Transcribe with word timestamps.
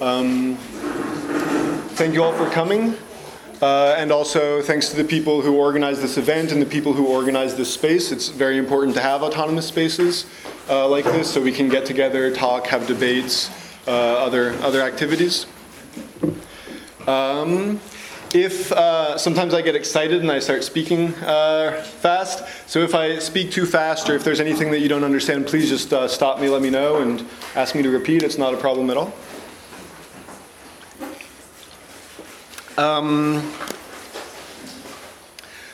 Um, 0.00 0.56
thank 1.96 2.14
you 2.14 2.22
all 2.22 2.32
for 2.32 2.48
coming. 2.50 2.94
Uh, 3.60 3.96
and 3.98 4.12
also 4.12 4.62
thanks 4.62 4.88
to 4.90 4.96
the 4.96 5.02
people 5.02 5.42
who 5.42 5.56
organized 5.56 6.00
this 6.00 6.16
event 6.16 6.52
and 6.52 6.62
the 6.62 6.66
people 6.66 6.92
who 6.92 7.08
organized 7.08 7.56
this 7.56 7.74
space. 7.74 8.12
It's 8.12 8.28
very 8.28 8.56
important 8.56 8.94
to 8.94 9.02
have 9.02 9.24
autonomous 9.24 9.66
spaces 9.66 10.26
uh, 10.68 10.86
like 10.86 11.04
this 11.04 11.32
so 11.32 11.42
we 11.42 11.50
can 11.50 11.68
get 11.68 11.84
together, 11.84 12.32
talk, 12.32 12.68
have 12.68 12.86
debates, 12.86 13.50
uh, 13.88 13.90
other, 13.90 14.52
other 14.62 14.80
activities. 14.82 15.46
Um, 17.08 17.80
if 18.32 18.70
uh, 18.70 19.18
sometimes 19.18 19.54
I 19.54 19.62
get 19.62 19.74
excited 19.74 20.20
and 20.20 20.30
I 20.30 20.38
start 20.38 20.62
speaking 20.62 21.14
uh, 21.16 21.82
fast, 21.82 22.44
so 22.70 22.80
if 22.80 22.94
I 22.94 23.18
speak 23.18 23.50
too 23.50 23.66
fast 23.66 24.08
or 24.08 24.14
if 24.14 24.22
there's 24.22 24.40
anything 24.40 24.70
that 24.70 24.80
you 24.80 24.88
don't 24.88 25.04
understand, 25.04 25.48
please 25.48 25.68
just 25.68 25.92
uh, 25.92 26.06
stop 26.06 26.38
me, 26.38 26.48
let 26.48 26.62
me 26.62 26.70
know, 26.70 26.98
and 26.98 27.26
ask 27.56 27.74
me 27.74 27.82
to 27.82 27.90
repeat. 27.90 28.22
It's 28.22 28.38
not 28.38 28.54
a 28.54 28.58
problem 28.58 28.90
at 28.90 28.96
all. 28.96 29.12
Um, 32.78 33.42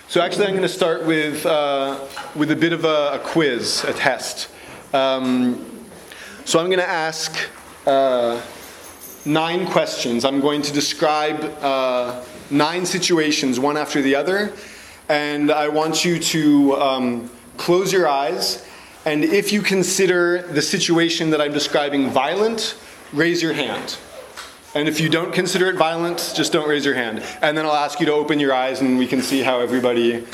so 0.09 0.23
actually, 0.23 0.47
I'm 0.47 0.53
going 0.53 0.62
to 0.62 0.71
start 0.71 1.05
with 1.05 1.45
uh, 1.45 2.01
with 2.35 2.51
a 2.51 2.57
bit 2.57 2.73
of 2.73 2.87
a, 2.87 3.11
a 3.12 3.19
quiz, 3.23 3.85
a 3.85 3.93
test. 3.93 4.49
Um, 4.95 5.85
so 6.47 6.59
I'm 6.59 6.67
going 6.69 6.79
to 6.79 6.89
ask 6.89 7.37
uh, 7.87 8.41
nine 9.27 9.67
questions. 9.67 10.25
I'm 10.25 10.41
going 10.41 10.62
to 10.62 10.73
describe 10.73 11.45
uh, 11.61 12.25
nine 12.51 12.87
situations, 12.87 13.61
one 13.61 13.77
after 13.77 14.01
the 14.01 14.15
other, 14.15 14.55
and 15.11 15.51
I 15.51 15.69
want 15.69 16.07
you 16.07 16.19
to 16.19 16.77
um, 16.77 17.31
close 17.59 17.93
your 17.93 18.09
eyes. 18.09 18.67
And 19.05 19.25
if 19.25 19.53
you 19.53 19.61
consider 19.61 20.41
the 20.41 20.62
situation 20.62 21.29
that 21.33 21.41
I'm 21.43 21.53
describing 21.53 22.09
violent, 22.09 22.79
raise 23.12 23.43
your 23.43 23.53
hand. 23.53 23.98
And 24.77 24.89
if 24.89 24.98
you 24.98 25.08
don't 25.08 25.33
consider 25.33 25.69
it 25.69 25.77
violent, 25.77 26.33
just 26.34 26.53
don't 26.53 26.69
raise 26.69 26.84
your 26.84 26.97
hand. 26.97 27.22
And 27.41 27.56
then 27.56 27.64
I'll 27.64 27.77
ask 27.77 28.00
you 28.00 28.06
to 28.06 28.12
open 28.12 28.41
your 28.41 28.53
eyes 28.53 28.81
and 28.81 28.98
we 28.98 29.06
can 29.06 29.22
see 29.22 29.41
how 29.41 29.61
everybody, 29.61 30.25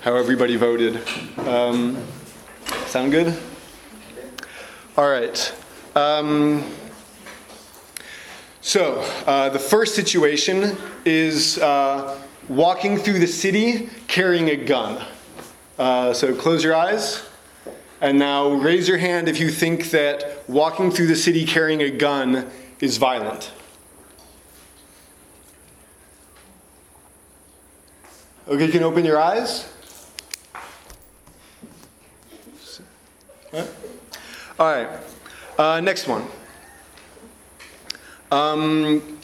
how 0.00 0.16
everybody 0.16 0.56
voted. 0.56 1.06
Um, 1.40 2.02
sound 2.86 3.12
good? 3.12 3.38
All 4.96 5.06
right. 5.06 5.54
Um, 5.94 6.64
so 8.62 9.00
uh, 9.26 9.50
the 9.50 9.58
first 9.58 9.94
situation 9.94 10.78
is 11.04 11.58
uh, 11.58 12.18
walking 12.48 12.96
through 12.96 13.18
the 13.18 13.26
city 13.26 13.90
carrying 14.08 14.48
a 14.48 14.56
gun. 14.56 15.04
Uh, 15.78 16.14
so 16.14 16.34
close 16.34 16.64
your 16.64 16.74
eyes. 16.74 17.22
And 18.00 18.18
now 18.18 18.48
raise 18.48 18.88
your 18.88 18.96
hand 18.96 19.28
if 19.28 19.38
you 19.38 19.50
think 19.50 19.90
that 19.90 20.48
walking 20.48 20.90
through 20.90 21.08
the 21.08 21.16
city 21.16 21.44
carrying 21.44 21.82
a 21.82 21.90
gun 21.90 22.50
is 22.80 22.96
violent. 22.96 23.52
Okay, 28.50 28.66
you 28.66 28.72
can 28.72 28.82
open 28.82 29.04
your 29.04 29.20
eyes. 29.20 29.72
All 33.52 33.64
right. 34.58 34.88
Uh, 35.56 35.80
next 35.80 36.08
one. 36.08 36.26
Um, 38.32 39.20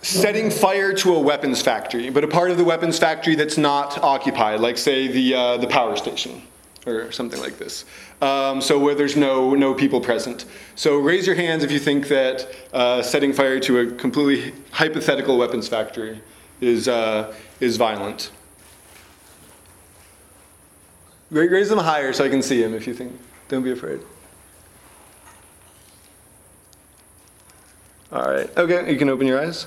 setting 0.00 0.50
fire 0.50 0.92
to 0.94 1.14
a 1.14 1.18
weapons 1.20 1.62
factory, 1.62 2.10
but 2.10 2.24
a 2.24 2.26
part 2.26 2.50
of 2.50 2.56
the 2.56 2.64
weapons 2.64 2.98
factory 2.98 3.36
that's 3.36 3.56
not 3.56 4.02
occupied, 4.02 4.58
like 4.58 4.78
say 4.78 5.06
the 5.06 5.34
uh, 5.34 5.56
the 5.58 5.68
power 5.68 5.94
station 5.94 6.42
or 6.86 7.12
something 7.12 7.40
like 7.40 7.56
this. 7.58 7.84
Um, 8.20 8.60
so 8.60 8.80
where 8.80 8.96
there's 8.96 9.16
no 9.16 9.54
no 9.54 9.74
people 9.74 10.00
present. 10.00 10.46
So 10.74 10.98
raise 10.98 11.24
your 11.24 11.36
hands 11.36 11.62
if 11.62 11.70
you 11.70 11.78
think 11.78 12.08
that 12.08 12.48
uh, 12.72 13.00
setting 13.00 13.32
fire 13.32 13.60
to 13.60 13.78
a 13.78 13.86
completely 13.92 14.52
hypothetical 14.72 15.38
weapons 15.38 15.68
factory 15.68 16.20
is 16.60 16.88
uh, 16.88 17.34
is 17.62 17.76
violent. 17.76 18.32
Raise 21.30 21.68
them 21.68 21.78
higher 21.78 22.12
so 22.12 22.24
I 22.24 22.28
can 22.28 22.42
see 22.42 22.60
them 22.60 22.74
if 22.74 22.86
you 22.86 22.92
think. 22.92 23.18
Don't 23.48 23.62
be 23.62 23.70
afraid. 23.70 24.00
All 28.10 28.24
right. 28.24 28.50
Okay, 28.58 28.92
you 28.92 28.98
can 28.98 29.08
open 29.08 29.26
your 29.26 29.40
eyes. 29.40 29.66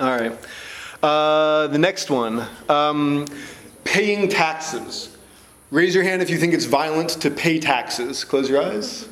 All 0.00 0.10
right. 0.10 0.36
Uh, 1.02 1.68
the 1.68 1.78
next 1.78 2.10
one 2.10 2.44
um, 2.68 3.26
paying 3.84 4.28
taxes. 4.28 5.16
Raise 5.70 5.94
your 5.94 6.02
hand 6.02 6.22
if 6.22 6.30
you 6.30 6.38
think 6.38 6.54
it's 6.54 6.64
violent 6.64 7.10
to 7.10 7.30
pay 7.30 7.60
taxes. 7.60 8.24
Close 8.24 8.48
your 8.48 8.62
eyes. 8.62 9.08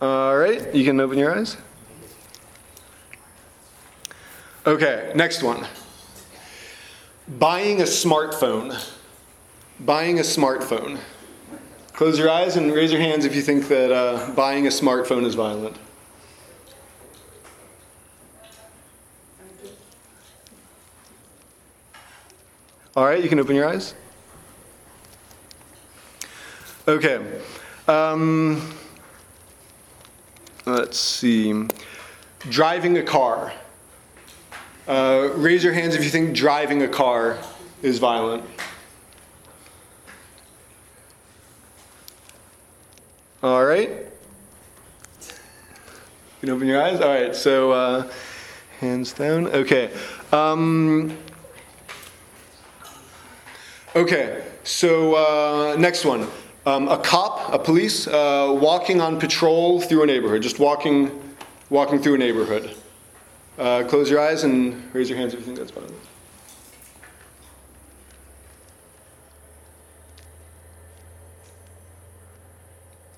All 0.00 0.38
right, 0.38 0.72
you 0.72 0.84
can 0.84 1.00
open 1.00 1.18
your 1.18 1.36
eyes. 1.36 1.56
Okay, 4.64 5.10
next 5.16 5.42
one. 5.42 5.66
Buying 7.26 7.80
a 7.80 7.84
smartphone. 7.84 8.78
Buying 9.80 10.20
a 10.20 10.22
smartphone. 10.22 10.98
Close 11.94 12.16
your 12.16 12.30
eyes 12.30 12.56
and 12.56 12.72
raise 12.72 12.92
your 12.92 13.00
hands 13.00 13.24
if 13.24 13.34
you 13.34 13.42
think 13.42 13.66
that 13.66 13.90
uh, 13.90 14.30
buying 14.36 14.68
a 14.68 14.70
smartphone 14.70 15.24
is 15.24 15.34
violent. 15.34 15.76
All 22.94 23.04
right, 23.04 23.22
you 23.22 23.28
can 23.28 23.40
open 23.40 23.56
your 23.56 23.68
eyes. 23.68 23.94
Okay. 26.86 27.20
Um, 27.88 28.77
let's 30.68 30.98
see. 30.98 31.66
Driving 32.40 32.98
a 32.98 33.02
car. 33.02 33.52
Uh, 34.86 35.30
raise 35.34 35.64
your 35.64 35.72
hands 35.72 35.94
if 35.94 36.04
you 36.04 36.10
think 36.10 36.34
driving 36.34 36.82
a 36.82 36.88
car 36.88 37.38
is 37.82 37.98
violent. 37.98 38.44
All 43.42 43.64
right. 43.64 43.90
You 43.90 44.06
can 46.40 46.50
open 46.50 46.66
your 46.66 46.82
eyes. 46.82 47.00
All 47.00 47.08
right. 47.08 47.34
So 47.34 47.72
uh, 47.72 48.10
hands 48.80 49.12
down. 49.12 49.48
Okay. 49.48 49.90
Um, 50.32 51.16
okay. 53.94 54.44
So 54.64 55.14
uh, 55.14 55.76
next 55.76 56.04
one. 56.04 56.26
Um, 56.68 56.86
a 56.88 56.98
cop, 56.98 57.54
a 57.54 57.58
police, 57.58 58.06
uh, 58.06 58.54
walking 58.60 59.00
on 59.00 59.18
patrol 59.18 59.80
through 59.80 60.02
a 60.02 60.06
neighborhood, 60.06 60.42
just 60.42 60.58
walking, 60.58 61.10
walking 61.70 61.98
through 61.98 62.16
a 62.16 62.18
neighborhood. 62.18 62.76
Uh, 63.56 63.84
close 63.84 64.10
your 64.10 64.20
eyes 64.20 64.44
and 64.44 64.94
raise 64.94 65.08
your 65.08 65.16
hands 65.16 65.32
if 65.32 65.40
you 65.40 65.46
think 65.46 65.56
that's 65.56 65.70
think 65.70 65.86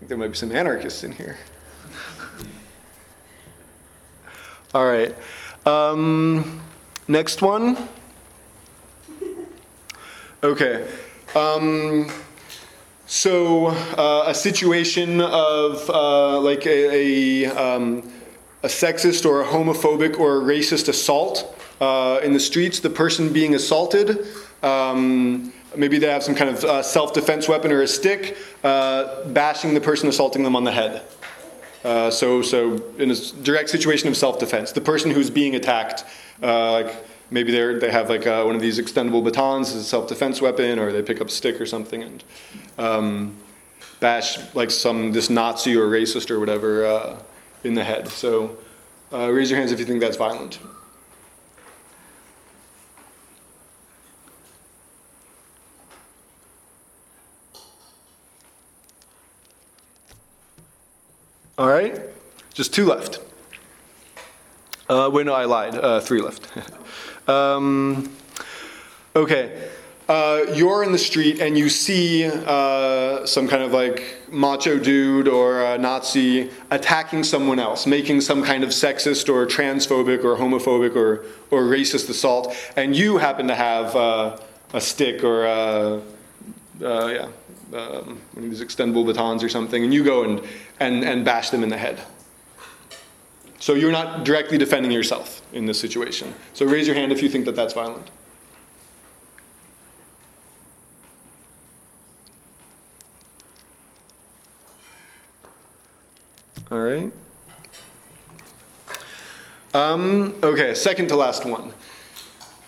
there 0.07 0.17
might 0.17 0.29
be 0.29 0.37
some 0.37 0.53
anarchists 0.53 1.03
in 1.03 1.11
here. 1.11 1.37
All 4.75 4.87
right. 4.87 5.13
Um, 5.67 6.61
next 7.09 7.43
one. 7.43 7.77
Okay. 10.45 10.89
Um, 11.35 12.09
so, 13.11 13.67
uh, 13.67 14.27
a 14.29 14.35
situation 14.35 15.21
of 15.21 15.91
uh, 15.91 16.39
like 16.39 16.65
a, 16.65 17.45
a, 17.45 17.47
um, 17.47 18.09
a, 18.63 18.69
sexist 18.69 19.27
or 19.27 19.41
a 19.41 19.45
homophobic 19.45 20.21
or 20.21 20.37
a 20.37 20.41
racist 20.45 20.89
assault 20.89 21.59
uh, 21.81 22.21
in 22.23 22.33
the 22.33 22.39
streets, 22.39 22.79
the 22.79 22.89
person 22.89 23.33
being 23.33 23.57
assaulted, 23.57 24.29
um, 24.63 25.53
maybe 25.77 25.99
they 25.99 26.07
have 26.07 26.23
some 26.23 26.37
kind 26.37 26.51
of 26.51 26.63
uh, 26.63 26.85
self 26.85 27.13
defense 27.13 27.49
weapon 27.49 27.73
or 27.73 27.83
a 27.83 27.89
stick, 27.89 28.37
uh, 28.63 29.25
bashing 29.31 29.75
the 29.75 29.81
person 29.81 30.09
assaulting 30.09 30.45
them 30.45 30.55
on 30.55 30.63
the 30.63 30.71
head. 30.71 31.03
Uh, 31.83 32.13
so, 32.13 32.43
so, 32.43 32.81
in 32.99 33.11
a 33.11 33.17
direct 33.43 33.71
situation 33.71 34.09
of 34.09 34.17
self 34.17 34.39
defense, 34.39 34.71
the 34.71 34.81
person 34.81 35.11
who's 35.11 35.31
being 35.31 35.57
attacked, 35.57 36.05
like 36.41 36.95
maybe 37.31 37.53
they 37.53 37.75
they 37.75 37.91
have 37.91 38.09
like 38.09 38.27
uh, 38.27 38.43
one 38.45 38.55
of 38.55 38.61
these 38.61 38.79
extendable 38.79 39.23
batons 39.25 39.71
as 39.71 39.77
a 39.77 39.85
self-defense 39.85 40.41
weapon, 40.43 40.79
or 40.79 40.93
they 40.93 41.03
pick 41.03 41.21
up 41.21 41.29
a 41.29 41.31
stick 41.31 41.61
or 41.61 41.67
something 41.67 42.03
and 42.03 42.25
um, 42.79 43.37
bash 44.01 44.39
like 44.55 44.71
some 44.71 45.13
this 45.13 45.31
Nazi 45.31 45.77
or 45.77 45.87
racist 45.87 46.31
or 46.31 46.41
whatever 46.41 46.87
uh, 46.87 47.19
in 47.65 47.75
the 47.75 47.85
head. 47.85 48.09
So 48.09 48.59
uh, 49.13 49.31
raise 49.31 49.51
your 49.51 49.59
hands 49.59 49.73
if 49.73 49.79
you 49.79 49.85
think 49.85 50.01
that's 50.01 50.17
violent. 50.17 50.59
All 61.59 61.69
right, 61.69 62.01
just 62.55 62.73
two 62.73 62.87
left. 62.87 63.21
Uh, 64.89 65.11
wait, 65.13 65.27
no, 65.27 65.35
I 65.35 65.45
lied. 65.45 65.75
Uh, 65.75 66.01
three 66.01 66.21
left. 66.21 66.47
Um, 67.29 68.13
okay. 69.15 69.69
Uh, 70.11 70.45
you're 70.55 70.83
in 70.83 70.91
the 70.91 70.99
street 70.99 71.39
and 71.39 71.57
you 71.57 71.69
see 71.69 72.27
uh, 72.27 73.25
some 73.25 73.47
kind 73.47 73.63
of 73.63 73.71
like 73.71 74.03
macho 74.29 74.77
dude 74.77 75.29
or 75.29 75.63
a 75.63 75.79
Nazi 75.79 76.51
attacking 76.73 77.23
someone 77.23 77.61
else, 77.61 77.87
making 77.87 78.21
some 78.21 78.43
kind 78.43 78.65
of 78.65 78.71
sexist 78.71 79.33
or 79.33 79.47
transphobic 79.47 80.25
or 80.25 80.37
homophobic 80.37 80.97
or, 80.97 81.27
or 81.53 81.63
racist 81.63 82.11
assault, 82.11 82.57
and 82.75 82.97
you 82.97 83.19
happen 83.19 83.47
to 83.47 83.55
have 83.55 83.95
uh, 83.95 84.37
a 84.73 84.81
stick 84.81 85.23
or 85.23 85.45
a, 85.47 86.03
uh, 86.83 87.07
yeah, 87.07 87.29
um, 87.73 88.21
one 88.33 88.45
of 88.45 88.51
these 88.51 88.61
extendable 88.61 89.07
batons 89.07 89.45
or 89.45 89.49
something, 89.49 89.85
and 89.85 89.95
you 89.95 90.03
go 90.03 90.25
and, 90.25 90.43
and, 90.81 91.05
and 91.05 91.25
bash 91.25 91.51
them 91.51 91.63
in 91.63 91.69
the 91.69 91.79
head. 91.79 92.01
So 93.61 93.75
you're 93.75 93.93
not 93.93 94.25
directly 94.25 94.59
defending 94.59 94.91
yourself 94.91 95.41
in 95.53 95.67
this 95.67 95.79
situation. 95.79 96.35
So 96.53 96.67
raise 96.67 96.89
your 96.89 96.97
hand 96.97 97.13
if 97.13 97.23
you 97.23 97.29
think 97.29 97.45
that 97.45 97.55
that's 97.55 97.75
violent. 97.75 98.11
All 106.71 106.79
right. 106.79 107.11
Um, 109.75 110.37
okay, 110.41 110.73
second 110.75 111.09
to 111.09 111.17
last 111.17 111.45
one. 111.45 111.73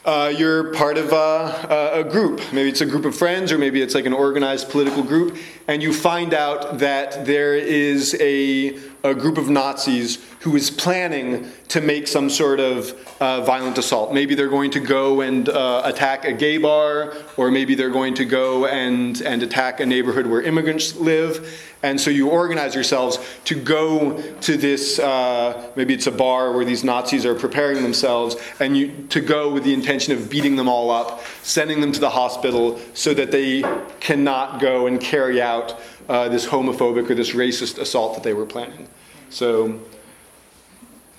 Uh, 0.05 0.33
you're 0.37 0.75
part 0.75 0.99
of 0.99 1.13
a, 1.13 2.01
a, 2.01 2.03
group. 2.03 2.41
Maybe 2.53 2.69
it's 2.69 2.81
a 2.81 2.87
group 2.87 3.05
of 3.05 3.15
friends, 3.15 3.53
or 3.53 3.59
maybe 3.59 3.81
it's 3.81 3.95
like 3.95 4.05
an 4.05 4.13
organized 4.13 4.71
political 4.71 5.05
group, 5.05 5.37
and 5.69 5.81
you 5.81 5.93
find 5.93 6.35
out 6.35 6.81
that 6.81 7.25
there 7.25 7.55
is 7.55 8.17
a, 8.19 8.77
a 9.05 9.15
group 9.15 9.39
of 9.39 9.49
Nazis 9.49 10.25
who 10.41 10.57
is 10.57 10.71
planning 10.71 11.51
to 11.69 11.81
make 11.81 12.07
some 12.07 12.29
sort 12.29 12.61
of 12.61 12.95
uh, 13.21 13.43
violent 13.43 13.79
assault. 13.79 14.13
Maybe 14.13 14.35
they're 14.35 14.49
going 14.49 14.71
to 14.73 14.81
go 14.81 15.21
and 15.21 15.49
uh, 15.49 15.83
attack 15.85 16.25
a 16.25 16.33
gay 16.33 16.59
bar, 16.59 17.15
or 17.37 17.51
maybe 17.51 17.75
they're 17.75 17.91
going 17.91 18.15
to 18.15 18.25
go 18.25 18.67
and, 18.67 19.21
and 19.23 19.43
attack 19.43 19.81
a 19.81 19.87
neighborhood 19.87 20.27
where 20.27 20.43
immigrants 20.43 20.97
live. 20.97 21.69
And 21.85 22.01
so 22.01 22.11
you 22.11 22.29
organize 22.29 22.75
yourselves 22.75 23.19
to 23.45 23.57
go 23.57 24.21
to 24.21 24.57
this, 24.57 25.01
uh, 25.01 25.71
maybe 25.75 25.95
it's 25.95 26.07
a 26.07 26.13
bar 26.13 26.53
where 26.53 26.65
these 26.65 26.85
Nazis 26.85 27.27
are 27.27 27.35
preparing 27.35 27.83
themselves, 27.83 28.37
and 28.61 28.77
you, 28.77 29.07
to 29.11 29.21
go 29.21 29.53
with 29.53 29.65
the 29.65 29.75
intention 29.75 30.13
of 30.13 30.31
beating 30.31 30.55
them 30.55 30.69
all 30.69 30.91
up, 30.91 31.23
sending 31.43 31.81
them 31.81 31.91
to 31.91 32.01
the 32.01 32.11
hospital 32.11 32.81
so 32.95 33.15
that 33.15 33.33
they 33.33 33.65
cannot 34.03 34.61
go 34.61 34.89
and 34.89 35.01
carry 35.01 35.41
out 35.41 35.81
uh, 36.09 36.29
this 36.29 36.45
homophobic 36.47 37.09
or 37.09 37.15
this 37.15 37.31
racist 37.31 37.79
assault 37.79 38.15
that 38.15 38.25
they 38.25 38.35
were 38.35 38.45
planning. 38.45 38.89
So 39.31 39.81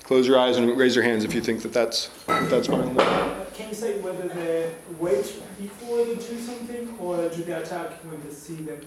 close 0.02 0.28
your 0.28 0.38
eyes 0.38 0.58
and 0.58 0.76
raise 0.76 0.94
your 0.94 1.02
hands 1.02 1.24
if 1.24 1.34
you 1.34 1.40
think 1.40 1.62
that 1.62 1.72
that's, 1.72 2.10
that's 2.26 2.68
fine. 2.68 2.94
Can 3.54 3.68
you 3.70 3.74
say 3.74 3.98
whether 4.00 4.28
they 4.28 4.70
wait 4.98 5.24
before 5.58 6.04
they 6.04 6.14
do 6.16 6.38
something, 6.38 6.94
or 6.98 7.28
do 7.30 7.42
they 7.42 7.52
attack 7.52 7.92
when 8.04 8.20
they 8.22 8.34
see 8.34 8.56
them? 8.56 8.80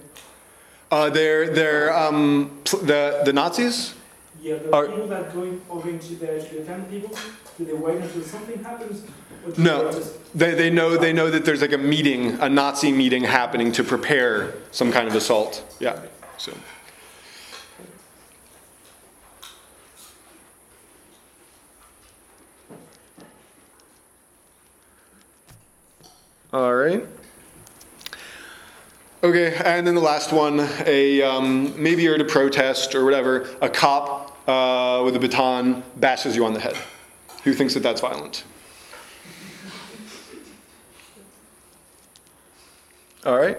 Uh, 0.90 1.10
they're 1.10 1.52
they're 1.52 1.96
um, 1.96 2.60
the 2.64 3.22
the 3.24 3.32
Nazis. 3.32 3.94
Yeah, 4.40 4.56
the 4.56 4.74
are, 4.74 4.86
people 4.86 5.08
that 5.08 5.34
going 5.34 5.60
over 5.68 5.88
into 5.88 6.14
the, 6.14 6.26
to 6.26 6.48
defend 6.58 6.88
people. 6.90 7.16
Do 7.56 7.64
they 7.64 7.72
wait 7.72 8.00
until 8.00 8.22
something 8.22 8.62
happens? 8.62 9.04
No, 9.56 9.90
they, 10.34 10.54
they 10.54 10.70
know 10.70 10.96
they 10.96 11.12
know 11.12 11.30
that 11.30 11.44
there's 11.44 11.60
like 11.62 11.72
a 11.72 11.78
meeting, 11.78 12.38
a 12.40 12.48
Nazi 12.48 12.92
meeting 12.92 13.24
happening 13.24 13.72
to 13.72 13.84
prepare 13.84 14.54
some 14.70 14.92
kind 14.92 15.08
of 15.08 15.14
assault. 15.14 15.64
Yeah. 15.80 16.00
So. 16.36 16.52
All 26.52 26.74
right. 26.74 27.04
Okay, 29.22 29.54
and 29.64 29.86
then 29.86 29.94
the 29.94 30.00
last 30.00 30.32
one, 30.32 30.66
a 30.86 31.20
um, 31.22 31.74
maybe 31.82 32.04
you're 32.04 32.14
at 32.14 32.20
a 32.20 32.24
protest 32.24 32.94
or 32.94 33.04
whatever, 33.04 33.48
a 33.60 33.68
cop 33.68 34.48
uh, 34.48 35.02
with 35.04 35.16
a 35.16 35.18
baton 35.18 35.82
bashes 35.96 36.36
you 36.36 36.46
on 36.46 36.54
the 36.54 36.60
head. 36.60 36.76
Who 37.42 37.52
thinks 37.52 37.74
that 37.74 37.82
that's 37.82 38.00
violent? 38.00 38.44
All 43.28 43.36
right. 43.36 43.58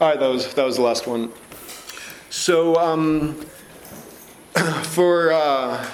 All 0.00 0.08
right, 0.08 0.18
that 0.18 0.26
was 0.26 0.54
that 0.54 0.64
was 0.64 0.76
the 0.76 0.82
last 0.82 1.06
one. 1.06 1.30
So 2.30 2.76
um, 2.76 3.34
for 4.84 5.30
uh, 5.30 5.84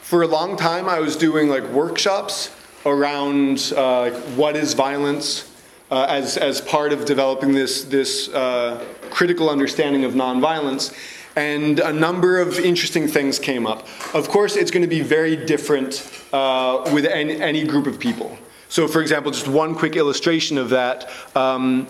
for 0.00 0.22
a 0.22 0.26
long 0.26 0.56
time, 0.56 0.88
I 0.88 0.98
was 0.98 1.14
doing 1.14 1.48
like 1.48 1.62
workshops 1.68 2.52
around 2.84 3.72
uh, 3.76 4.10
what 4.34 4.56
is 4.56 4.74
violence 4.74 5.48
uh, 5.92 6.06
as, 6.08 6.36
as 6.36 6.60
part 6.60 6.92
of 6.92 7.04
developing 7.04 7.52
this, 7.52 7.84
this 7.84 8.28
uh, 8.30 8.84
critical 9.10 9.50
understanding 9.50 10.02
of 10.02 10.14
nonviolence. 10.14 10.92
And 11.36 11.78
a 11.78 11.92
number 11.92 12.40
of 12.40 12.58
interesting 12.58 13.06
things 13.06 13.38
came 13.38 13.68
up. 13.68 13.86
Of 14.14 14.28
course, 14.28 14.56
it's 14.56 14.72
going 14.72 14.82
to 14.82 14.88
be 14.88 15.02
very 15.02 15.36
different 15.36 16.10
uh, 16.32 16.90
with 16.92 17.04
any, 17.06 17.40
any, 17.40 17.64
group 17.64 17.86
of 17.86 18.00
people. 18.00 18.36
So, 18.68 18.86
for 18.86 19.00
example, 19.00 19.32
just 19.32 19.48
one 19.48 19.74
quick 19.74 19.96
illustration 19.96 20.58
of 20.58 20.70
that. 20.70 21.10
Um, 21.34 21.88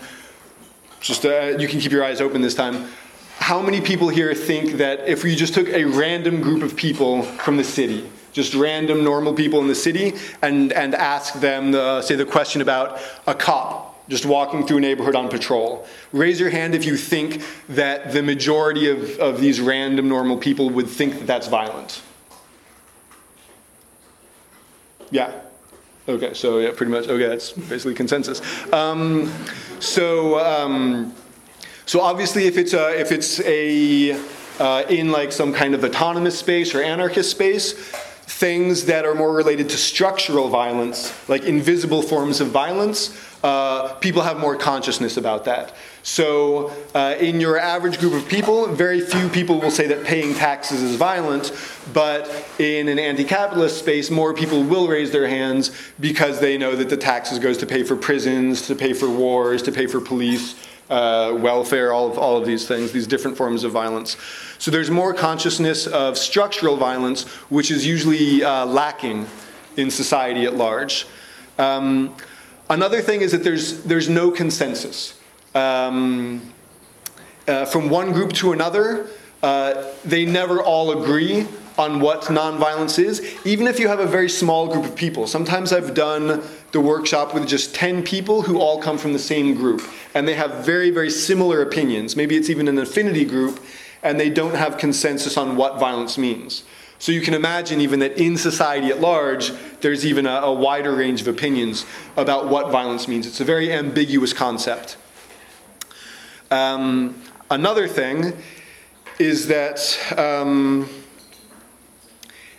just 1.00 1.24
uh, 1.24 1.56
you 1.58 1.68
can 1.68 1.80
keep 1.80 1.92
your 1.92 2.04
eyes 2.04 2.20
open 2.20 2.40
this 2.40 2.54
time. 2.54 2.88
How 3.38 3.62
many 3.62 3.80
people 3.80 4.08
here 4.08 4.34
think 4.34 4.72
that 4.78 5.08
if 5.08 5.24
we 5.24 5.34
just 5.36 5.54
took 5.54 5.68
a 5.68 5.84
random 5.84 6.40
group 6.40 6.62
of 6.62 6.76
people 6.76 7.22
from 7.22 7.56
the 7.56 7.64
city, 7.64 8.08
just 8.32 8.54
random 8.54 9.04
normal 9.04 9.32
people 9.32 9.60
in 9.60 9.68
the 9.68 9.74
city, 9.74 10.14
and, 10.42 10.72
and 10.72 10.94
ask 10.94 11.34
them, 11.34 11.70
the, 11.72 12.02
say, 12.02 12.14
the 12.14 12.24
question 12.24 12.62
about 12.62 13.00
a 13.26 13.34
cop 13.34 13.86
just 14.08 14.24
walking 14.24 14.66
through 14.66 14.78
a 14.78 14.80
neighborhood 14.80 15.14
on 15.14 15.28
patrol. 15.28 15.86
Raise 16.12 16.40
your 16.40 16.50
hand 16.50 16.74
if 16.74 16.84
you 16.84 16.96
think 16.96 17.42
that 17.68 18.12
the 18.12 18.22
majority 18.22 18.88
of, 18.88 19.18
of 19.18 19.40
these 19.40 19.60
random 19.60 20.08
normal 20.08 20.38
people 20.38 20.70
would 20.70 20.88
think 20.88 21.18
that 21.18 21.26
that's 21.26 21.46
violent. 21.46 22.02
Yeah. 25.10 25.40
Okay, 26.08 26.32
so 26.32 26.58
yeah, 26.58 26.70
pretty 26.74 26.90
much. 26.90 27.06
Okay, 27.06 27.26
that's 27.26 27.52
basically 27.52 27.94
consensus. 27.94 28.40
Um, 28.72 29.30
so, 29.78 30.38
um, 30.40 31.14
so 31.84 32.00
obviously, 32.00 32.46
if 32.46 32.56
it's 32.56 32.72
a, 32.72 32.98
if 32.98 33.12
it's 33.12 33.40
a 33.40 34.18
uh, 34.58 34.84
in 34.88 35.12
like 35.12 35.32
some 35.32 35.52
kind 35.52 35.74
of 35.74 35.84
autonomous 35.84 36.38
space 36.38 36.74
or 36.74 36.82
anarchist 36.82 37.30
space, 37.30 37.72
things 37.72 38.86
that 38.86 39.04
are 39.04 39.14
more 39.14 39.34
related 39.34 39.68
to 39.68 39.76
structural 39.76 40.48
violence, 40.48 41.12
like 41.28 41.42
invisible 41.44 42.00
forms 42.00 42.40
of 42.40 42.48
violence, 42.48 43.14
uh, 43.44 43.92
people 43.96 44.22
have 44.22 44.38
more 44.38 44.56
consciousness 44.56 45.18
about 45.18 45.44
that. 45.44 45.74
So, 46.02 46.72
uh, 46.94 47.16
in 47.18 47.40
your 47.40 47.58
average 47.58 47.98
group 47.98 48.14
of 48.14 48.28
people, 48.28 48.66
very 48.68 49.00
few 49.00 49.28
people 49.28 49.60
will 49.60 49.70
say 49.70 49.86
that 49.88 50.04
paying 50.04 50.34
taxes 50.34 50.82
is 50.82 50.96
violent, 50.96 51.52
but 51.92 52.46
in 52.58 52.88
an 52.88 52.98
anti 52.98 53.24
capitalist 53.24 53.78
space, 53.78 54.10
more 54.10 54.32
people 54.32 54.62
will 54.62 54.88
raise 54.88 55.10
their 55.10 55.28
hands 55.28 55.70
because 56.00 56.40
they 56.40 56.56
know 56.56 56.74
that 56.76 56.88
the 56.88 56.96
taxes 56.96 57.38
goes 57.38 57.58
to 57.58 57.66
pay 57.66 57.82
for 57.82 57.96
prisons, 57.96 58.66
to 58.68 58.74
pay 58.74 58.92
for 58.92 59.10
wars, 59.10 59.62
to 59.62 59.72
pay 59.72 59.86
for 59.86 60.00
police. 60.00 60.54
Uh, 60.88 61.36
welfare, 61.38 61.92
all 61.92 62.10
of, 62.10 62.16
all 62.16 62.38
of 62.38 62.46
these 62.46 62.66
things, 62.66 62.92
these 62.92 63.06
different 63.06 63.36
forms 63.36 63.62
of 63.62 63.70
violence. 63.70 64.16
So 64.56 64.70
there's 64.70 64.90
more 64.90 65.12
consciousness 65.12 65.86
of 65.86 66.16
structural 66.16 66.78
violence, 66.78 67.26
which 67.50 67.70
is 67.70 67.86
usually 67.86 68.42
uh, 68.42 68.64
lacking 68.64 69.26
in 69.76 69.90
society 69.90 70.46
at 70.46 70.54
large. 70.54 71.06
Um, 71.58 72.16
Another 72.70 73.00
thing 73.00 73.22
is 73.22 73.32
that 73.32 73.44
there's, 73.44 73.82
there's 73.84 74.08
no 74.08 74.30
consensus. 74.30 75.17
Um, 75.54 76.52
uh, 77.46 77.64
from 77.64 77.88
one 77.88 78.12
group 78.12 78.32
to 78.34 78.52
another, 78.52 79.08
uh, 79.42 79.84
they 80.04 80.24
never 80.24 80.62
all 80.62 81.02
agree 81.02 81.46
on 81.78 82.00
what 82.00 82.22
nonviolence 82.22 82.98
is, 82.98 83.36
even 83.46 83.68
if 83.68 83.78
you 83.78 83.86
have 83.86 84.00
a 84.00 84.06
very 84.06 84.28
small 84.28 84.66
group 84.66 84.84
of 84.84 84.96
people. 84.96 85.26
Sometimes 85.26 85.72
I've 85.72 85.94
done 85.94 86.42
the 86.72 86.80
workshop 86.80 87.34
with 87.34 87.46
just 87.46 87.74
10 87.74 88.02
people 88.02 88.42
who 88.42 88.58
all 88.58 88.82
come 88.82 88.98
from 88.98 89.12
the 89.12 89.18
same 89.18 89.54
group, 89.54 89.80
and 90.12 90.26
they 90.26 90.34
have 90.34 90.66
very, 90.66 90.90
very 90.90 91.08
similar 91.08 91.62
opinions. 91.62 92.16
Maybe 92.16 92.36
it's 92.36 92.50
even 92.50 92.66
an 92.66 92.78
affinity 92.78 93.24
group, 93.24 93.60
and 94.02 94.18
they 94.18 94.28
don't 94.28 94.56
have 94.56 94.76
consensus 94.76 95.36
on 95.36 95.56
what 95.56 95.78
violence 95.78 96.18
means. 96.18 96.64
So 96.98 97.12
you 97.12 97.20
can 97.20 97.32
imagine 97.32 97.80
even 97.80 98.00
that 98.00 98.18
in 98.18 98.36
society 98.36 98.88
at 98.88 99.00
large, 99.00 99.52
there's 99.80 100.04
even 100.04 100.26
a, 100.26 100.40
a, 100.40 100.52
wider 100.52 100.96
range 100.96 101.20
of 101.20 101.28
opinions 101.28 101.86
about 102.16 102.48
what 102.48 102.72
violence 102.72 103.06
means. 103.06 103.24
It's 103.24 103.40
a 103.40 103.44
very 103.44 103.72
ambiguous 103.72 104.32
concept. 104.32 104.96
Um, 106.50 107.22
another 107.50 107.86
thing 107.86 108.32
is 109.18 109.48
that 109.48 109.98
um, 110.16 110.88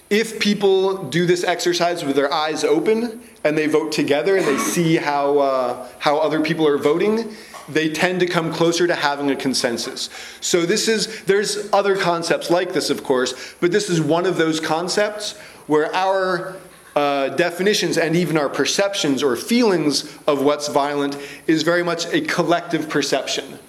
if 0.09 0.39
people 0.39 1.03
do 1.05 1.25
this 1.25 1.43
exercise 1.43 2.03
with 2.03 2.15
their 2.15 2.31
eyes 2.33 2.63
open 2.63 3.21
and 3.43 3.57
they 3.57 3.67
vote 3.67 3.91
together 3.91 4.35
and 4.37 4.45
they 4.45 4.57
see 4.57 4.97
how, 4.97 5.37
uh, 5.39 5.87
how 5.99 6.17
other 6.17 6.41
people 6.41 6.67
are 6.67 6.77
voting, 6.77 7.33
they 7.67 7.89
tend 7.89 8.19
to 8.19 8.25
come 8.25 8.51
closer 8.51 8.87
to 8.87 8.95
having 8.95 9.29
a 9.29 9.35
consensus. 9.35 10.09
So 10.41 10.65
this 10.65 10.87
is 10.87 11.23
there's 11.25 11.71
other 11.71 11.95
concepts 11.95 12.49
like 12.49 12.73
this, 12.73 12.89
of 12.89 13.03
course, 13.03 13.55
but 13.61 13.71
this 13.71 13.89
is 13.89 14.01
one 14.01 14.25
of 14.25 14.37
those 14.37 14.59
concepts 14.59 15.37
where 15.67 15.93
our 15.95 16.55
uh, 16.95 17.29
definitions 17.29 17.97
and 17.97 18.15
even 18.15 18.35
our 18.37 18.49
perceptions 18.49 19.21
or 19.21 19.35
feelings 19.35 20.17
of 20.27 20.41
what's 20.41 20.67
violent 20.67 21.15
is 21.45 21.61
very 21.61 21.83
much 21.83 22.07
a 22.07 22.21
collective 22.21 22.89
perception. 22.89 23.59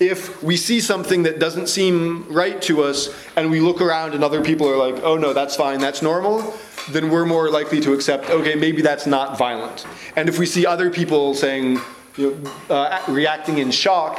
If 0.00 0.42
we 0.42 0.56
see 0.56 0.80
something 0.80 1.24
that 1.24 1.38
doesn't 1.38 1.68
seem 1.68 2.26
right 2.32 2.60
to 2.62 2.82
us 2.82 3.14
and 3.36 3.50
we 3.50 3.60
look 3.60 3.82
around 3.82 4.14
and 4.14 4.24
other 4.24 4.42
people 4.42 4.66
are 4.66 4.78
like, 4.78 5.02
oh 5.04 5.18
no, 5.18 5.34
that's 5.34 5.56
fine, 5.56 5.78
that's 5.78 6.00
normal, 6.00 6.54
then 6.88 7.10
we're 7.10 7.26
more 7.26 7.50
likely 7.50 7.80
to 7.82 7.92
accept, 7.92 8.30
okay, 8.30 8.54
maybe 8.54 8.80
that's 8.80 9.06
not 9.06 9.36
violent. 9.36 9.86
And 10.16 10.26
if 10.26 10.38
we 10.38 10.46
see 10.46 10.64
other 10.64 10.90
people 10.90 11.34
saying, 11.34 11.80
you 12.16 12.30
know, 12.42 12.74
uh, 12.74 13.02
reacting 13.08 13.58
in 13.58 13.70
shock, 13.70 14.18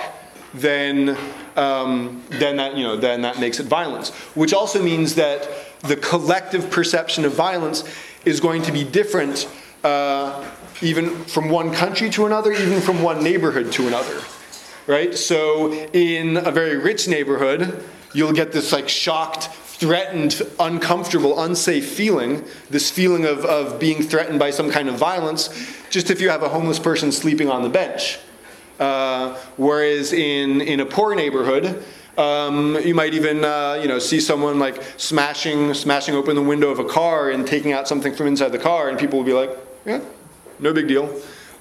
then 0.53 1.17
um, 1.55 2.21
then 2.29 2.57
that 2.57 2.75
you 2.75 2.83
know 2.83 2.97
then 2.97 3.21
that 3.21 3.39
makes 3.39 3.59
it 3.59 3.65
violence. 3.65 4.09
Which 4.35 4.53
also 4.53 4.83
means 4.83 5.15
that 5.15 5.47
the 5.79 5.95
collective 5.95 6.69
perception 6.69 7.25
of 7.25 7.33
violence 7.33 7.83
is 8.25 8.39
going 8.39 8.61
to 8.63 8.71
be 8.71 8.83
different, 8.83 9.49
uh, 9.83 10.45
even 10.81 11.23
from 11.25 11.49
one 11.49 11.71
country 11.71 12.09
to 12.11 12.25
another, 12.25 12.51
even 12.51 12.81
from 12.81 13.01
one 13.01 13.23
neighborhood 13.23 13.71
to 13.73 13.87
another. 13.87 14.21
Right. 14.87 15.15
So 15.15 15.73
in 15.93 16.37
a 16.37 16.51
very 16.51 16.77
rich 16.77 17.07
neighborhood, 17.07 17.83
you'll 18.13 18.33
get 18.33 18.51
this 18.51 18.71
like 18.71 18.89
shocked 18.89 19.49
threatened, 19.81 20.41
uncomfortable, 20.59 21.41
unsafe 21.41 21.87
feeling, 21.87 22.43
this 22.69 22.91
feeling 22.91 23.25
of, 23.25 23.45
of 23.45 23.79
being 23.79 24.03
threatened 24.03 24.37
by 24.37 24.51
some 24.51 24.69
kind 24.69 24.87
of 24.87 24.95
violence, 24.95 25.49
just 25.89 26.11
if 26.11 26.21
you 26.21 26.29
have 26.29 26.43
a 26.43 26.49
homeless 26.49 26.77
person 26.77 27.11
sleeping 27.11 27.49
on 27.49 27.63
the 27.63 27.69
bench. 27.69 28.19
Uh, 28.79 29.35
whereas 29.57 30.13
in, 30.13 30.61
in 30.61 30.79
a 30.79 30.85
poor 30.85 31.15
neighborhood, 31.15 31.83
um, 32.17 32.77
you 32.83 32.93
might 32.93 33.13
even 33.13 33.43
uh, 33.43 33.79
you 33.81 33.87
know 33.87 33.99
see 33.99 34.19
someone 34.19 34.59
like 34.59 34.83
smashing 34.97 35.73
smashing 35.73 36.13
open 36.13 36.35
the 36.35 36.41
window 36.41 36.69
of 36.69 36.79
a 36.79 36.85
car 36.85 37.29
and 37.29 37.47
taking 37.47 37.71
out 37.71 37.87
something 37.87 38.13
from 38.13 38.27
inside 38.27 38.49
the 38.49 38.59
car, 38.59 38.89
and 38.89 38.99
people 38.99 39.17
will 39.17 39.25
be 39.25 39.33
like, 39.33 39.49
yeah, 39.85 40.01
no 40.59 40.73
big 40.73 40.87
deal. 40.87 41.09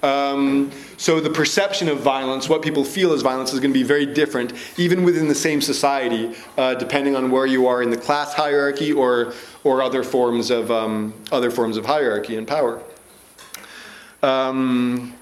Um, 0.03 0.73
so 1.01 1.19
the 1.19 1.31
perception 1.31 1.89
of 1.89 2.01
violence, 2.01 2.47
what 2.47 2.61
people 2.61 2.85
feel 2.85 3.15
as 3.15 3.23
violence, 3.23 3.55
is 3.55 3.59
going 3.59 3.71
to 3.71 3.79
be 3.79 3.83
very 3.83 4.05
different, 4.05 4.53
even 4.77 5.03
within 5.03 5.29
the 5.29 5.35
same 5.35 5.63
society, 5.63 6.37
uh, 6.59 6.75
depending 6.75 7.17
on 7.17 7.31
where 7.31 7.47
you 7.47 7.67
are 7.69 7.83
in 7.83 7.89
the 7.89 7.97
class 7.97 8.35
hierarchy 8.35 8.93
or 8.93 9.33
or 9.65 9.81
other 9.81 10.03
forms 10.03 10.51
of 10.51 10.71
um, 10.71 11.15
other 11.33 11.51
forms 11.51 11.79
of 11.79 11.87
hierarchy 11.87 12.37
and 12.37 12.47
power. 12.47 12.83
Um, 14.23 15.15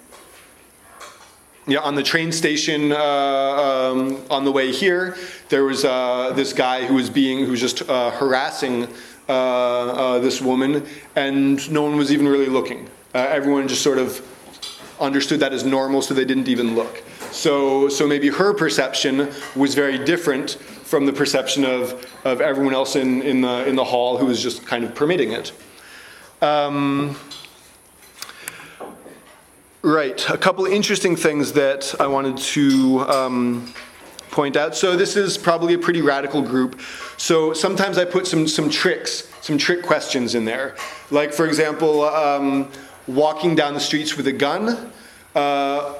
yeah, 1.68 1.78
on 1.78 1.94
the 1.94 2.02
train 2.02 2.32
station 2.32 2.90
uh, 2.90 2.96
um, 2.96 4.20
on 4.30 4.44
the 4.44 4.50
way 4.50 4.72
here, 4.72 5.16
there 5.48 5.62
was 5.62 5.84
uh, 5.84 6.32
this 6.34 6.52
guy 6.52 6.86
who 6.86 6.94
was 6.94 7.08
being 7.08 7.44
who 7.44 7.52
was 7.52 7.60
just 7.60 7.88
uh, 7.88 8.10
harassing 8.10 8.88
uh, 9.28 9.32
uh, 9.32 10.18
this 10.18 10.42
woman, 10.42 10.84
and 11.14 11.70
no 11.70 11.84
one 11.84 11.96
was 11.96 12.10
even 12.10 12.26
really 12.26 12.46
looking. 12.46 12.90
Everyone 13.14 13.68
just 13.68 13.82
sort 13.82 13.98
of 13.98 14.20
understood 15.00 15.40
that 15.40 15.52
as 15.52 15.64
normal, 15.64 16.02
so 16.02 16.14
they 16.14 16.24
didn't 16.24 16.48
even 16.48 16.74
look. 16.74 17.02
So, 17.30 17.88
so 17.88 18.06
maybe 18.06 18.28
her 18.28 18.54
perception 18.54 19.30
was 19.54 19.74
very 19.74 19.98
different 19.98 20.52
from 20.52 21.06
the 21.06 21.12
perception 21.12 21.64
of, 21.64 22.06
of 22.24 22.40
everyone 22.40 22.74
else 22.74 22.96
in, 22.96 23.22
in, 23.22 23.42
the, 23.42 23.66
in 23.68 23.76
the 23.76 23.84
hall 23.84 24.16
who 24.16 24.26
was 24.26 24.42
just 24.42 24.66
kind 24.66 24.84
of 24.84 24.94
permitting 24.94 25.32
it. 25.32 25.52
Um, 26.40 27.16
right, 29.82 30.28
a 30.30 30.38
couple 30.38 30.64
interesting 30.66 31.16
things 31.16 31.52
that 31.52 31.94
I 32.00 32.06
wanted 32.06 32.38
to 32.38 33.00
um, 33.00 33.74
point 34.30 34.56
out. 34.56 34.74
So 34.74 34.96
this 34.96 35.16
is 35.16 35.36
probably 35.36 35.74
a 35.74 35.78
pretty 35.78 36.00
radical 36.00 36.42
group. 36.42 36.80
So 37.16 37.52
sometimes 37.52 37.98
I 37.98 38.04
put 38.04 38.26
some, 38.26 38.48
some 38.48 38.70
tricks, 38.70 39.30
some 39.42 39.58
trick 39.58 39.82
questions 39.82 40.34
in 40.34 40.44
there. 40.44 40.76
Like, 41.10 41.32
for 41.32 41.46
example, 41.46 42.04
um, 42.04 42.70
walking 43.08 43.54
down 43.54 43.74
the 43.74 43.80
streets 43.80 44.16
with 44.16 44.26
a 44.26 44.32
gun. 44.32 44.92
Uh, 45.34 45.94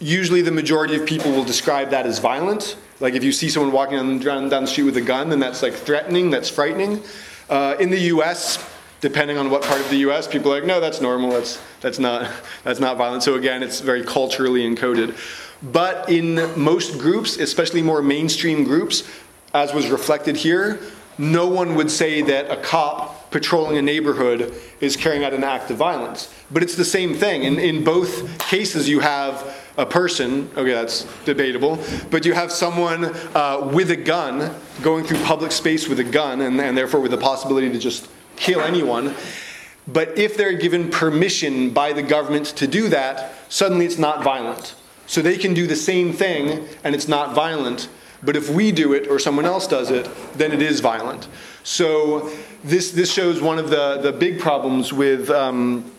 usually 0.00 0.42
the 0.42 0.50
majority 0.50 0.96
of 0.96 1.06
people 1.06 1.30
will 1.30 1.44
describe 1.44 1.90
that 1.90 2.06
as 2.06 2.18
violent. 2.18 2.76
Like 3.00 3.14
if 3.14 3.22
you 3.22 3.32
see 3.32 3.48
someone 3.48 3.72
walking 3.72 4.18
down, 4.18 4.48
down 4.48 4.62
the 4.62 4.66
street 4.66 4.84
with 4.84 4.96
a 4.96 5.02
gun, 5.02 5.28
then 5.28 5.38
that's 5.38 5.62
like 5.62 5.74
threatening, 5.74 6.30
that's 6.30 6.48
frightening. 6.48 7.02
Uh, 7.48 7.76
in 7.78 7.90
the 7.90 8.00
US, 8.12 8.64
depending 9.00 9.38
on 9.38 9.50
what 9.50 9.62
part 9.62 9.80
of 9.80 9.88
the 9.90 9.98
US, 10.08 10.26
people 10.26 10.52
are 10.52 10.56
like, 10.56 10.66
no, 10.66 10.80
that's 10.80 11.00
normal, 11.00 11.30
that's, 11.30 11.60
that's, 11.80 11.98
not, 11.98 12.30
that's 12.64 12.80
not 12.80 12.96
violent. 12.96 13.22
So 13.22 13.34
again, 13.34 13.62
it's 13.62 13.80
very 13.80 14.02
culturally 14.02 14.68
encoded. 14.68 15.16
But 15.62 16.08
in 16.08 16.36
most 16.60 16.98
groups, 16.98 17.36
especially 17.36 17.82
more 17.82 18.00
mainstream 18.00 18.64
groups, 18.64 19.08
as 19.54 19.72
was 19.72 19.88
reflected 19.88 20.36
here, 20.36 20.80
no 21.18 21.48
one 21.48 21.74
would 21.74 21.90
say 21.90 22.22
that 22.22 22.50
a 22.50 22.56
cop 22.56 23.30
patrolling 23.30 23.76
a 23.76 23.82
neighborhood 23.82 24.54
is 24.80 24.96
carrying 24.96 25.24
out 25.24 25.34
an 25.34 25.44
act 25.44 25.70
of 25.70 25.76
violence. 25.76 26.32
But 26.50 26.62
it's 26.62 26.76
the 26.76 26.84
same 26.84 27.14
thing. 27.14 27.42
In, 27.42 27.58
in 27.58 27.84
both 27.84 28.38
cases, 28.38 28.88
you 28.88 29.00
have 29.00 29.54
a 29.76 29.84
person, 29.86 30.50
okay, 30.56 30.72
that's 30.72 31.04
debatable, 31.24 31.78
but 32.10 32.24
you 32.24 32.32
have 32.32 32.50
someone 32.50 33.04
uh, 33.34 33.70
with 33.72 33.90
a 33.90 33.96
gun 33.96 34.54
going 34.82 35.04
through 35.04 35.22
public 35.24 35.52
space 35.52 35.88
with 35.88 36.00
a 36.00 36.04
gun 36.04 36.40
and, 36.40 36.60
and 36.60 36.76
therefore 36.76 37.00
with 37.00 37.10
the 37.10 37.18
possibility 37.18 37.70
to 37.70 37.78
just 37.78 38.08
kill 38.36 38.60
anyone. 38.60 39.14
But 39.86 40.18
if 40.18 40.36
they're 40.36 40.56
given 40.56 40.90
permission 40.90 41.70
by 41.70 41.92
the 41.92 42.02
government 42.02 42.46
to 42.56 42.66
do 42.66 42.88
that, 42.88 43.32
suddenly 43.48 43.86
it's 43.86 43.98
not 43.98 44.22
violent. 44.22 44.74
So 45.06 45.22
they 45.22 45.38
can 45.38 45.54
do 45.54 45.66
the 45.66 45.76
same 45.76 46.12
thing 46.12 46.68
and 46.84 46.94
it's 46.94 47.08
not 47.08 47.34
violent. 47.34 47.88
But 48.22 48.36
if 48.36 48.50
we 48.50 48.72
do 48.72 48.94
it 48.94 49.08
or 49.08 49.18
someone 49.18 49.44
else 49.44 49.66
does 49.66 49.90
it, 49.90 50.08
then 50.34 50.52
it 50.52 50.62
is 50.62 50.80
violent. 50.80 51.28
So 51.62 52.30
this, 52.64 52.90
this 52.90 53.12
shows 53.12 53.40
one 53.40 53.58
of 53.58 53.70
the, 53.70 53.98
the 53.98 54.12
big 54.12 54.40
problems 54.40 54.92
with 54.92 55.30
um, 55.30 55.90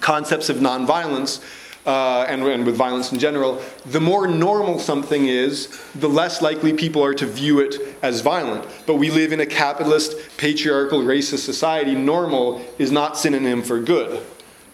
concepts 0.00 0.48
of 0.48 0.58
nonviolence 0.58 1.42
uh, 1.86 2.26
and, 2.28 2.42
and 2.42 2.66
with 2.66 2.76
violence 2.76 3.12
in 3.12 3.18
general. 3.18 3.62
The 3.86 4.00
more 4.00 4.26
normal 4.26 4.78
something 4.78 5.26
is, 5.26 5.78
the 5.94 6.08
less 6.08 6.42
likely 6.42 6.72
people 6.72 7.02
are 7.02 7.14
to 7.14 7.26
view 7.26 7.60
it 7.60 7.96
as 8.02 8.20
violent. 8.20 8.66
But 8.86 8.96
we 8.96 9.10
live 9.10 9.32
in 9.32 9.40
a 9.40 9.46
capitalist, 9.46 10.14
patriarchal, 10.36 11.00
racist 11.00 11.38
society. 11.38 11.94
Normal 11.94 12.62
is 12.78 12.92
not 12.92 13.16
synonym 13.16 13.62
for 13.62 13.80
good 13.80 14.24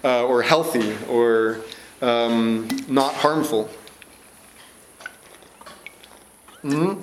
uh, 0.02 0.26
or 0.26 0.42
healthy 0.42 0.96
or 1.08 1.60
um, 2.02 2.68
not 2.88 3.14
harmful. 3.14 3.70
Mm-hmm. 6.64 7.00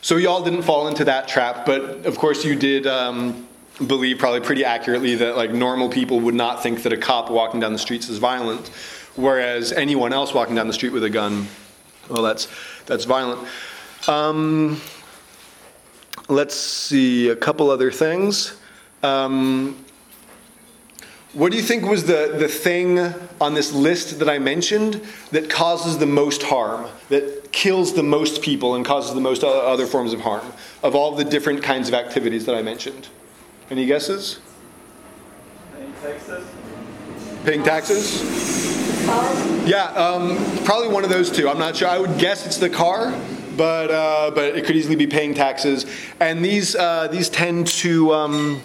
So 0.00 0.16
y'all 0.16 0.42
didn't 0.42 0.62
fall 0.62 0.88
into 0.88 1.04
that 1.04 1.28
trap, 1.28 1.66
but 1.66 2.06
of 2.06 2.16
course 2.16 2.44
you 2.44 2.56
did 2.56 2.86
um, 2.86 3.46
believe 3.86 4.18
probably 4.18 4.40
pretty 4.40 4.64
accurately 4.64 5.16
that 5.16 5.36
like 5.36 5.50
normal 5.50 5.88
people 5.88 6.20
would 6.20 6.34
not 6.34 6.62
think 6.62 6.82
that 6.84 6.92
a 6.92 6.96
cop 6.96 7.30
walking 7.30 7.60
down 7.60 7.72
the 7.72 7.78
streets 7.78 8.08
is 8.08 8.18
violent, 8.18 8.68
whereas 9.16 9.72
anyone 9.72 10.12
else 10.12 10.32
walking 10.32 10.54
down 10.54 10.68
the 10.68 10.72
street 10.72 10.92
with 10.92 11.04
a 11.04 11.10
gun, 11.10 11.46
well, 12.08 12.22
that's 12.22 12.48
that's 12.86 13.04
violent. 13.04 13.46
Um, 14.06 14.80
let's 16.28 16.54
see 16.54 17.28
a 17.28 17.36
couple 17.36 17.70
other 17.70 17.90
things. 17.90 18.56
Um, 19.02 19.84
what 21.32 21.52
do 21.52 21.58
you 21.58 21.62
think 21.62 21.84
was 21.84 22.04
the, 22.04 22.34
the 22.38 22.48
thing 22.48 22.98
on 23.40 23.52
this 23.52 23.72
list 23.72 24.20
that 24.20 24.28
I 24.28 24.38
mentioned 24.38 25.02
that 25.32 25.50
causes 25.50 25.98
the 25.98 26.06
most 26.06 26.42
harm, 26.44 26.86
that 27.10 27.45
kills 27.56 27.94
the 27.94 28.02
most 28.02 28.42
people 28.42 28.74
and 28.74 28.84
causes 28.84 29.14
the 29.14 29.20
most 29.20 29.42
other 29.42 29.86
forms 29.86 30.12
of 30.12 30.20
harm, 30.20 30.52
of 30.82 30.94
all 30.94 31.16
the 31.16 31.24
different 31.24 31.62
kinds 31.62 31.88
of 31.88 31.94
activities 31.94 32.44
that 32.44 32.54
I 32.54 32.60
mentioned? 32.60 33.08
Any 33.70 33.86
guesses? 33.86 34.40
Paying 35.74 35.92
taxes? 36.02 36.46
Paying 37.44 37.62
taxes? 37.62 39.06
Yeah, 39.66 39.84
um, 39.94 40.36
probably 40.64 40.88
one 40.88 41.02
of 41.02 41.10
those 41.10 41.30
two. 41.30 41.48
I'm 41.48 41.58
not 41.58 41.76
sure. 41.76 41.88
I 41.88 41.98
would 41.98 42.18
guess 42.18 42.46
it's 42.46 42.58
the 42.58 42.68
car, 42.68 43.18
but 43.56 43.90
uh, 43.90 44.32
but 44.34 44.56
it 44.56 44.66
could 44.66 44.76
easily 44.76 44.96
be 44.96 45.06
paying 45.06 45.32
taxes. 45.32 45.86
And 46.20 46.44
these 46.44 46.76
uh, 46.76 47.08
these 47.08 47.30
tend 47.30 47.68
to. 47.68 48.12
Um, 48.12 48.62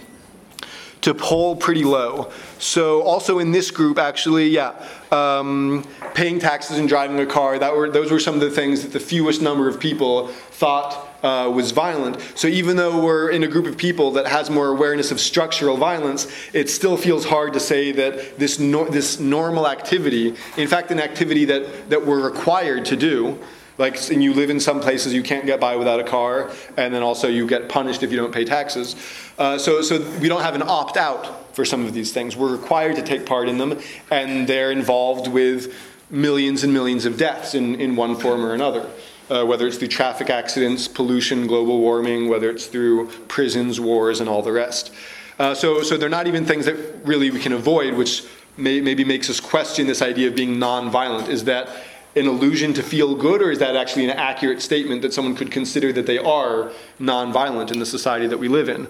to 1.01 1.15
poll 1.15 1.55
pretty 1.55 1.83
low. 1.83 2.31
So 2.61 3.01
also 3.01 3.39
in 3.39 3.51
this 3.51 3.71
group, 3.71 3.97
actually, 3.97 4.49
yeah, 4.49 4.73
um, 5.11 5.83
paying 6.13 6.37
taxes 6.37 6.77
and 6.77 6.87
driving 6.87 7.19
a 7.19 7.25
car, 7.25 7.57
that 7.57 7.75
were, 7.75 7.89
those 7.89 8.11
were 8.11 8.19
some 8.19 8.35
of 8.35 8.41
the 8.41 8.51
things 8.51 8.83
that 8.83 8.93
the 8.93 8.99
fewest 8.99 9.41
number 9.41 9.67
of 9.67 9.79
people 9.79 10.27
thought 10.27 11.09
uh, 11.23 11.49
was 11.51 11.71
violent. 11.71 12.21
So 12.35 12.47
even 12.47 12.77
though 12.77 13.03
we're 13.03 13.31
in 13.31 13.41
a 13.41 13.47
group 13.47 13.65
of 13.65 13.77
people 13.77 14.11
that 14.11 14.27
has 14.27 14.51
more 14.51 14.67
awareness 14.67 15.09
of 15.09 15.19
structural 15.19 15.75
violence, 15.75 16.27
it 16.53 16.69
still 16.69 16.97
feels 16.97 17.25
hard 17.25 17.53
to 17.53 17.59
say 17.59 17.91
that 17.93 18.37
this, 18.37 18.59
no, 18.59 18.85
this 18.85 19.19
normal 19.19 19.67
activity, 19.67 20.35
in 20.55 20.67
fact, 20.67 20.91
an 20.91 20.99
activity 20.99 21.45
that, 21.45 21.89
that 21.89 22.05
we're 22.05 22.23
required 22.23 22.85
to 22.85 22.95
do, 22.95 23.39
like 23.79 24.11
and 24.11 24.21
you 24.23 24.35
live 24.35 24.51
in 24.51 24.59
some 24.59 24.79
places 24.79 25.13
you 25.13 25.23
can't 25.23 25.47
get 25.47 25.59
by 25.59 25.75
without 25.75 25.99
a 25.99 26.03
car 26.03 26.51
and 26.77 26.93
then 26.93 27.01
also 27.01 27.27
you 27.27 27.47
get 27.47 27.67
punished 27.69 28.03
if 28.03 28.11
you 28.11 28.17
don't 28.17 28.33
pay 28.33 28.45
taxes 28.45 28.95
uh, 29.39 29.57
so, 29.57 29.81
so 29.81 29.99
we 30.19 30.27
don't 30.27 30.41
have 30.41 30.53
an 30.53 30.61
opt 30.61 30.97
out 30.97 31.40
for 31.53 31.65
some 31.65 31.85
of 31.85 31.93
these 31.93 32.11
things 32.11 32.35
we're 32.35 32.51
required 32.51 32.95
to 32.95 33.01
take 33.01 33.25
part 33.25 33.47
in 33.47 33.57
them 33.57 33.79
and 34.09 34.47
they're 34.47 34.71
involved 34.71 35.27
with 35.27 35.73
millions 36.09 36.63
and 36.63 36.73
millions 36.73 37.05
of 37.05 37.17
deaths 37.17 37.55
in, 37.55 37.75
in 37.79 37.95
one 37.95 38.15
form 38.15 38.45
or 38.45 38.53
another 38.53 38.87
uh, 39.29 39.45
whether 39.45 39.67
it's 39.67 39.77
through 39.77 39.87
traffic 39.87 40.29
accidents 40.29 40.87
pollution 40.87 41.47
global 41.47 41.79
warming 41.79 42.29
whether 42.29 42.49
it's 42.49 42.67
through 42.67 43.07
prisons 43.27 43.79
wars 43.79 44.19
and 44.19 44.29
all 44.29 44.41
the 44.41 44.51
rest 44.51 44.91
Uh, 45.39 45.55
so, 45.55 45.81
so 45.81 45.97
they're 45.97 46.09
not 46.09 46.27
even 46.27 46.45
things 46.45 46.65
that 46.65 46.75
really 47.03 47.31
we 47.31 47.39
can 47.39 47.53
avoid, 47.53 47.95
which 47.95 48.23
may, 48.57 48.79
maybe 48.79 49.03
makes 49.03 49.27
us 49.27 49.39
question 49.39 49.87
this 49.87 50.01
idea 50.01 50.27
of 50.27 50.35
being 50.35 50.59
non-violent. 50.59 51.29
Is 51.29 51.45
that 51.45 51.67
an 52.15 52.27
illusion 52.27 52.73
to 52.73 52.83
feel 52.83 53.15
good, 53.15 53.41
or 53.41 53.49
is 53.49 53.57
that 53.57 53.75
actually 53.75 54.05
an 54.05 54.11
accurate 54.11 54.61
statement 54.61 55.01
that 55.01 55.13
someone 55.13 55.35
could 55.35 55.49
consider 55.49 55.91
that 55.93 56.05
they 56.05 56.19
are 56.19 56.71
non-violent 56.99 57.71
in 57.71 57.79
the 57.79 57.85
society 57.87 58.27
that 58.27 58.37
we 58.37 58.49
live 58.49 58.69
in? 58.69 58.87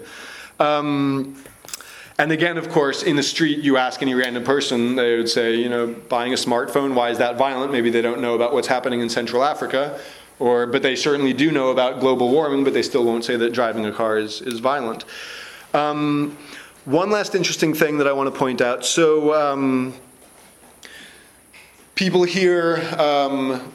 Um, 0.58 1.42
and 2.18 2.32
again, 2.32 2.58
of 2.58 2.68
course, 2.68 3.02
in 3.02 3.16
the 3.16 3.22
street, 3.22 3.58
you 3.60 3.76
ask 3.76 4.02
any 4.02 4.14
random 4.14 4.44
person, 4.44 4.96
they 4.96 5.16
would 5.16 5.28
say, 5.28 5.54
you 5.54 5.68
know, 5.68 5.86
buying 6.08 6.32
a 6.32 6.36
smartphone, 6.36 6.94
why 6.94 7.10
is 7.10 7.18
that 7.18 7.36
violent? 7.36 7.72
Maybe 7.72 7.90
they 7.90 8.02
don't 8.02 8.20
know 8.20 8.34
about 8.34 8.52
what's 8.52 8.68
happening 8.68 9.00
in 9.00 9.08
Central 9.08 9.42
Africa, 9.42 9.98
or, 10.38 10.66
but 10.66 10.82
they 10.82 10.96
certainly 10.96 11.32
do 11.32 11.50
know 11.50 11.70
about 11.70 12.00
global 12.00 12.30
warming, 12.30 12.64
but 12.64 12.74
they 12.74 12.82
still 12.82 13.04
won't 13.04 13.24
say 13.24 13.36
that 13.36 13.52
driving 13.52 13.86
a 13.86 13.92
car 13.92 14.18
is, 14.18 14.40
is 14.42 14.60
violent. 14.60 15.04
Um, 15.72 16.36
one 16.84 17.10
last 17.10 17.34
interesting 17.34 17.74
thing 17.74 17.98
that 17.98 18.06
I 18.06 18.12
want 18.12 18.32
to 18.32 18.38
point 18.38 18.60
out. 18.60 18.84
So, 18.84 19.32
um, 19.34 19.94
people 21.94 22.24
here, 22.24 22.76
um, 22.98 23.72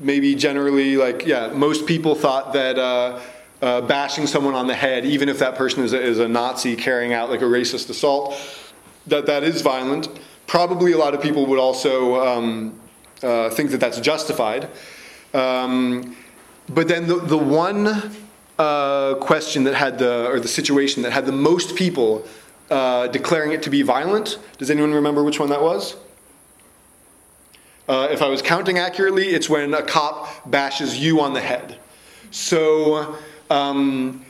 maybe 0.00 0.34
generally, 0.34 0.96
like, 0.96 1.26
yeah, 1.26 1.48
most 1.48 1.86
people 1.86 2.14
thought 2.14 2.52
that 2.54 2.78
uh, 2.78 3.20
uh, 3.62 3.80
bashing 3.82 4.26
someone 4.26 4.54
on 4.54 4.66
the 4.66 4.74
head, 4.74 5.04
even 5.04 5.28
if 5.28 5.38
that 5.38 5.54
person 5.54 5.84
is 5.84 5.92
a, 5.92 6.00
is 6.00 6.18
a 6.18 6.28
Nazi 6.28 6.76
carrying 6.76 7.12
out 7.12 7.30
like 7.30 7.42
a 7.42 7.46
racist 7.46 7.90
assault, 7.90 8.34
that 9.06 9.26
that 9.26 9.42
is 9.42 9.62
violent. 9.62 10.08
Probably 10.46 10.92
a 10.92 10.98
lot 10.98 11.14
of 11.14 11.22
people 11.22 11.46
would 11.46 11.58
also 11.58 12.26
um, 12.26 12.80
uh, 13.22 13.50
think 13.50 13.70
that 13.70 13.78
that's 13.78 14.00
justified. 14.00 14.68
Um, 15.34 16.16
but 16.68 16.88
then 16.88 17.06
the, 17.06 17.16
the 17.16 17.38
one 17.38 18.12
uh, 18.58 19.14
question 19.14 19.64
that 19.64 19.74
had 19.74 19.98
the, 19.98 20.26
or 20.28 20.40
the 20.40 20.48
situation 20.48 21.02
that 21.02 21.12
had 21.12 21.26
the 21.26 21.32
most 21.32 21.76
people 21.76 22.26
uh, 22.70 23.08
declaring 23.08 23.52
it 23.52 23.62
to 23.64 23.70
be 23.70 23.82
violent, 23.82 24.38
does 24.58 24.70
anyone 24.70 24.92
remember 24.92 25.22
which 25.22 25.40
one 25.40 25.50
that 25.50 25.62
was? 25.62 25.96
Uh, 27.88 28.08
if 28.10 28.22
I 28.22 28.28
was 28.28 28.40
counting 28.40 28.78
accurately, 28.78 29.30
it's 29.30 29.48
when 29.48 29.74
a 29.74 29.82
cop 29.82 30.48
bashes 30.48 30.98
you 30.98 31.20
on 31.20 31.34
the 31.34 31.40
head. 31.40 31.78
So, 32.30 33.16
um, 33.50 34.24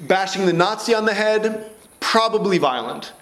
bashing 0.00 0.46
the 0.46 0.52
Nazi 0.52 0.94
on 0.94 1.04
the 1.04 1.14
head, 1.14 1.70
probably 2.00 2.58
violent. 2.58 3.12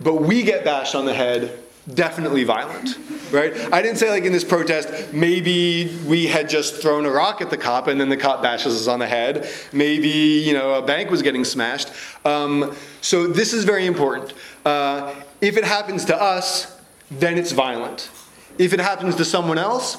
But 0.00 0.22
we 0.22 0.42
get 0.42 0.64
bashed 0.64 0.94
on 0.94 1.04
the 1.04 1.14
head, 1.14 1.58
definitely 1.94 2.44
violent, 2.44 2.96
right? 3.32 3.52
I 3.72 3.82
didn't 3.82 3.98
say 3.98 4.10
like 4.10 4.24
in 4.24 4.32
this 4.32 4.44
protest, 4.44 5.12
maybe 5.12 5.96
we 6.06 6.26
had 6.26 6.48
just 6.48 6.76
thrown 6.76 7.04
a 7.04 7.10
rock 7.10 7.40
at 7.40 7.50
the 7.50 7.56
cop 7.56 7.88
and 7.88 8.00
then 8.00 8.08
the 8.08 8.16
cop 8.16 8.42
bashes 8.42 8.74
us 8.74 8.88
on 8.88 8.98
the 9.00 9.06
head. 9.06 9.48
Maybe, 9.72 10.08
you 10.08 10.54
know, 10.54 10.74
a 10.74 10.82
bank 10.82 11.10
was 11.10 11.22
getting 11.22 11.44
smashed. 11.44 11.90
Um, 12.24 12.74
so 13.00 13.26
this 13.26 13.52
is 13.52 13.64
very 13.64 13.86
important. 13.86 14.32
Uh, 14.64 15.14
if 15.40 15.56
it 15.56 15.64
happens 15.64 16.04
to 16.06 16.20
us, 16.20 16.80
then 17.10 17.36
it's 17.36 17.52
violent. 17.52 18.10
If 18.58 18.72
it 18.72 18.80
happens 18.80 19.16
to 19.16 19.24
someone 19.24 19.58
else, 19.58 19.98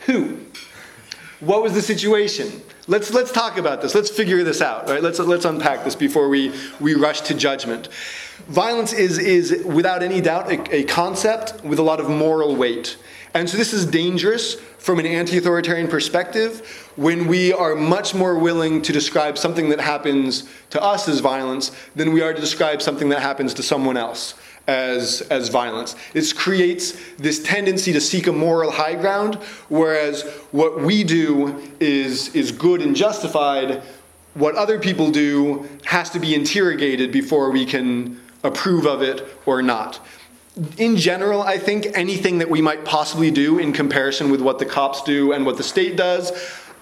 who? 0.00 0.40
What 1.40 1.62
was 1.62 1.74
the 1.74 1.82
situation? 1.82 2.62
Let's, 2.86 3.12
let's 3.14 3.32
talk 3.32 3.56
about 3.56 3.80
this. 3.80 3.94
Let's 3.94 4.10
figure 4.10 4.44
this 4.44 4.60
out, 4.60 4.88
right? 4.90 5.02
Let's, 5.02 5.18
let's 5.18 5.46
unpack 5.46 5.84
this 5.84 5.94
before 5.94 6.28
we, 6.28 6.52
we 6.80 6.94
rush 6.94 7.22
to 7.22 7.34
judgment. 7.34 7.88
Violence 8.48 8.92
is, 8.92 9.16
is 9.18 9.64
without 9.64 10.02
any 10.02 10.20
doubt, 10.20 10.52
a, 10.52 10.76
a 10.76 10.84
concept 10.84 11.64
with 11.64 11.78
a 11.78 11.82
lot 11.82 11.98
of 11.98 12.10
moral 12.10 12.54
weight. 12.54 12.98
And 13.32 13.48
so 13.48 13.56
this 13.56 13.72
is 13.72 13.86
dangerous 13.86 14.54
from 14.78 14.98
an 14.98 15.06
anti 15.06 15.38
authoritarian 15.38 15.88
perspective 15.88 16.92
when 16.96 17.26
we 17.26 17.54
are 17.54 17.74
much 17.74 18.14
more 18.14 18.38
willing 18.38 18.82
to 18.82 18.92
describe 18.92 19.38
something 19.38 19.70
that 19.70 19.80
happens 19.80 20.46
to 20.70 20.82
us 20.82 21.08
as 21.08 21.20
violence 21.20 21.72
than 21.96 22.12
we 22.12 22.20
are 22.20 22.34
to 22.34 22.40
describe 22.40 22.82
something 22.82 23.08
that 23.08 23.22
happens 23.22 23.54
to 23.54 23.62
someone 23.62 23.96
else 23.96 24.34
as, 24.66 25.20
as 25.22 25.48
violence. 25.48 25.94
This 26.12 26.32
creates 26.32 26.98
this 27.16 27.42
tendency 27.42 27.92
to 27.92 28.00
seek 28.00 28.26
a 28.26 28.32
moral 28.32 28.70
high 28.70 28.94
ground, 28.94 29.36
whereas 29.68 30.22
what 30.52 30.80
we 30.80 31.04
do 31.04 31.70
is, 31.80 32.34
is 32.34 32.52
good 32.52 32.80
and 32.80 32.96
justified. 32.96 33.82
What 34.34 34.54
other 34.54 34.78
people 34.78 35.10
do 35.10 35.68
has 35.84 36.10
to 36.10 36.18
be 36.18 36.34
interrogated 36.34 37.12
before 37.12 37.50
we 37.50 37.66
can 37.66 38.20
approve 38.42 38.86
of 38.86 39.02
it 39.02 39.26
or 39.46 39.62
not. 39.62 40.00
In 40.78 40.96
general, 40.96 41.42
I 41.42 41.58
think 41.58 41.88
anything 41.94 42.38
that 42.38 42.48
we 42.48 42.62
might 42.62 42.84
possibly 42.84 43.30
do 43.30 43.58
in 43.58 43.72
comparison 43.72 44.30
with 44.30 44.40
what 44.40 44.58
the 44.58 44.66
cops 44.66 45.02
do 45.02 45.32
and 45.32 45.44
what 45.44 45.56
the 45.56 45.62
state 45.62 45.96
does, 45.96 46.32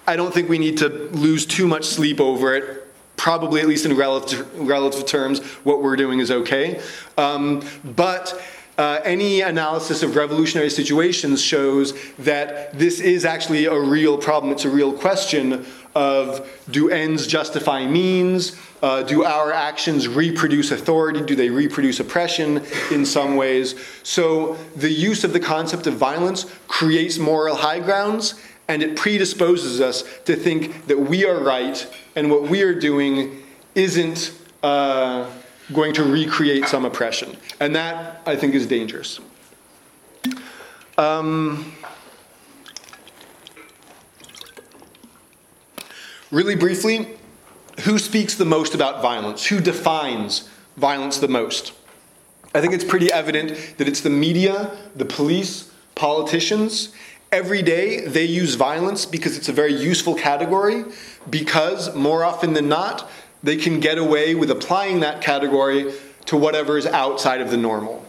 I 0.05 0.15
don't 0.15 0.33
think 0.33 0.47
we 0.47 0.59
need 0.59 0.77
to 0.79 0.89
lose 0.89 1.45
too 1.45 1.67
much 1.67 1.85
sleep 1.85 2.19
over 2.19 2.55
it 2.55 2.82
probably 3.23 3.61
at 3.61 3.67
least 3.69 3.85
in 3.85 3.95
relative, 3.95 4.53
relative 4.59 5.05
terms, 5.05 5.39
what 5.63 5.81
we're 5.81 5.95
doing 5.95 6.19
is 6.19 6.29
okay. 6.29 6.81
Um, 7.17 7.65
but 7.95 8.43
uh, 8.77 8.99
any 9.05 9.39
analysis 9.39 10.03
of 10.03 10.17
revolutionary 10.17 10.69
situations 10.69 11.41
shows 11.41 11.93
that 12.17 12.77
this 12.77 12.99
is 12.99 13.23
actually 13.23 13.63
a 13.63 13.79
real 13.79 14.17
problem. 14.17 14.51
It's 14.51 14.65
a 14.65 14.69
real 14.69 14.91
question 14.91 15.65
of 15.95 16.45
do 16.69 16.89
ends 16.89 17.25
justify 17.25 17.85
means? 17.85 18.59
Uh, 18.81 19.03
do 19.03 19.23
our 19.23 19.53
actions 19.53 20.09
reproduce 20.09 20.71
authority? 20.71 21.21
Do 21.21 21.33
they 21.33 21.49
reproduce 21.49 22.01
oppression 22.01 22.61
in 22.91 23.05
some 23.05 23.37
ways? 23.37 23.75
So 24.03 24.55
the 24.75 24.91
use 24.91 25.23
of 25.23 25.31
the 25.31 25.39
concept 25.39 25.87
of 25.87 25.93
violence 25.93 26.53
creates 26.67 27.17
moral 27.17 27.55
high 27.55 27.79
grounds 27.79 28.33
and 28.67 28.81
it 28.81 28.95
predisposes 28.95 29.81
us 29.81 30.03
to 30.25 30.35
think 30.35 30.87
that 30.87 30.99
we 30.99 31.25
are 31.25 31.39
right 31.39 31.87
and 32.15 32.29
what 32.29 32.43
we 32.43 32.61
are 32.61 32.77
doing 32.77 33.43
isn't 33.75 34.33
uh, 34.61 35.29
going 35.73 35.93
to 35.93 36.03
recreate 36.03 36.65
some 36.67 36.85
oppression. 36.85 37.35
And 37.59 37.75
that, 37.75 38.21
I 38.25 38.35
think, 38.35 38.53
is 38.53 38.67
dangerous. 38.67 39.19
Um, 40.97 41.73
really 46.31 46.55
briefly, 46.55 47.17
who 47.81 47.97
speaks 47.97 48.35
the 48.35 48.45
most 48.45 48.75
about 48.75 49.01
violence? 49.01 49.45
Who 49.47 49.59
defines 49.59 50.49
violence 50.77 51.17
the 51.17 51.27
most? 51.27 51.73
I 52.55 52.61
think 52.61 52.73
it's 52.73 52.83
pretty 52.83 53.11
evident 53.11 53.77
that 53.77 53.87
it's 53.87 54.01
the 54.01 54.11
media, 54.11 54.77
the 54.95 55.05
police, 55.05 55.71
politicians, 55.95 56.93
every 57.33 57.63
day 57.63 58.01
they 58.01 58.23
use 58.23 58.53
violence 58.53 59.05
because 59.05 59.35
it's 59.35 59.49
a 59.49 59.53
very 59.53 59.73
useful 59.73 60.13
category, 60.13 60.85
because 61.29 61.93
more 61.95 62.23
often 62.23 62.53
than 62.53 62.69
not, 62.69 63.09
they 63.41 63.57
can 63.57 63.79
get 63.79 63.97
away 63.97 64.35
with 64.35 64.51
applying 64.51 64.99
that 64.99 65.19
category 65.19 65.91
to 66.25 66.37
whatever 66.37 66.77
is 66.77 66.85
outside 66.85 67.41
of 67.41 67.49
the 67.49 67.57
normal. 67.57 68.05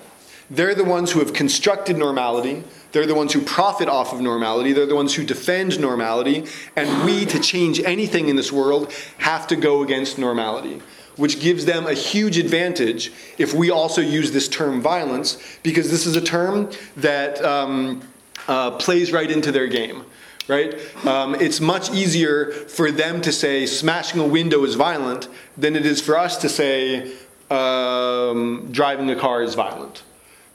They're 0.50 0.74
the 0.74 0.84
ones 0.84 1.10
who 1.10 1.20
have 1.20 1.32
constructed 1.32 1.96
normality. 1.96 2.62
They're 2.92 3.06
the 3.06 3.14
ones 3.14 3.32
who 3.32 3.40
profit 3.40 3.88
off 3.88 4.12
of 4.12 4.20
normality. 4.20 4.72
They're 4.74 4.87
the 4.87 4.94
ones 4.94 5.14
who 5.14 5.24
defend 5.24 5.80
normality. 5.80 6.44
And 6.76 7.04
we, 7.04 7.24
to 7.24 7.40
change 7.40 7.80
anything 7.80 8.28
in 8.28 8.37
this 8.37 8.52
world, 8.52 8.92
have 9.18 9.46
to 9.48 9.56
go 9.56 9.82
against 9.82 10.18
normality, 10.18 10.82
which 11.16 11.40
gives 11.40 11.64
them 11.64 11.87
a 11.87 11.94
huge 11.94 12.37
advantage 12.37 13.10
if 13.38 13.54
we 13.54 13.70
also 13.70 14.02
use 14.02 14.32
this 14.32 14.48
term 14.48 14.82
violence, 14.82 15.58
because 15.62 15.90
this 15.90 16.04
is 16.04 16.14
a 16.14 16.20
term 16.20 16.70
that. 16.96 17.42
Um, 17.42 18.02
uh, 18.48 18.72
plays 18.72 19.12
right 19.12 19.30
into 19.30 19.52
their 19.52 19.66
game, 19.66 20.04
right? 20.48 20.74
Um, 21.07 21.35
it's 21.35 21.61
much 21.61 21.90
easier 21.90 22.52
for 22.52 22.90
them 22.90 23.20
to 23.22 23.33
say 23.33 23.66
smashing 23.66 24.20
a 24.20 24.26
window 24.26 24.64
is 24.64 24.74
violent 24.74 25.28
than 25.57 25.76
it 25.76 25.87
is 25.87 26.00
for 26.00 26.18
us 26.18 26.37
to 26.38 26.48
say 26.48 27.12
um, 27.50 28.68
driving 28.70 29.11
a 29.11 29.16
car 29.16 29.42
is 29.42 29.54
violent, 29.54 30.02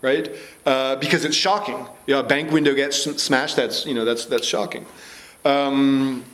right? 0.02 0.32
Uh, 0.66 0.96
because 0.98 1.26
it's 1.26 1.36
shocking. 1.36 1.86
You 2.08 2.16
know, 2.16 2.20
a 2.22 2.24
bank 2.24 2.52
window 2.52 2.74
gets 2.74 3.04
smashed. 3.22 3.56
That's 3.56 3.86
you 3.86 3.94
know 3.94 4.06
that's 4.06 4.26
that's 4.26 4.48
shocking. 4.48 4.86
Um, 5.46 6.26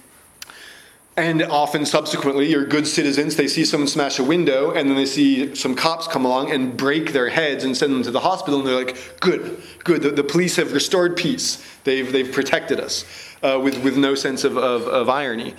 and 1.17 1.43
often 1.43 1.85
subsequently, 1.85 2.49
you're 2.49 2.65
good 2.65 2.85
citizens. 2.85 3.37
They 3.37 3.47
see 3.47 3.63
someone 3.63 3.87
smash 3.87 4.19
a 4.19 4.23
window, 4.23 4.71
and 4.71 4.89
then 4.89 4.97
they 4.97 5.05
see 5.05 5.55
some 5.55 5.73
cops 5.73 6.07
come 6.07 6.25
along 6.25 6.51
and 6.51 6.75
break 6.75 7.13
their 7.13 7.29
heads 7.29 7.63
and 7.63 7.75
send 7.75 7.93
them 7.93 8.03
to 8.03 8.11
the 8.11 8.19
hospital. 8.19 8.59
And 8.59 8.67
they're 8.67 8.75
like, 8.75 9.19
"Good, 9.21 9.61
good. 9.85 10.01
The, 10.01 10.09
the 10.11 10.23
police 10.23 10.57
have 10.57 10.73
restored 10.73 11.15
peace. 11.15 11.65
They've 11.85 12.11
they've 12.11 12.29
protected 12.29 12.81
us," 12.81 13.05
uh, 13.41 13.59
with 13.63 13.81
with 13.81 13.95
no 13.95 14.13
sense 14.13 14.43
of 14.43 14.57
of, 14.57 14.87
of 14.87 15.07
irony. 15.07 15.55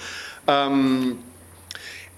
Um, 0.47 1.23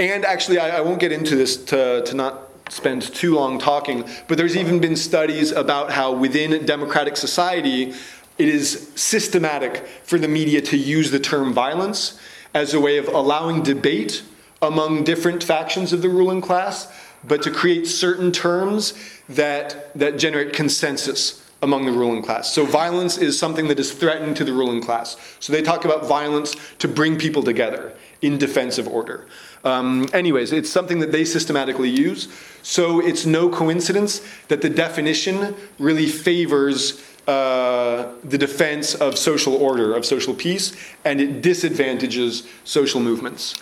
and 0.01 0.25
actually, 0.25 0.59
I, 0.59 0.79
I, 0.79 0.81
won't 0.81 1.01
get 1.01 1.13
into 1.13 1.37
this 1.37 1.57
to 1.67 2.03
to 2.05 2.15
not 2.15 2.43
spend 2.71 3.03
too 3.03 3.37
long 3.37 3.61
talking. 3.61 4.05
But 4.27 4.37
there's 4.37 4.57
even 4.57 4.81
been 4.81 4.97
studies 4.97 5.53
about 5.53 5.93
how 5.93 6.13
within 6.13 6.67
democratic 6.67 7.17
society, 7.17 7.95
it 8.37 8.49
is 8.49 8.91
systematic 8.97 9.87
for 10.03 10.19
the 10.19 10.29
media 10.29 10.61
to 10.63 10.77
use 10.77 11.13
the 11.13 11.21
term 11.21 11.53
violence 11.53 12.19
as 12.55 12.75
a 12.75 12.81
way 12.81 12.99
of 12.99 13.09
allowing 13.09 13.63
debate 13.63 14.23
among 14.61 15.05
different 15.05 15.43
factions 15.43 15.93
of 15.93 16.03
the 16.03 16.09
ruling 16.09 16.41
class, 16.41 16.93
but 17.25 17.43
to 17.43 17.51
create 17.51 17.87
certain 17.87 18.33
terms 18.33 18.95
that, 19.29 19.95
that 19.97 20.19
generate 20.19 20.53
consensus 20.53 21.45
among 21.63 21.87
the 21.87 21.93
ruling 21.93 22.23
class. 22.23 22.53
So 22.53 22.65
violence 22.65 23.19
is 23.19 23.39
something 23.39 23.69
that 23.69 23.79
is 23.81 23.93
threatening 23.93 24.35
to 24.35 24.45
the 24.45 24.53
ruling 24.53 24.81
class. 24.81 25.17
So 25.41 25.53
they 25.53 25.63
talk 25.63 25.85
about 25.85 26.07
violence 26.07 26.55
to 26.79 26.89
bring 26.89 27.19
people 27.19 27.43
together 27.43 27.93
in 28.23 28.39
defensive 28.39 28.87
order. 28.87 29.27
Um, 29.65 30.09
anyways, 30.13 30.53
it's 30.53 30.71
something 30.71 31.01
that 31.01 31.11
they 31.11 31.25
systematically 31.25 31.91
use. 31.91 32.29
So 32.63 33.01
it's 33.01 33.27
no 33.27 33.49
coincidence 33.49 34.23
that 34.49 34.63
the 34.63 34.71
definition 34.71 35.57
really 35.79 36.07
favors 36.07 37.03
uh, 37.29 38.15
the 38.25 38.39
defense 38.39 38.95
of 38.95 39.19
social 39.19 39.55
order, 39.55 39.95
of 39.95 40.07
social 40.07 40.35
peace, 40.35 40.75
and 41.05 41.21
it 41.21 41.43
disadvantages 41.43 42.49
social 42.65 43.01
movements. 43.01 43.55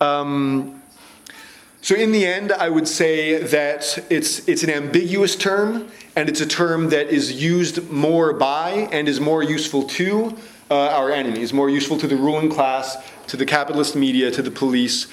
Um, 0.00 0.80
so 1.82 1.94
in 1.94 2.12
the 2.12 2.26
end, 2.26 2.52
I 2.52 2.68
would 2.68 2.86
say 2.86 3.42
that 3.42 4.06
it's, 4.10 4.46
it's 4.48 4.62
an 4.62 4.70
ambiguous 4.70 5.34
term, 5.34 5.90
and 6.14 6.28
it's 6.28 6.40
a 6.40 6.46
term 6.46 6.90
that 6.90 7.08
is 7.08 7.32
used 7.32 7.90
more 7.90 8.32
by 8.32 8.88
and 8.92 9.08
is 9.08 9.18
more 9.18 9.42
useful 9.42 9.84
to 9.84 10.36
uh, 10.70 10.74
our 10.90 11.10
enemies, 11.10 11.52
more 11.52 11.70
useful 11.70 11.98
to 11.98 12.06
the 12.06 12.16
ruling 12.16 12.50
class, 12.50 12.96
to 13.26 13.36
the 13.36 13.46
capitalist 13.46 13.96
media, 13.96 14.30
to 14.30 14.42
the 14.42 14.50
police. 14.50 15.08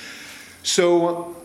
So 0.61 1.36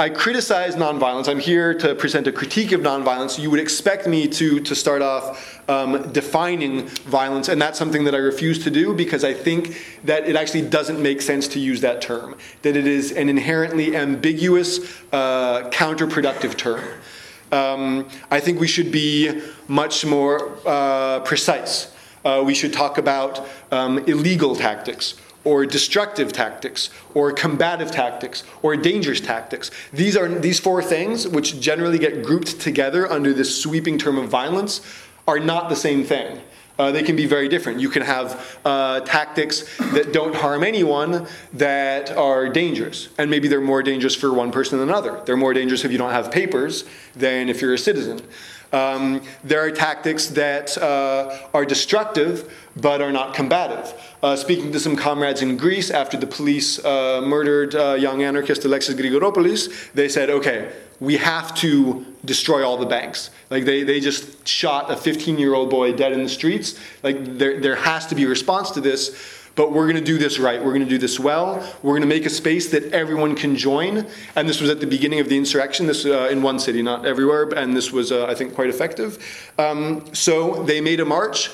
I 0.00 0.08
criticize 0.08 0.76
nonviolence. 0.76 1.28
I'm 1.28 1.38
here 1.38 1.74
to 1.74 1.94
present 1.94 2.26
a 2.26 2.32
critique 2.32 2.72
of 2.72 2.80
nonviolence. 2.80 3.38
You 3.38 3.50
would 3.50 3.60
expect 3.60 4.06
me 4.06 4.26
to, 4.28 4.58
to 4.60 4.74
start 4.74 5.02
off 5.02 5.60
um, 5.68 6.10
defining 6.12 6.86
violence, 6.86 7.50
and 7.50 7.60
that's 7.60 7.78
something 7.78 8.04
that 8.04 8.14
I 8.14 8.18
refuse 8.18 8.64
to 8.64 8.70
do 8.70 8.94
because 8.94 9.24
I 9.24 9.34
think 9.34 9.76
that 10.04 10.26
it 10.26 10.36
actually 10.36 10.62
doesn't 10.62 11.02
make 11.02 11.20
sense 11.20 11.46
to 11.48 11.60
use 11.60 11.82
that 11.82 12.00
term, 12.00 12.34
that 12.62 12.76
it 12.76 12.86
is 12.86 13.12
an 13.12 13.28
inherently 13.28 13.94
ambiguous, 13.94 14.78
uh, 15.12 15.68
counterproductive 15.68 16.56
term. 16.56 16.82
Um, 17.52 18.08
I 18.30 18.40
think 18.40 18.58
we 18.58 18.68
should 18.68 18.90
be 18.90 19.42
much 19.68 20.06
more 20.06 20.56
uh, 20.66 21.20
precise. 21.20 21.94
Uh, 22.24 22.42
we 22.42 22.54
should 22.54 22.72
talk 22.72 22.96
about 22.96 23.46
um, 23.70 23.98
illegal 23.98 24.56
tactics 24.56 25.20
or 25.44 25.64
destructive 25.66 26.32
tactics 26.32 26.90
or 27.14 27.32
combative 27.32 27.90
tactics 27.90 28.44
or 28.62 28.76
dangerous 28.76 29.20
tactics. 29.20 29.70
These 29.92 30.16
are 30.16 30.28
these 30.28 30.60
four 30.60 30.82
things 30.82 31.26
which 31.26 31.60
generally 31.60 31.98
get 31.98 32.22
grouped 32.22 32.60
together 32.60 33.10
under 33.10 33.32
this 33.32 33.62
sweeping 33.62 33.98
term 33.98 34.18
of 34.18 34.28
violence 34.28 34.80
are 35.26 35.38
not 35.38 35.68
the 35.68 35.76
same 35.76 36.04
thing. 36.04 36.40
Uh, 36.78 36.90
they 36.90 37.02
can 37.02 37.14
be 37.14 37.26
very 37.26 37.46
different. 37.46 37.78
You 37.78 37.90
can 37.90 38.00
have 38.00 38.58
uh, 38.64 39.00
tactics 39.00 39.76
that 39.92 40.14
don't 40.14 40.34
harm 40.34 40.64
anyone 40.64 41.26
that 41.52 42.10
are 42.12 42.48
dangerous. 42.48 43.10
And 43.18 43.30
maybe 43.30 43.48
they're 43.48 43.60
more 43.60 43.82
dangerous 43.82 44.14
for 44.14 44.32
one 44.32 44.50
person 44.50 44.78
than 44.78 44.88
another. 44.88 45.20
They're 45.26 45.36
more 45.36 45.52
dangerous 45.52 45.84
if 45.84 45.92
you 45.92 45.98
don't 45.98 46.12
have 46.12 46.32
papers 46.32 46.84
than 47.14 47.50
if 47.50 47.60
you're 47.60 47.74
a 47.74 47.78
citizen. 47.78 48.22
Um, 48.72 49.22
there 49.44 49.60
are 49.60 49.70
tactics 49.70 50.28
that 50.28 50.78
uh, 50.78 51.36
are 51.52 51.66
destructive 51.66 52.50
but 52.80 53.00
are 53.00 53.12
not 53.12 53.34
combative. 53.34 53.92
Uh, 54.22 54.36
speaking 54.36 54.72
to 54.72 54.80
some 54.80 54.96
comrades 54.96 55.42
in 55.42 55.56
Greece 55.56 55.90
after 55.90 56.16
the 56.16 56.26
police 56.26 56.82
uh, 56.84 57.20
murdered 57.24 57.74
uh, 57.74 57.94
young 57.94 58.22
anarchist 58.22 58.64
Alexis 58.64 58.94
Grigoropoulos, 58.94 59.92
they 59.92 60.08
said, 60.08 60.30
okay, 60.30 60.72
we 61.00 61.16
have 61.16 61.54
to 61.56 62.04
destroy 62.24 62.66
all 62.66 62.76
the 62.76 62.86
banks. 62.86 63.30
Like 63.48 63.64
they, 63.64 63.82
they 63.82 64.00
just 64.00 64.46
shot 64.46 64.90
a 64.90 64.96
15 64.96 65.38
year 65.38 65.54
old 65.54 65.70
boy 65.70 65.92
dead 65.94 66.12
in 66.12 66.22
the 66.22 66.28
streets. 66.28 66.78
Like 67.02 67.24
there, 67.38 67.60
there 67.60 67.76
has 67.76 68.06
to 68.08 68.14
be 68.14 68.24
a 68.24 68.28
response 68.28 68.70
to 68.72 68.80
this 68.80 69.38
but 69.54 69.72
we're 69.72 69.84
going 69.84 69.96
to 69.96 70.04
do 70.04 70.16
this 70.16 70.38
right. 70.38 70.58
We're 70.58 70.72
going 70.72 70.84
to 70.84 70.88
do 70.88 70.96
this 70.96 71.18
well. 71.18 71.56
We're 71.82 71.92
going 71.92 72.02
to 72.02 72.08
make 72.08 72.24
a 72.24 72.30
space 72.30 72.70
that 72.70 72.92
everyone 72.92 73.34
can 73.34 73.56
join. 73.56 74.06
And 74.36 74.48
this 74.48 74.60
was 74.60 74.70
at 74.70 74.80
the 74.80 74.86
beginning 74.86 75.20
of 75.20 75.28
the 75.28 75.36
insurrection, 75.36 75.86
this 75.86 76.06
uh, 76.06 76.28
in 76.30 76.40
one 76.40 76.58
city, 76.58 76.82
not 76.82 77.04
everywhere. 77.04 77.48
And 77.54 77.76
this 77.76 77.92
was, 77.92 78.12
uh, 78.12 78.26
I 78.26 78.34
think, 78.34 78.54
quite 78.54 78.70
effective. 78.70 79.52
Um, 79.58 80.04
so 80.14 80.62
they 80.62 80.80
made 80.80 81.00
a 81.00 81.04
march, 81.04 81.50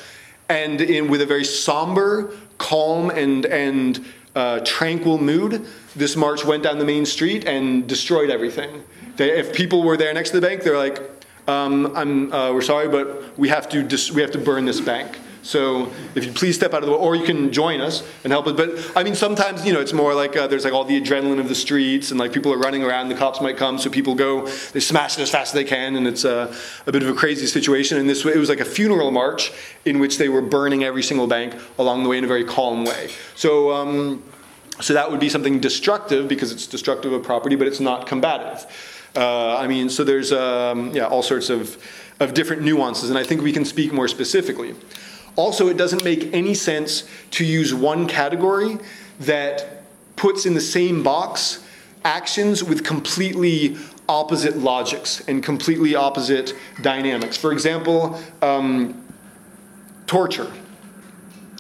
and 0.48 0.80
in, 0.80 1.08
with 1.08 1.22
a 1.22 1.26
very 1.26 1.44
somber, 1.44 2.34
calm, 2.58 3.10
and, 3.10 3.46
and 3.46 4.04
uh, 4.34 4.60
tranquil 4.64 5.18
mood, 5.18 5.66
this 5.94 6.16
march 6.16 6.44
went 6.44 6.62
down 6.62 6.78
the 6.78 6.84
main 6.84 7.06
street 7.06 7.44
and 7.46 7.88
destroyed 7.88 8.30
everything. 8.30 8.84
They, 9.16 9.38
if 9.38 9.54
people 9.54 9.82
were 9.82 9.96
there 9.96 10.12
next 10.12 10.30
to 10.30 10.40
the 10.40 10.46
bank, 10.46 10.62
they're 10.62 10.76
like, 10.76 11.00
um, 11.48 11.96
uh, 11.96 12.52
we're 12.52 12.62
sorry, 12.62 12.88
but 12.88 13.38
we 13.38 13.48
have 13.48 13.68
to 13.70 13.82
dis- 13.82 14.10
we 14.10 14.20
have 14.20 14.32
to 14.32 14.38
burn 14.38 14.64
this 14.64 14.80
bank. 14.80 15.18
So 15.46 15.92
if 16.16 16.24
you 16.24 16.32
please 16.32 16.56
step 16.56 16.74
out 16.74 16.82
of 16.82 16.86
the 16.86 16.92
way, 16.92 16.98
or 16.98 17.14
you 17.14 17.24
can 17.24 17.52
join 17.52 17.80
us 17.80 18.02
and 18.24 18.32
help 18.32 18.48
us. 18.48 18.54
But 18.54 18.92
I 18.96 19.04
mean, 19.04 19.14
sometimes 19.14 19.64
you 19.64 19.72
know 19.72 19.80
it's 19.80 19.92
more 19.92 20.12
like 20.12 20.36
uh, 20.36 20.48
there's 20.48 20.64
like 20.64 20.72
all 20.72 20.84
the 20.84 21.00
adrenaline 21.00 21.38
of 21.38 21.48
the 21.48 21.54
streets, 21.54 22.10
and 22.10 22.18
like 22.18 22.32
people 22.32 22.52
are 22.52 22.58
running 22.58 22.82
around. 22.82 23.08
The 23.08 23.14
cops 23.14 23.40
might 23.40 23.56
come, 23.56 23.78
so 23.78 23.88
people 23.88 24.16
go, 24.16 24.48
they 24.72 24.80
smash 24.80 25.16
it 25.16 25.22
as 25.22 25.30
fast 25.30 25.50
as 25.50 25.54
they 25.54 25.64
can, 25.64 25.94
and 25.94 26.06
it's 26.06 26.24
uh, 26.24 26.52
a 26.86 26.92
bit 26.92 27.02
of 27.04 27.08
a 27.08 27.14
crazy 27.14 27.46
situation. 27.46 27.96
And 27.96 28.08
this 28.10 28.24
it 28.24 28.36
was 28.36 28.48
like 28.48 28.58
a 28.58 28.64
funeral 28.64 29.12
march 29.12 29.52
in 29.84 30.00
which 30.00 30.18
they 30.18 30.28
were 30.28 30.42
burning 30.42 30.82
every 30.82 31.04
single 31.04 31.28
bank 31.28 31.54
along 31.78 32.02
the 32.02 32.08
way 32.08 32.18
in 32.18 32.24
a 32.24 32.28
very 32.28 32.44
calm 32.44 32.84
way. 32.84 33.10
So. 33.34 33.72
Um, 33.72 34.22
so 34.78 34.92
that 34.92 35.10
would 35.10 35.20
be 35.20 35.30
something 35.30 35.58
destructive 35.58 36.28
because 36.28 36.52
it's 36.52 36.66
destructive 36.66 37.10
of 37.10 37.22
property, 37.22 37.56
but 37.56 37.66
it's 37.66 37.80
not 37.80 38.06
combative. 38.06 38.66
Uh, 39.16 39.56
I 39.56 39.66
mean, 39.66 39.88
so 39.88 40.04
there's 40.04 40.32
um, 40.32 40.94
yeah 40.94 41.06
all 41.06 41.22
sorts 41.22 41.48
of 41.48 41.78
of 42.20 42.34
different 42.34 42.60
nuances, 42.60 43.08
and 43.08 43.18
I 43.18 43.22
think 43.22 43.40
we 43.40 43.52
can 43.52 43.64
speak 43.64 43.90
more 43.90 44.06
specifically. 44.06 44.74
Also, 45.36 45.68
it 45.68 45.76
doesn't 45.76 46.02
make 46.02 46.32
any 46.32 46.54
sense 46.54 47.08
to 47.32 47.44
use 47.44 47.74
one 47.74 48.08
category 48.08 48.78
that 49.20 49.82
puts 50.16 50.46
in 50.46 50.54
the 50.54 50.60
same 50.60 51.02
box 51.02 51.62
actions 52.04 52.64
with 52.64 52.82
completely 52.84 53.76
opposite 54.08 54.56
logics 54.56 55.20
and 55.28 55.42
completely 55.42 55.94
opposite 55.94 56.54
dynamics. 56.80 57.36
For 57.36 57.52
example, 57.52 58.18
um, 58.40 59.04
torture. 60.06 60.50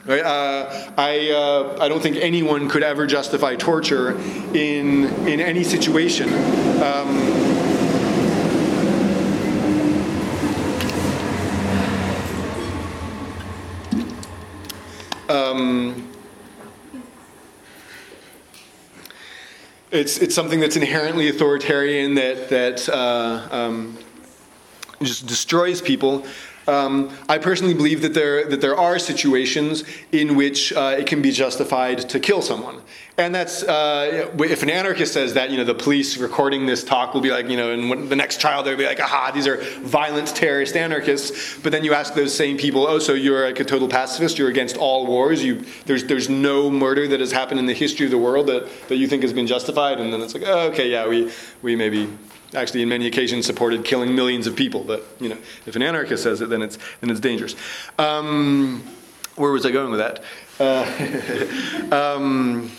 Right? 0.06 0.24
Uh, 0.24 0.92
I, 0.96 1.30
uh, 1.30 1.78
I 1.80 1.88
don't 1.88 2.00
think 2.00 2.16
anyone 2.16 2.68
could 2.68 2.84
ever 2.84 3.06
justify 3.06 3.56
torture 3.56 4.16
in, 4.54 5.06
in 5.26 5.40
any 5.40 5.64
situation. 5.64 6.32
Um, 6.80 7.45
it's, 19.96 20.18
it's 20.18 20.34
something 20.34 20.60
that's 20.60 20.76
inherently 20.76 21.28
authoritarian 21.28 22.14
that, 22.14 22.48
that 22.50 22.88
uh, 22.88 23.48
um, 23.50 23.98
just 25.02 25.26
destroys 25.26 25.80
people. 25.80 26.24
Um, 26.68 27.16
I 27.28 27.38
personally 27.38 27.74
believe 27.74 28.02
that 28.02 28.14
there 28.14 28.44
that 28.48 28.60
there 28.60 28.76
are 28.76 28.98
situations 28.98 29.84
in 30.10 30.34
which 30.34 30.72
uh, 30.72 30.96
it 30.98 31.06
can 31.06 31.22
be 31.22 31.30
justified 31.30 32.08
to 32.08 32.18
kill 32.18 32.42
someone, 32.42 32.82
and 33.18 33.34
that's 33.34 33.62
uh, 33.62 34.30
if 34.38 34.62
an 34.62 34.70
anarchist 34.70 35.14
says 35.14 35.34
that, 35.34 35.50
you 35.50 35.56
know, 35.56 35.64
the 35.64 35.74
police 35.74 36.18
recording 36.18 36.66
this 36.66 36.84
talk 36.84 37.14
will 37.14 37.20
be 37.20 37.30
like, 37.30 37.48
you 37.48 37.56
know, 37.56 37.70
and 37.70 38.10
the 38.10 38.16
next 38.16 38.40
trial 38.40 38.62
they'll 38.62 38.76
be 38.76 38.84
like, 38.84 39.00
aha, 39.00 39.30
these 39.32 39.46
are 39.46 39.58
violent 39.80 40.28
terrorist 40.34 40.76
anarchists. 40.76 41.58
But 41.62 41.72
then 41.72 41.84
you 41.84 41.94
ask 41.94 42.14
those 42.14 42.34
same 42.34 42.58
people, 42.58 42.86
oh, 42.86 42.98
so 42.98 43.14
you're 43.14 43.46
like 43.46 43.60
a 43.60 43.64
total 43.64 43.88
pacifist, 43.88 44.36
you're 44.38 44.50
against 44.50 44.76
all 44.76 45.06
wars, 45.06 45.44
you 45.44 45.64
there's 45.86 46.04
there's 46.04 46.28
no 46.28 46.70
murder 46.70 47.06
that 47.08 47.20
has 47.20 47.32
happened 47.32 47.60
in 47.60 47.66
the 47.66 47.74
history 47.74 48.06
of 48.06 48.10
the 48.10 48.18
world 48.18 48.48
that, 48.48 48.68
that 48.88 48.96
you 48.96 49.06
think 49.06 49.22
has 49.22 49.32
been 49.32 49.46
justified, 49.46 50.00
and 50.00 50.12
then 50.12 50.20
it's 50.20 50.34
like, 50.34 50.44
oh, 50.46 50.68
okay, 50.68 50.90
yeah, 50.90 51.06
we 51.06 51.30
we 51.62 51.76
maybe 51.76 52.08
actually 52.56 52.82
in 52.82 52.88
many 52.88 53.06
occasions 53.06 53.46
supported 53.46 53.84
killing 53.84 54.14
millions 54.14 54.46
of 54.46 54.56
people. 54.56 54.82
But 54.82 55.04
you 55.20 55.28
know, 55.28 55.38
if 55.66 55.76
an 55.76 55.82
anarchist 55.82 56.22
says 56.22 56.40
it, 56.40 56.48
then 56.48 56.62
it's 56.62 56.78
then 57.00 57.10
it's 57.10 57.20
dangerous. 57.20 57.54
Um, 57.98 58.82
where 59.36 59.52
was 59.52 59.66
I 59.66 59.70
going 59.70 59.90
with 59.90 60.00
that? 60.00 60.22
Uh, 60.58 61.94
um, 62.16 62.70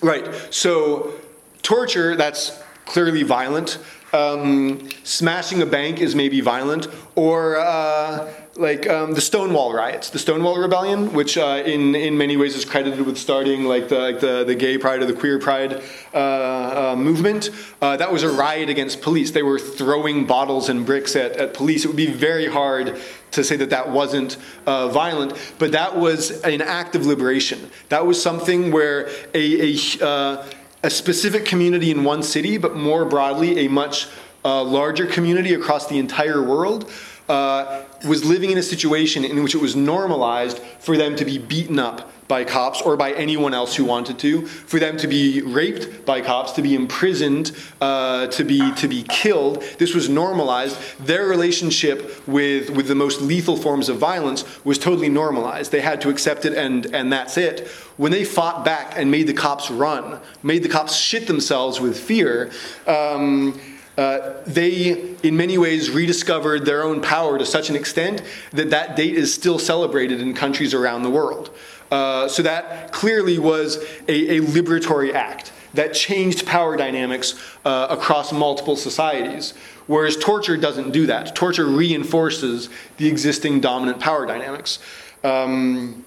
right. 0.00 0.26
So 0.50 1.14
torture 1.62 2.16
that's 2.16 2.62
clearly 2.86 3.22
violent. 3.22 3.78
Um, 4.12 4.88
smashing 5.04 5.62
a 5.62 5.66
bank 5.66 6.00
is 6.00 6.14
maybe 6.14 6.40
violent, 6.40 6.88
or 7.14 7.56
uh, 7.58 8.32
like 8.60 8.86
um, 8.88 9.14
the 9.14 9.20
Stonewall 9.20 9.72
riots, 9.72 10.10
the 10.10 10.18
Stonewall 10.18 10.58
Rebellion, 10.58 11.12
which 11.14 11.38
uh, 11.38 11.62
in 11.64 11.94
in 11.94 12.16
many 12.18 12.36
ways 12.36 12.54
is 12.54 12.64
credited 12.64 13.00
with 13.00 13.16
starting 13.16 13.64
like 13.64 13.88
the 13.88 13.98
like 13.98 14.20
the, 14.20 14.44
the 14.44 14.54
gay 14.54 14.76
pride 14.76 15.02
or 15.02 15.06
the 15.06 15.14
queer 15.14 15.38
pride 15.38 15.82
uh, 16.12 16.92
uh, 16.92 16.96
movement. 16.96 17.50
Uh, 17.80 17.96
that 17.96 18.12
was 18.12 18.22
a 18.22 18.28
riot 18.28 18.68
against 18.68 19.00
police. 19.00 19.30
They 19.30 19.42
were 19.42 19.58
throwing 19.58 20.26
bottles 20.26 20.68
and 20.68 20.84
bricks 20.84 21.16
at, 21.16 21.32
at 21.32 21.54
police. 21.54 21.84
It 21.84 21.88
would 21.88 21.96
be 21.96 22.12
very 22.12 22.46
hard 22.46 23.00
to 23.30 23.42
say 23.42 23.56
that 23.56 23.70
that 23.70 23.90
wasn't 23.90 24.36
uh, 24.66 24.88
violent, 24.88 25.32
but 25.58 25.72
that 25.72 25.96
was 25.96 26.42
an 26.42 26.60
act 26.60 26.94
of 26.94 27.06
liberation. 27.06 27.70
That 27.88 28.06
was 28.06 28.22
something 28.22 28.70
where 28.70 29.08
a 29.32 29.74
a, 29.74 30.04
uh, 30.04 30.46
a 30.82 30.90
specific 30.90 31.46
community 31.46 31.90
in 31.90 32.04
one 32.04 32.22
city, 32.22 32.58
but 32.58 32.76
more 32.76 33.06
broadly 33.06 33.66
a 33.66 33.68
much 33.68 34.06
larger 34.44 35.06
community 35.06 35.54
across 35.54 35.86
the 35.86 35.98
entire 35.98 36.42
world 36.42 36.90
uh, 37.30 37.84
was 38.04 38.24
living 38.24 38.50
in 38.50 38.58
a 38.58 38.62
situation 38.62 39.24
in 39.24 39.42
which 39.42 39.54
it 39.54 39.60
was 39.60 39.76
normalized 39.76 40.58
for 40.78 40.96
them 40.96 41.16
to 41.16 41.24
be 41.24 41.38
beaten 41.38 41.78
up 41.78 42.10
by 42.30 42.44
cops 42.44 42.80
or 42.80 42.96
by 42.96 43.12
anyone 43.12 43.52
else 43.52 43.74
who 43.74 43.84
wanted 43.84 44.16
to, 44.20 44.46
for 44.46 44.78
them 44.78 44.96
to 44.96 45.08
be 45.08 45.42
raped 45.42 46.06
by 46.06 46.20
cops, 46.20 46.52
to 46.52 46.62
be 46.62 46.74
imprisoned, 46.76 47.50
uh, 47.80 48.28
to 48.28 48.44
be 48.44 48.72
to 48.76 48.86
be 48.86 49.02
killed. 49.02 49.62
This 49.78 49.94
was 49.94 50.08
normalized. 50.08 50.78
Their 51.00 51.26
relationship 51.26 52.26
with 52.28 52.70
with 52.70 52.86
the 52.86 52.94
most 52.94 53.20
lethal 53.20 53.56
forms 53.56 53.88
of 53.88 53.98
violence 53.98 54.44
was 54.64 54.78
totally 54.78 55.08
normalized. 55.08 55.72
They 55.72 55.80
had 55.80 56.00
to 56.02 56.08
accept 56.08 56.44
it, 56.44 56.54
and 56.54 56.86
and 56.94 57.12
that's 57.12 57.36
it. 57.36 57.66
When 57.96 58.12
they 58.12 58.24
fought 58.24 58.64
back 58.64 58.94
and 58.96 59.10
made 59.10 59.26
the 59.26 59.34
cops 59.34 59.70
run, 59.70 60.20
made 60.42 60.62
the 60.62 60.68
cops 60.68 60.94
shit 60.96 61.26
themselves 61.26 61.80
with 61.80 61.98
fear. 61.98 62.50
Um, 62.86 63.60
uh, 64.00 64.32
they, 64.46 65.14
in 65.22 65.36
many 65.36 65.58
ways, 65.58 65.90
rediscovered 65.90 66.64
their 66.64 66.82
own 66.82 67.02
power 67.02 67.36
to 67.36 67.44
such 67.44 67.68
an 67.68 67.76
extent 67.76 68.22
that 68.50 68.70
that 68.70 68.96
date 68.96 69.14
is 69.14 69.32
still 69.32 69.58
celebrated 69.58 70.22
in 70.22 70.32
countries 70.32 70.72
around 70.72 71.02
the 71.02 71.10
world. 71.10 71.54
Uh, 71.90 72.26
so 72.26 72.42
that 72.42 72.92
clearly 72.92 73.38
was 73.38 73.76
a, 74.08 74.38
a, 74.38 74.40
liberatory 74.40 75.12
act 75.12 75.52
that 75.74 75.92
changed 75.92 76.46
power 76.46 76.78
dynamics 76.78 77.34
uh, 77.66 77.88
across 77.90 78.32
multiple 78.32 78.74
societies. 78.74 79.52
Whereas 79.86 80.16
torture 80.16 80.56
doesn't 80.56 80.92
do 80.92 81.04
that. 81.06 81.36
Torture 81.36 81.66
reinforces 81.66 82.70
the 82.96 83.06
existing 83.06 83.60
dominant 83.60 84.00
power 84.00 84.24
dynamics. 84.24 84.78
Um, 85.22 86.06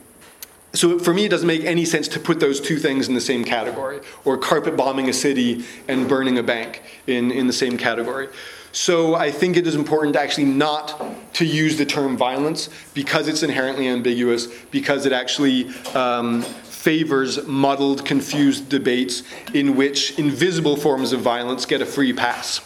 so 0.73 0.97
for 0.97 1.13
me, 1.13 1.25
it 1.25 1.29
doesn't 1.29 1.47
make 1.47 1.63
any 1.63 1.85
sense 1.85 2.07
to 2.09 2.19
put 2.19 2.39
those 2.39 2.59
two 2.59 2.77
things 2.77 3.07
in 3.07 3.13
the 3.13 3.21
same 3.21 3.43
category, 3.43 3.99
or 4.25 4.37
carpet 4.37 4.75
bombing 4.75 5.07
a 5.07 5.13
city 5.13 5.65
and 5.87 6.09
burning 6.09 6.39
a 6.39 6.43
bank 6.43 6.81
in, 7.05 7.31
in 7.31 7.47
the 7.47 7.53
same 7.53 7.77
category. 7.77 8.27
So 8.71 9.13
I 9.13 9.29
think 9.29 9.55
it 9.55 9.67
is 9.67 9.75
important 9.75 10.15
to 10.15 10.21
actually 10.21 10.45
not 10.45 11.33
to 11.35 11.45
use 11.45 11.77
the 11.77 11.85
term 11.85 12.17
violence 12.17 12.69
because 12.95 13.27
it's 13.27 13.43
inherently 13.43 13.87
ambiguous, 13.87 14.47
because 14.71 15.05
it 15.05 15.13
actually 15.13 15.69
um, 15.93 16.41
favors 16.41 17.45
muddled, 17.45 18.03
confused 18.03 18.69
debates 18.69 19.21
in 19.53 19.75
which 19.75 20.17
invisible 20.17 20.75
forms 20.75 21.13
of 21.13 21.21
violence 21.21 21.67
get 21.67 21.81
a 21.81 21.85
free 21.85 22.13
pass. 22.13 22.61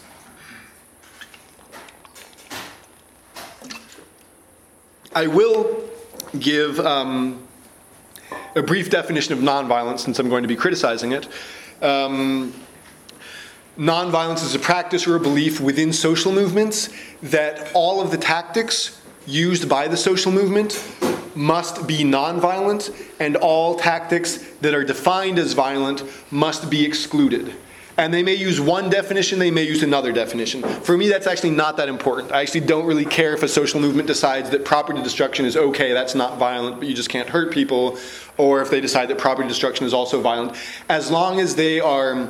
I 5.13 5.27
will 5.27 5.83
give 6.39 6.79
um, 6.79 7.46
a 8.57 8.63
brief 8.63 8.89
definition 8.89 9.33
of 9.33 9.39
nonviolence 9.39 9.99
since 9.99 10.17
I'm 10.19 10.29
going 10.29 10.41
to 10.41 10.47
be 10.47 10.55
criticizing 10.55 11.11
it. 11.11 11.27
Um, 11.81 12.53
nonviolence 13.77 14.43
is 14.43 14.55
a 14.55 14.59
practice 14.59 15.05
or 15.05 15.15
a 15.15 15.19
belief 15.19 15.61
within 15.61 15.93
social 15.93 16.31
movements 16.31 16.89
that 17.21 17.71
all 17.75 18.01
of 18.01 18.09
the 18.09 18.17
tactics 18.17 18.99
used 19.27 19.69
by 19.69 19.87
the 19.87 19.97
social 19.97 20.31
movement 20.31 20.83
must 21.35 21.85
be 21.85 21.99
nonviolent 21.99 22.95
and 23.19 23.35
all 23.35 23.75
tactics 23.75 24.37
that 24.61 24.73
are 24.73 24.83
defined 24.83 25.37
as 25.37 25.53
violent 25.53 26.03
must 26.31 26.69
be 26.69 26.83
excluded 26.83 27.55
and 27.97 28.13
they 28.13 28.21
may 28.21 28.35
use 28.35 28.61
one 28.61 28.89
definition, 28.89 29.39
they 29.39 29.49
may 29.49 29.63
use 29.63 29.81
another 29.81 30.11
definition. 30.11 30.61
For 30.61 30.95
me, 30.95 31.09
that's 31.09 31.25
actually 31.25 31.49
not 31.49 31.77
that 31.77 31.89
important. 31.89 32.31
I 32.31 32.41
actually 32.41 32.61
don't 32.61 32.85
really 32.85 33.05
care 33.05 33.33
if 33.33 33.41
a 33.41 33.47
social 33.47 33.81
movement 33.81 34.07
decides 34.07 34.51
that 34.51 34.63
property 34.63 35.01
destruction 35.01 35.45
is 35.45 35.57
okay, 35.57 35.93
that's 35.93 36.13
not 36.13 36.37
violent, 36.37 36.79
but 36.79 36.87
you 36.87 36.93
just 36.93 37.09
can't 37.09 37.27
hurt 37.27 37.51
people, 37.51 37.97
or 38.38 38.62
if 38.62 38.69
they 38.69 38.82
decide 38.82 39.08
that 39.10 39.17
property 39.17 39.47
destruction 39.47 39.86
is 39.86 39.93
also 39.93 40.21
violent. 40.21 40.56
As 40.89 41.10
long 41.12 41.39
as 41.39 41.56
they 41.56 41.80
are 41.80 42.30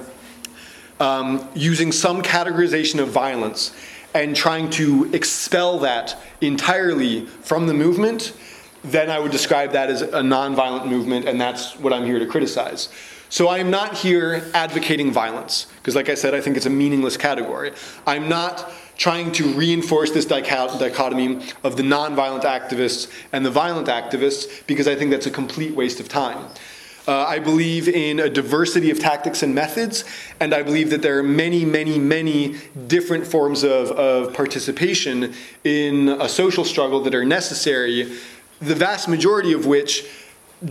um, 0.99 1.47
using 1.53 1.91
some 1.91 2.21
categorization 2.21 2.99
of 2.99 3.09
violence 3.09 3.75
and 4.13 4.35
trying 4.35 4.69
to 4.71 5.09
expel 5.13 5.79
that 5.79 6.15
entirely 6.41 7.25
from 7.25 7.67
the 7.67 7.73
movement, 7.73 8.33
then 8.83 9.09
I 9.09 9.19
would 9.19 9.31
describe 9.31 9.73
that 9.73 9.89
as 9.89 10.01
a 10.01 10.21
nonviolent 10.21 10.87
movement, 10.87 11.27
and 11.27 11.39
that's 11.39 11.77
what 11.77 11.93
I'm 11.93 12.05
here 12.05 12.19
to 12.19 12.25
criticize. 12.25 12.89
So 13.29 13.49
I'm 13.49 13.69
not 13.69 13.97
here 13.97 14.49
advocating 14.53 15.11
violence, 15.11 15.67
because 15.77 15.95
like 15.95 16.09
I 16.09 16.15
said, 16.15 16.33
I 16.33 16.39
think 16.39 16.55
it's 16.55 16.65
a 16.65 16.69
meaningless 16.69 17.17
category. 17.17 17.73
I'm 18.05 18.29
not 18.29 18.71
trying 18.97 19.31
to 19.31 19.47
reinforce 19.53 20.11
this 20.11 20.25
dichotomy 20.25 21.39
of 21.63 21.77
the 21.77 21.83
nonviolent 21.83 22.43
activists 22.43 23.11
and 23.31 23.45
the 23.45 23.51
violent 23.51 23.87
activists, 23.87 24.65
because 24.67 24.87
I 24.87 24.95
think 24.95 25.11
that's 25.11 25.27
a 25.27 25.31
complete 25.31 25.75
waste 25.75 25.99
of 25.99 26.09
time. 26.09 26.47
Uh, 27.07 27.23
I 27.25 27.39
believe 27.39 27.87
in 27.87 28.19
a 28.19 28.29
diversity 28.29 28.91
of 28.91 28.99
tactics 28.99 29.41
and 29.41 29.55
methods, 29.55 30.03
and 30.41 30.53
I 30.53 30.61
believe 30.61 30.89
that 30.89 31.01
there 31.01 31.17
are 31.19 31.23
many, 31.23 31.63
many, 31.63 31.97
many 31.97 32.57
different 32.87 33.25
forms 33.25 33.63
of, 33.63 33.91
of 33.91 34.33
participation 34.33 35.33
in 35.63 36.09
a 36.09 36.27
social 36.27 36.65
struggle 36.65 36.99
that 37.03 37.15
are 37.15 37.23
necessary, 37.23 38.17
the 38.59 38.75
vast 38.75 39.07
majority 39.07 39.53
of 39.53 39.65
which 39.65 40.05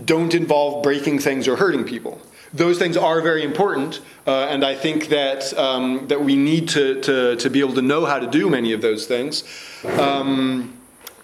don't 0.05 0.35
involve 0.35 0.83
breaking 0.83 1.21
things 1.21 1.49
or 1.49 1.57
hurting 1.57 1.85
people 1.85 2.21
those 2.57 2.79
things 2.79 2.97
are 2.97 3.21
very 3.21 3.43
important, 3.45 4.01
uh, 4.27 4.47
and 4.51 4.65
I 4.65 4.75
think 4.75 5.09
that 5.09 5.57
um, 5.59 6.09
that 6.09 6.23
we 6.23 6.37
need 6.37 6.69
to, 6.71 7.01
to, 7.03 7.37
to 7.37 7.51
be 7.51 7.61
able 7.61 7.75
to 7.75 7.83
know 7.83 8.05
how 8.05 8.19
to 8.19 8.27
do 8.27 8.49
many 8.49 8.73
of 8.73 8.81
those 8.81 9.07
things. 9.07 9.45
Um, 9.99 10.77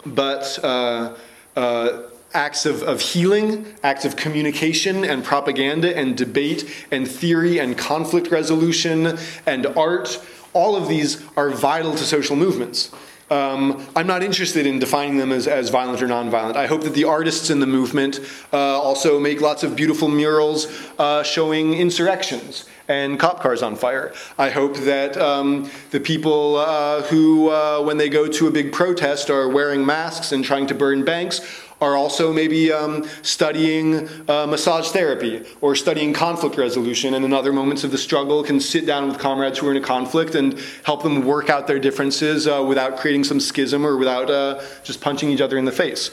but 0.05 0.59
uh, 0.63 1.17
uh, 1.57 2.03
acts 2.35 2.67
of, 2.67 2.83
of 2.83 3.01
healing, 3.01 3.75
acts 3.83 4.05
of 4.05 4.17
communication 4.17 5.05
and 5.05 5.25
propaganda 5.25 5.97
and 5.97 6.17
debate 6.17 6.87
and 6.91 7.09
theory 7.09 7.59
and 7.59 7.77
conflict 7.77 8.31
resolution 8.31 9.19
and 9.47 9.67
art, 9.67 10.25
all 10.53 10.77
of 10.77 10.89
these 10.89 11.23
are 11.37 11.51
vital 11.51 11.93
to 11.93 12.05
social 12.05 12.37
movements. 12.37 12.91
Um, 13.31 13.87
I'm 13.97 14.07
not 14.07 14.23
interested 14.23 14.67
in 14.67 14.79
defining 14.79 15.17
them 15.17 15.33
as, 15.33 15.47
as 15.47 15.71
violent 15.71 16.03
or 16.03 16.07
nonviolent. 16.07 16.57
I 16.57 16.67
hope 16.67 16.83
that 16.83 16.95
the 16.95 17.05
artists 17.05 17.49
in 17.51 17.61
the 17.61 17.67
movement 17.67 18.21
uh, 18.53 18.57
also 18.57 19.19
make 19.19 19.41
lots 19.41 19.63
of 19.63 19.75
beautiful 19.75 20.09
murals 20.09 20.67
uh, 20.99 21.23
showing 21.23 21.75
insurrections 21.75 22.67
and 22.89 23.19
cop 23.19 23.41
cars 23.41 23.63
on 23.63 23.77
fire. 23.77 24.13
I 24.39 24.51
hope 24.51 24.77
that 24.79 25.17
um, 25.17 25.71
the 25.91 26.01
people 26.01 26.57
uh, 26.57 27.03
who, 27.03 27.49
uh, 27.49 27.81
when 27.81 27.97
they 27.97 28.09
go 28.09 28.27
to 28.29 28.49
a 28.49 28.51
big 28.51 28.73
protest, 28.73 29.31
are 29.31 29.49
wearing 29.49 29.87
masks 29.87 30.33
and 30.33 30.45
trying 30.45 30.67
to 30.67 30.75
burn 30.75 31.05
banks 31.05 31.41
are 31.83 31.97
also 31.97 32.33
maybe 32.33 32.73
um, 32.73 33.05
studying 33.23 34.09
uh, 34.29 34.47
massage 34.47 34.91
therapy 34.91 35.45
or 35.61 35.75
studying 35.75 36.13
conflict 36.13 36.57
resolution 36.57 37.15
and 37.15 37.25
in 37.25 37.33
other 37.33 37.53
moments 37.53 37.83
of 37.83 37.91
the 37.91 37.99
struggle 37.99 38.45
can 38.45 38.61
sit 38.61 38.87
down 38.87 39.09
with 39.09 39.19
comrades 39.19 39.59
who 39.59 39.67
are 39.67 39.73
in 39.73 39.77
a 39.77 39.87
conflict 39.87 40.37
and 40.37 40.59
help 40.85 41.03
them 41.03 41.27
work 41.27 41.51
out 41.51 41.67
their 41.67 41.81
differences 41.81 42.47
uh, 42.47 42.65
without 42.67 42.97
creating 42.97 43.25
some 43.25 43.41
schism 43.41 43.85
or 43.85 43.97
without 43.97 44.31
uh, 44.31 44.63
just 44.85 45.01
punching 45.01 45.29
each 45.29 45.41
other 45.41 45.59
in 45.59 45.65
the 45.65 45.73
face. 45.73 46.13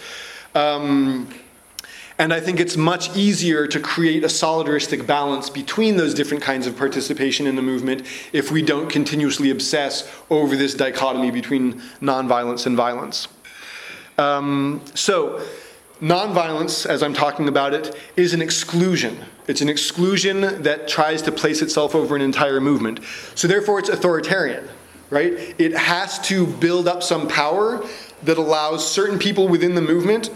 Um, 0.56 1.32
and 2.18 2.34
I 2.34 2.40
think 2.42 2.60
it's 2.60 2.76
much 2.76 3.16
easier 3.16 3.68
to 3.68 3.80
create 3.80 4.24
a 4.24 4.28
solidaristic 4.28 5.08
balance 5.08 5.50
between 5.52 5.96
those 5.98 6.14
different 6.16 6.44
kinds 6.44 6.66
of 6.68 6.76
participation 6.76 7.48
in 7.48 7.56
the 7.56 7.62
movement 7.62 8.06
if 8.34 8.52
we 8.52 8.62
don't 8.62 8.90
continuously 8.90 9.52
obsess 9.52 10.12
over 10.30 10.58
this 10.58 10.74
dichotomy 10.74 11.32
between 11.32 11.80
nonviolence 12.02 12.66
and 12.66 12.76
violence. 12.76 13.28
Um, 14.20 14.82
so, 14.96 15.42
nonviolence, 16.02 16.86
as 16.86 17.02
I'm 17.02 17.14
talking 17.14 17.48
about 17.48 17.74
it, 17.74 17.96
is 18.18 18.34
an 18.34 18.42
exclusion. 18.42 19.18
It's 19.48 19.62
an 19.62 19.70
exclusion 19.70 20.62
that 20.64 20.90
tries 20.90 21.22
to 21.22 21.32
place 21.32 21.62
itself 21.62 21.96
over 21.96 22.18
an 22.18 22.22
entire 22.22 22.60
movement. 22.60 23.00
So, 23.36 23.48
therefore, 23.48 23.80
it's 23.80 23.88
authoritarian, 23.88 24.68
right? 25.10 25.56
It 25.58 25.74
has 25.74 26.20
to 26.28 26.46
build 26.46 26.90
up 26.90 27.02
some 27.02 27.30
power 27.30 27.82
that 28.24 28.38
allows 28.38 28.86
certain 28.86 29.18
people 29.18 29.48
within 29.48 29.74
the 29.74 29.82
movement 29.82 30.30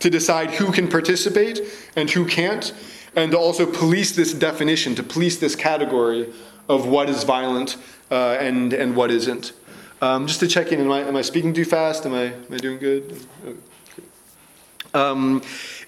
to 0.00 0.10
decide 0.10 0.50
who 0.50 0.72
can 0.72 0.88
participate 0.88 1.60
and 1.94 2.10
who 2.10 2.26
can't, 2.26 2.74
and 3.14 3.30
to 3.30 3.38
also 3.38 3.64
police 3.64 4.16
this 4.16 4.34
definition, 4.34 4.96
to 4.96 5.04
police 5.04 5.38
this 5.38 5.54
category 5.54 6.32
of 6.68 6.88
what 6.88 7.08
is 7.08 7.22
violent 7.22 7.76
uh, 8.10 8.36
and, 8.40 8.72
and 8.72 8.96
what 8.96 9.12
isn't. 9.12 9.52
Um, 10.04 10.26
just 10.26 10.40
to 10.40 10.46
check 10.46 10.70
in, 10.70 10.80
am 10.82 10.92
I, 10.92 11.00
am 11.00 11.16
I 11.16 11.22
speaking 11.22 11.54
too 11.54 11.64
fast? 11.64 12.04
Am 12.04 12.12
I, 12.12 12.24
am 12.24 12.46
I 12.52 12.58
doing 12.58 12.78
good? 12.78 13.26
Um, 14.92 15.40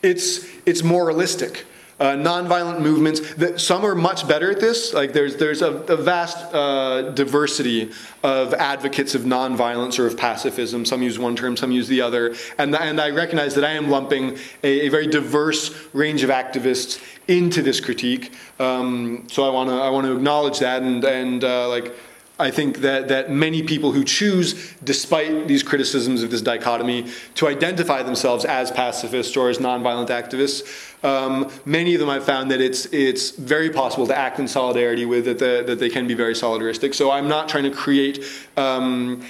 it's, 0.02 0.46
it's 0.64 0.82
moralistic. 0.82 1.66
Uh, 2.00 2.12
nonviolent 2.12 2.80
movements. 2.80 3.34
That 3.34 3.60
some 3.60 3.84
are 3.84 3.94
much 3.94 4.26
better 4.26 4.50
at 4.50 4.58
this. 4.58 4.94
Like 4.94 5.14
there's 5.14 5.36
there's 5.36 5.62
a, 5.62 5.72
a 5.72 5.96
vast 5.96 6.36
uh, 6.54 7.10
diversity 7.12 7.90
of 8.22 8.52
advocates 8.52 9.14
of 9.14 9.22
nonviolence 9.22 9.98
or 9.98 10.06
of 10.06 10.14
pacifism. 10.18 10.84
Some 10.84 11.02
use 11.02 11.18
one 11.18 11.36
term, 11.36 11.56
some 11.56 11.72
use 11.72 11.88
the 11.88 12.02
other. 12.02 12.34
And 12.58 12.76
and 12.76 13.00
I 13.00 13.08
recognize 13.10 13.54
that 13.54 13.64
I 13.64 13.70
am 13.70 13.88
lumping 13.88 14.36
a, 14.62 14.86
a 14.86 14.88
very 14.90 15.06
diverse 15.06 15.74
range 15.94 16.22
of 16.22 16.28
activists 16.28 17.02
into 17.28 17.62
this 17.62 17.80
critique. 17.80 18.34
Um, 18.60 19.26
so 19.28 19.46
I 19.46 19.50
want 19.50 19.70
to 19.70 19.76
I 19.76 19.88
want 19.88 20.04
to 20.04 20.14
acknowledge 20.14 20.58
that 20.58 20.82
and 20.82 21.02
and 21.02 21.42
uh, 21.42 21.66
like 21.70 21.94
I 22.38 22.50
think 22.50 22.78
that, 22.78 23.08
that 23.08 23.30
many 23.30 23.62
people 23.62 23.92
who 23.92 24.04
choose, 24.04 24.74
despite 24.84 25.48
these 25.48 25.62
criticisms 25.62 26.22
of 26.22 26.30
this 26.30 26.42
dichotomy, 26.42 27.10
to 27.36 27.48
identify 27.48 28.02
themselves 28.02 28.44
as 28.44 28.70
pacifists 28.70 29.36
or 29.38 29.48
as 29.48 29.56
nonviolent 29.56 30.08
activists, 30.08 30.94
um, 31.02 31.50
many 31.64 31.94
of 31.94 32.00
them 32.00 32.10
I've 32.10 32.24
found 32.24 32.50
that 32.50 32.60
it's, 32.60 32.84
it's 32.86 33.30
very 33.30 33.70
possible 33.70 34.06
to 34.08 34.16
act 34.16 34.38
in 34.38 34.48
solidarity 34.48 35.06
with, 35.06 35.24
that, 35.24 35.38
the, 35.38 35.64
that 35.66 35.78
they 35.78 35.88
can 35.88 36.06
be 36.06 36.14
very 36.14 36.34
solidaristic. 36.34 36.94
So 36.94 37.10
I'm 37.10 37.28
not 37.28 37.48
trying 37.48 37.64
to 37.64 37.70
create 37.70 38.22
um, 38.58 39.24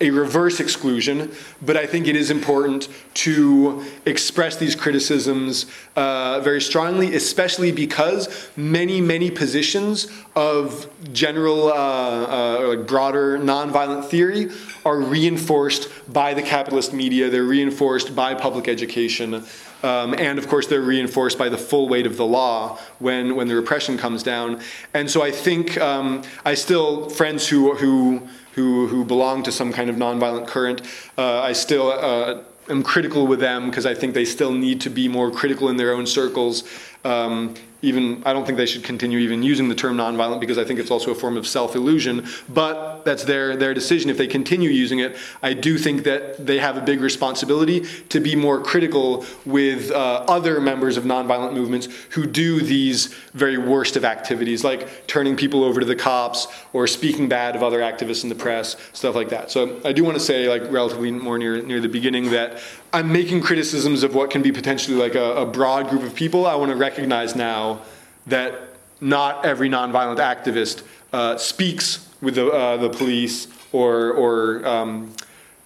a 0.00 0.10
reverse 0.10 0.60
exclusion, 0.60 1.32
but 1.62 1.76
I 1.76 1.86
think 1.86 2.06
it 2.06 2.16
is 2.16 2.30
important 2.30 2.88
to 3.14 3.82
express 4.04 4.56
these 4.56 4.74
criticisms 4.74 5.66
uh, 5.96 6.40
very 6.40 6.60
strongly, 6.60 7.14
especially 7.14 7.72
because 7.72 8.50
many, 8.56 9.00
many 9.00 9.30
positions 9.30 10.08
of 10.34 10.90
general, 11.14 11.68
uh, 11.68 11.72
uh, 11.72 12.58
or 12.60 12.76
like 12.76 12.86
broader 12.86 13.38
nonviolent 13.38 14.04
theory 14.04 14.50
are 14.84 15.00
reinforced 15.00 15.88
by 16.12 16.34
the 16.34 16.42
capitalist 16.42 16.92
media, 16.92 17.30
they're 17.30 17.44
reinforced 17.44 18.14
by 18.14 18.34
public 18.34 18.68
education. 18.68 19.42
Um, 19.82 20.14
and 20.14 20.38
of 20.38 20.48
course, 20.48 20.66
they're 20.66 20.80
reinforced 20.80 21.38
by 21.38 21.48
the 21.48 21.58
full 21.58 21.88
weight 21.88 22.06
of 22.06 22.16
the 22.16 22.26
law 22.26 22.78
when, 22.98 23.36
when 23.36 23.46
the 23.46 23.54
repression 23.54 23.96
comes 23.96 24.22
down. 24.22 24.60
And 24.94 25.10
so 25.10 25.22
I 25.22 25.30
think 25.30 25.78
um, 25.78 26.22
I 26.44 26.54
still, 26.54 27.08
friends 27.10 27.46
who, 27.46 27.74
who, 27.74 28.26
who, 28.56 28.88
who 28.88 29.04
belong 29.04 29.42
to 29.44 29.52
some 29.52 29.72
kind 29.72 29.88
of 29.88 29.96
nonviolent 29.96 30.46
current, 30.48 30.80
uh, 31.18 31.40
I 31.42 31.52
still 31.52 31.92
uh, 31.92 32.42
am 32.68 32.82
critical 32.82 33.26
with 33.26 33.38
them 33.38 33.66
because 33.66 33.86
I 33.86 33.94
think 33.94 34.14
they 34.14 34.24
still 34.24 34.52
need 34.52 34.80
to 34.80 34.90
be 34.90 35.08
more 35.08 35.30
critical 35.30 35.68
in 35.68 35.76
their 35.76 35.92
own 35.92 36.06
circles. 36.06 36.64
Um, 37.04 37.54
even 37.86 38.22
I 38.26 38.32
don't 38.32 38.44
think 38.44 38.58
they 38.58 38.66
should 38.66 38.82
continue 38.82 39.18
even 39.18 39.42
using 39.42 39.68
the 39.68 39.74
term 39.74 39.96
nonviolent 39.96 40.40
because 40.40 40.58
I 40.58 40.64
think 40.64 40.80
it's 40.80 40.90
also 40.90 41.12
a 41.12 41.14
form 41.14 41.36
of 41.36 41.46
self-illusion. 41.46 42.26
But 42.48 43.04
that's 43.04 43.24
their 43.24 43.56
their 43.56 43.72
decision. 43.72 44.10
If 44.10 44.18
they 44.18 44.26
continue 44.26 44.70
using 44.70 44.98
it, 44.98 45.16
I 45.42 45.54
do 45.54 45.78
think 45.78 46.02
that 46.04 46.44
they 46.44 46.58
have 46.58 46.76
a 46.76 46.80
big 46.80 47.00
responsibility 47.00 47.80
to 48.08 48.20
be 48.20 48.34
more 48.34 48.60
critical 48.60 49.24
with 49.44 49.90
uh, 49.92 50.24
other 50.28 50.60
members 50.60 50.96
of 50.96 51.04
nonviolent 51.04 51.54
movements 51.54 51.88
who 52.10 52.26
do 52.26 52.60
these 52.60 53.06
very 53.32 53.58
worst 53.58 53.96
of 53.96 54.04
activities, 54.04 54.64
like 54.64 55.06
turning 55.06 55.36
people 55.36 55.62
over 55.62 55.80
to 55.80 55.86
the 55.86 55.96
cops 55.96 56.48
or 56.72 56.86
speaking 56.86 57.28
bad 57.28 57.54
of 57.54 57.62
other 57.62 57.80
activists 57.80 58.24
in 58.24 58.28
the 58.28 58.34
press, 58.34 58.76
stuff 58.92 59.14
like 59.14 59.28
that. 59.28 59.50
So 59.50 59.80
I 59.84 59.92
do 59.92 60.02
want 60.04 60.16
to 60.16 60.24
say, 60.24 60.48
like 60.48 60.70
relatively 60.70 61.10
more 61.10 61.38
near 61.38 61.62
near 61.62 61.80
the 61.80 61.88
beginning, 61.88 62.30
that 62.30 62.58
I'm 62.92 63.12
making 63.12 63.40
criticisms 63.40 64.02
of 64.02 64.14
what 64.14 64.30
can 64.30 64.42
be 64.42 64.52
potentially 64.52 64.96
like 64.96 65.14
a, 65.14 65.36
a 65.36 65.46
broad 65.46 65.88
group 65.88 66.02
of 66.02 66.14
people. 66.14 66.46
I 66.46 66.54
want 66.54 66.70
to 66.70 66.76
recognize 66.76 67.36
now 67.36 67.80
that 68.26 68.76
not 69.00 69.44
every 69.44 69.68
nonviolent 69.68 70.18
activist 70.18 70.82
uh, 71.12 71.36
speaks 71.36 72.08
with 72.20 72.36
the, 72.36 72.48
uh, 72.48 72.76
the 72.76 72.88
police 72.88 73.48
or, 73.72 74.12
or 74.12 74.66
um, 74.66 75.12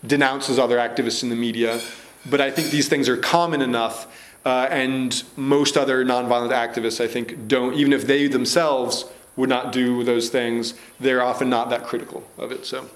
denounces 0.06 0.58
other 0.58 0.78
activists 0.78 1.22
in 1.22 1.28
the 1.28 1.36
media. 1.36 1.80
But 2.28 2.40
I 2.40 2.50
think 2.50 2.70
these 2.70 2.88
things 2.88 3.08
are 3.08 3.16
common 3.16 3.62
enough, 3.62 4.06
uh, 4.44 4.68
and 4.70 5.22
most 5.36 5.76
other 5.76 6.04
nonviolent 6.04 6.52
activists, 6.52 7.02
I 7.02 7.06
think, 7.06 7.48
don't, 7.48 7.74
even 7.74 7.92
if 7.92 8.06
they 8.06 8.26
themselves 8.26 9.04
would 9.36 9.48
not 9.48 9.72
do 9.72 10.04
those 10.04 10.28
things, 10.28 10.74
they're 10.98 11.22
often 11.22 11.48
not 11.48 11.70
that 11.70 11.84
critical 11.84 12.24
of 12.36 12.52
it. 12.52 12.66
So. 12.66 12.88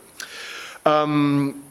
Um, 0.84 1.64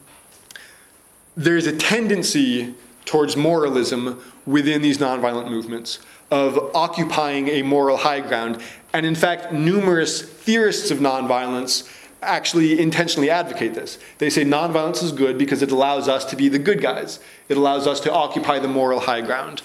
there's 1.36 1.66
a 1.66 1.76
tendency 1.76 2.74
towards 3.04 3.36
moralism 3.36 4.22
within 4.46 4.82
these 4.82 4.98
nonviolent 4.98 5.50
movements 5.50 5.98
of 6.30 6.58
occupying 6.74 7.48
a 7.48 7.62
moral 7.62 7.98
high 7.98 8.20
ground. 8.20 8.60
And 8.92 9.04
in 9.04 9.14
fact, 9.14 9.52
numerous 9.52 10.22
theorists 10.22 10.90
of 10.90 10.98
nonviolence 10.98 11.90
actually 12.22 12.80
intentionally 12.80 13.28
advocate 13.30 13.74
this. 13.74 13.98
They 14.18 14.30
say 14.30 14.44
nonviolence 14.44 15.02
is 15.02 15.12
good 15.12 15.36
because 15.36 15.62
it 15.62 15.70
allows 15.70 16.08
us 16.08 16.24
to 16.26 16.36
be 16.36 16.48
the 16.48 16.58
good 16.58 16.80
guys, 16.80 17.20
it 17.48 17.56
allows 17.56 17.86
us 17.86 18.00
to 18.00 18.12
occupy 18.12 18.58
the 18.58 18.68
moral 18.68 19.00
high 19.00 19.20
ground. 19.20 19.62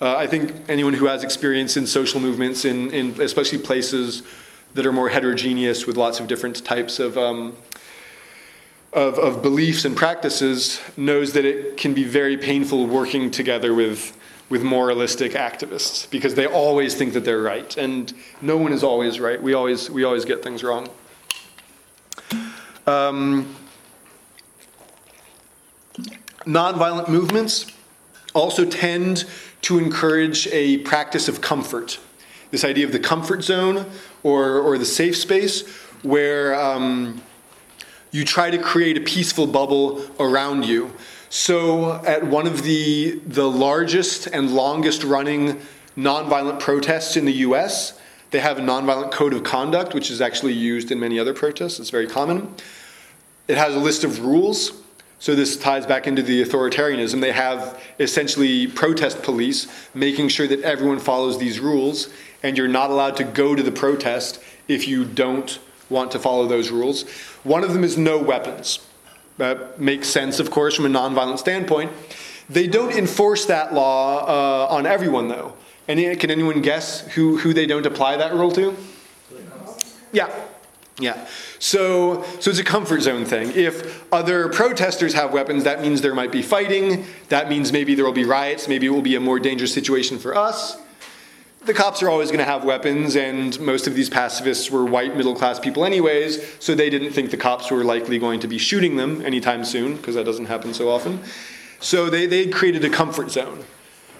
Uh, 0.00 0.16
I 0.16 0.26
think 0.26 0.54
anyone 0.68 0.94
who 0.94 1.06
has 1.06 1.22
experience 1.22 1.76
in 1.76 1.86
social 1.86 2.20
movements, 2.20 2.64
in, 2.64 2.90
in 2.90 3.20
especially 3.20 3.58
places 3.58 4.22
that 4.74 4.86
are 4.86 4.92
more 4.92 5.10
heterogeneous 5.10 5.86
with 5.86 5.96
lots 5.96 6.20
of 6.20 6.26
different 6.26 6.64
types 6.64 6.98
of 6.98 7.18
um, 7.18 7.54
of, 8.92 9.18
of 9.18 9.42
beliefs 9.42 9.84
and 9.84 9.96
practices 9.96 10.80
knows 10.96 11.32
that 11.34 11.44
it 11.44 11.76
can 11.76 11.94
be 11.94 12.04
very 12.04 12.36
painful 12.36 12.86
working 12.86 13.30
together 13.30 13.72
with, 13.72 14.16
with 14.48 14.62
moralistic 14.62 15.32
activists 15.32 16.10
because 16.10 16.34
they 16.34 16.46
always 16.46 16.94
think 16.94 17.12
that 17.12 17.24
they're 17.24 17.42
right. 17.42 17.76
And 17.76 18.12
no 18.42 18.56
one 18.56 18.72
is 18.72 18.82
always 18.82 19.20
right. 19.20 19.40
We 19.40 19.54
always, 19.54 19.88
we 19.90 20.02
always 20.02 20.24
get 20.24 20.42
things 20.42 20.64
wrong. 20.64 20.88
Um, 22.86 23.54
nonviolent 26.40 27.08
movements 27.08 27.66
also 28.34 28.64
tend 28.64 29.24
to 29.62 29.78
encourage 29.78 30.48
a 30.48 30.78
practice 30.78 31.28
of 31.28 31.40
comfort. 31.40 32.00
This 32.50 32.64
idea 32.64 32.86
of 32.86 32.92
the 32.92 32.98
comfort 32.98 33.44
zone 33.44 33.86
or, 34.24 34.58
or 34.58 34.78
the 34.78 34.84
safe 34.84 35.16
space 35.16 35.68
where. 36.02 36.60
Um, 36.60 37.22
you 38.10 38.24
try 38.24 38.50
to 38.50 38.58
create 38.58 38.96
a 38.96 39.00
peaceful 39.00 39.46
bubble 39.46 40.04
around 40.18 40.64
you. 40.64 40.92
So, 41.28 41.92
at 42.04 42.26
one 42.26 42.46
of 42.46 42.64
the, 42.64 43.20
the 43.24 43.48
largest 43.48 44.26
and 44.26 44.50
longest 44.50 45.04
running 45.04 45.60
nonviolent 45.96 46.58
protests 46.58 47.16
in 47.16 47.24
the 47.24 47.32
US, 47.32 47.98
they 48.32 48.40
have 48.40 48.58
a 48.58 48.62
nonviolent 48.62 49.12
code 49.12 49.32
of 49.32 49.44
conduct, 49.44 49.94
which 49.94 50.10
is 50.10 50.20
actually 50.20 50.54
used 50.54 50.90
in 50.90 50.98
many 50.98 51.18
other 51.20 51.32
protests. 51.32 51.78
It's 51.78 51.90
very 51.90 52.08
common. 52.08 52.52
It 53.46 53.56
has 53.56 53.74
a 53.74 53.78
list 53.78 54.02
of 54.02 54.24
rules. 54.24 54.72
So, 55.20 55.36
this 55.36 55.56
ties 55.56 55.86
back 55.86 56.08
into 56.08 56.22
the 56.22 56.42
authoritarianism. 56.42 57.20
They 57.20 57.30
have 57.32 57.80
essentially 58.00 58.66
protest 58.66 59.22
police 59.22 59.68
making 59.94 60.30
sure 60.30 60.48
that 60.48 60.62
everyone 60.62 60.98
follows 60.98 61.38
these 61.38 61.60
rules, 61.60 62.08
and 62.42 62.58
you're 62.58 62.66
not 62.66 62.90
allowed 62.90 63.16
to 63.18 63.24
go 63.24 63.54
to 63.54 63.62
the 63.62 63.70
protest 63.72 64.42
if 64.66 64.88
you 64.88 65.04
don't 65.04 65.60
want 65.90 66.12
to 66.12 66.18
follow 66.18 66.46
those 66.46 66.70
rules. 66.70 67.08
One 67.42 67.64
of 67.64 67.72
them 67.72 67.84
is 67.84 67.98
no 67.98 68.18
weapons. 68.18 68.78
That 69.36 69.80
makes 69.80 70.08
sense, 70.08 70.38
of 70.40 70.50
course, 70.50 70.74
from 70.74 70.86
a 70.86 70.88
nonviolent 70.88 71.38
standpoint. 71.38 71.92
They 72.48 72.66
don't 72.66 72.92
enforce 72.92 73.46
that 73.46 73.74
law 73.74 74.24
uh, 74.26 74.74
on 74.74 74.86
everyone, 74.86 75.28
though. 75.28 75.54
Any, 75.88 76.14
can 76.16 76.30
anyone 76.30 76.62
guess 76.62 77.00
who, 77.08 77.38
who 77.38 77.52
they 77.52 77.66
don't 77.66 77.86
apply 77.86 78.16
that 78.16 78.32
rule 78.32 78.52
to? 78.52 78.76
Yeah, 80.12 80.30
yeah. 80.98 81.26
So, 81.58 82.24
so 82.40 82.50
it's 82.50 82.58
a 82.58 82.64
comfort 82.64 83.02
zone 83.02 83.24
thing. 83.24 83.52
If 83.54 84.04
other 84.12 84.48
protesters 84.48 85.14
have 85.14 85.32
weapons, 85.32 85.64
that 85.64 85.80
means 85.80 86.00
there 86.00 86.14
might 86.14 86.32
be 86.32 86.42
fighting. 86.42 87.06
That 87.28 87.48
means 87.48 87.72
maybe 87.72 87.94
there 87.94 88.04
will 88.04 88.12
be 88.12 88.24
riots. 88.24 88.68
Maybe 88.68 88.86
it 88.86 88.90
will 88.90 89.02
be 89.02 89.14
a 89.14 89.20
more 89.20 89.38
dangerous 89.38 89.72
situation 89.72 90.18
for 90.18 90.36
us 90.36 90.76
the 91.64 91.74
cops 91.74 92.02
are 92.02 92.08
always 92.08 92.30
going 92.30 92.38
to 92.38 92.44
have 92.44 92.64
weapons, 92.64 93.16
and 93.16 93.58
most 93.60 93.86
of 93.86 93.94
these 93.94 94.08
pacifists 94.08 94.70
were 94.70 94.84
white 94.84 95.16
middle 95.16 95.34
class 95.34 95.60
people, 95.60 95.84
anyways, 95.84 96.40
so 96.58 96.74
they 96.74 96.88
didn't 96.88 97.12
think 97.12 97.30
the 97.30 97.36
cops 97.36 97.70
were 97.70 97.84
likely 97.84 98.18
going 98.18 98.40
to 98.40 98.48
be 98.48 98.56
shooting 98.56 98.96
them 98.96 99.24
anytime 99.24 99.64
soon, 99.64 99.96
because 99.96 100.14
that 100.14 100.24
doesn't 100.24 100.46
happen 100.46 100.72
so 100.72 100.90
often. 100.90 101.20
So 101.80 102.08
they, 102.08 102.26
they 102.26 102.46
created 102.48 102.84
a 102.84 102.90
comfort 102.90 103.30
zone. 103.30 103.64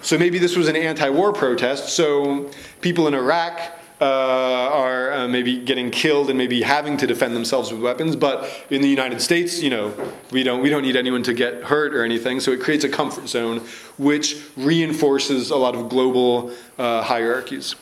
So 0.01 0.17
maybe 0.17 0.39
this 0.39 0.55
was 0.55 0.67
an 0.67 0.75
anti 0.75 1.09
war 1.09 1.33
protest, 1.33 1.89
so 1.89 2.51
people 2.81 3.07
in 3.07 3.13
Iraq 3.13 3.59
are 4.05 5.13
uh, 5.13 5.27
maybe 5.27 5.59
getting 5.59 5.91
killed 5.91 6.29
and 6.29 6.37
maybe 6.37 6.61
having 6.61 6.97
to 6.97 7.07
defend 7.07 7.35
themselves 7.35 7.71
with 7.71 7.81
weapons. 7.81 8.15
But 8.15 8.49
in 8.69 8.81
the 8.81 8.89
United 8.89 9.21
States, 9.21 9.61
you 9.61 9.69
know, 9.69 9.93
we 10.31 10.43
don't 10.43 10.61
we 10.61 10.69
don't 10.69 10.81
need 10.81 10.95
anyone 10.95 11.23
to 11.23 11.33
get 11.33 11.63
hurt 11.63 11.93
or 11.93 12.03
anything. 12.03 12.39
So 12.39 12.51
it 12.51 12.61
creates 12.61 12.83
a 12.83 12.89
comfort 12.89 13.27
zone, 13.27 13.59
which 13.97 14.41
reinforces 14.57 15.51
a 15.51 15.57
lot 15.57 15.75
of 15.75 15.89
global 15.89 16.51
uh, 16.77 17.03
hierarchies. 17.03 17.75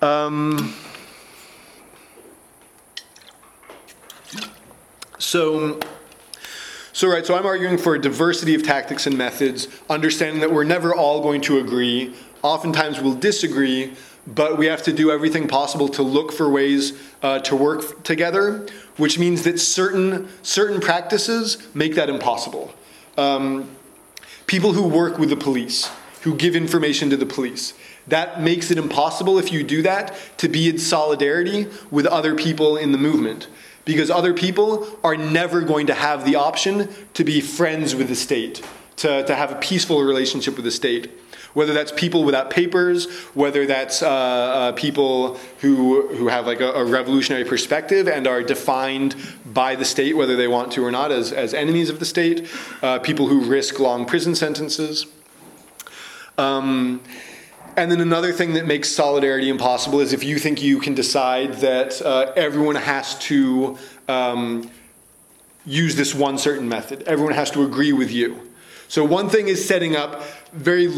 Um, 0.00 0.74
so. 5.18 5.80
So, 6.92 7.08
right, 7.08 7.24
so 7.24 7.34
I'm 7.34 7.46
arguing 7.46 7.78
for 7.78 7.94
a 7.94 8.00
diversity 8.00 8.54
of 8.54 8.62
tactics 8.62 9.06
and 9.06 9.16
methods, 9.16 9.68
understanding 9.88 10.40
that 10.40 10.52
we're 10.52 10.64
never 10.64 10.94
all 10.94 11.22
going 11.22 11.40
to 11.42 11.58
agree. 11.58 12.14
Oftentimes 12.42 13.00
we'll 13.00 13.14
disagree, 13.14 13.94
but 14.26 14.58
we 14.58 14.66
have 14.66 14.82
to 14.84 14.92
do 14.92 15.10
everything 15.10 15.48
possible 15.48 15.88
to 15.88 16.02
look 16.02 16.32
for 16.32 16.48
ways 16.48 16.98
uh, 17.22 17.38
to 17.40 17.56
work 17.56 18.02
together, 18.02 18.66
which 18.96 19.18
means 19.18 19.42
that 19.42 19.58
certain, 19.58 20.28
certain 20.42 20.80
practices 20.80 21.66
make 21.74 21.94
that 21.94 22.08
impossible. 22.08 22.72
Um, 23.16 23.70
people 24.46 24.72
who 24.72 24.86
work 24.86 25.18
with 25.18 25.30
the 25.30 25.36
police, 25.36 25.90
who 26.22 26.34
give 26.34 26.54
information 26.54 27.10
to 27.10 27.16
the 27.16 27.26
police, 27.26 27.74
that 28.08 28.40
makes 28.40 28.70
it 28.70 28.78
impossible 28.78 29.38
if 29.38 29.52
you 29.52 29.62
do 29.62 29.82
that 29.82 30.14
to 30.38 30.48
be 30.48 30.68
in 30.68 30.78
solidarity 30.78 31.66
with 31.90 32.06
other 32.06 32.34
people 32.34 32.76
in 32.76 32.92
the 32.92 32.98
movement. 32.98 33.48
Because 33.84 34.10
other 34.10 34.34
people 34.34 34.98
are 35.02 35.16
never 35.16 35.62
going 35.62 35.86
to 35.86 35.94
have 35.94 36.24
the 36.24 36.36
option 36.36 36.88
to 37.14 37.24
be 37.24 37.40
friends 37.40 37.94
with 37.94 38.08
the 38.08 38.14
state, 38.14 38.62
to, 38.96 39.24
to 39.24 39.34
have 39.34 39.50
a 39.50 39.56
peaceful 39.56 40.02
relationship 40.02 40.56
with 40.56 40.64
the 40.64 40.70
state 40.70 41.10
whether 41.52 41.72
that's 41.72 41.92
people 41.92 42.24
without 42.24 42.50
papers, 42.50 43.10
whether 43.34 43.66
that's 43.66 44.02
uh, 44.02 44.08
uh, 44.08 44.72
people 44.72 45.36
who, 45.60 46.08
who 46.08 46.28
have 46.28 46.46
like 46.46 46.60
a, 46.60 46.72
a, 46.72 46.84
revolutionary 46.84 47.44
perspective 47.44 48.08
and 48.08 48.26
are 48.26 48.42
defined 48.42 49.16
by 49.46 49.74
the 49.74 49.84
state, 49.84 50.16
whether 50.16 50.36
they 50.36 50.48
want 50.48 50.72
to 50.72 50.84
or 50.84 50.90
not, 50.90 51.10
as, 51.10 51.32
as 51.32 51.54
enemies 51.54 51.90
of 51.90 51.98
the 51.98 52.04
state, 52.04 52.48
uh, 52.82 52.98
people 52.98 53.26
who 53.26 53.40
risk 53.40 53.80
long 53.80 54.04
prison 54.04 54.34
sentences. 54.34 55.06
Um, 56.38 57.00
and 57.76 57.90
then 57.90 58.00
another 58.00 58.32
thing 58.32 58.54
that 58.54 58.66
makes 58.66 58.88
solidarity 58.88 59.48
impossible 59.48 60.00
is 60.00 60.12
if 60.12 60.24
you 60.24 60.38
think 60.38 60.62
you 60.62 60.80
can 60.80 60.94
decide 60.94 61.54
that 61.54 62.00
uh, 62.02 62.32
everyone 62.36 62.74
has 62.74 63.18
to 63.20 63.78
um, 64.08 64.70
use 65.64 65.94
this 65.96 66.14
one 66.14 66.38
certain 66.38 66.68
method. 66.68 67.02
Everyone 67.04 67.34
has 67.34 67.50
to 67.52 67.64
agree 67.64 67.92
with 67.92 68.10
you. 68.10 68.49
So 68.90 69.04
one 69.04 69.28
thing 69.28 69.46
is 69.46 69.64
setting 69.64 69.94
up 69.94 70.24
very 70.52 70.88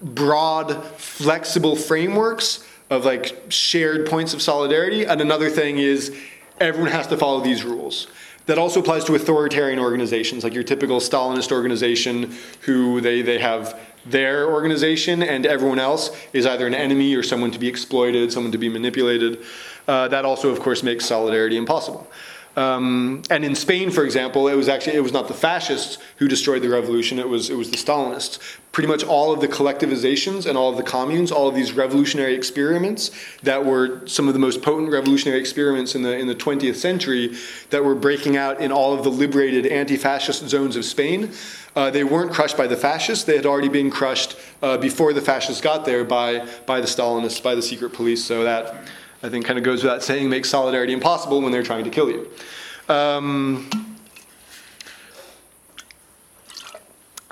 broad, 0.00 0.82
flexible 0.96 1.76
frameworks 1.76 2.66
of 2.88 3.04
like 3.04 3.36
shared 3.50 4.06
points 4.06 4.32
of 4.32 4.40
solidarity, 4.40 5.04
and 5.04 5.20
another 5.20 5.50
thing 5.50 5.76
is 5.76 6.16
everyone 6.60 6.90
has 6.90 7.08
to 7.08 7.18
follow 7.18 7.42
these 7.42 7.62
rules. 7.62 8.06
That 8.46 8.56
also 8.56 8.80
applies 8.80 9.04
to 9.04 9.14
authoritarian 9.16 9.78
organizations, 9.78 10.44
like 10.44 10.54
your 10.54 10.62
typical 10.62 10.98
Stalinist 10.98 11.52
organization, 11.52 12.34
who 12.62 13.02
they, 13.02 13.20
they 13.20 13.38
have 13.38 13.78
their 14.06 14.50
organization 14.50 15.22
and 15.22 15.44
everyone 15.44 15.78
else 15.78 16.10
is 16.32 16.46
either 16.46 16.66
an 16.66 16.74
enemy 16.74 17.14
or 17.14 17.22
someone 17.22 17.50
to 17.50 17.58
be 17.58 17.68
exploited, 17.68 18.32
someone 18.32 18.52
to 18.52 18.58
be 18.58 18.70
manipulated. 18.70 19.44
Uh, 19.86 20.08
that 20.08 20.24
also, 20.24 20.48
of 20.48 20.58
course, 20.58 20.82
makes 20.82 21.04
solidarity 21.04 21.58
impossible. 21.58 22.10
Um, 22.54 23.22
and 23.30 23.44
in 23.44 23.54
Spain, 23.54 23.90
for 23.90 24.04
example, 24.04 24.46
it 24.48 24.54
was 24.54 24.68
actually 24.68 24.96
it 24.96 25.02
was 25.02 25.12
not 25.12 25.26
the 25.26 25.34
fascists 25.34 25.96
who 26.16 26.28
destroyed 26.28 26.62
the 26.62 26.68
revolution; 26.68 27.18
it 27.18 27.28
was 27.28 27.48
it 27.48 27.56
was 27.56 27.70
the 27.70 27.78
Stalinists. 27.78 28.38
Pretty 28.72 28.88
much 28.88 29.04
all 29.04 29.32
of 29.32 29.40
the 29.40 29.48
collectivizations 29.48 30.46
and 30.46 30.56
all 30.56 30.70
of 30.70 30.76
the 30.76 30.82
communes, 30.82 31.32
all 31.32 31.48
of 31.48 31.54
these 31.54 31.72
revolutionary 31.72 32.34
experiments 32.34 33.10
that 33.42 33.64
were 33.64 34.06
some 34.06 34.28
of 34.28 34.34
the 34.34 34.40
most 34.40 34.60
potent 34.62 34.90
revolutionary 34.90 35.40
experiments 35.40 35.94
in 35.94 36.02
the 36.02 36.14
in 36.16 36.26
the 36.26 36.34
20th 36.34 36.74
century, 36.74 37.34
that 37.70 37.82
were 37.82 37.94
breaking 37.94 38.36
out 38.36 38.60
in 38.60 38.70
all 38.70 38.92
of 38.92 39.02
the 39.02 39.10
liberated 39.10 39.66
anti-fascist 39.66 40.46
zones 40.48 40.76
of 40.76 40.84
Spain. 40.84 41.30
Uh, 41.74 41.90
they 41.90 42.04
weren't 42.04 42.32
crushed 42.32 42.58
by 42.58 42.66
the 42.66 42.76
fascists; 42.76 43.24
they 43.24 43.36
had 43.36 43.46
already 43.46 43.70
been 43.70 43.90
crushed 43.90 44.36
uh, 44.60 44.76
before 44.76 45.14
the 45.14 45.22
fascists 45.22 45.62
got 45.62 45.86
there 45.86 46.04
by 46.04 46.46
by 46.66 46.82
the 46.82 46.86
Stalinists, 46.86 47.42
by 47.42 47.54
the 47.54 47.62
secret 47.62 47.94
police. 47.94 48.22
So 48.22 48.44
that. 48.44 48.74
I 49.22 49.28
think 49.28 49.46
kind 49.46 49.58
of 49.58 49.64
goes 49.64 49.82
without 49.84 50.02
saying, 50.02 50.28
makes 50.28 50.50
solidarity 50.50 50.92
impossible 50.92 51.40
when 51.40 51.52
they're 51.52 51.62
trying 51.62 51.84
to 51.84 51.90
kill 51.90 52.10
you. 52.10 52.28
Um, 52.88 53.70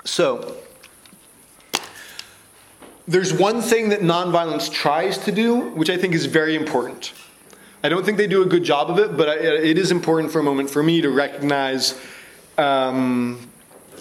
so, 0.05 0.55
there's 3.07 3.33
one 3.33 3.61
thing 3.61 3.89
that 3.89 3.99
nonviolence 3.99 4.71
tries 4.71 5.17
to 5.19 5.33
do, 5.33 5.71
which 5.71 5.89
I 5.89 5.97
think 5.97 6.13
is 6.13 6.25
very 6.25 6.55
important. 6.55 7.13
I 7.83 7.89
don't 7.89 8.05
think 8.05 8.17
they 8.17 8.27
do 8.27 8.41
a 8.41 8.45
good 8.45 8.63
job 8.63 8.89
of 8.89 8.97
it, 8.97 9.17
but 9.17 9.27
I, 9.27 9.35
it 9.39 9.77
is 9.77 9.91
important 9.91 10.31
for 10.31 10.39
a 10.39 10.43
moment 10.43 10.69
for 10.69 10.81
me 10.81 11.01
to 11.01 11.09
recognize 11.09 11.99
um, 12.57 13.49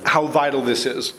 how 0.04 0.28
vital 0.28 0.62
this 0.62 0.86
is. 0.86 1.10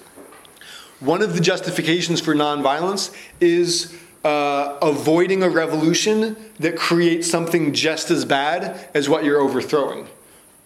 One 1.01 1.22
of 1.22 1.34
the 1.34 1.41
justifications 1.41 2.22
for 2.22 2.34
nonviolence 2.34 3.13
is 3.41 3.97
uh, 4.24 4.78
avoiding 4.82 5.43
a 5.43 5.49
revolution 5.49 6.36
that 6.59 6.78
creates 6.78 7.30
something 7.30 7.74
just 7.74 8.11
as 8.11 8.26
bad 8.26 8.88
as 8.93 9.09
what 9.09 9.24
you're 9.24 9.39
overthrowing. 9.39 10.07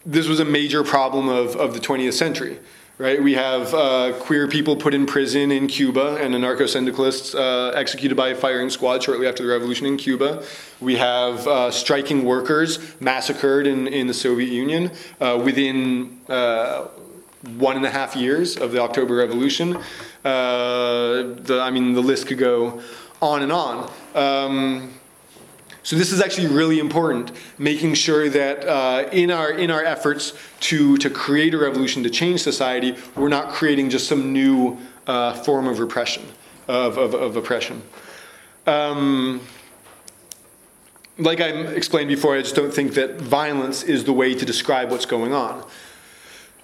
This 0.06 0.28
was 0.28 0.40
a 0.40 0.46
major 0.46 0.84
problem 0.84 1.30
of, 1.30 1.56
of 1.56 1.74
the 1.74 1.80
20th 1.80 2.14
century, 2.14 2.60
right? 2.98 3.22
We 3.22 3.34
have 3.34 3.74
uh, 3.74 4.14
queer 4.20 4.48
people 4.48 4.76
put 4.76 4.94
in 4.94 5.06
prison 5.06 5.52
in 5.52 5.68
Cuba 5.68 6.18
and 6.18 6.36
anarcho 6.36 6.68
syndicalists 6.68 7.34
uh, 7.34 7.72
executed 7.76 8.16
by 8.16 8.30
a 8.30 8.36
firing 8.36 8.70
squad 8.70 9.02
shortly 9.02 9.26
after 9.26 9.44
the 9.44 9.50
revolution 9.50 9.88
in 9.88 9.98
Cuba. 9.98 10.44
We 10.82 10.98
have 10.98 11.48
uh, 11.48 11.72
striking 11.72 12.26
workers 12.26 12.80
massacred 13.00 13.68
in, 13.68 13.88
in 13.88 14.08
the 14.08 14.14
Soviet 14.14 14.52
Union 14.52 14.92
uh, 15.22 15.42
within 15.44 16.20
uh, 16.28 16.88
one 17.58 17.78
and 17.78 17.86
a 17.86 17.92
half 17.92 18.16
years 18.16 18.58
of 18.58 18.74
the 18.74 18.82
October 18.82 19.16
Revolution. 19.16 19.78
the, 20.24 21.60
I 21.64 21.72
mean, 21.72 21.94
the 21.94 22.02
list 22.02 22.28
could 22.28 22.38
go 22.38 22.82
on 23.26 23.42
and 23.42 23.52
on. 23.52 23.92
Um, 24.14 24.94
so 25.84 25.96
this 25.96 26.12
is 26.12 26.20
actually 26.22 26.48
really 26.48 26.80
important, 26.80 27.32
making 27.58 27.94
sure 27.94 28.30
that 28.30 28.68
uh, 28.68 29.08
in 29.12 29.30
our 29.30 29.52
in 29.52 29.70
our 29.70 29.84
efforts 29.84 30.34
to 30.62 30.98
to 30.98 31.10
create 31.10 31.54
a 31.54 31.58
revolution 31.58 32.04
to 32.04 32.10
change 32.10 32.42
society, 32.42 32.96
we're 33.16 33.30
not 33.30 33.50
creating 33.50 33.90
just 33.90 34.08
some 34.08 34.34
new 34.34 34.78
uh, 35.08 35.34
form 35.34 35.68
of 35.68 35.80
repression, 35.80 36.24
of, 36.68 36.98
of, 36.98 37.14
of 37.14 37.36
oppression. 37.36 37.84
Um, 38.66 39.42
like 41.18 41.40
I 41.40 41.50
explained 41.50 42.10
before, 42.10 42.36
I 42.36 42.42
just 42.42 42.56
don't 42.56 42.74
think 42.74 42.96
that 42.96 43.22
violence 43.22 43.84
is 43.84 44.04
the 44.04 44.14
way 44.14 44.34
to 44.34 44.46
describe 44.46 44.90
what's 44.90 45.06
going 45.06 45.34
on. 45.34 45.64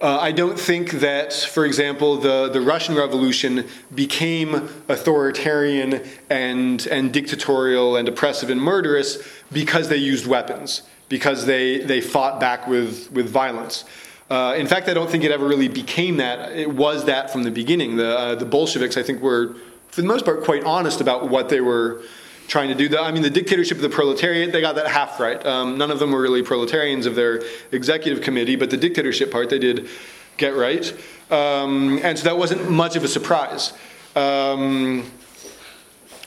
Uh, 0.02 0.18
I 0.20 0.32
don't 0.32 0.58
think 0.58 0.90
that, 0.94 1.32
for 1.32 1.64
example, 1.64 2.16
the, 2.16 2.48
the 2.48 2.60
Russian 2.60 2.96
Revolution 2.96 3.68
became 3.94 4.68
authoritarian 4.88 6.02
and, 6.28 6.84
and 6.88 7.12
dictatorial 7.12 7.94
and 7.94 8.08
oppressive 8.08 8.50
and 8.50 8.60
murderous 8.60 9.22
because 9.52 9.88
they 9.88 9.98
used 9.98 10.26
weapons, 10.26 10.82
because 11.08 11.46
they, 11.46 11.78
they 11.78 12.00
fought 12.00 12.40
back 12.40 12.66
with, 12.66 13.12
with 13.12 13.28
violence. 13.28 13.84
Uh, 14.28 14.54
in 14.56 14.66
fact, 14.66 14.88
I 14.88 14.94
don't 14.94 15.08
think 15.08 15.22
it 15.22 15.30
ever 15.30 15.46
really 15.46 15.68
became 15.68 16.16
that. 16.16 16.50
It 16.50 16.72
was 16.72 17.04
that 17.04 17.30
from 17.30 17.44
the 17.44 17.52
beginning. 17.52 17.94
The, 17.94 18.18
uh, 18.18 18.34
the 18.34 18.44
Bolsheviks, 18.44 18.96
I 18.96 19.04
think, 19.04 19.22
were, 19.22 19.54
for 19.86 20.00
the 20.00 20.08
most 20.08 20.24
part, 20.24 20.42
quite 20.42 20.64
honest 20.64 21.00
about 21.00 21.28
what 21.28 21.48
they 21.48 21.60
were 21.60 22.02
trying 22.52 22.68
to 22.68 22.74
do 22.74 22.86
that. 22.86 23.00
I 23.00 23.10
mean, 23.12 23.22
the 23.22 23.30
dictatorship 23.30 23.78
of 23.78 23.82
the 23.82 23.88
proletariat, 23.88 24.52
they 24.52 24.60
got 24.60 24.74
that 24.74 24.86
half 24.86 25.18
right. 25.18 25.44
Um, 25.46 25.78
none 25.78 25.90
of 25.90 25.98
them 25.98 26.12
were 26.12 26.20
really 26.20 26.42
proletarians 26.42 27.06
of 27.06 27.14
their 27.14 27.42
executive 27.72 28.22
committee, 28.22 28.56
but 28.56 28.68
the 28.68 28.76
dictatorship 28.76 29.30
part 29.30 29.48
they 29.48 29.58
did 29.58 29.88
get 30.36 30.54
right. 30.54 30.92
Um, 31.30 31.98
and 32.02 32.18
so 32.18 32.24
that 32.24 32.36
wasn't 32.36 32.70
much 32.70 32.94
of 32.94 33.04
a 33.04 33.08
surprise. 33.08 33.72
Um, 34.14 35.10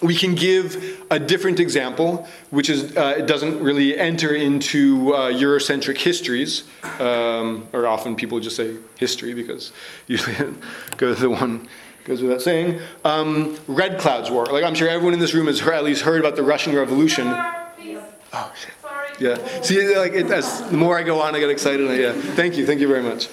we 0.01 0.15
can 0.15 0.33
give 0.33 1.05
a 1.11 1.19
different 1.19 1.59
example, 1.59 2.27
which 2.49 2.71
is 2.71 2.97
uh, 2.97 3.17
it 3.19 3.27
doesn't 3.27 3.61
really 3.61 3.95
enter 3.95 4.33
into 4.33 5.13
uh, 5.13 5.31
Eurocentric 5.31 5.99
histories, 5.99 6.63
um, 6.99 7.67
or 7.71 7.85
often 7.85 8.15
people 8.15 8.39
just 8.39 8.55
say 8.55 8.77
history 8.97 9.35
because 9.35 9.71
usually 10.07 10.35
go 10.97 11.13
to 11.13 11.21
the 11.21 11.29
one 11.29 11.67
goes 12.05 12.21
without 12.21 12.41
saying. 12.41 12.79
Um, 13.03 13.57
Red 13.67 13.99
Cloud's 13.99 14.31
War. 14.31 14.45
Like 14.45 14.63
I'm 14.63 14.75
sure 14.75 14.87
everyone 14.87 15.13
in 15.13 15.19
this 15.19 15.33
room 15.33 15.47
has 15.47 15.59
heard, 15.59 15.73
at 15.73 15.83
least 15.83 16.03
heard 16.03 16.19
about 16.19 16.35
the 16.35 16.43
Russian 16.43 16.73
Revolution. 16.75 17.27
Oh 17.27 18.53
shit. 18.55 18.71
Yeah. 19.19 19.61
See, 19.61 19.95
like 19.95 20.13
it, 20.13 20.29
as 20.29 20.69
the 20.69 20.77
more 20.77 20.97
I 20.97 21.03
go 21.03 21.21
on, 21.21 21.35
I 21.35 21.39
get 21.39 21.49
excited. 21.49 21.87
yeah. 21.99 22.13
Thank 22.13 22.57
you. 22.57 22.65
Thank 22.65 22.79
you 22.79 22.87
very 22.87 23.01
much. 23.01 23.29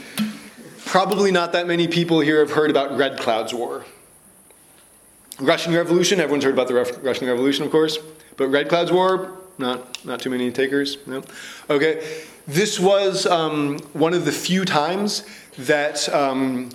Probably 0.85 1.31
not 1.31 1.53
that 1.53 1.67
many 1.67 1.89
people 1.89 2.21
here 2.21 2.41
have 2.41 2.51
heard 2.53 2.71
about 2.71 2.97
Red 2.97 3.19
Cloud's 3.19 3.53
War. 3.55 3.85
Russian 5.41 5.75
Revolution. 5.75 6.21
Everyone's 6.21 6.45
heard 6.45 6.55
about 6.55 6.69
the 6.69 6.75
Russian 7.03 7.27
Revolution, 7.27 7.65
of 7.65 7.71
course. 7.71 7.99
But 8.37 8.49
Red 8.49 8.69
Cloud's 8.69 8.93
War. 8.93 9.39
Not 9.59 10.05
not 10.05 10.21
too 10.21 10.31
many 10.31 10.51
takers. 10.51 10.99
No. 11.07 11.23
Okay. 11.69 12.25
This 12.47 12.81
was 12.81 13.27
um, 13.27 13.79
one 13.93 14.15
of 14.15 14.25
the 14.25 14.33
few 14.33 14.65
times 14.65 15.25
that 15.59 16.09
um, 16.13 16.71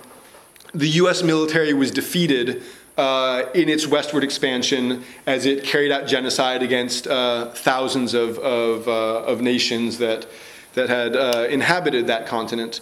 the 0.74 0.90
US 0.90 1.24
military 1.24 1.74
was 1.74 1.92
defeated 1.92 2.64
uh, 2.98 3.44
in 3.54 3.70
its 3.70 3.86
westward 3.86 4.24
expansion 4.24 5.04
as 5.28 5.46
it 5.46 5.64
carried 5.64 5.92
out 5.92 6.08
genocide 6.08 6.64
against 6.64 7.08
uh, 7.08 7.52
thousands 7.52 8.14
of, 8.14 8.40
of, 8.40 8.88
uh, 8.88 9.24
of, 9.24 9.40
nations 9.40 10.00
that, 10.00 10.26
that 10.74 10.90
had 10.90 11.16
uh, 11.16 11.46
inhabited 11.48 12.08
that 12.08 12.26
continent. 12.26 12.82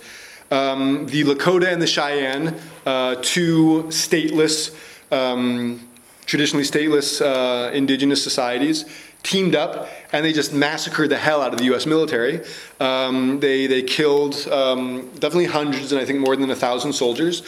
Um, 0.52 1.06
the 1.08 1.24
Lakota 1.24 1.72
and 1.72 1.82
the 1.82 1.88
Cheyenne, 1.88 2.58
uh, 2.86 3.16
two 3.22 3.84
stateless, 3.90 4.74
um, 5.12 5.86
traditionally 6.26 6.64
stateless 6.64 7.74
indigenous 7.74 8.24
societies, 8.24 8.86
teamed 9.22 9.56
up 9.56 9.90
and 10.14 10.24
they 10.24 10.32
just 10.32 10.54
massacred 10.54 11.10
the 11.10 11.18
hell 11.18 11.42
out 11.42 11.52
of 11.52 11.58
the 11.58 11.66
U.S. 11.66 11.86
military. 11.86 12.42
Um, 12.80 13.40
they 13.40 13.68
they 13.68 13.82
killed 13.82 14.48
um, 14.48 15.10
definitely 15.16 15.46
hundreds 15.46 15.92
and 15.92 16.00
I 16.00 16.06
think 16.06 16.20
more 16.20 16.36
than 16.38 16.50
a 16.52 16.56
thousand 16.56 16.94
soldiers. 16.94 17.44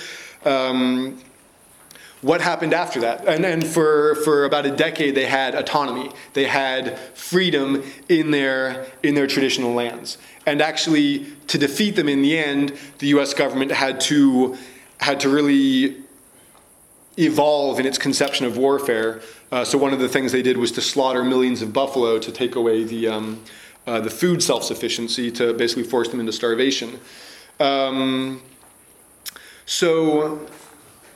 Um, 0.47 1.19
what 2.21 2.41
happened 2.41 2.73
after 2.73 3.01
that? 3.01 3.27
And, 3.27 3.45
and 3.45 3.65
for, 3.65 4.15
for 4.15 4.45
about 4.45 4.65
a 4.65 4.75
decade, 4.75 5.13
they 5.13 5.25
had 5.25 5.53
autonomy. 5.53 6.11
They 6.33 6.45
had 6.45 6.97
freedom 7.13 7.83
in 8.09 8.31
their, 8.31 8.87
in 9.03 9.13
their 9.13 9.27
traditional 9.27 9.73
lands. 9.73 10.17
And 10.45 10.61
actually, 10.61 11.27
to 11.47 11.57
defeat 11.57 11.95
them 11.95 12.09
in 12.09 12.21
the 12.23 12.37
end, 12.37 12.73
the 12.99 13.07
US 13.07 13.33
government 13.33 13.71
had 13.71 13.99
to, 14.01 14.57
had 14.99 15.19
to 15.19 15.29
really 15.29 15.97
evolve 17.19 17.79
in 17.79 17.85
its 17.85 17.97
conception 17.97 18.45
of 18.45 18.57
warfare. 18.57 19.21
Uh, 19.51 19.63
so, 19.63 19.77
one 19.77 19.93
of 19.93 19.99
the 19.99 20.09
things 20.09 20.31
they 20.31 20.41
did 20.41 20.57
was 20.57 20.71
to 20.71 20.81
slaughter 20.81 21.23
millions 21.23 21.61
of 21.61 21.71
buffalo 21.71 22.17
to 22.17 22.31
take 22.31 22.55
away 22.55 22.83
the, 22.83 23.07
um, 23.07 23.43
uh, 23.85 23.99
the 23.99 24.09
food 24.09 24.41
self 24.41 24.63
sufficiency, 24.63 25.29
to 25.31 25.53
basically 25.53 25.83
force 25.83 26.09
them 26.09 26.19
into 26.19 26.31
starvation. 26.31 26.99
Um, 27.59 28.41
so 29.67 30.47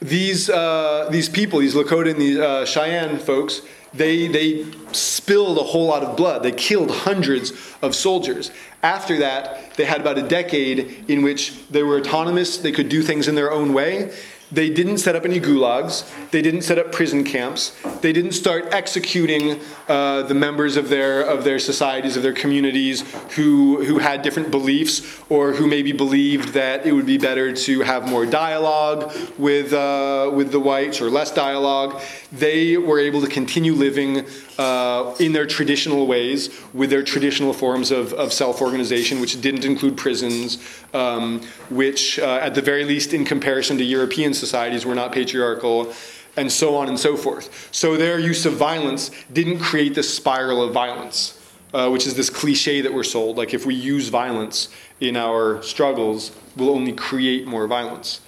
these, 0.02 0.49
uh, 0.49 1.08
these 1.10 1.30
people, 1.30 1.60
these 1.60 1.74
Lakota 1.74 2.12
and 2.12 2.22
these 2.22 2.38
uh, 2.38 2.66
Cheyenne 2.66 3.18
folks, 3.18 3.62
they, 3.93 4.28
they 4.28 4.66
spilled 4.91 5.58
a 5.58 5.64
whole 5.64 5.88
lot 5.88 6.04
of 6.04 6.18
blood. 6.18 6.43
They 6.43 6.52
killed 6.52 6.91
hundreds 6.91 7.54
of 7.82 7.95
soldiers. 7.95 8.52
After 8.84 9.20
that, 9.20 9.76
they 9.76 9.86
had 9.86 10.02
about 10.02 10.18
a 10.18 10.28
decade 10.28 11.06
in 11.10 11.24
which 11.24 11.68
they 11.70 11.82
were 11.82 11.97
autonomous, 11.97 12.58
they 12.58 12.74
could 12.74 12.89
do 12.89 13.02
things 13.02 13.28
in 13.28 13.36
their 13.36 13.52
own 13.52 13.74
way. 13.74 14.14
They 14.52 14.70
didn't 14.70 14.97
set 14.97 15.16
up 15.16 15.24
any 15.24 15.39
gulags, 15.39 16.04
they 16.32 16.41
didn't 16.41 16.64
set 16.64 16.78
up 16.78 16.91
prison 16.91 17.24
camps, 17.24 17.72
They 18.02 18.12
didn't 18.12 18.32
start 18.32 18.74
executing 18.74 19.60
uh, 19.88 20.24
the 20.24 20.34
members 20.34 20.76
of 20.76 20.89
their 20.89 21.22
of 21.22 21.43
their 21.43 21.60
societies, 21.60 22.18
of 22.18 22.24
their 22.24 22.34
communities, 22.34 23.04
who 23.36 23.84
who 23.86 23.99
had 23.99 24.24
different 24.24 24.49
beliefs 24.49 25.22
or 25.30 25.54
who 25.54 25.68
maybe 25.68 25.91
believed 25.91 26.49
that 26.54 26.86
it 26.86 26.93
would 26.93 27.06
be 27.06 27.18
better 27.18 27.54
to 27.54 27.82
have 27.82 28.10
more 28.10 28.26
dialogue 28.26 29.14
with 29.38 29.72
uh, 29.74 30.32
with 30.34 30.52
the 30.52 30.60
whites 30.60 30.99
or 30.99 31.10
less 31.10 31.32
dialogue. 31.32 32.02
They 32.32 32.78
were 32.78 32.99
able 32.99 33.22
to 33.22 33.28
continue 33.28 33.74
living 33.74 34.26
uh, 34.58 35.16
in 35.20 35.34
their 35.34 35.45
traditional 35.45 36.08
ways 36.08 36.49
with 36.74 36.89
their 36.89 37.04
traditional 37.04 37.54
forms 37.54 37.91
of, 37.91 38.14
of 38.14 38.32
self-organization, 38.32 39.20
which 39.20 39.41
didn't 39.41 39.66
include 39.66 39.97
prisons, 39.97 40.60
um, 40.93 41.41
which, 41.70 42.20
uh, 42.20 42.39
at 42.41 42.56
the 42.56 42.62
very 42.62 42.86
least, 42.86 43.14
in 43.14 43.26
comparison 43.26 43.78
to 43.78 43.84
European 43.84 44.34
societies, 44.42 44.86
were 44.86 44.96
not 44.96 45.14
patriarchal, 45.14 45.94
and 46.36 46.52
so 46.52 46.76
on 46.76 46.89
and 46.89 47.00
so 47.00 47.16
forth. 47.16 47.70
So 47.72 47.96
their 47.96 48.20
use 48.20 48.46
of 48.46 48.54
violence 48.54 49.12
didn't 49.32 49.60
create 49.60 49.96
this 49.96 50.14
spiral 50.14 50.62
of 50.62 50.74
violence, 50.74 51.39
uh, 51.74 51.89
which 51.89 52.06
is 52.06 52.16
this 52.16 52.30
cliche 52.30 52.82
that 52.82 52.94
we're 52.94 53.04
sold. 53.04 53.38
Like 53.38 53.54
if 53.54 53.66
we 53.66 53.76
use 53.76 54.10
violence 54.10 54.70
in 55.00 55.16
our 55.16 55.62
struggles, 55.64 56.32
we'll 56.56 56.72
only 56.72 56.94
create 56.94 57.48
more 57.48 57.68
violence. 57.68 58.22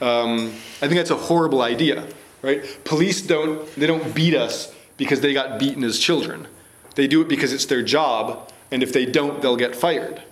Um, 0.00 0.48
I 0.82 0.86
think 0.88 0.94
that's 0.94 1.10
a 1.10 1.16
horrible 1.16 1.62
idea, 1.62 2.06
right? 2.42 2.62
Police 2.84 3.22
don't 3.22 3.72
they 3.76 3.86
don't 3.86 4.14
beat 4.14 4.34
us 4.34 4.74
because 4.96 5.20
they 5.20 5.32
got 5.32 5.58
beaten 5.58 5.84
as 5.84 5.98
children. 5.98 6.46
They 6.94 7.06
do 7.06 7.20
it 7.20 7.28
because 7.28 7.52
it's 7.52 7.66
their 7.66 7.82
job, 7.82 8.50
and 8.70 8.82
if 8.82 8.92
they 8.92 9.06
don't, 9.06 9.40
they'll 9.42 9.56
get 9.56 9.76
fired. 9.76 10.22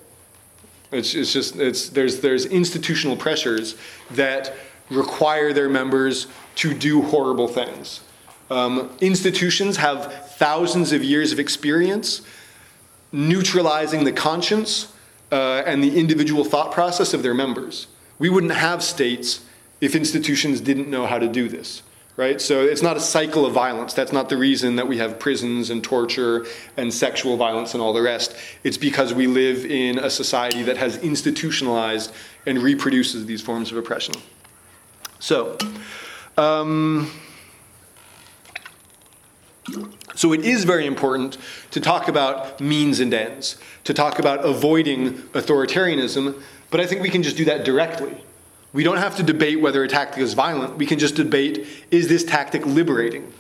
It's, 0.90 1.14
it's 1.14 1.32
just 1.32 1.56
it's 1.56 1.90
there's 1.90 2.20
there's 2.20 2.46
institutional 2.46 3.16
pressures 3.16 3.76
that 4.12 4.54
require 4.90 5.52
their 5.52 5.68
members 5.68 6.26
to 6.56 6.74
do 6.74 7.02
horrible 7.02 7.48
things. 7.48 8.00
Um, 8.50 8.90
institutions 9.00 9.76
have 9.76 10.30
thousands 10.36 10.92
of 10.92 11.04
years 11.04 11.32
of 11.32 11.38
experience 11.38 12.22
neutralizing 13.12 14.04
the 14.04 14.12
conscience 14.12 14.92
uh, 15.32 15.62
and 15.66 15.82
the 15.82 15.98
individual 15.98 16.44
thought 16.44 16.72
process 16.72 17.12
of 17.12 17.22
their 17.22 17.34
members. 17.34 17.86
We 18.18 18.28
wouldn't 18.28 18.52
have 18.52 18.82
states 18.82 19.44
if 19.80 19.94
institutions 19.94 20.60
didn't 20.60 20.88
know 20.88 21.06
how 21.06 21.18
to 21.18 21.28
do 21.28 21.48
this, 21.48 21.82
right? 22.16 22.40
So 22.40 22.62
it's 22.62 22.82
not 22.82 22.96
a 22.96 23.00
cycle 23.00 23.46
of 23.46 23.52
violence. 23.52 23.94
That's 23.94 24.12
not 24.12 24.28
the 24.28 24.36
reason 24.36 24.76
that 24.76 24.88
we 24.88 24.98
have 24.98 25.18
prisons 25.18 25.70
and 25.70 25.84
torture 25.84 26.46
and 26.76 26.92
sexual 26.92 27.36
violence 27.36 27.74
and 27.74 27.82
all 27.82 27.92
the 27.92 28.02
rest. 28.02 28.34
It's 28.64 28.78
because 28.78 29.14
we 29.14 29.26
live 29.26 29.64
in 29.64 29.98
a 29.98 30.10
society 30.10 30.62
that 30.64 30.78
has 30.78 30.96
institutionalized 30.98 32.12
and 32.46 32.58
reproduces 32.58 33.26
these 33.26 33.42
forms 33.42 33.70
of 33.70 33.76
oppression. 33.76 34.14
So, 35.18 35.56
um, 36.36 37.10
so 40.14 40.32
it 40.32 40.44
is 40.44 40.64
very 40.64 40.86
important 40.86 41.38
to 41.70 41.80
talk 41.80 42.08
about 42.08 42.60
means 42.60 43.00
and 43.00 43.12
ends, 43.12 43.56
to 43.84 43.94
talk 43.94 44.18
about 44.18 44.44
avoiding 44.44 45.14
authoritarianism, 45.32 46.40
but 46.70 46.80
I 46.80 46.86
think 46.86 47.02
we 47.02 47.10
can 47.10 47.22
just 47.22 47.36
do 47.36 47.44
that 47.46 47.64
directly. 47.64 48.16
We 48.72 48.84
don't 48.84 48.98
have 48.98 49.16
to 49.16 49.22
debate 49.22 49.60
whether 49.60 49.82
a 49.82 49.88
tactic 49.88 50.22
is 50.22 50.34
violent. 50.34 50.76
We 50.76 50.86
can 50.86 50.98
just 50.98 51.14
debate 51.14 51.66
is 51.90 52.08
this 52.08 52.24
tactic 52.24 52.66
liberating, 52.66 53.32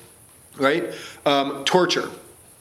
right? 0.56 0.92
Um, 1.26 1.64
torture. 1.64 2.08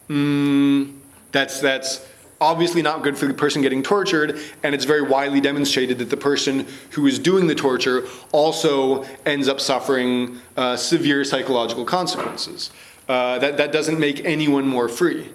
Mm, 0.10 0.98
that's 1.32 1.60
that's 1.60 2.06
obviously 2.40 2.82
not 2.82 3.04
good 3.04 3.18
for 3.18 3.26
the 3.26 3.34
person 3.34 3.62
getting 3.62 3.82
tortured, 3.82 4.40
and 4.64 4.76
it's 4.76 4.86
very 4.86 5.02
widely 5.02 5.42
demonstrated 5.42 5.98
that 5.98 6.10
the 6.10 6.18
person 6.18 6.68
who 6.92 7.08
is 7.08 7.20
doing 7.20 7.48
the 7.48 7.56
torture 7.56 8.06
also 8.32 9.04
ends 9.26 9.48
up 9.48 9.60
suffering 9.60 10.40
uh, 10.56 10.76
severe 10.76 11.24
psychological 11.24 11.86
consequences. 11.86 12.72
Uh, 13.08 13.40
that, 13.40 13.58
that 13.58 13.72
doesn't 13.72 14.00
make 14.00 14.24
anyone 14.26 14.68
more 14.68 14.90
free. 14.90 15.30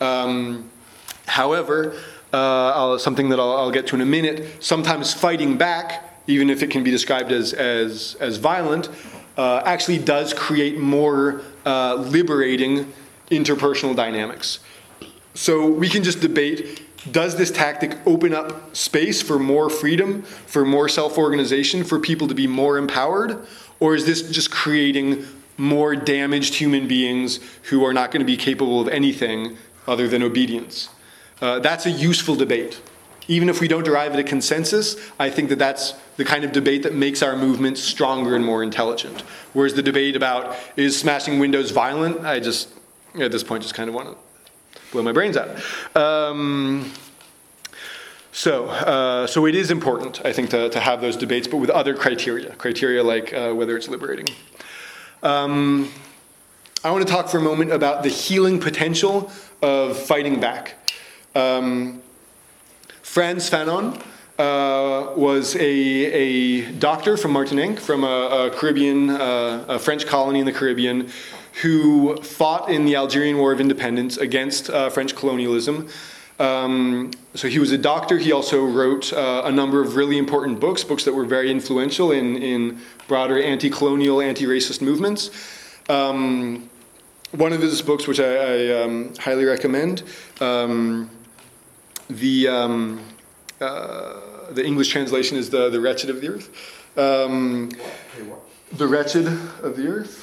Um, 0.00 0.70
however, 1.26 1.96
uh, 2.32 2.98
something 2.98 3.28
that 3.28 3.38
I'll, 3.38 3.52
I'll, 3.52 3.70
get 3.70 3.86
to 3.88 3.94
in 3.94 4.00
a 4.00 4.06
minute, 4.06 4.62
sometimes 4.62 5.14
fighting 5.14 5.56
back, 5.56 6.20
even 6.26 6.50
if 6.50 6.62
it 6.62 6.70
can 6.70 6.82
be 6.82 6.90
described 6.90 7.30
as, 7.30 7.52
as, 7.52 8.16
as 8.20 8.38
violent, 8.38 8.88
uh, 9.36 9.62
actually 9.64 9.98
does 9.98 10.34
create 10.34 10.78
more 10.78 11.42
uh, 11.64 11.94
liberating 11.94 12.92
interpersonal 13.30 13.94
dynamics. 13.94 14.58
So 15.34 15.66
we 15.66 15.88
can 15.88 16.02
just 16.02 16.20
debate 16.20 16.82
does 17.10 17.34
this 17.36 17.50
tactic 17.50 17.96
open 18.06 18.32
up 18.32 18.76
space 18.76 19.20
for 19.20 19.38
more 19.38 19.68
freedom, 19.68 20.22
for 20.22 20.64
more 20.64 20.88
self 20.88 21.18
organization, 21.18 21.82
for 21.82 21.98
people 21.98 22.28
to 22.28 22.34
be 22.34 22.46
more 22.46 22.78
empowered? 22.78 23.44
Or 23.80 23.96
is 23.96 24.06
this 24.06 24.30
just 24.30 24.52
creating 24.52 25.26
more 25.56 25.96
damaged 25.96 26.54
human 26.54 26.86
beings 26.86 27.40
who 27.64 27.84
are 27.84 27.92
not 27.92 28.12
going 28.12 28.20
to 28.20 28.26
be 28.26 28.36
capable 28.36 28.80
of 28.80 28.88
anything 28.88 29.56
other 29.88 30.06
than 30.06 30.22
obedience? 30.22 30.90
Uh, 31.40 31.58
that's 31.58 31.86
a 31.86 31.90
useful 31.90 32.36
debate. 32.36 32.80
Even 33.26 33.48
if 33.48 33.60
we 33.60 33.66
don't 33.66 33.84
derive 33.84 34.12
at 34.12 34.18
a 34.20 34.24
consensus, 34.24 34.96
I 35.18 35.30
think 35.30 35.48
that 35.48 35.58
that's 35.58 35.94
the 36.16 36.24
kind 36.24 36.44
of 36.44 36.52
debate 36.52 36.84
that 36.84 36.94
makes 36.94 37.22
our 37.22 37.36
movement 37.36 37.78
stronger 37.78 38.36
and 38.36 38.44
more 38.44 38.62
intelligent. 38.62 39.22
Whereas 39.52 39.74
the 39.74 39.82
debate 39.82 40.14
about 40.14 40.56
is 40.76 40.98
smashing 40.98 41.40
windows 41.40 41.70
violent, 41.72 42.24
I 42.24 42.38
just, 42.38 42.68
at 43.18 43.32
this 43.32 43.42
point, 43.42 43.62
just 43.62 43.74
kind 43.74 43.88
of 43.88 43.94
want 43.94 44.10
to 44.10 44.31
blow 44.92 45.02
my 45.02 45.12
brains 45.12 45.36
out. 45.36 45.50
Um, 45.96 46.92
so, 48.30 48.66
uh, 48.66 49.26
so 49.26 49.46
it 49.46 49.54
is 49.54 49.70
important, 49.70 50.24
I 50.24 50.32
think, 50.32 50.50
to, 50.50 50.68
to 50.68 50.80
have 50.80 51.00
those 51.00 51.16
debates, 51.16 51.48
but 51.48 51.56
with 51.56 51.70
other 51.70 51.94
criteria, 51.94 52.54
criteria 52.56 53.02
like 53.02 53.32
uh, 53.32 53.52
whether 53.52 53.76
it's 53.76 53.88
liberating. 53.88 54.28
Um, 55.22 55.90
I 56.84 56.90
want 56.90 57.06
to 57.06 57.12
talk 57.12 57.28
for 57.28 57.38
a 57.38 57.42
moment 57.42 57.72
about 57.72 58.02
the 58.02 58.08
healing 58.08 58.58
potential 58.58 59.30
of 59.60 59.96
fighting 59.96 60.40
back. 60.40 60.74
Um, 61.34 62.02
Frantz 63.02 63.48
Fanon 63.48 64.02
uh, 64.38 65.12
was 65.14 65.54
a, 65.56 65.60
a 65.60 66.72
doctor 66.72 67.16
from 67.16 67.32
Martinique, 67.32 67.78
from 67.78 68.02
a, 68.02 68.46
a 68.46 68.50
Caribbean, 68.50 69.10
uh, 69.10 69.64
a 69.68 69.78
French 69.78 70.06
colony 70.06 70.40
in 70.40 70.46
the 70.46 70.52
Caribbean, 70.52 71.10
who 71.60 72.16
fought 72.22 72.70
in 72.70 72.84
the 72.84 72.96
Algerian 72.96 73.38
War 73.38 73.52
of 73.52 73.60
Independence 73.60 74.16
against 74.16 74.70
uh, 74.70 74.88
French 74.88 75.14
colonialism. 75.14 75.88
Um, 76.38 77.10
so 77.34 77.48
he 77.48 77.58
was 77.58 77.72
a 77.72 77.78
doctor. 77.78 78.18
He 78.18 78.32
also 78.32 78.64
wrote 78.64 79.12
uh, 79.12 79.42
a 79.44 79.52
number 79.52 79.80
of 79.80 79.96
really 79.96 80.18
important 80.18 80.60
books, 80.60 80.82
books 80.82 81.04
that 81.04 81.12
were 81.12 81.24
very 81.24 81.50
influential 81.50 82.10
in, 82.10 82.36
in 82.36 82.80
broader 83.06 83.40
anti 83.40 83.70
colonial, 83.70 84.20
anti 84.20 84.44
racist 84.44 84.80
movements. 84.80 85.30
Um, 85.88 86.68
one 87.32 87.52
of 87.52 87.60
his 87.60 87.80
books, 87.80 88.06
which 88.06 88.20
I, 88.20 88.34
I 88.34 88.82
um, 88.82 89.14
highly 89.18 89.44
recommend, 89.44 90.02
um, 90.40 91.10
the, 92.08 92.48
um, 92.48 93.00
uh, 93.60 94.50
the 94.50 94.64
English 94.64 94.88
translation 94.88 95.38
is 95.38 95.48
the, 95.48 95.70
the 95.70 95.80
Wretched 95.80 96.10
of 96.10 96.20
the 96.20 96.28
Earth. 96.28 96.98
Um, 96.98 97.70
the 98.72 98.86
Wretched 98.86 99.26
of 99.26 99.76
the 99.76 99.86
Earth. 99.86 100.21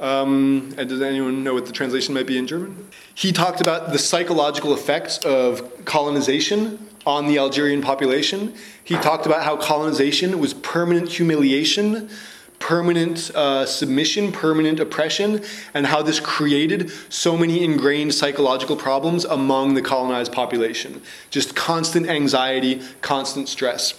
Um, 0.00 0.74
and 0.78 0.88
does 0.88 1.02
anyone 1.02 1.42
know 1.42 1.54
what 1.54 1.66
the 1.66 1.72
translation 1.72 2.14
might 2.14 2.26
be 2.26 2.38
in 2.38 2.46
German? 2.46 2.88
He 3.14 3.32
talked 3.32 3.60
about 3.60 3.92
the 3.92 3.98
psychological 3.98 4.72
effects 4.72 5.18
of 5.18 5.84
colonization 5.84 6.78
on 7.04 7.26
the 7.26 7.38
Algerian 7.38 7.82
population. 7.82 8.54
He 8.84 8.94
talked 8.96 9.26
about 9.26 9.42
how 9.42 9.56
colonization 9.56 10.38
was 10.38 10.54
permanent 10.54 11.08
humiliation, 11.08 12.10
permanent 12.58 13.30
uh, 13.34 13.66
submission, 13.66 14.30
permanent 14.30 14.78
oppression, 14.78 15.42
and 15.74 15.86
how 15.86 16.02
this 16.02 16.20
created 16.20 16.90
so 17.08 17.36
many 17.36 17.64
ingrained 17.64 18.14
psychological 18.14 18.76
problems 18.76 19.24
among 19.24 19.74
the 19.74 19.82
colonized 19.82 20.32
population. 20.32 21.02
Just 21.30 21.56
constant 21.56 22.08
anxiety, 22.08 22.82
constant 23.00 23.48
stress. 23.48 23.94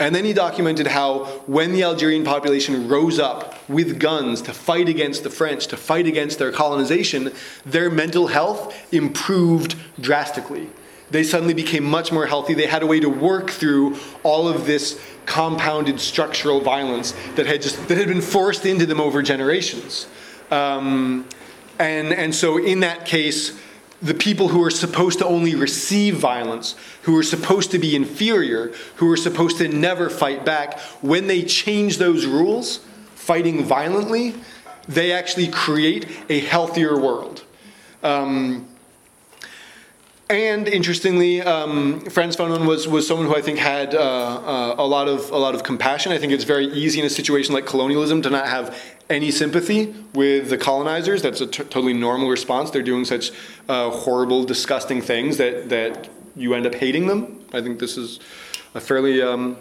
And 0.00 0.14
then 0.14 0.24
he 0.24 0.32
documented 0.32 0.86
how 0.86 1.24
when 1.46 1.72
the 1.72 1.82
Algerian 1.82 2.24
population 2.24 2.88
rose 2.88 3.18
up 3.18 3.68
with 3.68 3.98
guns 3.98 4.40
to 4.42 4.54
fight 4.54 4.88
against 4.88 5.24
the 5.24 5.30
French, 5.30 5.66
to 5.68 5.76
fight 5.76 6.06
against 6.06 6.38
their 6.38 6.52
colonization, 6.52 7.32
their 7.66 7.90
mental 7.90 8.28
health 8.28 8.76
improved 8.92 9.74
drastically. 10.00 10.68
They 11.10 11.24
suddenly 11.24 11.54
became 11.54 11.84
much 11.84 12.12
more 12.12 12.26
healthy. 12.26 12.54
They 12.54 12.66
had 12.66 12.82
a 12.82 12.86
way 12.86 13.00
to 13.00 13.08
work 13.08 13.50
through 13.50 13.96
all 14.22 14.46
of 14.46 14.66
this 14.66 15.00
compounded 15.26 16.00
structural 16.00 16.60
violence 16.60 17.12
that 17.34 17.46
had 17.46 17.62
just 17.62 17.88
that 17.88 17.98
had 17.98 18.08
been 18.08 18.20
forced 18.20 18.66
into 18.66 18.86
them 18.86 19.00
over 19.00 19.22
generations. 19.22 20.06
Um, 20.50 21.26
and, 21.78 22.12
and 22.12 22.34
so 22.34 22.58
in 22.58 22.80
that 22.80 23.04
case, 23.04 23.58
the 24.00 24.14
people 24.14 24.48
who 24.48 24.62
are 24.62 24.70
supposed 24.70 25.18
to 25.18 25.26
only 25.26 25.54
receive 25.54 26.16
violence, 26.16 26.76
who 27.02 27.16
are 27.16 27.22
supposed 27.22 27.70
to 27.72 27.78
be 27.78 27.96
inferior, 27.96 28.72
who 28.96 29.10
are 29.10 29.16
supposed 29.16 29.58
to 29.58 29.68
never 29.68 30.08
fight 30.08 30.44
back, 30.44 30.78
when 31.00 31.26
they 31.26 31.42
change 31.42 31.98
those 31.98 32.24
rules, 32.26 32.78
fighting 33.14 33.64
violently, 33.64 34.34
they 34.86 35.12
actually 35.12 35.48
create 35.48 36.06
a 36.28 36.40
healthier 36.40 36.98
world. 36.98 37.44
Um, 38.02 38.68
and 40.30 40.68
interestingly, 40.68 41.40
um, 41.40 42.00
Frantz 42.02 42.36
Fanon 42.36 42.66
was, 42.66 42.86
was 42.86 43.06
someone 43.06 43.26
who 43.26 43.34
I 43.34 43.40
think 43.40 43.58
had 43.58 43.94
uh, 43.94 43.98
uh, 43.98 44.74
a 44.78 44.86
lot 44.86 45.08
of 45.08 45.30
a 45.30 45.38
lot 45.38 45.54
of 45.54 45.62
compassion. 45.62 46.12
I 46.12 46.18
think 46.18 46.32
it's 46.32 46.44
very 46.44 46.66
easy 46.66 47.00
in 47.00 47.06
a 47.06 47.10
situation 47.10 47.54
like 47.54 47.64
colonialism 47.64 48.20
to 48.22 48.30
not 48.30 48.46
have 48.46 48.78
any 49.10 49.30
sympathy 49.30 49.94
with 50.14 50.50
the 50.50 50.58
colonizers. 50.58 51.22
That's 51.22 51.40
a 51.40 51.46
t- 51.46 51.64
totally 51.64 51.94
normal 51.94 52.28
response. 52.28 52.70
They're 52.70 52.82
doing 52.82 53.04
such 53.04 53.32
uh, 53.68 53.90
horrible, 53.90 54.44
disgusting 54.44 55.00
things 55.00 55.36
that, 55.38 55.68
that 55.70 56.08
you 56.36 56.54
end 56.54 56.66
up 56.66 56.74
hating 56.74 57.06
them. 57.06 57.44
I 57.52 57.60
think 57.62 57.78
this 57.78 57.96
is 57.96 58.20
a 58.74 58.80
fairly 58.80 59.22
um, 59.22 59.56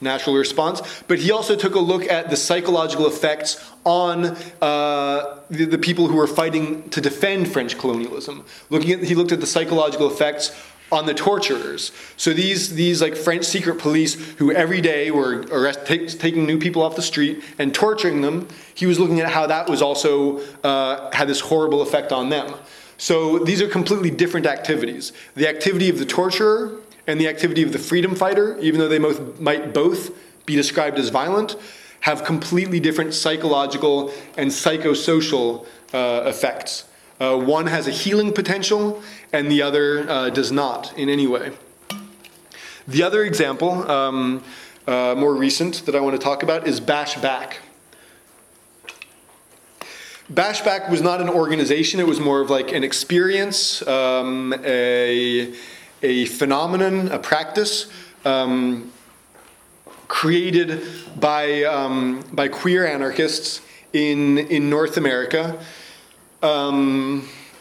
natural 0.00 0.36
response. 0.36 1.02
But 1.08 1.18
he 1.18 1.30
also 1.30 1.56
took 1.56 1.74
a 1.74 1.80
look 1.80 2.08
at 2.10 2.30
the 2.30 2.36
psychological 2.36 3.06
effects 3.06 3.68
on 3.84 4.36
uh, 4.60 5.40
the, 5.50 5.64
the 5.64 5.78
people 5.78 6.08
who 6.08 6.16
were 6.16 6.26
fighting 6.26 6.88
to 6.90 7.00
defend 7.00 7.52
French 7.52 7.78
colonialism. 7.78 8.44
Looking 8.70 8.92
at, 8.92 9.04
he 9.04 9.14
looked 9.14 9.32
at 9.32 9.40
the 9.40 9.46
psychological 9.46 10.08
effects 10.08 10.50
on 10.92 11.06
the 11.06 11.14
torturers. 11.14 11.90
So 12.16 12.32
these 12.32 12.74
these 12.74 13.00
like 13.00 13.16
French 13.16 13.44
secret 13.44 13.78
police 13.78 14.14
who 14.36 14.52
every 14.52 14.80
day 14.80 15.10
were 15.10 15.40
arrest, 15.50 15.86
take, 15.86 16.08
taking 16.18 16.46
new 16.46 16.58
people 16.58 16.82
off 16.82 16.94
the 16.94 17.02
street 17.02 17.42
and 17.58 17.74
torturing 17.74 18.20
them. 18.20 18.46
He 18.74 18.86
was 18.86 19.00
looking 19.00 19.20
at 19.20 19.30
how 19.30 19.46
that 19.46 19.68
was 19.68 19.80
also 19.80 20.40
uh, 20.62 21.10
had 21.12 21.28
this 21.28 21.40
horrible 21.40 21.80
effect 21.82 22.12
on 22.12 22.28
them. 22.28 22.54
So 22.98 23.38
these 23.38 23.60
are 23.62 23.68
completely 23.68 24.10
different 24.10 24.46
activities. 24.46 25.12
The 25.34 25.48
activity 25.48 25.88
of 25.88 25.98
the 25.98 26.06
torturer 26.06 26.78
and 27.06 27.20
the 27.20 27.26
activity 27.26 27.62
of 27.62 27.72
the 27.72 27.78
freedom 27.78 28.14
fighter, 28.14 28.58
even 28.58 28.78
though 28.78 28.88
they 28.88 28.98
both 28.98 29.40
might 29.40 29.74
both 29.74 30.10
be 30.46 30.54
described 30.54 30.98
as 30.98 31.08
violent, 31.08 31.56
have 32.00 32.22
completely 32.22 32.80
different 32.80 33.14
psychological 33.14 34.12
and 34.36 34.50
psychosocial 34.50 35.66
uh, 35.94 36.22
effects. 36.26 36.84
Uh, 37.20 37.36
one 37.36 37.66
has 37.66 37.86
a 37.86 37.90
healing 37.90 38.32
potential, 38.32 39.00
and 39.32 39.50
the 39.50 39.62
other 39.62 40.08
uh, 40.08 40.30
does 40.30 40.52
not 40.52 40.96
in 40.98 41.08
any 41.08 41.26
way. 41.26 41.52
The 42.86 43.02
other 43.02 43.22
example, 43.24 43.90
um, 43.90 44.42
uh, 44.86 45.14
more 45.16 45.34
recent, 45.34 45.86
that 45.86 45.94
I 45.94 46.00
want 46.00 46.14
to 46.16 46.22
talk 46.22 46.42
about 46.42 46.66
is 46.66 46.80
Bash 46.80 47.16
Back. 47.16 47.60
Bashback 50.32 50.88
was 50.88 51.02
not 51.02 51.20
an 51.20 51.28
organization, 51.28 52.00
it 52.00 52.06
was 52.06 52.18
more 52.18 52.40
of 52.40 52.48
like 52.48 52.72
an 52.72 52.82
experience, 52.84 53.86
um, 53.86 54.54
a, 54.64 55.52
a 56.02 56.24
phenomenon, 56.26 57.08
a 57.08 57.18
practice 57.18 57.92
um, 58.24 58.90
created 60.08 60.82
by, 61.20 61.64
um, 61.64 62.24
by 62.32 62.48
queer 62.48 62.86
anarchists 62.86 63.60
in, 63.92 64.38
in 64.38 64.70
North 64.70 64.96
America. 64.96 65.58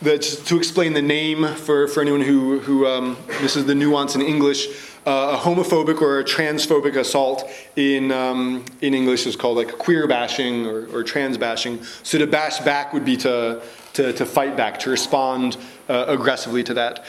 To 0.02 0.58
explain 0.58 0.94
the 0.94 1.02
name 1.04 1.46
for, 1.46 1.88
for 1.88 2.02
anyone 2.02 2.22
who, 2.22 2.58
who 2.58 2.88
um, 2.88 3.16
this 3.40 3.56
is 3.56 3.68
the 3.68 3.76
nuance 3.76 4.16
in 4.16 4.24
English, 4.24 4.66
uh, 5.06 5.38
a 5.38 5.38
homophobic 5.38 6.02
or 6.02 6.20
a 6.20 6.24
transphobic 6.24 6.96
assault 6.96 7.48
in, 7.76 8.12
um, 8.12 8.66
in 8.82 8.96
English 8.96 9.28
is 9.28 9.36
called 9.36 9.58
like 9.58 9.78
queer 9.78 10.08
bashing 10.08 10.66
or, 10.66 10.88
or 10.92 11.04
trans 11.04 11.38
bashing. 11.38 11.84
So 12.02 12.18
to 12.18 12.26
bash 12.26 12.62
back 12.62 12.94
would 12.94 13.06
be 13.06 13.16
to, 13.18 13.62
to, 13.94 14.12
to 14.14 14.26
fight 14.26 14.58
back, 14.58 14.80
to 14.80 14.90
respond 14.90 15.58
uh, 15.88 16.06
aggressively 16.08 16.64
to 16.64 16.74
that. 16.74 17.06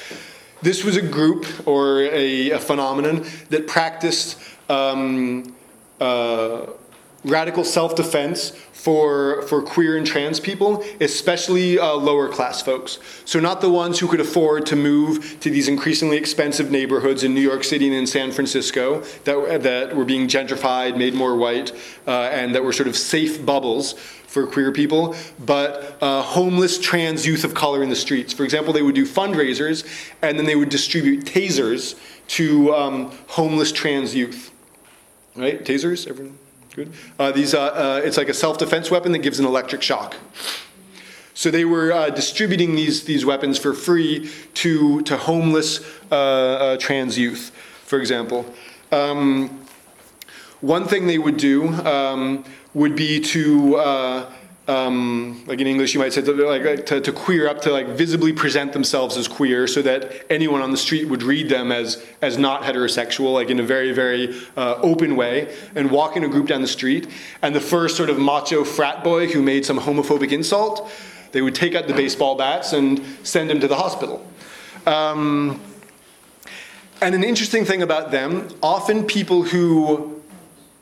This 0.61 0.84
was 0.84 0.99
a 0.99 1.03
group 1.03 1.47
or 1.66 2.03
a, 2.03 2.51
a 2.51 2.59
phenomenon 2.59 3.24
that 3.49 3.66
practiced 3.66 4.38
um, 4.68 5.55
uh, 5.99 6.66
radical 7.24 7.64
self 7.64 7.97
defense 7.97 8.53
for, 8.82 9.42
for 9.42 9.62
queer 9.62 9.96
and 9.96 10.04
trans 10.04 10.40
people, 10.40 10.84
especially 11.00 11.78
uh, 11.78 11.94
lower 11.94 12.28
class 12.28 12.60
folks. 12.60 12.98
So, 13.24 13.38
not 13.38 13.60
the 13.60 13.70
ones 13.70 14.00
who 14.00 14.08
could 14.08 14.18
afford 14.18 14.66
to 14.66 14.76
move 14.76 15.38
to 15.38 15.50
these 15.50 15.68
increasingly 15.68 16.16
expensive 16.16 16.72
neighborhoods 16.72 17.22
in 17.22 17.32
New 17.32 17.40
York 17.40 17.62
City 17.62 17.86
and 17.86 17.94
in 17.94 18.08
San 18.08 18.32
Francisco 18.32 19.02
that, 19.22 19.62
that 19.62 19.94
were 19.94 20.04
being 20.04 20.26
gentrified, 20.26 20.98
made 20.98 21.14
more 21.14 21.36
white, 21.36 21.70
uh, 22.08 22.22
and 22.32 22.56
that 22.56 22.64
were 22.64 22.72
sort 22.72 22.88
of 22.88 22.96
safe 22.96 23.46
bubbles 23.46 23.92
for 23.92 24.48
queer 24.48 24.72
people, 24.72 25.14
but 25.38 25.96
uh, 26.00 26.20
homeless 26.22 26.80
trans 26.80 27.24
youth 27.24 27.44
of 27.44 27.54
color 27.54 27.84
in 27.84 27.88
the 27.88 27.94
streets. 27.94 28.32
For 28.32 28.42
example, 28.42 28.72
they 28.72 28.82
would 28.82 28.96
do 28.96 29.06
fundraisers 29.06 29.86
and 30.22 30.36
then 30.36 30.46
they 30.46 30.56
would 30.56 30.70
distribute 30.70 31.24
tasers 31.24 31.96
to 32.28 32.74
um, 32.74 33.12
homeless 33.28 33.70
trans 33.70 34.12
youth. 34.12 34.50
Right? 35.36 35.62
Tasers? 35.62 36.08
Everyone? 36.08 36.38
Good. 36.74 36.90
Uh, 37.18 37.32
these, 37.32 37.52
uh, 37.52 38.00
it's 38.02 38.16
like 38.16 38.30
a 38.30 38.34
self-defense 38.34 38.90
weapon 38.90 39.12
that 39.12 39.18
gives 39.18 39.38
an 39.38 39.44
electric 39.44 39.82
shock. 39.82 40.16
So 41.34 41.50
they 41.50 41.66
were 41.66 41.92
uh, 41.92 42.08
distributing 42.10 42.74
these, 42.76 43.04
these 43.04 43.26
weapons 43.26 43.58
for 43.58 43.74
free 43.74 44.30
to, 44.54 45.02
to 45.02 45.18
homeless 45.18 45.80
uh, 46.10 46.78
trans 46.78 47.18
youth, 47.18 47.50
for 47.84 47.98
example. 47.98 48.46
Um, 48.90 49.66
one 50.62 50.86
thing 50.86 51.06
they 51.06 51.18
would 51.18 51.36
do 51.36 51.68
um, 51.68 52.44
would 52.72 52.96
be 52.96 53.20
to 53.20 53.76
um, 54.68 55.42
like 55.46 55.60
in 55.60 55.66
English, 55.66 55.92
you 55.92 55.98
might 55.98 56.12
say 56.12 56.22
to, 56.22 56.32
like 56.32 56.86
to, 56.86 57.00
to, 57.00 57.12
queer 57.12 57.48
up 57.48 57.62
to 57.62 57.72
like 57.72 57.88
visibly 57.88 58.32
present 58.32 58.72
themselves 58.72 59.16
as 59.16 59.26
queer, 59.26 59.66
so 59.66 59.82
that 59.82 60.24
anyone 60.30 60.62
on 60.62 60.70
the 60.70 60.76
street 60.76 61.08
would 61.08 61.24
read 61.24 61.48
them 61.48 61.72
as 61.72 62.04
as 62.20 62.38
not 62.38 62.62
heterosexual, 62.62 63.32
like 63.32 63.50
in 63.50 63.58
a 63.58 63.62
very 63.64 63.90
very 63.90 64.36
uh, 64.56 64.74
open 64.76 65.16
way, 65.16 65.52
and 65.74 65.90
walk 65.90 66.16
in 66.16 66.22
a 66.22 66.28
group 66.28 66.46
down 66.46 66.62
the 66.62 66.68
street. 66.68 67.08
And 67.42 67.56
the 67.56 67.60
first 67.60 67.96
sort 67.96 68.08
of 68.08 68.20
macho 68.20 68.62
frat 68.62 69.02
boy 69.02 69.26
who 69.26 69.42
made 69.42 69.66
some 69.66 69.80
homophobic 69.80 70.30
insult, 70.30 70.88
they 71.32 71.42
would 71.42 71.56
take 71.56 71.74
out 71.74 71.88
the 71.88 71.94
baseball 71.94 72.36
bats 72.36 72.72
and 72.72 73.04
send 73.24 73.50
him 73.50 73.58
to 73.60 73.66
the 73.66 73.76
hospital. 73.76 74.24
Um, 74.86 75.60
and 77.00 77.16
an 77.16 77.24
interesting 77.24 77.64
thing 77.64 77.82
about 77.82 78.12
them, 78.12 78.48
often 78.62 79.04
people 79.04 79.42
who 79.42 80.22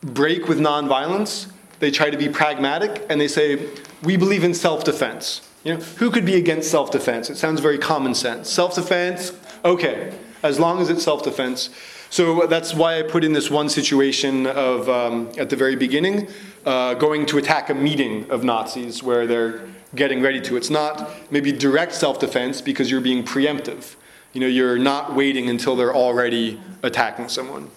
break 0.02 0.48
with 0.48 0.58
nonviolence 0.58 1.50
they 1.80 1.90
try 1.90 2.10
to 2.10 2.16
be 2.16 2.28
pragmatic 2.28 3.04
and 3.10 3.20
they 3.20 3.28
say, 3.28 3.68
we 4.02 4.16
believe 4.16 4.44
in 4.44 4.54
self 4.54 4.84
defense. 4.84 5.42
You 5.64 5.74
know, 5.74 5.80
who 5.80 6.10
could 6.10 6.24
be 6.24 6.36
against 6.36 6.70
self 6.70 6.90
defense? 6.90 7.28
It 7.28 7.36
sounds 7.36 7.60
very 7.60 7.78
common 7.78 8.14
sense. 8.14 8.48
Self 8.48 8.74
defense, 8.76 9.32
okay, 9.64 10.14
as 10.42 10.58
long 10.58 10.80
as 10.80 10.88
it's 10.88 11.02
self 11.02 11.22
defense. 11.22 11.70
So 12.10 12.46
that's 12.46 12.74
why 12.74 12.98
I 12.98 13.02
put 13.02 13.24
in 13.24 13.32
this 13.32 13.50
one 13.50 13.68
situation 13.68 14.46
of, 14.46 14.88
um, 14.88 15.30
at 15.38 15.48
the 15.48 15.54
very 15.54 15.76
beginning, 15.76 16.28
uh, 16.66 16.94
going 16.94 17.24
to 17.26 17.38
attack 17.38 17.70
a 17.70 17.74
meeting 17.74 18.28
of 18.30 18.42
Nazis 18.42 19.00
where 19.02 19.28
they're 19.28 19.60
getting 19.94 20.20
ready 20.20 20.40
to. 20.40 20.56
It's 20.56 20.70
not 20.70 21.10
maybe 21.30 21.52
direct 21.52 21.94
self 21.94 22.18
defense 22.18 22.60
because 22.60 22.90
you're 22.90 23.00
being 23.00 23.24
preemptive. 23.24 23.94
You 24.32 24.40
know, 24.40 24.46
you're 24.46 24.78
not 24.78 25.14
waiting 25.14 25.48
until 25.48 25.76
they're 25.76 25.94
already 25.94 26.60
attacking 26.82 27.28
someone. 27.28 27.70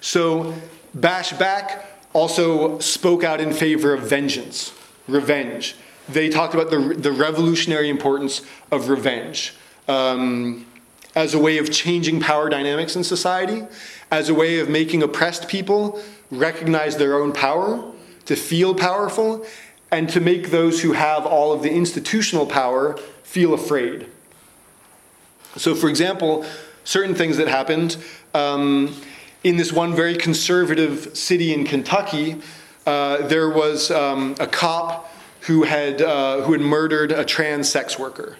So, 0.00 0.54
bash 0.94 1.32
back, 1.34 1.93
also 2.14 2.78
spoke 2.78 3.22
out 3.22 3.40
in 3.40 3.52
favor 3.52 3.92
of 3.92 4.02
vengeance, 4.02 4.72
revenge. 5.06 5.76
They 6.08 6.30
talked 6.30 6.54
about 6.54 6.70
the, 6.70 6.94
the 6.96 7.12
revolutionary 7.12 7.90
importance 7.90 8.40
of 8.70 8.88
revenge 8.88 9.54
um, 9.88 10.64
as 11.14 11.34
a 11.34 11.38
way 11.38 11.58
of 11.58 11.70
changing 11.70 12.20
power 12.20 12.48
dynamics 12.48 12.96
in 12.96 13.04
society, 13.04 13.64
as 14.10 14.28
a 14.28 14.34
way 14.34 14.60
of 14.60 14.68
making 14.68 15.02
oppressed 15.02 15.48
people 15.48 16.00
recognize 16.30 16.96
their 16.96 17.20
own 17.20 17.32
power, 17.32 17.92
to 18.26 18.36
feel 18.36 18.74
powerful, 18.74 19.44
and 19.90 20.08
to 20.08 20.20
make 20.20 20.50
those 20.50 20.82
who 20.82 20.92
have 20.92 21.26
all 21.26 21.52
of 21.52 21.62
the 21.62 21.70
institutional 21.70 22.46
power 22.46 22.96
feel 23.22 23.54
afraid. 23.54 24.06
So, 25.56 25.74
for 25.74 25.88
example, 25.88 26.44
certain 26.84 27.14
things 27.14 27.36
that 27.36 27.48
happened. 27.48 27.96
Um, 28.34 28.94
in 29.44 29.58
this 29.58 29.72
one 29.72 29.94
very 29.94 30.16
conservative 30.16 31.16
city 31.16 31.52
in 31.52 31.64
Kentucky, 31.64 32.40
uh, 32.86 33.18
there 33.28 33.50
was 33.50 33.90
um, 33.90 34.34
a 34.40 34.46
cop 34.46 35.12
who 35.42 35.62
had, 35.62 36.00
uh, 36.00 36.40
who 36.40 36.52
had 36.52 36.62
murdered 36.62 37.12
a 37.12 37.24
trans 37.24 37.68
sex 37.68 37.98
worker. 37.98 38.38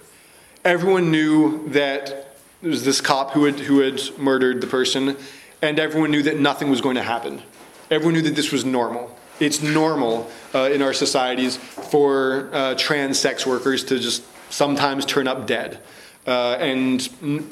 Everyone 0.64 1.10
knew 1.10 1.68
that 1.68 2.36
it 2.62 2.68
was 2.68 2.84
this 2.84 3.02
cop 3.02 3.32
who 3.32 3.44
had, 3.44 3.60
who 3.60 3.80
had 3.80 4.00
murdered 4.18 4.62
the 4.62 4.66
person, 4.66 5.16
and 5.60 5.78
everyone 5.78 6.10
knew 6.10 6.22
that 6.22 6.40
nothing 6.40 6.70
was 6.70 6.80
going 6.80 6.96
to 6.96 7.02
happen. 7.02 7.42
Everyone 7.90 8.14
knew 8.14 8.22
that 8.22 8.34
this 8.34 8.50
was 8.50 8.64
normal. 8.64 9.14
It's 9.40 9.60
normal 9.62 10.30
uh, 10.54 10.70
in 10.72 10.80
our 10.80 10.94
societies 10.94 11.58
for 11.58 12.48
uh, 12.52 12.74
trans 12.76 13.18
sex 13.18 13.46
workers 13.46 13.84
to 13.84 13.98
just 13.98 14.24
sometimes 14.50 15.04
turn 15.04 15.28
up 15.28 15.46
dead. 15.46 15.80
Uh, 16.26 16.56
and 16.58 17.06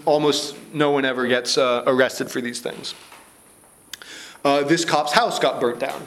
almost 0.07 0.57
no 0.73 0.93
one 0.93 1.05
ever 1.05 1.27
gets 1.27 1.59
uh, 1.59 1.83
arrested 1.87 2.31
for 2.31 2.41
these 2.41 2.61
things 2.61 2.95
uh, 4.45 4.63
this 4.63 4.85
cop's 4.85 5.13
house 5.13 5.39
got 5.39 5.61
burnt 5.61 5.79
down. 5.79 6.03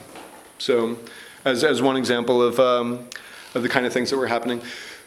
So, 0.58 0.98
as, 1.44 1.64
as 1.64 1.82
one 1.82 1.96
example 1.96 2.42
of, 2.42 2.58
um, 2.58 3.08
of 3.54 3.62
the 3.62 3.68
kind 3.68 3.86
of 3.86 3.92
things 3.92 4.10
that 4.10 4.16
were 4.16 4.26
happening. 4.26 4.62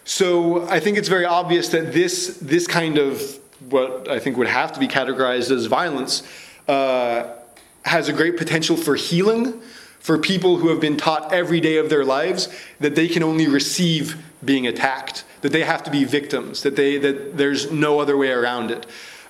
So, 0.06 0.68
I 0.70 0.80
think 0.80 0.98
it's 0.98 1.10
very 1.10 1.26
obvious 1.26 1.70
that 1.70 1.94
this, 1.94 2.38
this 2.42 2.68
kind 2.68 2.98
of 2.98 3.22
what 3.70 4.08
I 4.10 4.20
think 4.20 4.38
would 4.38 4.48
have 4.48 4.72
to 4.74 4.80
be 4.80 4.88
categorized 4.88 5.52
as 5.52 5.66
violence 5.66 6.24
uh, 6.68 7.36
has 7.84 8.08
a 8.08 8.14
great 8.14 8.38
potential 8.38 8.78
for 8.78 8.96
healing 8.96 9.62
for 10.00 10.18
people 10.18 10.58
who 10.58 10.70
have 10.70 10.80
been 10.80 10.98
taught 10.98 11.34
every 11.34 11.60
day 11.60 11.78
of 11.78 11.90
their 11.90 12.06
lives 12.06 12.48
that 12.80 12.96
they 12.96 13.08
can 13.08 13.22
only 13.22 13.48
receive 13.48 14.24
being 14.44 14.66
attacked, 14.66 15.26
that 15.42 15.52
they 15.52 15.64
have 15.64 15.84
to 15.84 15.92
be 15.92 16.06
victims, 16.06 16.64
that, 16.64 16.76
they, 16.76 16.98
that 16.98 17.38
there's 17.38 17.70
no 17.72 18.00
other 18.00 18.16
way 18.16 18.32
around 18.32 18.72
it. 18.72 18.86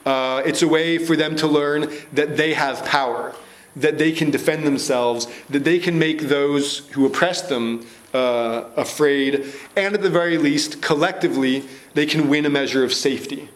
Uh, 0.05 0.41
it's 0.45 0.61
a 0.61 0.67
way 0.67 0.97
for 0.97 1.15
them 1.15 1.35
to 1.35 1.47
learn 1.47 1.91
that 2.13 2.37
they 2.37 2.53
have 2.53 2.85
power 2.85 3.33
that 3.75 3.97
they 3.97 4.11
can 4.11 4.31
defend 4.31 4.65
themselves, 4.65 5.27
that 5.49 5.63
they 5.63 5.79
can 5.79 5.97
make 5.97 6.21
those 6.21 6.79
who 6.89 7.05
oppress 7.05 7.41
them 7.43 7.85
uh, 8.13 8.65
afraid, 8.75 9.45
and 9.75 9.93
at 9.93 10.01
the 10.01 10.09
very 10.09 10.37
least, 10.37 10.81
collectively, 10.81 11.63
they 11.93 12.05
can 12.05 12.29
win 12.29 12.45
a 12.45 12.49
measure 12.49 12.83
of 12.83 12.93
safety. 12.93 13.49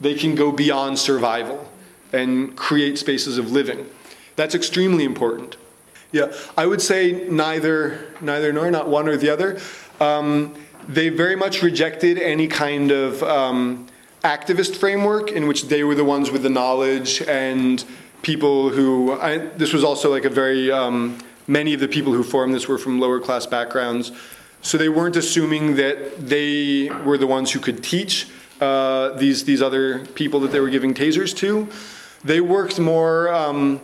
They 0.00 0.14
can 0.14 0.34
go 0.34 0.52
beyond 0.52 0.98
survival 0.98 1.70
and 2.12 2.56
create 2.56 2.98
spaces 2.98 3.36
of 3.38 3.50
living. 3.50 3.86
That's 4.36 4.54
extremely 4.54 5.04
important. 5.04 5.56
Yeah, 6.12 6.32
I 6.56 6.64
would 6.64 6.80
say 6.80 7.28
neither, 7.28 8.14
neither 8.20 8.52
nor, 8.52 8.70
not 8.70 8.88
one 8.88 9.08
or 9.08 9.16
the 9.16 9.28
other. 9.28 9.60
Um, 10.00 10.54
they 10.88 11.10
very 11.10 11.36
much 11.36 11.62
rejected 11.62 12.18
any 12.18 12.48
kind 12.48 12.90
of 12.90 13.22
um, 13.22 13.86
activist 14.24 14.76
framework 14.76 15.30
in 15.30 15.46
which 15.46 15.64
they 15.64 15.84
were 15.84 15.94
the 15.94 16.04
ones 16.04 16.30
with 16.30 16.42
the 16.42 16.48
knowledge 16.48 17.20
and 17.22 17.84
people 18.22 18.70
who. 18.70 19.12
I, 19.12 19.38
this 19.38 19.72
was 19.72 19.84
also 19.84 20.10
like 20.10 20.24
a 20.24 20.30
very. 20.30 20.70
Um, 20.70 21.18
many 21.46 21.72
of 21.72 21.80
the 21.80 21.88
people 21.88 22.12
who 22.12 22.22
formed 22.22 22.52
this 22.52 22.68
were 22.68 22.76
from 22.76 23.00
lower 23.00 23.18
class 23.18 23.46
backgrounds, 23.46 24.12
so 24.60 24.76
they 24.76 24.88
weren't 24.88 25.16
assuming 25.16 25.76
that 25.76 26.28
they 26.28 26.90
were 27.04 27.16
the 27.16 27.26
ones 27.26 27.50
who 27.50 27.58
could 27.58 27.82
teach 27.82 28.28
uh, 28.60 29.10
these 29.10 29.44
these 29.44 29.62
other 29.62 30.04
people 30.14 30.40
that 30.40 30.52
they 30.52 30.60
were 30.60 30.70
giving 30.70 30.94
tasers 30.94 31.34
to. 31.36 31.68
They 32.24 32.40
worked 32.40 32.78
more 32.78 33.32
um, 33.32 33.80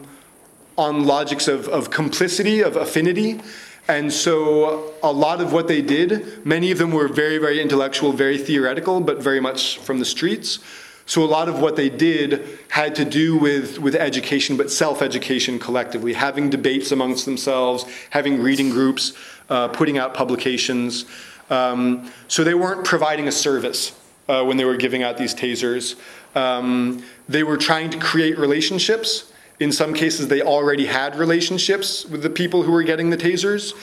on 0.77 1.05
logics 1.05 1.49
of, 1.49 1.69
of 1.69 1.91
complicity, 1.91 2.61
of 2.61 2.77
affinity. 2.77 3.41
And 3.87 4.13
so 4.13 4.95
a 5.03 5.13
lot 5.13 5.41
of 5.41 5.53
what 5.53 5.69
they 5.69 5.83
did, 5.83 6.45
many 6.45 6.71
of 6.71 6.79
them 6.79 6.91
were 6.91 7.07
very, 7.07 7.39
very 7.39 7.61
intellectual, 7.61 8.13
very 8.13 8.39
theoretical, 8.39 9.01
but 9.01 9.23
very 9.23 9.41
much 9.41 9.79
from 9.79 9.99
the 9.99 10.05
streets. 10.05 10.59
So 11.07 11.23
a 11.23 11.27
lot 11.27 11.49
of 11.49 11.61
what 11.61 11.77
they 11.77 11.91
did 11.91 12.59
had 12.69 12.95
to 12.95 13.05
do 13.05 13.37
with, 13.37 13.79
with 13.79 13.95
education, 13.95 14.57
but 14.57 14.71
self-education 14.71 15.59
collectively, 15.59 16.15
having 16.15 16.49
debates 16.49 16.93
amongst 16.93 17.27
themselves, 17.27 17.85
having 18.11 18.41
reading 18.41 18.71
groups, 18.71 19.13
uh, 19.51 19.69
putting 19.69 19.99
out 19.99 20.15
publications. 20.15 21.05
Um, 21.51 22.11
so 22.27 22.43
they 22.43 22.55
weren't 22.55 22.87
providing 22.87 23.29
a 23.29 23.33
service 23.33 23.93
uh, 24.29 24.45
when 24.45 24.57
they 24.57 24.65
were 24.65 24.79
giving 24.79 25.03
out 25.03 25.19
these 25.19 25.35
tasers. 25.35 25.97
Um, 26.35 27.05
they 27.29 27.43
were 27.43 27.59
trying 27.59 27.91
to 27.91 27.99
create 27.99 28.39
relationships. 28.39 29.31
In 29.61 29.71
some 29.73 29.95
cases, 29.95 30.29
they 30.29 30.41
already 30.41 30.87
had 30.87 31.17
relationships 31.17 32.07
with 32.07 32.23
the 32.23 32.31
people 32.31 32.63
who 32.63 32.73
were 32.73 32.83
getting 32.83 33.11
the 33.11 33.17
tasers. 33.19 33.75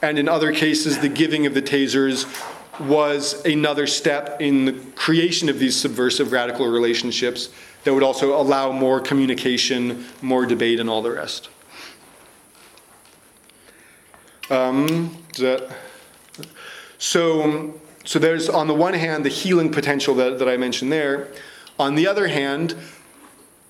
And 0.00 0.16
in 0.16 0.28
other 0.28 0.52
cases, 0.52 1.00
the 1.00 1.08
giving 1.08 1.44
of 1.44 1.54
the 1.54 1.62
tasers 1.62 2.24
was 2.80 3.44
another 3.44 3.86
step 3.86 4.40
in 4.40 4.64
the 4.64 4.72
creation 4.94 5.48
of 5.48 5.58
these 5.58 5.76
subversive 5.76 6.32
radical 6.32 6.66
relationships 6.66 7.50
that 7.84 7.94
would 7.94 8.02
also 8.02 8.40
allow 8.40 8.72
more 8.72 9.00
communication, 9.00 10.04
more 10.22 10.46
debate, 10.46 10.80
and 10.80 10.90
all 10.90 11.02
the 11.02 11.10
rest. 11.10 11.48
Um, 14.50 15.16
that, 15.38 15.70
so, 16.98 17.80
so 18.04 18.18
there's 18.18 18.48
on 18.48 18.66
the 18.66 18.74
one 18.74 18.94
hand 18.94 19.24
the 19.24 19.30
healing 19.30 19.70
potential 19.70 20.14
that, 20.16 20.38
that 20.38 20.48
I 20.48 20.56
mentioned 20.56 20.90
there. 20.90 21.28
On 21.78 21.94
the 21.94 22.06
other 22.06 22.28
hand, 22.28 22.74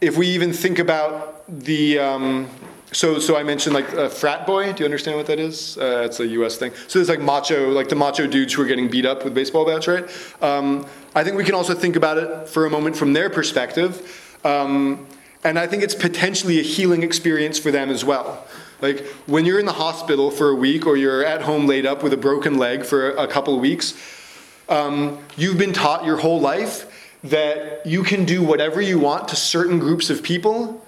if 0.00 0.16
we 0.16 0.28
even 0.28 0.52
think 0.52 0.78
about 0.78 1.44
the 1.48 1.98
um, 1.98 2.48
so 2.92 3.18
so 3.18 3.36
I 3.36 3.42
mentioned 3.42 3.74
like 3.74 3.92
a 3.92 4.08
frat 4.08 4.46
boy. 4.46 4.72
Do 4.72 4.80
you 4.80 4.84
understand 4.84 5.16
what 5.16 5.26
that 5.26 5.38
is? 5.38 5.76
Uh, 5.78 6.02
it's 6.04 6.20
a 6.20 6.26
U.S. 6.26 6.56
thing. 6.56 6.72
So 6.86 6.98
there's 6.98 7.08
like 7.08 7.20
macho, 7.20 7.70
like 7.70 7.88
the 7.88 7.96
macho 7.96 8.26
dudes 8.26 8.52
who 8.54 8.62
are 8.62 8.66
getting 8.66 8.88
beat 8.88 9.06
up 9.06 9.24
with 9.24 9.34
baseball 9.34 9.66
bats, 9.66 9.86
right? 9.86 10.08
Um, 10.42 10.86
I 11.14 11.24
think 11.24 11.36
we 11.36 11.44
can 11.44 11.54
also 11.54 11.74
think 11.74 11.96
about 11.96 12.18
it 12.18 12.48
for 12.48 12.66
a 12.66 12.70
moment 12.70 12.96
from 12.96 13.12
their 13.12 13.30
perspective, 13.30 14.38
um, 14.44 15.06
and 15.44 15.58
I 15.58 15.66
think 15.66 15.82
it's 15.82 15.94
potentially 15.94 16.58
a 16.58 16.62
healing 16.62 17.02
experience 17.02 17.58
for 17.58 17.70
them 17.70 17.90
as 17.90 18.04
well. 18.04 18.46
Like 18.80 19.04
when 19.26 19.44
you're 19.44 19.58
in 19.58 19.66
the 19.66 19.72
hospital 19.72 20.30
for 20.30 20.50
a 20.50 20.54
week 20.54 20.86
or 20.86 20.96
you're 20.96 21.24
at 21.24 21.42
home 21.42 21.66
laid 21.66 21.84
up 21.84 22.02
with 22.02 22.12
a 22.12 22.16
broken 22.16 22.58
leg 22.58 22.84
for 22.84 23.10
a 23.10 23.26
couple 23.26 23.54
of 23.54 23.60
weeks, 23.60 23.94
um, 24.68 25.18
you've 25.36 25.58
been 25.58 25.72
taught 25.72 26.04
your 26.04 26.18
whole 26.18 26.40
life 26.40 26.86
that 27.24 27.84
you 27.84 28.02
can 28.02 28.24
do 28.24 28.42
whatever 28.42 28.80
you 28.80 28.98
want 28.98 29.28
to 29.28 29.36
certain 29.36 29.78
groups 29.78 30.10
of 30.10 30.22
people. 30.22 30.84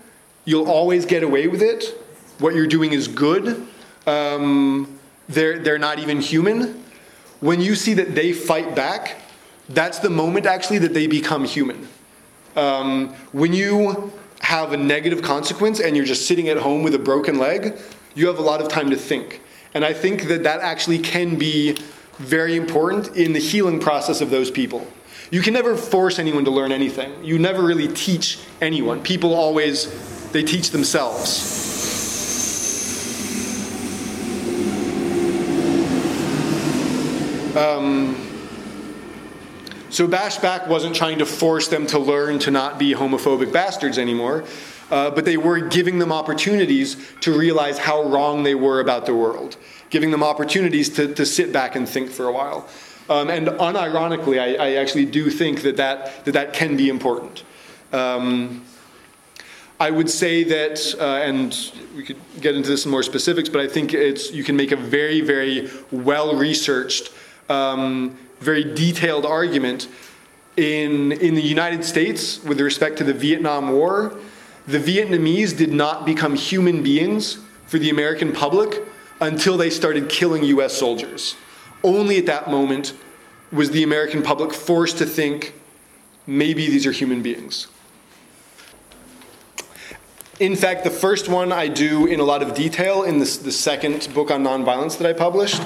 You'll 0.50 0.68
always 0.68 1.06
get 1.06 1.22
away 1.22 1.46
with 1.46 1.62
it. 1.62 1.94
What 2.40 2.56
you're 2.56 2.66
doing 2.66 2.92
is 2.92 3.06
good. 3.06 3.68
Um, 4.04 4.98
they're, 5.28 5.60
they're 5.60 5.78
not 5.78 6.00
even 6.00 6.20
human. 6.20 6.82
When 7.38 7.60
you 7.60 7.76
see 7.76 7.94
that 7.94 8.16
they 8.16 8.32
fight 8.32 8.74
back, 8.74 9.22
that's 9.68 10.00
the 10.00 10.10
moment 10.10 10.46
actually 10.46 10.78
that 10.78 10.92
they 10.92 11.06
become 11.06 11.44
human. 11.44 11.86
Um, 12.56 13.14
when 13.30 13.52
you 13.52 14.12
have 14.40 14.72
a 14.72 14.76
negative 14.76 15.22
consequence 15.22 15.78
and 15.78 15.96
you're 15.96 16.04
just 16.04 16.26
sitting 16.26 16.48
at 16.48 16.56
home 16.56 16.82
with 16.82 16.96
a 16.96 16.98
broken 16.98 17.38
leg, 17.38 17.78
you 18.16 18.26
have 18.26 18.40
a 18.40 18.42
lot 18.42 18.60
of 18.60 18.66
time 18.66 18.90
to 18.90 18.96
think. 18.96 19.42
And 19.72 19.84
I 19.84 19.92
think 19.92 20.24
that 20.24 20.42
that 20.42 20.62
actually 20.62 20.98
can 20.98 21.36
be 21.36 21.78
very 22.18 22.56
important 22.56 23.16
in 23.16 23.34
the 23.34 23.38
healing 23.38 23.78
process 23.78 24.20
of 24.20 24.30
those 24.30 24.50
people. 24.50 24.84
You 25.30 25.42
can 25.42 25.54
never 25.54 25.76
force 25.76 26.18
anyone 26.18 26.44
to 26.44 26.50
learn 26.50 26.72
anything. 26.72 27.24
You 27.24 27.38
never 27.38 27.62
really 27.62 27.86
teach 27.86 28.40
anyone. 28.60 29.00
People 29.00 29.32
always 29.32 30.18
they 30.32 30.42
teach 30.42 30.70
themselves. 30.70 31.58
Um, 37.56 38.14
so 39.90 40.06
Bashback 40.06 40.68
wasn't 40.68 40.94
trying 40.94 41.18
to 41.18 41.26
force 41.26 41.66
them 41.66 41.86
to 41.88 41.98
learn 41.98 42.38
to 42.40 42.50
not 42.52 42.78
be 42.78 42.94
homophobic 42.94 43.52
bastards 43.52 43.98
anymore, 43.98 44.44
uh, 44.90 45.10
but 45.10 45.24
they 45.24 45.36
were 45.36 45.58
giving 45.60 45.98
them 45.98 46.12
opportunities 46.12 46.96
to 47.22 47.36
realize 47.36 47.78
how 47.78 48.04
wrong 48.04 48.44
they 48.44 48.54
were 48.54 48.78
about 48.78 49.04
the 49.06 49.14
world, 49.14 49.56
giving 49.90 50.12
them 50.12 50.22
opportunities 50.22 50.88
to, 50.90 51.12
to 51.14 51.26
sit 51.26 51.52
back 51.52 51.74
and 51.74 51.88
think 51.88 52.10
for 52.10 52.26
a 52.26 52.32
while. 52.32 52.68
Um, 53.08 53.28
and 53.28 53.48
unironically, 53.48 54.40
I, 54.40 54.54
I, 54.54 54.74
actually 54.74 55.04
do 55.04 55.30
think 55.30 55.62
that 55.62 55.76
that, 55.78 56.24
that, 56.24 56.32
that 56.32 56.52
can 56.52 56.76
be 56.76 56.88
important. 56.88 57.42
Um, 57.92 58.64
I 59.80 59.90
would 59.90 60.10
say 60.10 60.44
that, 60.44 60.94
uh, 61.00 61.26
and 61.26 61.56
we 61.96 62.04
could 62.04 62.18
get 62.38 62.54
into 62.54 62.68
this 62.68 62.84
in 62.84 62.90
more 62.90 63.02
specifics, 63.02 63.48
but 63.48 63.62
I 63.62 63.66
think 63.66 63.94
it's 63.94 64.30
you 64.30 64.44
can 64.44 64.54
make 64.54 64.72
a 64.72 64.76
very, 64.76 65.22
very 65.22 65.70
well 65.90 66.36
researched, 66.36 67.10
um, 67.48 68.18
very 68.40 68.62
detailed 68.62 69.24
argument 69.24 69.88
in 70.58 71.12
in 71.12 71.34
the 71.34 71.42
United 71.42 71.82
States 71.82 72.44
with 72.44 72.60
respect 72.60 72.98
to 72.98 73.04
the 73.04 73.14
Vietnam 73.14 73.72
War. 73.72 74.18
The 74.66 74.78
Vietnamese 74.78 75.56
did 75.56 75.72
not 75.72 76.04
become 76.04 76.34
human 76.34 76.82
beings 76.82 77.38
for 77.66 77.78
the 77.78 77.88
American 77.88 78.32
public 78.32 78.82
until 79.22 79.56
they 79.56 79.70
started 79.70 80.10
killing 80.10 80.44
U.S. 80.44 80.74
soldiers. 80.76 81.36
Only 81.82 82.18
at 82.18 82.26
that 82.26 82.50
moment 82.50 82.92
was 83.50 83.70
the 83.70 83.82
American 83.82 84.22
public 84.22 84.52
forced 84.52 84.98
to 84.98 85.06
think 85.06 85.54
maybe 86.26 86.66
these 86.66 86.86
are 86.86 86.92
human 86.92 87.22
beings. 87.22 87.68
In 90.40 90.56
fact, 90.56 90.84
the 90.84 90.90
first 90.90 91.28
one 91.28 91.52
I 91.52 91.68
do 91.68 92.06
in 92.06 92.18
a 92.18 92.24
lot 92.24 92.42
of 92.42 92.54
detail 92.54 93.02
in 93.02 93.18
this, 93.18 93.36
the 93.36 93.52
second 93.52 94.08
book 94.14 94.30
on 94.30 94.42
nonviolence 94.42 94.96
that 94.96 95.06
I 95.06 95.12
published, 95.12 95.62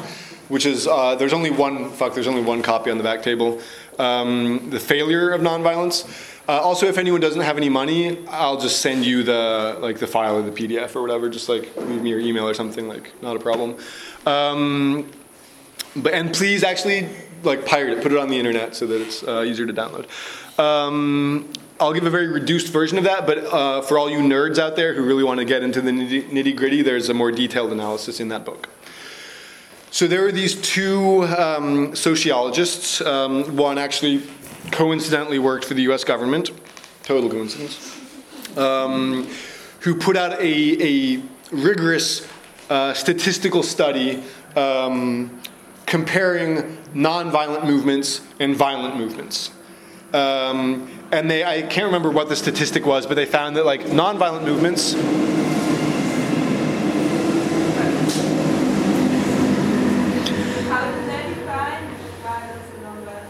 which 0.48 0.66
is 0.66 0.88
uh, 0.88 1.14
there's 1.14 1.32
only 1.32 1.52
one 1.52 1.90
fuck 1.90 2.12
there's 2.12 2.26
only 2.26 2.42
one 2.42 2.60
copy 2.60 2.90
on 2.90 2.98
the 2.98 3.04
back 3.04 3.22
table, 3.22 3.60
um, 4.00 4.70
the 4.70 4.80
failure 4.80 5.30
of 5.30 5.42
nonviolence. 5.42 6.32
Uh, 6.48 6.60
also, 6.60 6.86
if 6.86 6.98
anyone 6.98 7.20
doesn't 7.20 7.42
have 7.42 7.56
any 7.56 7.68
money, 7.68 8.26
I'll 8.26 8.60
just 8.60 8.80
send 8.80 9.06
you 9.06 9.22
the 9.22 9.78
like 9.80 10.00
the 10.00 10.08
file 10.08 10.38
or 10.38 10.42
the 10.42 10.50
PDF 10.50 10.96
or 10.96 11.02
whatever. 11.02 11.30
Just 11.30 11.48
like 11.48 11.74
leave 11.76 12.02
me 12.02 12.10
your 12.10 12.18
email 12.18 12.48
or 12.48 12.54
something. 12.54 12.88
Like 12.88 13.12
not 13.22 13.36
a 13.36 13.38
problem. 13.38 13.76
Um, 14.26 15.08
but 15.96 16.14
and 16.14 16.32
please 16.32 16.62
actually 16.64 17.08
like 17.42 17.66
pirate 17.66 17.98
it, 17.98 18.02
put 18.02 18.12
it 18.12 18.18
on 18.18 18.28
the 18.28 18.38
internet 18.38 18.74
so 18.74 18.86
that 18.86 19.00
it's 19.00 19.22
uh, 19.22 19.44
easier 19.46 19.66
to 19.66 19.72
download. 19.72 20.08
Um, 20.58 21.50
I'll 21.80 21.92
give 21.92 22.06
a 22.06 22.10
very 22.10 22.28
reduced 22.28 22.68
version 22.68 22.98
of 22.98 23.04
that, 23.04 23.26
but 23.26 23.38
uh, 23.38 23.82
for 23.82 23.98
all 23.98 24.08
you 24.08 24.18
nerds 24.18 24.58
out 24.58 24.76
there 24.76 24.94
who 24.94 25.04
really 25.04 25.24
want 25.24 25.40
to 25.40 25.44
get 25.44 25.62
into 25.62 25.80
the 25.80 25.90
nitty 25.90 26.56
gritty, 26.56 26.82
there's 26.82 27.08
a 27.08 27.14
more 27.14 27.32
detailed 27.32 27.72
analysis 27.72 28.20
in 28.20 28.28
that 28.28 28.44
book. 28.44 28.68
So 29.90 30.06
there 30.06 30.26
are 30.26 30.32
these 30.32 30.60
two 30.60 31.24
um, 31.24 31.94
sociologists. 31.94 33.00
Um, 33.00 33.56
one 33.56 33.78
actually 33.78 34.22
coincidentally 34.70 35.38
worked 35.38 35.64
for 35.64 35.74
the 35.74 35.82
US 35.82 36.04
government, 36.04 36.50
total 37.02 37.28
coincidence, 37.28 38.00
um, 38.56 39.28
who 39.80 39.94
put 39.94 40.16
out 40.16 40.40
a, 40.40 41.14
a 41.16 41.22
rigorous 41.50 42.26
uh, 42.70 42.94
statistical 42.94 43.62
study 43.62 44.22
um, 44.56 45.40
comparing 45.86 46.76
nonviolent 46.94 47.64
movements 47.64 48.20
and 48.40 48.56
violent 48.56 48.96
movements. 48.96 49.50
Um, 50.12 50.88
and 51.10 51.30
they, 51.30 51.44
I 51.44 51.62
can't 51.62 51.86
remember 51.86 52.10
what 52.10 52.28
the 52.28 52.36
statistic 52.36 52.86
was, 52.86 53.06
but 53.06 53.14
they 53.14 53.26
found 53.26 53.56
that 53.56 53.66
like 53.66 53.82
nonviolent 53.82 54.44
movements. 54.44 54.94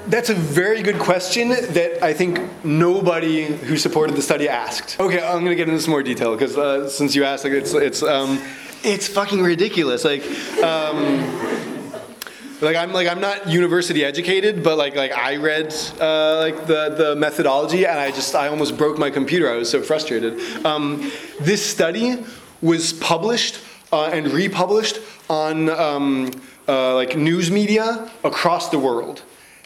That's 0.07 0.31
a 0.31 0.35
very 0.35 0.83
good 0.83 0.99
question 0.99 1.49
that 1.49 1.99
I 2.01 2.13
think 2.13 2.39
nobody 2.65 3.47
who 3.47 3.77
supported 3.77 4.15
the 4.15 4.23
study 4.23 4.49
asked. 4.49 5.01
Okay, 5.01 5.21
I'm 5.21 5.43
gonna 5.43 5.57
get 5.57 5.69
into 5.69 5.81
some 5.81 5.91
more 5.91 6.03
detail 6.03 6.37
because 6.37 6.57
uh, 6.57 6.89
since 6.89 7.17
you 7.17 7.25
asked, 7.25 7.43
like, 7.43 7.55
it's 7.55 7.75
it's 7.75 8.03
um, 8.03 8.41
it's 8.85 9.09
fucking 9.09 9.43
ridiculous. 9.43 10.05
Like, 10.05 10.23
um, 10.63 11.19
like 12.65 12.77
I'm 12.77 12.93
like 12.93 13.07
I'm 13.07 13.21
not 13.21 13.49
university 13.49 14.05
educated, 14.05 14.63
but 14.63 14.77
like 14.79 14.97
like 14.97 15.13
I 15.13 15.37
read 15.37 15.75
uh, 16.01 16.39
like 16.39 16.67
the 16.67 16.95
the 16.97 17.17
methodology, 17.17 17.87
and 17.87 17.99
I 17.99 18.11
just 18.11 18.35
I 18.35 18.49
almost 18.49 18.77
broke 18.77 18.99
my 18.99 19.11
computer. 19.11 19.51
I 19.51 19.57
was 19.57 19.71
so 19.71 19.83
frustrated. 19.83 20.65
Um, 20.65 21.13
this 21.41 21.65
study 21.65 22.25
was 22.63 22.93
published 22.95 23.61
uh, 23.93 24.07
and 24.07 24.33
republished 24.33 24.99
on 25.29 25.69
um, 25.69 26.31
uh, 26.67 26.95
like 26.95 27.17
news 27.17 27.51
media 27.51 28.11
across 28.25 28.71
the 28.71 28.79
world, 28.79 29.23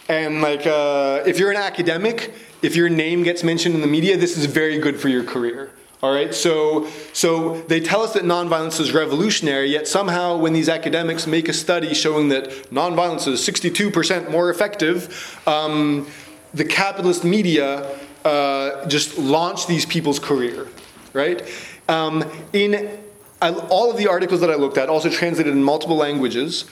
and 0.09 0.43
like 0.43 0.67
uh, 0.67 1.23
if 1.27 1.39
you're 1.39 1.51
an 1.51 1.57
academic, 1.57 2.35
if 2.63 2.77
your 2.77 2.89
name 2.89 3.23
gets 3.23 3.43
mentioned 3.45 3.75
in 3.75 3.81
the 3.81 3.87
media, 3.87 4.17
this 4.17 4.37
is 4.37 4.47
very 4.47 4.79
good 4.79 4.99
for 5.01 5.09
your 5.09 5.25
career. 5.25 5.71
All 6.01 6.15
right, 6.15 6.33
so 6.33 6.87
so 7.13 7.61
they 7.63 7.81
tell 7.81 8.03
us 8.03 8.13
that 8.13 8.23
nonviolence 8.23 8.79
is 8.79 8.93
revolutionary, 8.93 9.69
yet 9.73 9.89
somehow 9.89 10.37
when 10.37 10.53
these 10.53 10.69
academics 10.69 11.27
make 11.27 11.49
a 11.49 11.53
study 11.53 11.93
showing 11.93 12.29
that 12.29 12.51
nonviolence 12.71 13.27
is 13.27 13.41
62% 13.41 14.31
more 14.31 14.49
effective, 14.49 15.41
um, 15.49 16.07
the 16.55 16.65
capitalist 16.65 17.25
media 17.25 17.99
uh, 18.25 18.87
just 18.87 19.19
launch 19.19 19.67
these 19.67 19.85
people's 19.87 20.21
career, 20.21 20.69
right? 21.15 21.43
Um, 21.89 22.25
in 22.53 23.01
I, 23.43 23.51
all 23.51 23.91
of 23.91 23.97
the 23.97 24.07
articles 24.07 24.41
that 24.41 24.51
I 24.51 24.55
looked 24.55 24.79
at, 24.79 24.89
also 24.89 25.11
translated 25.11 25.53
in 25.53 25.65
multiple 25.65 25.97
languages, 25.97 26.65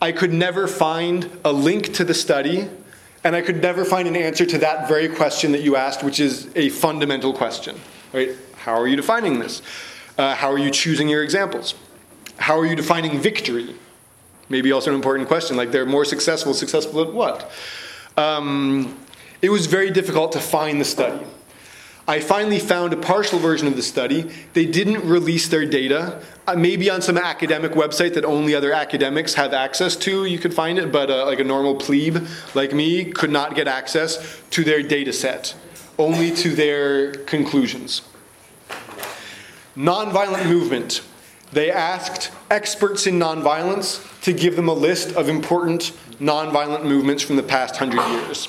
I 0.00 0.10
could 0.10 0.32
never 0.32 0.66
find 0.66 1.30
a 1.44 1.52
link 1.52 1.94
to 1.94 2.04
the 2.04 2.14
study, 2.14 2.68
and 3.22 3.36
I 3.36 3.42
could 3.42 3.62
never 3.62 3.84
find 3.84 4.08
an 4.08 4.16
answer 4.16 4.44
to 4.46 4.58
that 4.58 4.88
very 4.88 5.08
question 5.08 5.52
that 5.52 5.62
you 5.62 5.76
asked, 5.76 6.02
which 6.02 6.18
is 6.18 6.48
a 6.56 6.68
fundamental 6.70 7.32
question, 7.32 7.78
right? 8.12 8.30
How 8.62 8.80
are 8.80 8.86
you 8.86 8.94
defining 8.94 9.40
this? 9.40 9.60
Uh, 10.16 10.36
how 10.36 10.52
are 10.52 10.58
you 10.58 10.70
choosing 10.70 11.08
your 11.08 11.24
examples? 11.24 11.74
How 12.36 12.56
are 12.56 12.64
you 12.64 12.76
defining 12.76 13.18
victory? 13.18 13.74
Maybe 14.48 14.70
also 14.70 14.90
an 14.90 14.94
important 14.94 15.26
question. 15.26 15.56
Like 15.56 15.72
they're 15.72 15.84
more 15.84 16.04
successful. 16.04 16.54
Successful 16.54 17.02
at 17.02 17.12
what? 17.12 17.50
Um, 18.16 18.96
it 19.40 19.50
was 19.50 19.66
very 19.66 19.90
difficult 19.90 20.30
to 20.32 20.40
find 20.40 20.80
the 20.80 20.84
study. 20.84 21.26
I 22.06 22.20
finally 22.20 22.60
found 22.60 22.92
a 22.92 22.96
partial 22.96 23.40
version 23.40 23.66
of 23.66 23.74
the 23.74 23.82
study. 23.82 24.30
They 24.52 24.66
didn't 24.66 25.04
release 25.04 25.48
their 25.48 25.66
data. 25.66 26.22
Uh, 26.46 26.54
maybe 26.54 26.88
on 26.88 27.02
some 27.02 27.18
academic 27.18 27.72
website 27.72 28.14
that 28.14 28.24
only 28.24 28.54
other 28.54 28.72
academics 28.72 29.34
have 29.34 29.52
access 29.52 29.96
to, 29.96 30.24
you 30.24 30.38
could 30.38 30.54
find 30.54 30.78
it, 30.78 30.92
but 30.92 31.10
uh, 31.10 31.26
like 31.26 31.40
a 31.40 31.44
normal 31.44 31.74
plebe 31.74 32.18
like 32.54 32.72
me 32.72 33.06
could 33.06 33.30
not 33.30 33.56
get 33.56 33.66
access 33.66 34.40
to 34.50 34.62
their 34.62 34.82
data 34.84 35.12
set, 35.12 35.54
only 35.98 36.30
to 36.32 36.50
their 36.50 37.12
conclusions. 37.24 38.02
Nonviolent 39.76 40.46
movement. 40.46 41.02
They 41.52 41.70
asked 41.70 42.30
experts 42.50 43.06
in 43.06 43.18
nonviolence 43.18 44.20
to 44.22 44.32
give 44.32 44.56
them 44.56 44.68
a 44.68 44.74
list 44.74 45.14
of 45.16 45.28
important 45.28 45.92
nonviolent 46.18 46.84
movements 46.84 47.22
from 47.22 47.36
the 47.36 47.42
past 47.42 47.76
hundred 47.76 48.06
years. 48.08 48.48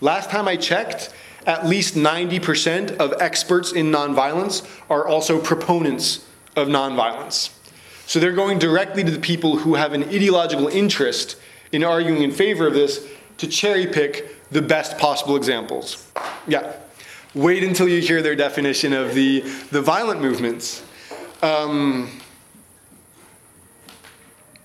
Last 0.00 0.30
time 0.30 0.48
I 0.48 0.56
checked, 0.56 1.12
at 1.46 1.66
least 1.66 1.94
90% 1.94 2.96
of 2.96 3.14
experts 3.20 3.72
in 3.72 3.90
nonviolence 3.90 4.66
are 4.88 5.06
also 5.06 5.40
proponents 5.40 6.26
of 6.56 6.68
nonviolence. 6.68 7.50
So 8.06 8.18
they're 8.18 8.32
going 8.32 8.58
directly 8.58 9.04
to 9.04 9.10
the 9.10 9.20
people 9.20 9.58
who 9.58 9.74
have 9.74 9.92
an 9.92 10.04
ideological 10.04 10.68
interest 10.68 11.36
in 11.72 11.84
arguing 11.84 12.22
in 12.22 12.32
favor 12.32 12.66
of 12.66 12.74
this 12.74 13.06
to 13.38 13.46
cherry 13.46 13.86
pick 13.86 14.36
the 14.50 14.60
best 14.62 14.98
possible 14.98 15.36
examples. 15.36 16.10
Yeah. 16.46 16.72
Wait 17.34 17.62
until 17.62 17.88
you 17.88 18.00
hear 18.00 18.22
their 18.22 18.34
definition 18.34 18.92
of 18.92 19.14
the, 19.14 19.40
the 19.70 19.80
violent 19.80 20.20
movements. 20.20 20.82
Um, 21.42 22.10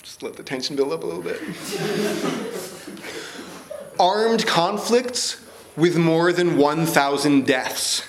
just 0.01 0.23
let 0.23 0.35
the 0.35 0.41
tension 0.41 0.75
build 0.75 0.91
up 0.91 1.03
a 1.03 1.05
little 1.05 1.21
bit. 1.21 1.39
Armed 3.99 4.47
conflicts 4.47 5.45
with 5.77 5.95
more 5.95 6.33
than 6.33 6.57
1,000 6.57 7.45
deaths. 7.45 8.03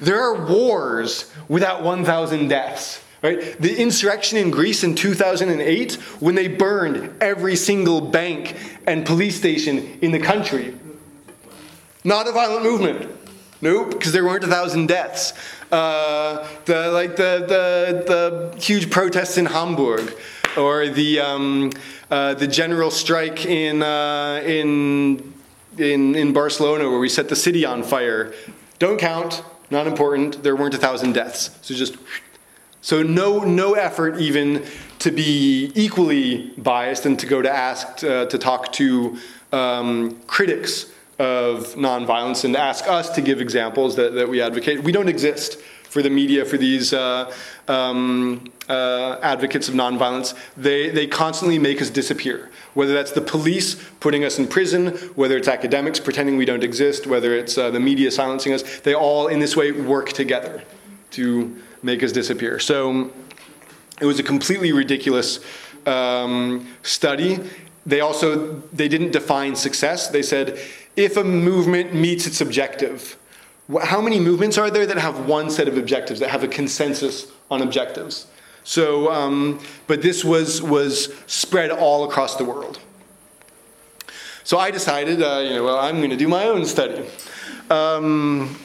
There 0.00 0.20
are 0.20 0.46
wars 0.46 1.32
without 1.48 1.82
1,000 1.82 2.46
deaths. 2.46 3.02
Right? 3.22 3.60
The 3.60 3.80
insurrection 3.80 4.38
in 4.38 4.50
Greece 4.50 4.84
in 4.84 4.94
2008, 4.94 5.94
when 6.20 6.34
they 6.34 6.48
burned 6.48 7.14
every 7.20 7.56
single 7.56 8.00
bank 8.00 8.56
and 8.86 9.06
police 9.06 9.36
station 9.36 9.98
in 10.02 10.10
the 10.10 10.18
country, 10.18 10.74
not 12.04 12.28
a 12.28 12.32
violent 12.32 12.64
movement. 12.64 13.10
Nope, 13.60 13.92
because 13.92 14.12
there 14.12 14.24
weren't 14.24 14.42
a 14.42 14.48
thousand 14.48 14.88
deaths. 14.88 15.34
Uh, 15.70 16.46
the 16.64 16.90
like 16.90 17.14
the, 17.16 17.44
the 17.46 18.52
the 18.52 18.60
huge 18.60 18.90
protests 18.90 19.38
in 19.38 19.46
Hamburg, 19.46 20.12
or 20.56 20.88
the 20.88 21.20
um, 21.20 21.70
uh, 22.10 22.34
the 22.34 22.48
general 22.48 22.90
strike 22.90 23.46
in 23.46 23.82
uh, 23.82 24.42
in 24.44 25.32
in 25.78 26.16
in 26.16 26.32
Barcelona 26.32 26.90
where 26.90 26.98
we 26.98 27.08
set 27.08 27.28
the 27.28 27.36
city 27.36 27.64
on 27.64 27.84
fire. 27.84 28.34
Don't 28.80 28.98
count. 28.98 29.44
Not 29.70 29.86
important. 29.86 30.42
There 30.42 30.56
weren't 30.56 30.74
a 30.74 30.78
thousand 30.78 31.12
deaths. 31.12 31.56
So 31.62 31.72
just 31.72 31.96
so 32.80 33.02
no 33.02 33.44
no 33.44 33.74
effort 33.74 34.18
even 34.18 34.64
to 34.98 35.12
be 35.12 35.70
equally 35.76 36.50
biased 36.58 37.06
and 37.06 37.16
to 37.20 37.26
go 37.26 37.40
to 37.40 37.50
ask 37.50 38.02
uh, 38.02 38.26
to 38.26 38.38
talk 38.38 38.72
to 38.72 39.16
um, 39.52 40.20
critics 40.26 40.91
of 41.18 41.74
nonviolence 41.74 42.44
and 42.44 42.56
ask 42.56 42.88
us 42.88 43.10
to 43.10 43.20
give 43.20 43.40
examples 43.40 43.96
that, 43.96 44.14
that 44.14 44.28
we 44.28 44.40
advocate. 44.40 44.82
We 44.82 44.92
don't 44.92 45.08
exist 45.08 45.60
for 45.92 46.02
the 46.02 46.10
media, 46.10 46.44
for 46.44 46.56
these 46.56 46.94
uh, 46.94 47.30
um, 47.68 48.50
uh, 48.68 49.18
advocates 49.22 49.68
of 49.68 49.74
nonviolence. 49.74 50.34
They, 50.56 50.88
they 50.88 51.06
constantly 51.06 51.58
make 51.58 51.82
us 51.82 51.90
disappear. 51.90 52.50
Whether 52.72 52.94
that's 52.94 53.12
the 53.12 53.20
police 53.20 53.74
putting 54.00 54.24
us 54.24 54.38
in 54.38 54.48
prison, 54.48 54.96
whether 55.14 55.36
it's 55.36 55.48
academics 55.48 56.00
pretending 56.00 56.38
we 56.38 56.46
don't 56.46 56.64
exist, 56.64 57.06
whether 57.06 57.36
it's 57.36 57.58
uh, 57.58 57.70
the 57.70 57.80
media 57.80 58.10
silencing 58.10 58.54
us, 58.54 58.80
they 58.80 58.94
all 58.94 59.28
in 59.28 59.38
this 59.38 59.54
way 59.54 59.70
work 59.70 60.12
together 60.12 60.62
to 61.10 61.60
make 61.82 62.02
us 62.02 62.10
disappear. 62.10 62.58
So 62.58 63.10
it 64.00 64.06
was 64.06 64.18
a 64.18 64.22
completely 64.22 64.72
ridiculous 64.72 65.40
um, 65.86 66.66
study. 66.82 67.38
They 67.84 68.00
also 68.00 68.54
they 68.72 68.88
didn't 68.88 69.10
define 69.10 69.56
success. 69.56 70.08
They 70.08 70.22
said 70.22 70.58
if 70.96 71.16
a 71.16 71.24
movement 71.24 71.94
meets 71.94 72.26
its 72.26 72.40
objective, 72.40 73.16
how 73.82 74.00
many 74.00 74.20
movements 74.20 74.58
are 74.58 74.70
there 74.70 74.86
that 74.86 74.98
have 74.98 75.26
one 75.26 75.50
set 75.50 75.68
of 75.68 75.78
objectives, 75.78 76.20
that 76.20 76.30
have 76.30 76.42
a 76.42 76.48
consensus 76.48 77.30
on 77.50 77.62
objectives? 77.62 78.26
So, 78.64 79.10
um, 79.10 79.60
but 79.86 80.02
this 80.02 80.24
was, 80.24 80.62
was 80.62 81.12
spread 81.26 81.70
all 81.70 82.04
across 82.04 82.36
the 82.36 82.44
world. 82.44 82.78
So 84.44 84.58
I 84.58 84.70
decided, 84.70 85.22
uh, 85.22 85.40
you 85.44 85.50
know, 85.50 85.64
well, 85.64 85.78
I'm 85.78 85.98
going 85.98 86.10
to 86.10 86.16
do 86.16 86.28
my 86.28 86.44
own 86.44 86.66
study. 86.66 87.04
Um, 87.70 88.58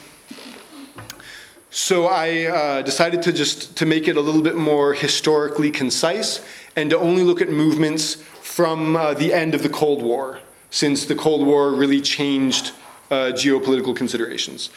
so 1.70 2.06
I 2.06 2.44
uh, 2.46 2.82
decided 2.82 3.22
to 3.22 3.32
just 3.32 3.76
to 3.76 3.86
make 3.86 4.08
it 4.08 4.16
a 4.16 4.20
little 4.20 4.42
bit 4.42 4.56
more 4.56 4.94
historically 4.94 5.70
concise 5.70 6.44
and 6.76 6.90
to 6.90 6.98
only 6.98 7.22
look 7.22 7.40
at 7.40 7.48
movements 7.48 8.14
from 8.14 8.96
uh, 8.96 9.14
the 9.14 9.32
end 9.32 9.54
of 9.54 9.62
the 9.62 9.68
Cold 9.68 10.02
War 10.02 10.40
since 10.70 11.06
the 11.06 11.14
Cold 11.14 11.46
War 11.46 11.72
really 11.72 12.00
changed 12.00 12.72
uh, 13.10 13.32
geopolitical 13.32 13.96
considerations. 13.96 14.70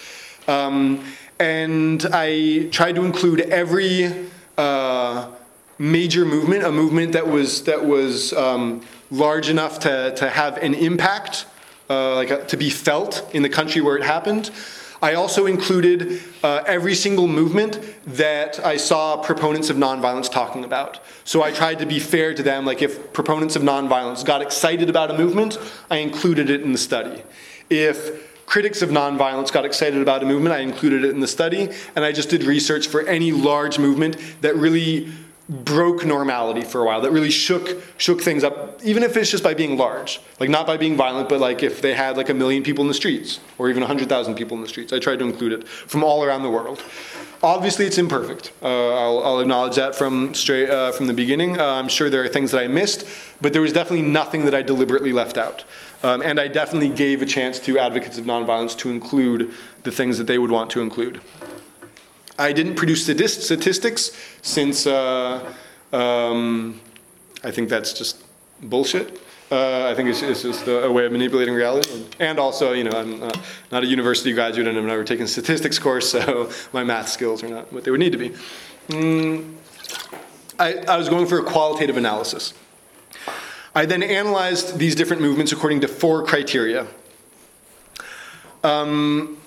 Um, 0.47 1.03
and 1.39 2.05
I 2.13 2.69
tried 2.71 2.95
to 2.95 3.03
include 3.03 3.41
every 3.41 4.29
uh, 4.57 5.27
major 5.77 6.25
movement, 6.25 6.63
a 6.63 6.71
movement 6.71 7.13
that 7.13 7.27
was 7.27 7.63
that 7.63 7.83
was 7.83 8.33
um, 8.33 8.81
large 9.09 9.49
enough 9.49 9.79
to, 9.79 10.13
to 10.15 10.29
have 10.29 10.57
an 10.57 10.73
impact, 10.73 11.45
uh, 11.89 12.15
like 12.15 12.29
a, 12.29 12.45
to 12.45 12.57
be 12.57 12.69
felt 12.69 13.29
in 13.33 13.41
the 13.43 13.49
country 13.49 13.81
where 13.81 13.97
it 13.97 14.03
happened. 14.03 14.51
I 15.01 15.15
also 15.15 15.47
included 15.47 16.21
uh, 16.43 16.63
every 16.67 16.93
single 16.93 17.27
movement 17.27 17.79
that 18.05 18.63
I 18.63 18.77
saw 18.77 19.17
proponents 19.17 19.71
of 19.71 19.77
nonviolence 19.77 20.31
talking 20.31 20.63
about. 20.63 20.99
So 21.23 21.41
I 21.41 21.51
tried 21.51 21.79
to 21.79 21.87
be 21.87 21.99
fair 21.99 22.35
to 22.35 22.43
them, 22.43 22.65
like 22.65 22.83
if 22.83 23.11
proponents 23.11 23.55
of 23.55 23.63
nonviolence 23.63 24.23
got 24.23 24.43
excited 24.43 24.89
about 24.89 25.09
a 25.09 25.17
movement, 25.17 25.57
I 25.89 25.97
included 25.97 26.51
it 26.51 26.61
in 26.61 26.71
the 26.71 26.77
study. 26.77 27.23
If 27.69 28.45
critics 28.45 28.81
of 28.81 28.89
nonviolence 28.89 29.51
got 29.51 29.65
excited 29.65 30.01
about 30.01 30.21
a 30.21 30.25
movement, 30.25 30.53
I 30.53 30.59
included 30.59 31.03
it 31.05 31.11
in 31.11 31.19
the 31.19 31.27
study, 31.27 31.69
and 31.95 32.05
I 32.05 32.11
just 32.11 32.29
did 32.29 32.43
research 32.43 32.87
for 32.87 33.01
any 33.07 33.31
large 33.31 33.79
movement 33.79 34.17
that 34.41 34.55
really 34.55 35.09
broke 35.51 36.05
normality 36.05 36.61
for 36.61 36.79
a 36.79 36.85
while 36.85 37.01
that 37.01 37.11
really 37.11 37.29
shook 37.29 37.83
shook 37.97 38.21
things 38.21 38.41
up 38.41 38.79
even 38.85 39.03
if 39.03 39.17
it's 39.17 39.29
just 39.29 39.43
by 39.43 39.53
being 39.53 39.77
large. 39.77 40.21
Like 40.39 40.49
not 40.49 40.65
by 40.65 40.77
being 40.77 40.95
violent 40.95 41.27
but 41.27 41.41
like 41.41 41.61
if 41.61 41.81
they 41.81 41.93
had 41.93 42.15
like 42.15 42.29
a 42.29 42.33
million 42.33 42.63
people 42.63 42.83
in 42.83 42.87
the 42.87 42.93
streets 42.93 43.41
or 43.57 43.69
even 43.69 43.81
100000 43.81 44.35
people 44.35 44.55
in 44.55 44.63
the 44.63 44.69
streets 44.69 44.93
i 44.93 44.99
tried 44.99 45.19
to 45.19 45.25
include 45.25 45.51
it 45.51 45.67
from 45.67 46.05
all 46.05 46.23
around 46.23 46.43
the 46.43 46.49
world. 46.49 46.81
Obviously 47.43 47.85
it's 47.85 47.97
imperfect. 47.97 48.53
Uh, 48.61 48.67
I'll, 48.67 49.23
I'll, 49.25 49.39
acknowledge 49.39 49.75
that 49.75 49.95
from 49.95 50.33
straight 50.33 50.69
uh, 50.69 50.91
from 50.93 51.07
the 51.07 51.13
beginning. 51.13 51.59
Uh, 51.59 51.65
i'm 51.65 51.89
sure 51.89 52.09
there 52.09 52.23
are 52.23 52.29
things 52.29 52.51
that 52.51 52.63
i 52.63 52.67
missed 52.67 53.05
but 53.41 53.51
there 53.51 53.61
was 53.61 53.73
definitely 53.73 54.07
nothing 54.07 54.45
that 54.45 54.55
i 54.55 54.61
deliberately 54.61 55.11
left 55.11 55.37
out. 55.37 55.65
Um, 56.01 56.21
and 56.21 56.39
i 56.39 56.47
definitely 56.47 56.89
gave 56.89 57.21
a 57.21 57.25
chance 57.25 57.59
to 57.59 57.77
advocates 57.77 58.17
of 58.17 58.23
nonviolence 58.23 58.77
to 58.77 58.89
include 58.89 59.51
the 59.83 59.91
things 59.91 60.17
that 60.17 60.27
they 60.27 60.37
would 60.37 60.51
want 60.51 60.69
to 60.71 60.81
include 60.81 61.19
I 62.41 62.53
didn't 62.53 62.75
produce 62.75 63.05
statistics 63.05 64.11
since 64.41 64.87
uh, 64.87 65.53
um, 65.93 66.81
I 67.43 67.51
think 67.51 67.69
that's 67.69 67.93
just 67.93 68.23
bullshit. 68.63 69.21
Uh, 69.51 69.87
I 69.91 69.93
think 69.93 70.09
it's, 70.09 70.23
it's 70.23 70.41
just 70.41 70.65
a, 70.67 70.89
way 70.89 71.05
of 71.05 71.11
manipulating 71.11 71.53
reality. 71.53 72.03
And 72.19 72.39
also, 72.39 72.71
you 72.71 72.83
know, 72.83 72.97
I'm 72.97 73.19
not, 73.19 73.39
not 73.71 73.83
a 73.83 73.85
university 73.85 74.33
graduate 74.33 74.67
and 74.67 74.75
I've 74.75 74.85
never 74.85 75.03
taken 75.03 75.25
a 75.25 75.27
statistics 75.27 75.77
course, 75.77 76.09
so 76.09 76.49
my 76.73 76.83
math 76.83 77.09
skills 77.09 77.43
are 77.43 77.49
not 77.49 77.71
what 77.71 77.83
they 77.83 77.91
would 77.91 77.99
need 77.99 78.13
to 78.13 78.17
be. 78.17 78.31
Mm, 78.87 79.55
I, 80.57 80.73
I 80.87 80.97
was 80.97 81.09
going 81.09 81.27
for 81.27 81.37
a 81.37 81.43
qualitative 81.43 81.97
analysis. 81.97 82.55
I 83.75 83.85
then 83.85 84.01
analyzed 84.01 84.79
these 84.79 84.95
different 84.95 85.21
movements 85.21 85.51
according 85.51 85.81
to 85.81 85.87
four 85.87 86.25
criteria. 86.25 86.87
Um, 88.63 89.37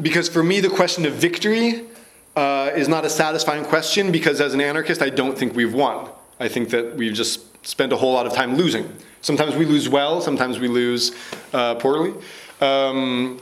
because 0.00 0.28
for 0.28 0.42
me, 0.42 0.60
the 0.60 0.70
question 0.70 1.06
of 1.06 1.12
victory 1.12 1.84
uh, 2.36 2.70
is 2.74 2.86
not 2.86 3.04
a 3.04 3.10
satisfying 3.10 3.64
question 3.64 4.12
because 4.12 4.40
as 4.40 4.54
an 4.54 4.60
anarchist, 4.60 5.02
I 5.02 5.08
don't 5.08 5.36
think 5.36 5.56
we've 5.56 5.72
won. 5.72 6.10
I 6.38 6.48
think 6.48 6.70
that 6.70 6.94
we've 6.94 7.14
just 7.14 7.66
spent 7.66 7.92
a 7.92 7.96
whole 7.96 8.12
lot 8.12 8.26
of 8.26 8.34
time 8.34 8.56
losing. 8.56 8.92
Sometimes 9.22 9.56
we 9.56 9.64
lose 9.64 9.88
well, 9.88 10.20
sometimes 10.20 10.58
we 10.58 10.68
lose 10.68 11.12
uh, 11.52 11.74
poorly. 11.76 12.14
Um, 12.60 13.40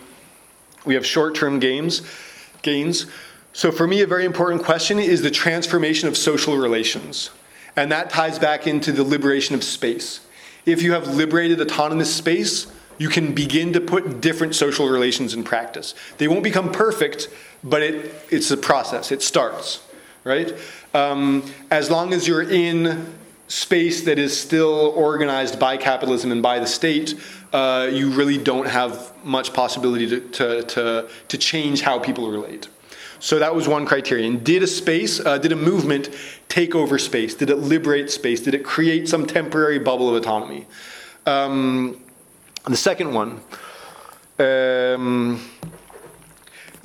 we 0.86 0.94
have 0.94 1.04
short-term 1.04 1.58
gains, 1.58 2.02
gains. 2.62 3.06
So 3.52 3.70
for 3.70 3.86
me, 3.86 4.02
a 4.02 4.06
very 4.06 4.24
important 4.24 4.62
question 4.62 4.98
is 4.98 5.22
the 5.22 5.30
transformation 5.30 6.08
of 6.08 6.16
social 6.16 6.56
relations. 6.56 7.30
And 7.76 7.90
that 7.90 8.10
ties 8.10 8.38
back 8.38 8.66
into 8.66 8.92
the 8.92 9.02
liberation 9.02 9.54
of 9.54 9.64
space. 9.64 10.20
If 10.64 10.82
you 10.82 10.92
have 10.92 11.08
liberated 11.08 11.60
autonomous 11.60 12.14
space, 12.14 12.68
you 12.98 13.08
can 13.08 13.34
begin 13.34 13.72
to 13.72 13.80
put 13.80 14.20
different 14.20 14.54
social 14.54 14.88
relations 14.88 15.34
in 15.34 15.42
practice. 15.42 15.94
They 16.18 16.28
won't 16.28 16.44
become 16.44 16.70
perfect, 16.70 17.28
but 17.64 17.82
it, 17.82 18.14
it's 18.30 18.50
a 18.50 18.56
process, 18.56 19.10
it 19.10 19.22
starts, 19.22 19.82
right? 20.22 20.52
Um, 20.92 21.42
as 21.70 21.90
long 21.90 22.12
as 22.12 22.28
you're 22.28 22.48
in 22.48 23.12
space 23.48 24.04
that 24.04 24.18
is 24.18 24.38
still 24.38 24.92
organized 24.94 25.58
by 25.58 25.76
capitalism 25.76 26.30
and 26.30 26.42
by 26.42 26.58
the 26.58 26.66
state, 26.66 27.14
uh, 27.52 27.88
you 27.90 28.10
really 28.10 28.38
don't 28.38 28.66
have 28.66 29.12
much 29.24 29.52
possibility 29.52 30.08
to, 30.08 30.20
to, 30.30 30.62
to, 30.62 31.08
to, 31.28 31.38
change 31.38 31.82
how 31.82 31.98
people 31.98 32.30
relate. 32.30 32.68
So 33.20 33.38
that 33.38 33.54
was 33.54 33.68
one 33.68 33.86
criterion. 33.86 34.42
Did 34.42 34.62
a 34.62 34.66
space, 34.66 35.20
uh, 35.20 35.38
did 35.38 35.52
a 35.52 35.56
movement 35.56 36.10
take 36.48 36.74
over 36.74 36.98
space? 36.98 37.34
Did 37.34 37.50
it 37.50 37.56
liberate 37.56 38.10
space? 38.10 38.40
Did 38.40 38.54
it 38.54 38.64
create 38.64 39.08
some 39.08 39.26
temporary 39.26 39.78
bubble 39.78 40.08
of 40.08 40.16
autonomy? 40.16 40.66
Um, 41.26 42.02
the 42.66 42.76
second 42.76 43.14
one, 43.14 43.40
um, 44.38 45.40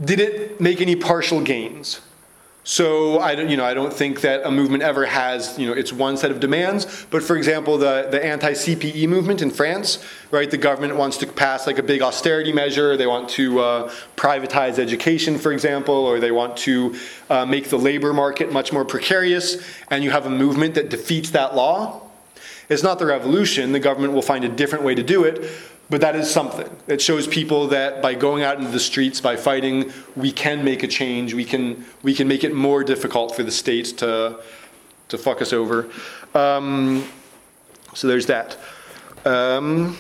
did 0.04 0.20
it 0.20 0.62
make 0.62 0.82
any 0.82 0.96
partial 0.96 1.42
gains? 1.42 2.02
So 2.70 3.20
I 3.20 3.34
don't, 3.34 3.50
you 3.50 3.58
know, 3.58 3.66
I 3.66 3.74
don't 3.74 3.92
think 3.92 4.22
that 4.22 4.46
a 4.46 4.52
movement 4.52 4.84
ever 4.84 5.06
has, 5.06 5.58
you 5.58 5.66
know, 5.66 5.74
its 5.74 5.92
one 5.92 6.18
set 6.18 6.30
of 6.30 6.40
demands. 6.40 7.08
But 7.10 7.24
for 7.24 7.36
example, 7.36 7.80
the, 7.80 8.10
the 8.12 8.24
anti-CPE 8.24 9.08
movement 9.10 9.42
in 9.42 9.50
France, 9.50 10.06
right? 10.30 10.52
The 10.52 10.58
government 10.58 10.96
wants 10.96 11.18
to 11.18 11.26
pass 11.26 11.66
like 11.66 11.80
a 11.80 11.84
big 11.84 12.04
austerity 12.04 12.54
measure. 12.54 12.96
They 12.96 13.08
want 13.08 13.28
to 13.30 13.60
uh, 13.60 13.94
privatize 14.16 14.78
education, 14.78 15.40
for 15.40 15.52
example, 15.52 15.96
or 15.96 16.20
they 16.20 16.32
want 16.32 16.58
to 16.58 16.96
uh, 17.30 17.46
make 17.46 17.70
the 17.70 17.80
labor 17.80 18.14
market 18.14 18.52
much 18.52 18.72
more 18.72 18.86
precarious. 18.86 19.66
And 19.90 20.04
you 20.04 20.12
have 20.12 20.28
a 20.28 20.30
movement 20.30 20.76
that 20.76 20.90
defeats 20.90 21.32
that 21.32 21.56
law. 21.56 22.02
It's 22.70 22.84
not 22.84 23.00
the 23.00 23.08
revolution. 23.08 23.72
The 23.72 23.80
government 23.80 24.14
will 24.14 24.22
find 24.22 24.46
a 24.46 24.50
different 24.50 24.84
way 24.84 24.94
to 24.94 25.02
do 25.02 25.24
it. 25.24 25.44
But 25.90 26.02
that 26.02 26.16
is 26.16 26.30
something. 26.30 26.70
It 26.88 27.02
shows 27.02 27.28
people 27.28 27.68
that 27.70 28.02
by 28.02 28.14
going 28.14 28.44
out 28.44 28.60
into 28.60 28.70
the 28.70 28.80
streets, 28.80 29.20
by 29.20 29.36
fighting, 29.36 29.92
we 30.16 30.32
can 30.32 30.64
make 30.64 30.84
a 30.84 30.88
change. 30.88 31.34
We 31.34 31.46
can, 31.46 31.86
we 32.04 32.14
can 32.14 32.28
make 32.28 32.44
it 32.44 32.54
more 32.54 32.84
difficult 32.84 33.36
for 33.36 33.42
the 33.42 33.52
states 33.52 33.92
to, 33.94 34.40
to 35.08 35.18
fuck 35.18 35.42
us 35.42 35.52
over. 35.52 35.90
Um, 36.36 37.08
so 37.96 38.08
there's 38.08 38.28
that. 38.28 38.58
Um, 39.26 39.98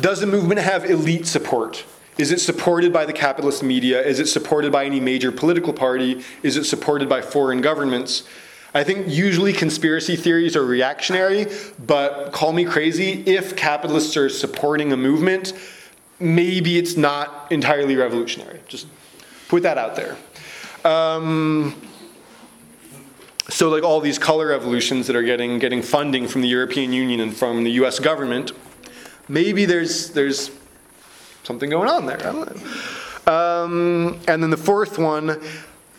does 0.00 0.20
the 0.20 0.26
movement 0.26 0.60
have 0.60 0.86
elite 0.86 1.26
support? 1.26 1.84
Is 2.16 2.30
it 2.30 2.40
supported 2.40 2.92
by 2.92 3.04
the 3.04 3.12
capitalist 3.12 3.62
media? 3.62 4.00
Is 4.00 4.18
it 4.18 4.26
supported 4.26 4.72
by 4.72 4.84
any 4.84 5.00
major 5.00 5.30
political 5.30 5.72
party? 5.72 6.24
Is 6.42 6.56
it 6.56 6.64
supported 6.64 7.08
by 7.08 7.20
foreign 7.20 7.60
governments? 7.60 8.22
I 8.74 8.82
think 8.82 9.06
usually 9.08 9.52
conspiracy 9.52 10.16
theories 10.16 10.56
are 10.56 10.64
reactionary, 10.64 11.46
but 11.86 12.32
call 12.32 12.52
me 12.52 12.64
crazy, 12.64 13.22
if 13.24 13.54
capitalists 13.54 14.16
are 14.16 14.28
supporting 14.28 14.92
a 14.92 14.96
movement, 14.96 15.52
maybe 16.18 16.76
it's 16.76 16.96
not 16.96 17.52
entirely 17.52 17.94
revolutionary. 17.94 18.58
Just 18.66 18.88
put 19.48 19.62
that 19.62 19.78
out 19.78 19.94
there. 19.94 20.16
Um, 20.84 21.80
so 23.48 23.68
like 23.68 23.84
all 23.84 24.00
these 24.00 24.18
color 24.18 24.48
revolutions 24.48 25.06
that 25.06 25.14
are 25.14 25.22
getting 25.22 25.58
getting 25.58 25.80
funding 25.80 26.26
from 26.26 26.40
the 26.40 26.48
European 26.48 26.92
Union 26.92 27.20
and 27.20 27.36
from 27.36 27.62
the 27.62 27.70
U.S. 27.72 28.00
government, 28.00 28.52
maybe 29.28 29.66
there's 29.66 30.10
there's 30.10 30.50
something 31.44 31.70
going 31.70 31.88
on 31.88 32.06
there. 32.06 32.26
Um, 33.26 34.18
and 34.26 34.42
then 34.42 34.50
the 34.50 34.56
fourth 34.56 34.98
one, 34.98 35.40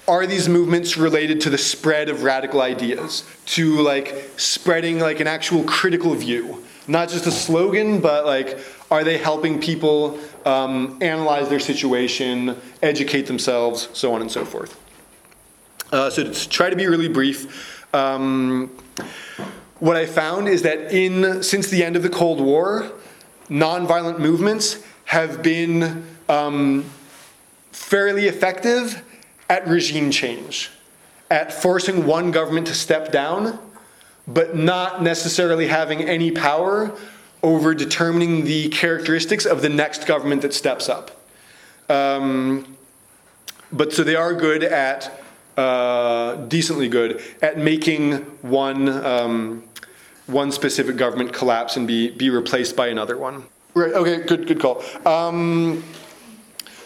are 0.08 0.28
these 0.28 0.48
movements 0.48 0.98
related 0.98 1.42
to 1.42 1.50
the 1.50 1.58
spread 1.58 2.10
of 2.10 2.24
radical 2.24 2.62
ideas? 2.62 3.24
To 3.48 3.82
like 3.82 4.30
spreading 4.38 5.00
like 5.00 5.20
an 5.20 5.28
actual 5.28 5.64
critical 5.64 6.14
view? 6.14 6.64
Not 6.88 7.10
just 7.10 7.26
a 7.26 7.32
slogan 7.32 8.02
but 8.02 8.26
like 8.26 8.60
are 8.92 9.04
they 9.04 9.18
helping 9.18 9.60
people 9.60 10.20
um, 10.46 11.00
analyze 11.02 11.50
their 11.50 11.60
situation 11.60 12.60
educate 12.84 13.24
themselves 13.24 13.90
so 13.94 14.14
on 14.14 14.22
and 14.22 14.32
so 14.32 14.46
forth? 14.46 14.80
Uh, 15.92 16.10
so 16.10 16.24
to 16.24 16.50
try 16.50 16.70
to 16.70 16.76
be 16.76 16.88
really 16.88 17.08
brief 17.08 17.76
um, 17.94 18.70
what 19.80 19.96
i 19.96 20.06
found 20.06 20.48
is 20.48 20.62
that 20.62 20.92
in 20.92 21.42
since 21.42 21.70
the 21.70 21.84
end 21.84 21.96
of 21.96 22.04
the 22.04 22.10
cold 22.10 22.42
war 22.42 22.92
nonviolent 23.50 24.20
movements 24.20 24.84
have 25.06 25.42
been 25.42 26.06
um, 26.28 26.84
fairly 27.72 28.28
effective 28.28 29.04
at 29.50 29.68
regime 29.68 30.12
change, 30.12 30.72
at 31.30 31.54
forcing 31.54 32.06
one 32.06 32.32
government 32.32 32.68
to 32.68 32.74
step 32.74 33.12
down, 33.12 33.60
but 34.28 34.56
not 34.56 35.04
necessarily 35.04 35.68
having 35.68 36.02
any 36.02 36.32
power 36.32 36.92
over 37.44 37.76
determining 37.76 38.44
the 38.46 38.70
characteristics 38.70 39.46
of 39.46 39.62
the 39.62 39.70
next 39.70 40.08
government 40.08 40.42
that 40.42 40.54
steps 40.54 40.90
up. 40.90 41.12
Um, 41.90 42.76
but 43.72 43.94
so 43.94 44.04
they 44.04 44.16
are 44.16 44.34
good 44.34 44.64
at, 44.64 45.24
uh, 45.58 46.36
decently 46.48 46.88
good, 46.88 47.22
at 47.42 47.60
making 47.60 48.14
one, 48.42 48.90
um, 48.90 49.64
one 50.26 50.52
specific 50.52 50.98
government 50.98 51.34
collapse 51.34 51.78
and 51.78 51.88
be, 51.88 52.10
be 52.10 52.32
replaced 52.32 52.76
by 52.76 52.88
another 52.88 53.16
one. 53.16 53.46
Right, 53.76 53.94
okay, 53.94 54.24
good, 54.24 54.48
good 54.48 54.60
call. 54.60 54.82
Um, 55.06 55.84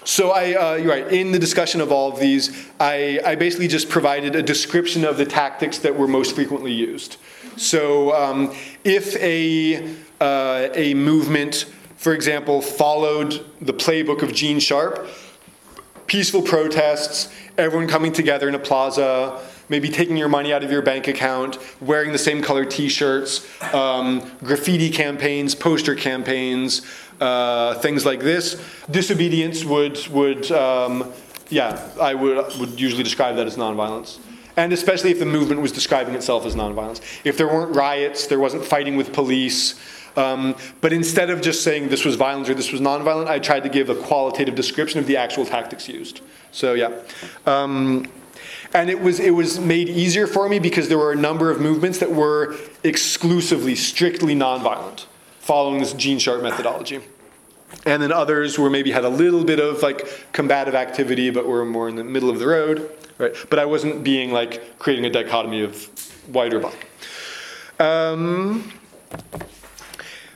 so 0.10 0.32
I, 0.32 0.53
uh, 0.53 0.74
you're 0.74 0.89
right, 0.89 1.07
in 1.14 1.32
the 1.32 1.38
discussion 1.38 1.82
of 1.82 1.91
all 1.91 2.12
of 2.12 2.20
these, 2.20 2.68
I, 2.80 3.20
I 3.24 3.36
basically 3.36 3.68
just 3.68 3.89
provided 3.89 4.36
a 4.36 4.41
description 4.41 5.05
of 5.05 5.18
the 5.18 5.26
tactics 5.26 5.78
that 5.80 5.95
were 5.95 6.07
most 6.07 6.34
frequently 6.34 6.74
used. 6.74 7.18
So 7.57 8.16
um, 8.16 8.55
if 8.84 9.16
a, 9.18 9.88
uh, 10.20 10.70
a 10.74 10.95
movement, 10.95 11.66
for 11.95 12.16
example, 12.16 12.60
followed 12.60 13.45
the 13.62 13.72
playbook 13.72 14.24
of 14.24 14.34
Gene 14.34 14.60
Sharp, 14.60 15.07
peaceful 16.07 16.41
protests, 16.41 17.32
everyone 17.60 17.88
coming 17.88 18.12
together 18.12 18.49
in 18.49 18.55
a 18.55 18.60
plaza, 18.60 19.39
maybe 19.70 19.89
taking 19.89 20.17
your 20.17 20.30
money 20.30 20.51
out 20.51 20.63
of 20.63 20.72
your 20.72 20.82
bank 20.82 21.07
account, 21.07 21.57
wearing 21.80 22.11
the 22.11 22.17
same 22.17 22.41
color 22.41 22.65
t 22.65 22.89
shirts, 22.89 23.47
um, 23.74 24.30
graffiti 24.43 24.89
campaigns, 24.89 25.55
poster 25.55 25.95
campaigns, 25.95 26.82
uh, 27.22 27.76
things 27.76 28.05
like 28.05 28.20
this. 28.20 28.61
Disobedience 28.89 29.63
would, 29.63 30.05
would 30.07 30.51
um, 30.51 31.11
yeah, 31.49 31.89
I 31.99 32.13
would, 32.13 32.38
would 32.59 32.80
usually 32.80 33.03
describe 33.03 33.36
that 33.38 33.47
as 33.47 33.57
nonviolence. 33.57 34.20
And 34.57 34.74
especially 34.74 35.11
if 35.11 35.20
the 35.20 35.26
movement 35.26 35.61
was 35.61 35.72
describing 35.72 36.15
itself 36.15 36.45
as 36.45 36.55
nonviolence. 36.55 37.01
If 37.24 37.38
there 37.38 37.47
weren't 37.47 37.76
riots, 37.76 38.28
there 38.28 38.39
wasn't 38.39 38.65
fighting 38.65 38.97
with 38.97 39.13
police. 39.13 39.80
Um, 40.17 40.55
but 40.82 40.91
instead 40.91 41.30
of 41.30 41.41
just 41.41 41.63
saying 41.63 41.89
this 41.89 42.03
was 42.03 42.15
violence 42.15 42.49
or 42.49 42.53
this 42.53 42.72
was 42.72 42.82
nonviolent, 42.82 43.28
I 43.28 43.39
tried 43.39 43.63
to 43.63 43.70
give 43.70 43.89
a 43.89 43.95
qualitative 43.95 44.55
description 44.55 44.99
of 44.99 45.07
the 45.07 45.15
actual 45.15 45.45
tactics 45.45 45.88
used. 45.88 46.22
So, 46.51 46.74
yeah. 46.74 46.91
Um, 47.45 48.07
and 48.74 48.89
it 48.89 49.01
was, 49.01 49.20
it 49.20 49.32
was 49.32 49.59
made 49.59 49.89
easier 49.89 50.28
for 50.28 50.47
me 50.47 50.59
because 50.59 50.89
there 50.89 50.97
were 50.97 51.11
a 51.11 51.15
number 51.15 51.49
of 51.49 51.59
movements 51.59 51.99
that 51.99 52.11
were 52.11 52.55
exclusively, 52.84 53.76
strictly 53.76 54.36
nonviolent 54.36 55.05
following 55.39 55.80
this 55.80 55.93
Gene 55.93 56.20
Sharp 56.20 56.43
methodology. 56.43 57.01
And 57.86 58.01
then 58.01 58.11
others 58.11 58.59
were 58.59 58.70
maybe 58.70 58.91
had 58.91 59.05
a 59.05 59.09
little 59.09 59.43
bit 59.43 59.59
of 59.59 59.82
like 59.82 60.32
combative 60.32 60.76
activity, 60.76 61.30
but 61.30 61.47
were 61.47 61.65
more 61.65 61.89
in 61.89 61.95
the 61.95 62.03
middle 62.03 62.30
of 62.30 62.39
the 62.39 62.47
road, 62.47 62.89
right? 63.17 63.34
But 63.49 63.59
I 63.59 63.65
wasn't 63.65 64.03
being 64.03 64.32
like 64.32 64.78
creating 64.80 65.05
a 65.05 65.09
dichotomy 65.09 65.63
of 65.63 65.86
white 66.28 66.53
or 66.53 66.59
black. 66.59 66.88
Um, 67.80 68.72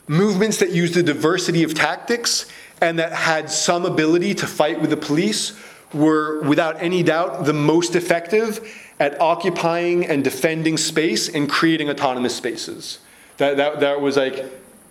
movements 0.08 0.58
that 0.58 0.72
used 0.72 0.98
a 0.98 1.04
diversity 1.04 1.64
of 1.64 1.74
tactics 1.74 2.48
and 2.82 3.00
that 3.00 3.14
had 3.14 3.50
some 3.50 3.86
ability 3.86 4.34
to 4.36 4.48
fight 4.48 4.82
with 4.82 4.90
the 4.90 4.98
police 4.98 5.60
were 5.94 6.42
without 6.42 6.82
any 6.82 7.04
doubt 7.04 7.46
the 7.46 7.54
most 7.54 7.96
effective 7.96 8.60
at 9.00 9.20
occupying 9.20 10.06
and 10.06 10.24
defending 10.24 10.78
space 10.78 11.30
and 11.30 11.50
creating 11.50 11.90
autonomous 11.90 12.36
spaces. 12.36 13.00
That, 13.38 13.58
that, 13.58 13.80
that 13.80 14.02
was 14.02 14.18
like 14.18 14.46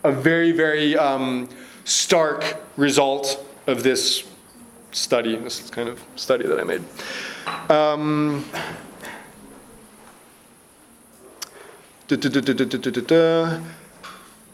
a 0.05 0.13
very, 0.13 0.53
very 0.53 0.97
um, 0.97 1.49
stark 1.85 2.63
result 2.77 3.45
of 3.67 3.83
this 3.83 4.25
study, 4.91 5.37
this 5.37 5.71
kind 5.71 5.89
of 5.89 6.03
study 6.17 6.47
that 6.47 6.61
I 6.61 6.65
made. 6.65 6.83
Um, 7.71 8.45
da, 12.09 12.17
da, 12.17 13.01
da, 13.01 13.61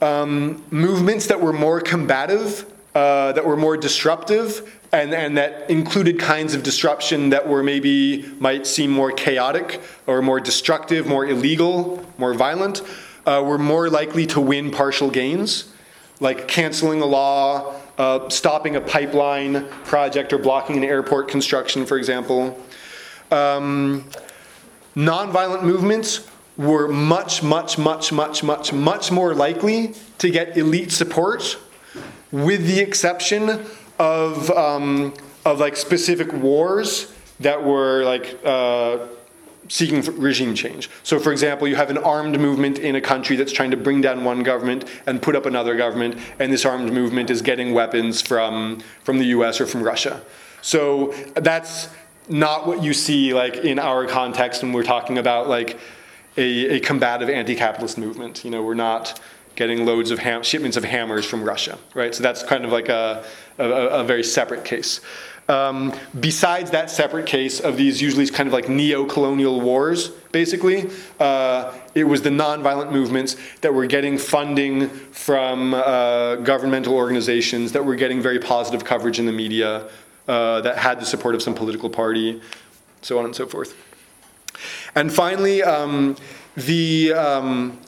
um, 0.01 0.65
movements 0.71 1.27
that 1.27 1.41
were 1.41 1.53
more 1.53 1.81
combative, 1.81 2.71
uh, 2.95 3.33
that 3.33 3.45
were 3.45 3.57
more 3.57 3.77
disruptive, 3.77 4.78
and, 4.93 5.13
and 5.13 5.37
that 5.37 5.69
included 5.69 6.19
kinds 6.19 6.55
of 6.55 6.63
disruption 6.63 7.31
that 7.31 7.47
were 7.47 7.63
maybe 7.63 8.23
might 8.39 8.67
seem 8.67 8.91
more 8.91 9.13
chaotic 9.13 9.81
or 10.07 10.23
more 10.23 10.41
destructive, 10.41 11.07
more 11.07 11.27
illegal, 11.27 12.05
more 12.17 12.33
violent, 12.33 12.83
uh, 13.27 13.43
were 13.45 13.59
more 13.59 13.91
likely 13.91 14.27
to 14.27 14.41
win 14.41 14.71
partial 14.71 15.11
gains, 15.11 15.71
like 16.21 16.49
canceling 16.49 17.03
a 17.03 17.07
law, 17.07 17.75
uh, 17.99 18.29
stopping 18.31 18.77
a 18.77 18.81
pipeline 18.81 19.69
project, 19.85 20.33
or 20.33 20.39
blocking 20.39 20.77
an 20.77 20.85
airport 20.85 21.29
construction, 21.29 21.85
for 21.85 21.99
example. 21.99 22.59
Um, 23.31 24.05
nonviolent 24.97 25.65
movements 25.65 26.27
were 26.57 26.89
much, 26.89 27.43
much, 27.43 27.77
much, 27.77 28.11
much, 28.11 28.43
much, 28.43 28.73
much 28.73 29.13
more 29.13 29.35
likely 29.35 29.95
to 30.17 30.31
get 30.31 30.57
elite 30.57 30.91
support, 30.91 31.59
with 32.33 32.67
the 32.67 32.81
exception 32.81 33.67
of, 33.99 34.51
um, 34.51 35.15
of 35.45 35.61
like 35.61 35.77
specific 35.77 36.33
wars 36.33 37.13
that 37.41 37.63
were 37.63 38.03
like 38.05 38.39
uh, 38.45 38.99
seeking 39.69 40.03
regime 40.21 40.55
change. 40.55 40.91
So, 41.03 41.19
for 41.19 41.33
example, 41.33 41.69
you 41.69 41.77
have 41.77 41.91
an 41.91 41.99
armed 41.99 42.39
movement 42.41 42.79
in 42.79 42.97
a 42.97 43.01
country 43.01 43.37
that's 43.37 43.53
trying 43.53 43.71
to 43.71 43.77
bring 43.77 44.01
down 44.01 44.25
one 44.25 44.43
government 44.43 44.85
and 45.07 45.21
put 45.21 45.37
up 45.37 45.47
another 45.47 45.77
government, 45.77 46.17
and 46.39 46.53
this 46.53 46.65
armed 46.65 46.93
movement 46.93 47.31
is 47.31 47.43
getting 47.43 47.75
weapons 47.75 48.21
from, 48.21 48.83
from 49.05 49.19
the 49.19 49.27
US 49.27 49.61
or 49.61 49.67
from 49.67 49.83
Russia. 49.83 50.23
So, 50.63 51.13
that's 51.35 51.89
not 52.29 52.67
what 52.67 52.83
you 52.83 52.93
see 52.93 53.33
like 53.33 53.57
in 53.57 53.79
our 53.79 54.07
context 54.07 54.63
when 54.63 54.73
we're 54.73 54.83
talking 54.83 55.17
about 55.17 55.49
like 55.49 55.79
a, 56.37 56.77
a 56.77 56.81
combative 56.81 57.31
anti-capitalist 57.31 57.99
movement. 57.99 58.45
You 58.45 58.51
know, 58.51 58.63
we're 58.63 58.75
not 58.75 59.21
getting 59.57 59.85
loads 59.85 60.11
of 60.11 60.21
ham- 60.21 60.43
shipments 60.43 60.77
of 60.77 60.85
hammers 60.85 61.27
from 61.27 61.43
Russia, 61.43 61.79
right? 61.95 62.15
So 62.15 62.23
that's 62.23 62.43
kind 62.43 62.65
of 62.65 62.71
like 62.71 62.89
a, 62.89 63.25
a, 63.59 64.01
a 64.01 64.05
very 64.05 64.25
separate 64.25 64.65
case. 64.65 65.01
Um, 65.49 65.95
besides 66.21 66.71
that 66.73 66.91
separate 66.91 67.25
case 67.25 67.59
of 67.59 67.79
these 67.79 68.03
usually 68.03 68.27
kind 68.27 68.47
of 68.47 68.53
like 68.53 68.69
neo-colonial 68.69 69.63
wars, 69.63 70.09
basically, 70.31 70.91
uh, 71.21 71.73
it 71.95 72.05
was 72.05 72.21
the 72.21 72.29
nonviolent 72.29 72.93
movements 72.93 73.37
that 73.63 73.73
were 73.73 73.87
getting 73.87 74.19
funding 74.19 74.91
from 74.91 75.73
uh, 75.73 76.37
governmental 76.37 76.95
organizations, 76.95 77.73
that 77.73 77.83
were 77.83 77.97
getting 77.97 78.21
very 78.21 78.39
positive 78.39 78.85
coverage 78.85 79.19
in 79.19 79.25
the 79.25 79.33
media, 79.33 79.89
uh, 80.29 80.61
that 80.61 80.77
had 80.77 81.01
the 81.01 81.07
support 81.07 81.35
of 81.35 81.43
some 81.43 81.55
political 81.55 81.89
party, 81.89 82.43
so 83.01 83.19
on 83.19 83.25
and 83.25 83.35
so 83.35 83.47
forth. 83.47 83.75
And 84.95 85.11
finally, 85.11 85.63
um, 85.63 86.17
the 86.57 87.15
um, 87.15 87.81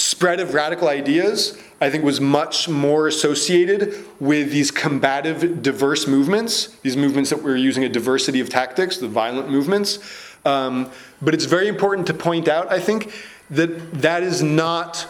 spread 0.00 0.40
of 0.40 0.54
radical 0.54 0.88
ideas, 0.88 1.58
I 1.80 1.90
think, 1.90 2.04
was 2.04 2.20
much 2.20 2.68
more 2.68 3.06
associated 3.06 4.04
with 4.18 4.50
these 4.50 4.70
combative, 4.70 5.62
diverse 5.62 6.06
movements, 6.06 6.68
these 6.82 6.96
movements 6.96 7.30
that 7.30 7.42
were 7.42 7.56
using 7.56 7.84
a 7.84 7.88
diversity 7.88 8.40
of 8.40 8.48
tactics, 8.48 8.96
the 8.96 9.08
violent 9.08 9.50
movements. 9.50 9.98
Um, 10.44 10.90
but 11.20 11.34
it's 11.34 11.44
very 11.44 11.68
important 11.68 12.06
to 12.06 12.14
point 12.14 12.48
out, 12.48 12.72
I 12.72 12.80
think, 12.80 13.12
that 13.50 14.00
that 14.00 14.22
is 14.22 14.42
not, 14.42 15.06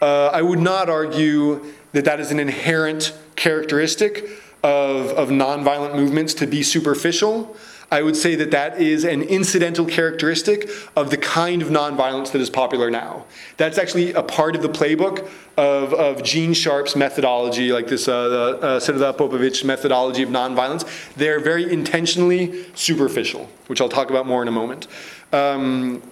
uh, 0.00 0.26
I 0.26 0.42
would 0.42 0.58
not 0.60 0.90
argue 0.90 1.64
that 1.92 2.04
that 2.04 2.20
is 2.20 2.30
an 2.30 2.40
inherent 2.40 3.14
characteristic 3.36 4.24
of, 4.62 5.10
of 5.10 5.30
nonviolent 5.30 5.94
movements 5.94 6.34
to 6.34 6.46
be 6.46 6.62
superficial. 6.62 7.56
I 7.92 8.00
would 8.00 8.16
say 8.16 8.34
that 8.36 8.50
that 8.52 8.80
is 8.80 9.04
an 9.04 9.20
incidental 9.20 9.84
characteristic 9.84 10.70
of 10.96 11.10
the 11.10 11.18
kind 11.18 11.60
of 11.60 11.68
nonviolence 11.68 12.32
that 12.32 12.40
is 12.40 12.48
popular 12.48 12.90
now. 12.90 13.26
That's 13.58 13.76
actually 13.76 14.14
a 14.14 14.22
part 14.22 14.56
of 14.56 14.62
the 14.62 14.70
playbook 14.70 15.28
of, 15.58 15.92
of 15.92 16.22
Gene 16.22 16.54
Sharp's 16.54 16.96
methodology, 16.96 17.70
like 17.70 17.88
this 17.88 18.08
uh, 18.08 18.14
uh, 18.14 18.80
Srda 18.80 19.18
Popovic 19.18 19.62
methodology 19.64 20.22
of 20.22 20.30
nonviolence. 20.30 20.86
They're 21.16 21.38
very 21.38 21.70
intentionally 21.70 22.64
superficial, 22.74 23.50
which 23.66 23.82
I'll 23.82 23.90
talk 23.90 24.08
about 24.08 24.26
more 24.26 24.40
in 24.40 24.48
a 24.48 24.52
moment. 24.52 24.86
Um, 25.30 26.02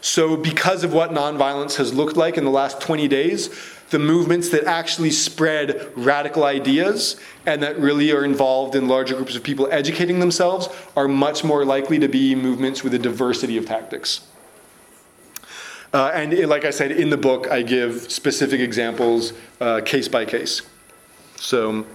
so, 0.00 0.36
because 0.36 0.84
of 0.84 0.92
what 0.92 1.10
nonviolence 1.10 1.76
has 1.76 1.92
looked 1.92 2.16
like 2.16 2.36
in 2.36 2.44
the 2.44 2.50
last 2.50 2.80
20 2.80 3.08
days, 3.08 3.48
the 3.90 3.98
movements 3.98 4.48
that 4.50 4.64
actually 4.64 5.10
spread 5.10 5.90
radical 5.96 6.44
ideas 6.44 7.20
and 7.46 7.62
that 7.62 7.78
really 7.78 8.12
are 8.12 8.24
involved 8.24 8.74
in 8.74 8.88
larger 8.88 9.14
groups 9.14 9.36
of 9.36 9.42
people 9.42 9.68
educating 9.70 10.20
themselves 10.20 10.68
are 10.96 11.08
much 11.08 11.44
more 11.44 11.64
likely 11.64 11.98
to 11.98 12.08
be 12.08 12.34
movements 12.34 12.82
with 12.82 12.94
a 12.94 12.98
diversity 12.98 13.56
of 13.56 13.66
tactics. 13.66 14.26
Uh, 15.92 16.10
and 16.12 16.32
it, 16.32 16.48
like 16.48 16.64
I 16.64 16.70
said, 16.70 16.90
in 16.90 17.08
the 17.08 17.16
book, 17.16 17.48
I 17.50 17.62
give 17.62 18.10
specific 18.10 18.60
examples 18.60 19.32
uh, 19.60 19.80
case 19.84 20.08
by 20.08 20.24
case. 20.24 20.62
So, 21.36 21.86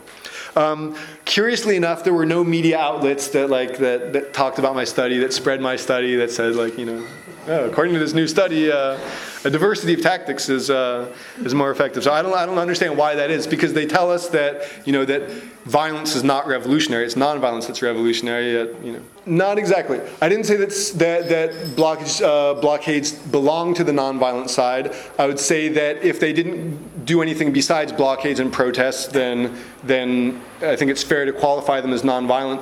um, 0.56 0.96
curiously 1.26 1.76
enough, 1.76 2.06
there 2.06 2.14
were 2.14 2.26
no 2.26 2.44
media 2.44 2.80
outlets 2.80 3.28
that 3.30 3.50
like 3.50 3.78
that, 3.80 4.14
that 4.14 4.34
talked 4.34 4.58
about 4.58 4.74
my 4.74 4.86
study, 4.86 5.18
that 5.20 5.34
spread 5.34 5.60
my 5.60 5.76
study, 5.76 6.16
that 6.16 6.32
said 6.32 6.56
like 6.56 6.78
you 6.78 6.86
know, 6.86 7.06
according 7.48 7.94
to 7.94 8.00
this 8.00 8.14
new 8.14 8.28
study, 8.28 8.72
uh, 8.72 8.98
a 9.46 9.50
diversity 9.50 9.94
of 9.94 10.02
tactics 10.02 10.50
is 10.50 10.70
uh, 10.70 11.14
is 11.40 11.54
more 11.54 11.72
effective. 11.72 12.04
So 12.04 12.12
I 12.12 12.22
don't 12.22 12.34
I 12.34 12.46
don't 12.46 12.58
understand 12.58 12.98
why 12.98 13.16
that 13.16 13.32
is 13.32 13.48
because 13.48 13.74
they 13.74 13.86
tell 13.86 14.12
us 14.12 14.30
that 14.30 14.70
you 14.86 14.94
know 14.94 15.06
that 15.06 15.30
violence 15.66 16.16
is 16.16 16.24
not 16.24 16.48
revolutionary. 16.48 17.06
It's 17.06 17.16
nonviolence 17.16 17.68
that's 17.68 17.82
revolutionary. 17.82 18.54
Yet, 18.54 18.84
you 18.84 18.92
know, 18.94 19.02
not 19.26 19.58
exactly. 19.58 20.02
I 20.22 20.30
didn't 20.30 20.46
say 20.46 20.58
that 20.58 20.70
that 20.96 21.30
that 21.30 21.52
blockage, 21.76 22.22
uh, 22.22 22.60
blockades 22.60 23.14
belong 23.14 23.74
to 23.76 23.84
the 23.84 23.94
nonviolent 23.94 24.50
side. 24.50 24.94
I 25.18 25.26
would 25.26 25.40
say 25.40 25.70
that 25.70 26.04
if 26.04 26.20
they 26.20 26.34
didn't 26.34 27.06
do 27.06 27.22
anything 27.22 27.54
besides 27.54 27.92
blockades 27.92 28.40
and 28.40 28.52
protests, 28.52 29.08
then 29.08 29.58
then 29.84 30.42
I 30.62 30.76
think 30.76 30.92
it's 30.92 31.04
fair 31.04 31.26
to 31.26 31.34
qualify 31.34 31.82
them 31.82 31.94
as 31.94 32.04
nonviolent. 32.04 32.60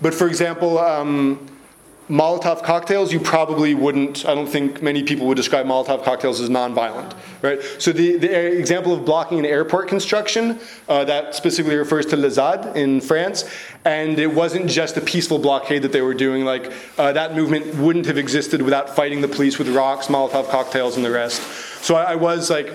But 0.00 0.14
for 0.14 0.28
example. 0.28 0.78
Um, 0.78 1.49
Molotov 2.10 2.64
cocktails, 2.64 3.12
you 3.12 3.20
probably 3.20 3.72
wouldn't, 3.72 4.26
I 4.26 4.34
don't 4.34 4.48
think 4.48 4.82
many 4.82 5.04
people 5.04 5.28
would 5.28 5.36
describe 5.36 5.64
Molotov 5.64 6.02
cocktails 6.02 6.40
as 6.40 6.48
nonviolent, 6.48 7.14
right? 7.40 7.62
So 7.78 7.92
the, 7.92 8.16
the 8.16 8.58
example 8.58 8.92
of 8.92 9.04
blocking 9.04 9.38
an 9.38 9.46
airport 9.46 9.86
construction, 9.86 10.58
uh, 10.88 11.04
that 11.04 11.36
specifically 11.36 11.76
refers 11.76 12.06
to 12.06 12.16
Les 12.16 12.30
ZAD 12.30 12.76
in 12.76 13.00
France, 13.00 13.48
and 13.84 14.18
it 14.18 14.26
wasn't 14.26 14.68
just 14.68 14.96
a 14.96 15.00
peaceful 15.00 15.38
blockade 15.38 15.82
that 15.82 15.92
they 15.92 16.02
were 16.02 16.14
doing, 16.14 16.44
like 16.44 16.72
uh, 16.98 17.12
that 17.12 17.36
movement 17.36 17.76
wouldn't 17.76 18.06
have 18.06 18.18
existed 18.18 18.60
without 18.60 18.96
fighting 18.96 19.20
the 19.20 19.28
police 19.28 19.56
with 19.56 19.68
rocks, 19.68 20.08
Molotov 20.08 20.50
cocktails, 20.50 20.96
and 20.96 21.04
the 21.04 21.12
rest. 21.12 21.40
So 21.84 21.94
I, 21.94 22.12
I 22.12 22.14
was 22.16 22.50
like, 22.50 22.72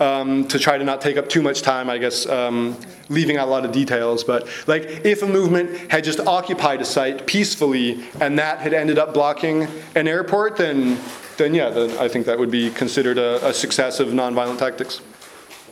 um, 0.00 0.48
to 0.48 0.58
try 0.58 0.78
to 0.78 0.84
not 0.84 1.00
take 1.00 1.16
up 1.16 1.28
too 1.28 1.42
much 1.42 1.62
time, 1.62 1.90
I 1.90 1.98
guess, 1.98 2.26
um, 2.26 2.76
leaving 3.08 3.36
out 3.36 3.48
a 3.48 3.50
lot 3.50 3.64
of 3.64 3.72
details. 3.72 4.24
But 4.24 4.48
like, 4.66 5.04
if 5.04 5.22
a 5.22 5.26
movement 5.26 5.90
had 5.90 6.04
just 6.04 6.20
occupied 6.20 6.80
a 6.80 6.84
site 6.84 7.26
peacefully 7.26 8.02
and 8.20 8.38
that 8.38 8.58
had 8.58 8.72
ended 8.72 8.98
up 8.98 9.12
blocking 9.12 9.68
an 9.94 10.08
airport, 10.08 10.56
then, 10.56 10.98
then 11.36 11.54
yeah, 11.54 11.68
then 11.68 11.96
I 11.98 12.08
think 12.08 12.26
that 12.26 12.38
would 12.38 12.50
be 12.50 12.70
considered 12.70 13.18
a, 13.18 13.46
a 13.46 13.52
success 13.52 14.00
of 14.00 14.08
nonviolent 14.08 14.58
tactics. 14.58 15.02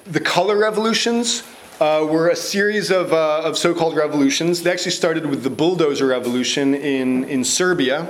The 0.05 0.21
color 0.21 0.57
revolutions 0.59 1.43
uh, 1.81 2.07
were 2.09 2.29
a 2.29 2.37
series 2.37 2.91
of, 2.91 3.13
uh, 3.13 3.43
of 3.45 3.57
so-called 3.57 3.97
revolutions. 3.97 4.63
They 4.63 4.73
actually 4.73 4.93
started 4.93 5.27
with 5.27 5.43
the 5.43 5.51
bulldozer 5.51 6.07
revolution 6.07 6.75
in, 6.75 7.25
in 7.25 7.45
Serbia, 7.45 8.09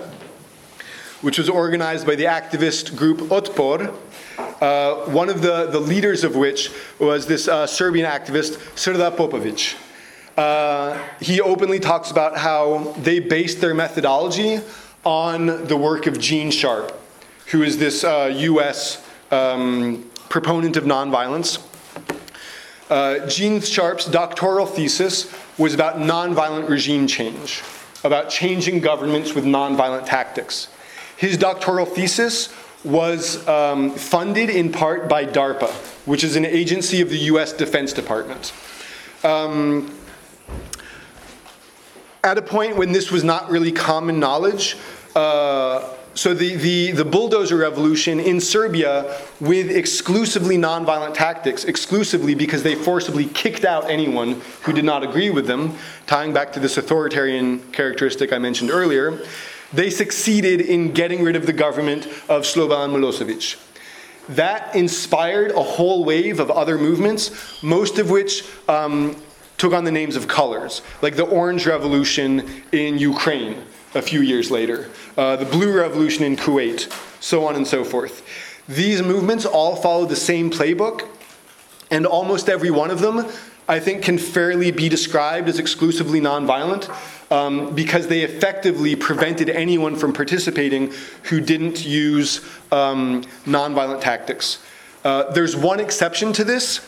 which 1.21 1.39
was 1.39 1.49
organized 1.49 2.07
by 2.07 2.15
the 2.15 2.25
activist 2.25 2.97
group 2.97 3.19
Otpor, 3.31 3.95
uh, 4.39 5.07
one 5.11 5.29
of 5.29 5.43
the, 5.43 5.67
the 5.67 5.81
leaders 5.81 6.25
of 6.25 6.37
which 6.37 6.71
was 6.99 7.27
this 7.27 7.49
uh, 7.49 7.67
Serbian 7.67 8.11
activist, 8.11 8.59
Srda 8.75 9.17
Popovic. 9.17 9.77
Uh, 10.37 11.03
he 11.21 11.41
openly 11.41 11.81
talks 11.81 12.11
about 12.11 12.37
how 12.37 12.95
they 12.99 13.19
based 13.19 13.61
their 13.61 13.75
methodology 13.75 14.61
on 15.05 15.67
the 15.67 15.77
work 15.77 16.07
of 16.07 16.19
Gene 16.19 16.51
Sharp, 16.51 16.93
who 17.47 17.63
is 17.63 17.79
this 17.79 18.05
US 18.05 19.05
uh, 19.33 19.55
um, 19.55 20.09
proponent 20.29 20.77
of 20.77 20.85
nonviolence. 20.85 21.65
Uh, 22.91 23.27
Gene 23.27 23.61
Sharp's 23.61 24.07
doctoral 24.07 24.67
thesis 24.67 25.33
was 25.59 25.75
about 25.75 25.97
nonviolent 25.97 26.69
regime 26.69 27.07
change, 27.07 27.63
about 28.05 28.31
changing 28.31 28.81
governments 28.81 29.35
with 29.35 29.45
nonviolent 29.45 30.07
tactics. 30.07 30.69
His 31.17 31.37
doctoral 31.37 31.85
thesis 31.85 32.55
was 32.85 33.47
um, 33.49 33.91
funded 33.91 34.51
in 34.51 34.71
part 34.71 35.09
by 35.09 35.25
DARPA, 35.25 35.71
which 36.07 36.23
is 36.23 36.37
an 36.37 36.45
agency 36.45 37.01
of 37.01 37.11
the 37.11 37.19
US 37.19 37.53
Defense 37.53 37.93
Department. 37.93 38.53
Um, 39.25 39.95
at 42.23 42.39
a 42.39 42.43
point 42.43 42.77
when 42.77 42.93
this 42.93 43.11
was 43.11 43.25
not 43.25 43.51
really 43.51 43.73
common 43.73 44.21
knowledge, 44.21 44.77
uh, 45.17 45.95
so 46.15 46.35
the, 46.35 46.57
the, 46.57 46.91
the 46.93 47.05
bulldozer 47.05 47.57
revolution 47.57 48.19
in 48.19 48.41
Serbia 48.41 49.17
with 49.39 49.71
exclusively 49.71 50.57
nonviolent 50.57 51.15
tactics, 51.15 51.65
exclusively 51.65 52.35
because 52.35 52.65
they 52.65 52.75
forcibly 52.75 53.27
kicked 53.27 53.65
out 53.65 53.89
anyone 53.89 54.41
who 54.63 54.73
did 54.73 54.85
not 54.85 55.05
agree 55.05 55.31
with 55.31 55.47
them, 55.47 55.77
tying 56.09 56.33
back 56.33 56.53
to 56.55 56.61
this 56.61 56.77
authoritarian 56.77 57.61
characteristic 57.71 58.33
I 58.33 58.39
mentioned 58.39 58.71
earlier, 58.71 59.21
they 59.73 59.91
succeeded 59.91 60.61
in 60.61 60.93
getting 60.93 61.23
rid 61.23 61.37
of 61.37 61.47
the 61.47 61.53
government 61.53 62.07
of 62.29 62.43
Slobodan 62.43 62.91
Milosevic. 62.91 63.65
That 64.31 64.75
inspired 64.75 65.53
a 65.53 65.63
whole 65.63 66.05
wave 66.05 66.41
of 66.41 66.51
other 66.51 66.79
movements, 66.79 67.63
most 67.63 67.99
of 67.99 68.11
which 68.11 68.45
um, 68.69 69.17
took 69.57 69.73
on 69.73 69.85
the 69.85 69.93
names 69.93 70.17
of 70.17 70.29
colors, 70.29 70.83
like 71.03 71.17
the 71.17 71.25
Orange 71.25 71.67
Revolution 71.67 72.63
in 72.73 72.99
Ukraine 72.99 73.63
a 73.95 74.03
few 74.03 74.21
years 74.21 74.51
later, 74.51 74.91
uh, 75.17 75.37
the 75.37 75.47
Blue 75.47 75.75
Revolution 75.75 76.25
in 76.25 76.37
Kuwait, 76.37 76.93
so 77.23 77.47
on 77.47 77.57
and 77.57 77.67
so 77.67 77.85
forth. 77.85 78.23
These 78.69 79.03
movements 79.03 79.47
all 79.47 79.77
follow 79.77 80.05
the 80.05 80.17
same 80.17 80.51
playbook, 80.51 81.09
and 81.91 82.05
almost 82.05 82.51
every 82.51 82.71
one 82.71 82.91
of 82.91 83.01
them, 83.01 83.27
I 83.67 83.81
think, 83.81 84.03
can 84.03 84.19
fairly 84.19 84.71
be 84.71 84.91
described 84.91 85.49
as 85.49 85.59
exclusively 85.59 86.21
nonviolent 86.21 86.91
um, 87.31 87.75
because 87.75 88.07
they 88.07 88.23
effectively 88.23 88.97
prevented 88.97 89.51
anyone 89.51 89.97
from 89.97 90.13
participating 90.13 90.93
who 91.25 91.41
didn't 91.41 91.85
use 91.85 92.41
um, 92.73 93.23
nonviolent 93.45 94.01
tactics. 94.01 94.63
Uh, 95.05 95.31
there's 95.33 95.57
one 95.57 95.81
exception 95.81 96.33
to 96.33 96.45
this, 96.45 96.81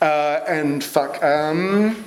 uh, 0.00 0.40
and 0.46 0.82
fuck. 0.82 1.22
Um, 1.22 2.04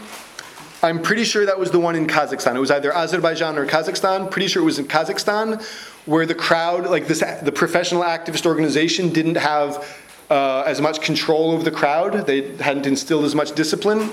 I'm 0.81 1.01
pretty 1.01 1.26
sure 1.26 1.45
that 1.45 1.60
was 1.60 1.72
the 1.72 1.80
one 1.80 1.95
in 1.95 2.07
Kazakhstan. 2.07 2.56
It 2.56 2.60
was 2.60 2.72
either 2.72 2.93
Azerbaijan 2.95 3.57
or 3.57 3.65
Kazakhstan. 3.65 4.31
Pretty 4.31 4.47
sure 4.47 4.61
it 4.61 4.65
was 4.65 4.80
in 4.80 4.85
Kazakhstan, 4.85 5.61
where 6.06 6.26
the 6.26 6.35
crowd, 6.35 6.89
like 6.89 7.07
this, 7.07 7.19
the 7.41 7.51
professional 7.51 8.03
activist 8.03 8.45
organization, 8.45 9.10
didn't 9.10 9.35
have 9.35 9.85
uh, 10.30 10.64
as 10.65 10.80
much 10.80 11.01
control 11.01 11.51
over 11.51 11.64
the 11.64 11.72
crowd. 11.72 12.26
They 12.26 12.56
hadn't 12.57 12.85
instilled 12.85 13.26
as 13.26 13.35
much 13.35 13.56
discipline, 13.56 14.11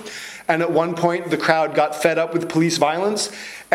and 0.48 0.60
at 0.60 0.72
one 0.72 0.96
point, 0.96 1.30
the 1.30 1.36
crowd 1.36 1.74
got 1.74 1.94
fed 1.94 2.18
up 2.18 2.32
with 2.32 2.48
police 2.48 2.78
violence, 2.78 3.30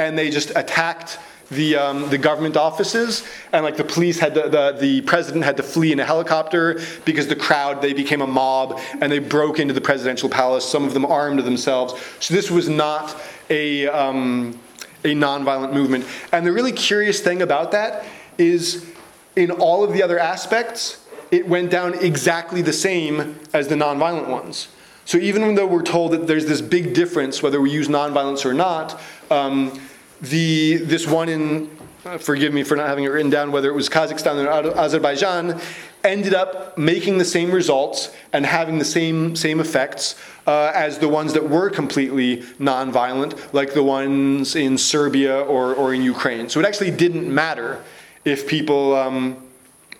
and 0.08 0.18
they 0.18 0.30
just 0.30 0.52
attacked 0.56 1.20
the, 1.52 1.76
um, 1.76 2.10
the 2.10 2.18
government 2.18 2.58
offices. 2.58 3.28
And 3.52 3.64
like 3.64 3.78
the 3.78 3.84
police 3.84 4.18
had 4.18 4.34
to, 4.36 4.50
the, 4.50 4.78
the 4.80 5.02
president 5.02 5.44
had 5.44 5.58
to 5.58 5.64
flee 5.64 5.92
in 5.92 6.00
a 6.00 6.06
helicopter 6.06 6.80
because 7.06 7.28
the 7.28 7.36
crowd 7.36 7.82
they 7.82 7.94
became 7.94 8.22
a 8.22 8.28
mob 8.28 8.80
and 9.02 9.12
they 9.12 9.20
broke 9.20 9.60
into 9.60 9.74
the 9.74 9.82
presidential 9.82 10.30
palace 10.30 10.66
some 10.66 10.86
of 10.86 10.94
them 10.94 11.06
armed 11.06 11.40
themselves. 11.40 11.94
So 12.20 12.34
this 12.34 12.50
was 12.50 12.70
not 12.70 13.22
a, 13.50 13.88
um, 13.88 14.60
a 15.04 15.14
nonviolent 15.14 15.74
movement. 15.74 16.06
And 16.32 16.46
the 16.46 16.54
really 16.54 16.72
curious 16.72 17.20
thing 17.20 17.42
about 17.42 17.72
that 17.72 18.06
is 18.38 18.90
in 19.36 19.52
all 19.52 19.84
of 19.84 19.94
the 19.94 20.02
other 20.02 20.20
aspects 20.20 21.06
it 21.32 21.48
went 21.48 21.72
down 21.72 21.94
exactly 21.96 22.62
the 22.62 22.74
same 22.74 23.40
as 23.54 23.70
the 23.70 23.76
nonviolent 23.76 24.28
ones. 24.28 24.68
So 25.06 25.18
even 25.18 25.56
though 25.56 25.68
we're 25.68 25.82
told 25.82 26.12
that 26.12 26.28
there's 26.28 26.46
this 26.46 26.62
big 26.62 26.94
difference 26.94 27.42
whether 27.42 27.60
we 27.60 27.72
use 27.72 27.88
nonviolence 27.88 28.46
or 28.46 28.54
not 28.54 29.02
um, 29.30 29.80
the, 30.22 30.78
this 30.78 31.08
one 31.08 31.30
in, 31.30 31.70
uh, 32.06 32.18
forgive 32.18 32.54
me 32.54 32.64
for 32.64 32.76
not 32.76 32.88
having 32.88 33.04
it 33.04 33.10
written 33.10 33.30
down, 33.30 33.52
whether 33.52 33.70
it 33.70 33.76
was 33.76 33.90
Kazakhstan 33.90 34.46
or 34.46 34.78
Azerbaijan, 34.78 35.60
ended 36.04 36.34
up 36.34 36.78
making 36.78 37.18
the 37.18 37.26
same 37.26 37.52
results 37.52 38.14
and 38.34 38.46
having 38.46 38.80
the 38.80 38.86
same, 38.86 39.36
same 39.36 39.60
effects 39.60 40.16
uh, 40.48 40.72
as 40.74 40.98
the 40.98 41.08
ones 41.08 41.34
that 41.34 41.48
were 41.48 41.70
completely 41.70 42.38
nonviolent, 42.60 43.54
like 43.54 43.74
the 43.74 43.84
ones 43.84 44.56
in 44.56 44.78
Serbia 44.78 45.42
or, 45.42 45.74
or 45.76 45.94
in 45.94 46.02
Ukraine. 46.02 46.50
So 46.50 46.60
it 46.60 46.66
actually 46.66 46.92
didn't 46.92 47.34
matter 47.34 47.84
if 48.26 48.48
people 48.48 48.96
um, 48.96 49.38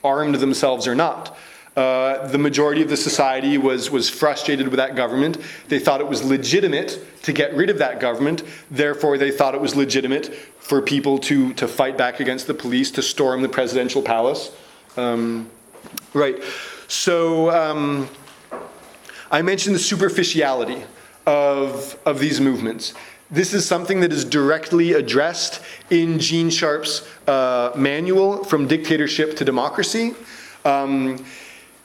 armed 0.04 0.36
themselves 0.36 0.88
or 0.88 0.96
not. 0.96 1.38
Uh, 1.76 2.28
the 2.28 2.38
majority 2.38 2.82
of 2.82 2.90
the 2.90 2.98
society 2.98 3.58
was, 3.58 3.90
was 3.90 4.10
frustrated 4.10 4.68
with 4.68 4.76
that 4.76 4.94
government. 4.96 5.38
They 5.70 5.80
thought 5.80 6.02
it 6.02 6.08
was 6.08 6.22
legitimate 6.22 7.00
to 7.24 7.32
get 7.32 7.54
rid 7.56 7.70
of 7.70 7.78
that 7.78 8.02
government. 8.02 8.44
Therefore, 8.70 9.18
they 9.18 9.32
thought 9.32 9.56
it 9.56 9.62
was 9.62 9.76
legitimate 9.76 10.34
for 10.60 10.82
people 10.82 11.18
to, 11.20 11.54
to 11.54 11.68
fight 11.68 11.98
back 11.98 12.20
against 12.20 12.48
the 12.48 12.54
police, 12.54 12.92
to 12.92 13.02
storm 13.02 13.42
the 13.42 13.50
presidential 13.50 14.02
palace. 14.02 14.52
Um, 14.98 15.50
right. 16.14 16.36
So 16.90 17.50
um, 17.52 18.10
I 19.32 19.42
mentioned 19.42 19.74
the 19.74 19.80
superficiality 19.80 20.84
of, 21.26 21.98
of 22.06 22.20
these 22.20 22.42
movements. 22.42 22.94
This 23.30 23.54
is 23.54 23.66
something 23.66 24.02
that 24.02 24.12
is 24.12 24.26
directly 24.26 24.92
addressed 24.92 25.62
in 25.90 26.20
Gene 26.20 26.50
Sharp's 26.50 27.08
uh, 27.30 27.72
manual, 27.78 28.44
From 28.44 28.68
Dictatorship 28.68 29.38
to 29.38 29.46
Democracy. 29.46 30.16
Um, 30.66 31.24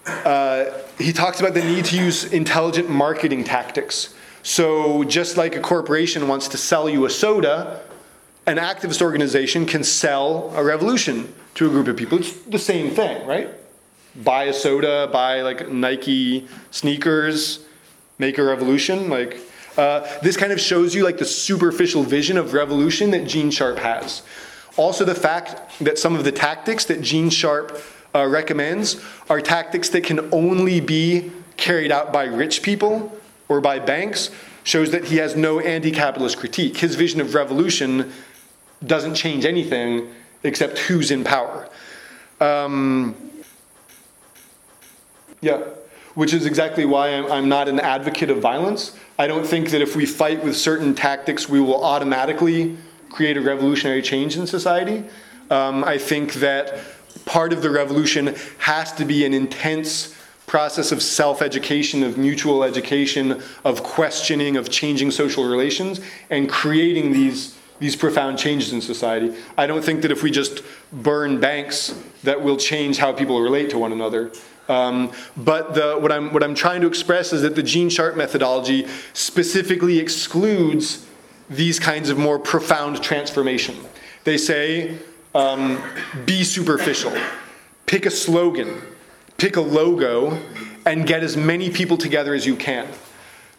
uh, 0.07 0.73
he 0.99 1.13
talks 1.13 1.41
about 1.41 1.55
the 1.55 1.63
need 1.63 1.85
to 1.87 1.97
use 1.97 2.25
intelligent 2.33 2.89
marketing 2.89 3.45
tactics. 3.45 4.15
So, 4.43 5.03
just 5.05 5.37
like 5.37 5.57
a 5.57 5.61
corporation 5.61 6.29
wants 6.29 6.47
to 6.49 6.57
sell 6.57 6.89
you 6.89 7.05
a 7.05 7.11
soda, 7.11 7.83
an 8.47 8.59
activist 8.59 9.03
organization 9.03 9.67
can 9.67 9.83
sell 9.83 10.53
a 10.55 10.63
revolution 10.63 11.35
to 11.55 11.67
a 11.67 11.71
group 11.71 11.89
of 11.89 11.97
people. 11.97 12.19
It's 12.19 12.33
the 12.43 12.59
same 12.59 12.91
thing, 12.91 13.27
right? 13.27 13.49
Buy 14.23 14.45
a 14.45 14.53
soda, 14.53 15.09
buy 15.13 15.43
like 15.43 15.69
Nike 15.69 16.47
sneakers, 16.71 17.67
make 18.19 18.39
a 18.39 18.45
revolution. 18.45 19.11
Like, 19.11 19.41
uh, 19.77 20.07
this 20.23 20.37
kind 20.37 20.53
of 20.53 20.61
shows 20.61 20.95
you 20.95 21.03
like 21.03 21.19
the 21.19 21.25
superficial 21.25 22.05
vision 22.05 22.39
of 22.39 22.55
revolution 22.55 23.11
that 23.11 23.27
Gene 23.27 23.51
Sharp 23.51 23.79
has. 23.79 24.23
Also, 24.77 25.05
the 25.05 25.15
fact 25.15 25.81
that 25.81 25.99
some 25.99 26.15
of 26.15 26.23
the 26.25 26.33
tactics 26.33 26.85
that 26.85 27.01
Gene 27.01 27.31
Sharp 27.31 27.83
uh, 28.17 28.27
recommends 28.27 29.01
are 29.29 29.41
tactics 29.41 29.91
that 29.91 30.03
can 30.03 30.33
only 30.33 30.81
be 30.81 31.31
carried 31.57 31.93
out 31.93 32.13
by 32.13 32.25
rich 32.25 32.63
people 32.63 33.17
or 33.49 33.61
by 33.61 33.79
banks 33.79 34.31
shows 34.65 34.91
that 34.91 35.05
he 35.05 35.17
has 35.17 35.37
no 35.37 35.61
anti 35.61 35.91
capitalist 35.91 36.39
critique. 36.39 36.79
His 36.79 36.95
vision 36.95 37.21
of 37.21 37.35
revolution 37.35 38.13
doesn't 38.85 39.15
change 39.15 39.45
anything 39.45 40.09
except 40.43 40.79
who's 40.79 41.11
in 41.11 41.25
power. 41.25 41.69
Um, 42.41 43.15
yeah, 45.41 45.63
which 46.15 46.33
is 46.33 46.47
exactly 46.47 46.85
why 46.85 47.09
I'm, 47.09 47.31
I'm 47.31 47.49
not 47.49 47.69
an 47.69 47.81
advocate 47.81 48.31
of 48.31 48.39
violence. 48.39 48.97
I 49.19 49.27
don't 49.27 49.47
think 49.47 49.71
that 49.71 49.83
if 49.83 49.95
we 49.95 50.07
fight 50.07 50.43
with 50.43 50.57
certain 50.57 50.95
tactics, 50.95 51.49
we 51.49 51.61
will 51.61 51.83
automatically 51.85 52.77
create 53.11 53.37
a 53.37 53.41
revolutionary 53.41 54.03
change 54.03 54.37
in 54.37 54.47
society. 54.47 55.05
Um, 55.51 55.85
I 55.85 55.99
think 55.99 56.35
that 56.35 56.81
part 57.27 57.53
of 57.53 57.61
the 57.61 57.71
revolution 57.71 58.35
has 58.59 58.93
to 58.95 59.05
be 59.05 59.27
an 59.27 59.35
intense 59.35 60.17
process 60.47 60.93
of 60.93 61.03
self 61.03 61.43
education, 61.43 62.03
of 62.03 62.17
mutual 62.17 62.65
education, 62.65 63.43
of 63.65 63.83
questioning, 63.83 64.57
of 64.57 64.71
changing 64.71 65.11
social 65.11 65.45
relations, 65.45 66.01
and 66.31 66.49
creating 66.49 67.13
these, 67.13 67.59
these 67.81 67.95
profound 67.95 68.39
changes 68.39 68.73
in 68.73 68.81
society. 68.81 69.37
I 69.59 69.67
don't 69.67 69.85
think 69.85 70.01
that 70.03 70.11
if 70.11 70.23
we 70.23 70.31
just 70.31 70.63
burn 70.93 71.41
banks, 71.41 72.01
that 72.23 72.41
will 72.41 72.57
change 72.57 72.97
how 72.97 73.13
people 73.13 73.41
relate 73.41 73.69
to 73.71 73.79
one 73.79 73.93
another. 73.93 74.31
Um, 74.69 75.13
but 75.37 75.75
the, 75.75 75.97
what, 75.97 76.11
I'm, 76.11 76.33
what 76.33 76.43
I'm 76.43 76.55
trying 76.55 76.81
to 76.81 76.87
express 76.87 77.33
is 77.33 77.43
that 77.43 77.55
the 77.55 77.63
Gene 77.63 77.89
Sharp 77.89 78.17
methodology 78.17 78.87
specifically 79.13 79.99
excludes 79.99 81.07
these 81.49 81.79
kinds 81.79 82.09
of 82.09 82.19
more 82.19 82.39
profound 82.39 83.01
transformation. 83.03 83.77
They 84.25 84.37
say 84.37 84.99
um, 85.37 85.83
be 86.25 86.43
superficial. 86.43 87.13
Pick 87.85 88.07
a 88.07 88.11
slogan, 88.11 88.81
pick 89.37 89.57
a 89.57 89.61
logo, 89.61 90.41
and 90.87 91.07
get 91.07 91.23
as 91.23 91.37
many 91.37 91.71
people 91.71 91.97
together 91.97 92.35
as 92.35 92.47
you 92.47 92.57
can. 92.57 92.89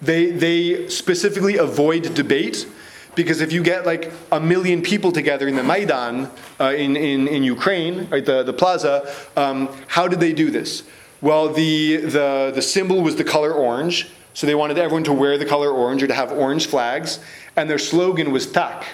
They, 0.02 0.32
they 0.32 0.90
specifically 0.90 1.58
avoid 1.58 2.14
debate 2.14 2.68
because 3.16 3.42
if 3.42 3.52
you 3.52 3.64
get 3.64 3.86
like 3.86 4.12
a 4.32 4.40
million 4.40 4.82
people 4.82 5.12
together 5.12 5.48
in 5.48 5.56
the 5.56 5.64
Maidan 5.64 6.30
uh, 6.60 6.74
in, 6.76 6.96
in, 6.96 7.28
in 7.28 7.44
Ukraine, 7.44 8.08
right, 8.10 8.26
the, 8.26 8.44
the 8.44 8.54
plaza, 8.54 9.12
um, 9.36 9.70
how 9.88 10.08
did 10.08 10.20
they 10.20 10.34
do 10.34 10.52
this? 10.52 10.84
Well, 11.20 11.50
the, 11.50 11.98
the, 11.98 12.52
the 12.54 12.62
symbol 12.62 13.02
was 13.02 13.16
the 13.16 13.24
color 13.24 13.52
orange, 13.52 14.12
so 14.36 14.46
they 14.46 14.54
wanted 14.54 14.78
everyone 14.78 15.04
to 15.06 15.14
wear 15.14 15.38
the 15.40 15.46
color 15.46 15.72
orange 15.72 16.04
or 16.04 16.08
to 16.08 16.14
have 16.14 16.32
orange 16.32 16.68
flags, 16.68 17.20
and 17.56 17.68
their 17.68 17.80
slogan 17.80 18.32
was 18.32 18.46
tak. 18.46 18.86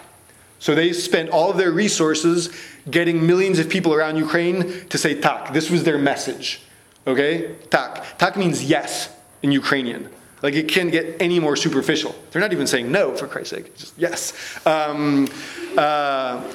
So 0.63 0.73
they 0.73 0.93
spent 0.93 1.29
all 1.29 1.51
of 1.51 1.57
their 1.57 1.73
resources 1.73 2.49
getting 2.89 3.27
millions 3.27 3.59
of 3.59 3.67
people 3.67 3.93
around 3.93 4.15
Ukraine 4.15 4.87
to 4.87 4.97
say 4.97 5.13
tak. 5.13 5.51
This 5.51 5.69
was 5.69 5.83
their 5.83 5.97
message. 5.97 6.61
Okay? 7.05 7.53
Tak. 7.69 8.17
Tak 8.17 8.37
means 8.37 8.63
yes 8.63 9.09
in 9.41 9.51
Ukrainian. 9.51 10.07
Like 10.41 10.53
it 10.53 10.69
can't 10.69 10.89
get 10.89 11.21
any 11.21 11.37
more 11.37 11.57
superficial. 11.57 12.15
They're 12.31 12.41
not 12.41 12.53
even 12.53 12.65
saying 12.65 12.89
no, 12.89 13.13
for 13.13 13.27
Christ's 13.27 13.49
sake. 13.49 13.75
Just 13.75 13.93
yes. 13.97 14.31
Um, 14.65 15.27
uh, 15.77 16.49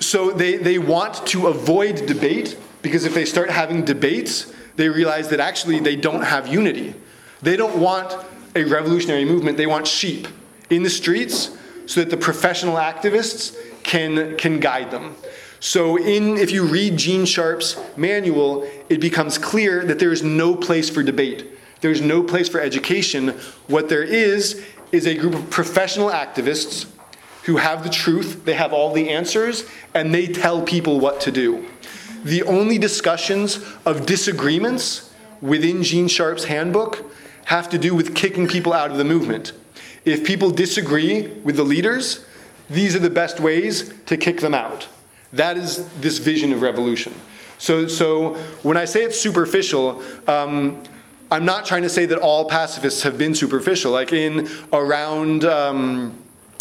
so 0.00 0.30
they, 0.30 0.56
they 0.56 0.78
want 0.78 1.26
to 1.26 1.48
avoid 1.48 2.06
debate 2.06 2.56
because 2.80 3.04
if 3.04 3.12
they 3.12 3.26
start 3.26 3.50
having 3.50 3.84
debates, 3.84 4.50
they 4.76 4.88
realize 4.88 5.28
that 5.28 5.40
actually 5.40 5.78
they 5.78 5.94
don't 5.94 6.22
have 6.22 6.48
unity. 6.48 6.94
They 7.42 7.58
don't 7.58 7.76
want 7.76 8.16
a 8.56 8.64
revolutionary 8.64 9.26
movement, 9.26 9.58
they 9.58 9.66
want 9.66 9.86
sheep 9.86 10.26
in 10.70 10.82
the 10.82 10.90
streets 10.90 11.58
so 11.86 12.00
that 12.00 12.10
the 12.10 12.16
professional 12.16 12.76
activists 12.76 13.56
can, 13.82 14.36
can 14.36 14.60
guide 14.60 14.90
them. 14.90 15.16
So 15.60 15.96
in, 15.96 16.38
if 16.38 16.50
you 16.50 16.64
read 16.64 16.96
Gene 16.96 17.24
Sharp's 17.24 17.80
manual, 17.96 18.68
it 18.88 19.00
becomes 19.00 19.38
clear 19.38 19.84
that 19.84 19.98
there 19.98 20.12
is 20.12 20.22
no 20.22 20.56
place 20.56 20.90
for 20.90 21.02
debate. 21.02 21.46
There's 21.80 22.00
no 22.00 22.22
place 22.22 22.48
for 22.48 22.60
education. 22.60 23.28
What 23.68 23.88
there 23.88 24.02
is, 24.02 24.64
is 24.90 25.06
a 25.06 25.14
group 25.14 25.34
of 25.34 25.50
professional 25.50 26.10
activists 26.10 26.86
who 27.44 27.56
have 27.56 27.82
the 27.82 27.90
truth, 27.90 28.44
they 28.44 28.54
have 28.54 28.72
all 28.72 28.92
the 28.92 29.10
answers, 29.10 29.64
and 29.94 30.14
they 30.14 30.26
tell 30.26 30.62
people 30.62 31.00
what 31.00 31.20
to 31.22 31.32
do. 31.32 31.66
The 32.24 32.42
only 32.44 32.78
discussions 32.78 33.58
of 33.84 34.06
disagreements 34.06 35.12
within 35.40 35.82
Gene 35.82 36.08
Sharp's 36.08 36.44
handbook 36.44 37.04
have 37.46 37.68
to 37.70 37.78
do 37.78 37.94
with 37.94 38.14
kicking 38.14 38.46
people 38.46 38.72
out 38.72 38.90
of 38.90 38.96
the 38.96 39.04
movement. 39.04 39.52
If 40.04 40.24
people 40.24 40.50
disagree 40.50 41.28
with 41.44 41.56
the 41.56 41.64
leaders, 41.64 42.24
these 42.68 42.96
are 42.96 43.00
the 43.00 43.10
best 43.10 43.40
ways 43.40 43.92
to 44.06 44.16
kick 44.16 44.40
them 44.40 44.54
out. 44.54 44.88
That 45.32 45.56
is 45.56 45.88
this 46.00 46.18
vision 46.18 46.52
of 46.52 46.62
revolution. 46.62 47.14
So, 47.58 47.86
so 47.86 48.34
when 48.62 48.76
I 48.76 48.84
say 48.84 49.04
it's 49.04 49.20
superficial, 49.20 50.02
um, 50.26 50.82
I'm 51.30 51.44
not 51.44 51.64
trying 51.64 51.82
to 51.82 51.88
say 51.88 52.06
that 52.06 52.18
all 52.18 52.44
pacifists 52.46 53.02
have 53.04 53.16
been 53.16 53.34
superficial. 53.34 53.92
Like 53.92 54.12
in 54.12 54.48
around 54.72 55.44
um, 55.44 56.18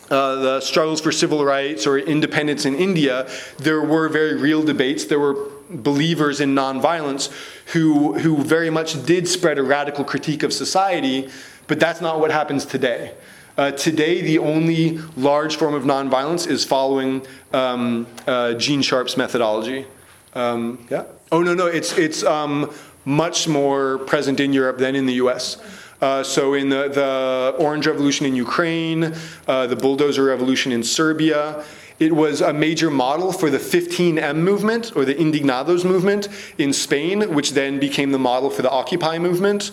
uh, 0.10 0.36
the 0.36 0.62
struggles 0.62 1.02
for 1.02 1.12
civil 1.12 1.44
rights 1.44 1.88
or 1.88 1.98
independence 1.98 2.66
in 2.66 2.76
India, 2.76 3.28
there 3.58 3.82
were 3.82 4.10
very 4.10 4.36
real 4.36 4.62
debates. 4.64 5.06
There 5.06 5.20
were 5.20 5.50
believers 5.70 6.40
in 6.40 6.54
nonviolence 6.54 7.32
who, 7.74 8.20
who 8.20 8.38
very 8.44 8.70
much 8.70 9.04
did 9.06 9.28
spread 9.28 9.58
a 9.58 9.64
radical 9.64 10.04
critique 10.04 10.44
of 10.44 10.54
society, 10.54 11.30
but 11.68 11.80
that's 11.80 12.02
not 12.02 12.20
what 12.20 12.32
happens 12.32 12.66
today. 12.66 13.14
Uh, 13.58 13.72
today, 13.72 14.22
the 14.22 14.40
only 14.40 14.98
large 15.18 15.56
form 15.58 15.74
of 15.74 15.84
nonviolence 15.84 16.48
is 16.48 16.64
following 16.64 17.26
um, 17.54 18.08
uh, 18.28 18.54
Gene 18.54 18.82
Sharp's 18.82 19.18
methodology. 19.18 19.86
Um, 20.34 20.86
yeah. 20.90 21.04
Oh 21.32 21.42
no, 21.42 21.54
no, 21.54 21.68
it's 21.68 21.98
it's 21.98 22.24
um, 22.24 22.74
much 23.06 23.48
more 23.48 23.98
present 24.00 24.40
in 24.40 24.54
Europe 24.54 24.78
than 24.78 24.96
in 24.96 25.06
the 25.06 25.14
U.S. 25.14 25.58
Uh, 26.02 26.24
so 26.24 26.56
in 26.56 26.70
the, 26.70 26.88
the 26.90 27.56
Orange 27.60 27.86
Revolution 27.86 28.26
in 28.26 28.36
Ukraine, 28.36 29.14
uh, 29.48 29.68
the 29.68 29.76
Bulldozer 29.76 30.24
Revolution 30.24 30.72
in 30.72 30.84
Serbia, 30.84 31.64
it 32.00 32.16
was 32.16 32.42
a 32.42 32.52
major 32.52 32.90
model 32.90 33.32
for 33.32 33.52
the 33.52 33.60
15M 33.60 34.38
movement 34.38 34.96
or 34.96 35.06
the 35.06 35.14
Indignados 35.14 35.86
movement 35.86 36.28
in 36.58 36.74
Spain, 36.74 37.36
which 37.36 37.52
then 37.52 37.80
became 37.80 38.12
the 38.12 38.18
model 38.18 38.50
for 38.50 38.64
the 38.64 38.72
Occupy 38.72 39.20
movement. 39.20 39.70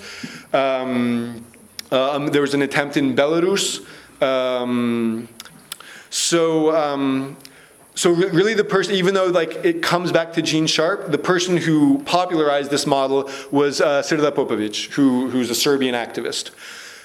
Um, 0.53 1.47
um, 1.91 2.29
there 2.29 2.43
was 2.43 2.55
an 2.55 2.63
attempt 2.63 2.97
in 2.97 3.15
Belarus. 3.15 3.87
Um, 4.23 5.29
so, 6.11 6.75
um, 6.75 7.37
so 7.95 8.11
re- 8.11 8.31
really, 8.31 8.55
the 8.55 8.65
person, 8.65 8.95
even 8.95 9.15
though 9.15 9.27
like 9.27 9.65
it 9.65 9.83
comes 9.83 10.13
back 10.13 10.33
to 10.35 10.43
Gene 10.43 10.67
Sharp, 10.67 11.11
the 11.11 11.19
person 11.19 11.57
who 11.57 12.03
popularized 12.05 12.71
this 12.71 12.87
model 12.87 13.31
was 13.51 13.81
uh, 13.81 14.03
Srđan 14.03 14.31
Popović, 14.33 14.91
who, 14.93 15.31
who's 15.31 15.51
a 15.51 15.55
Serbian 15.55 15.95
activist. 15.95 16.51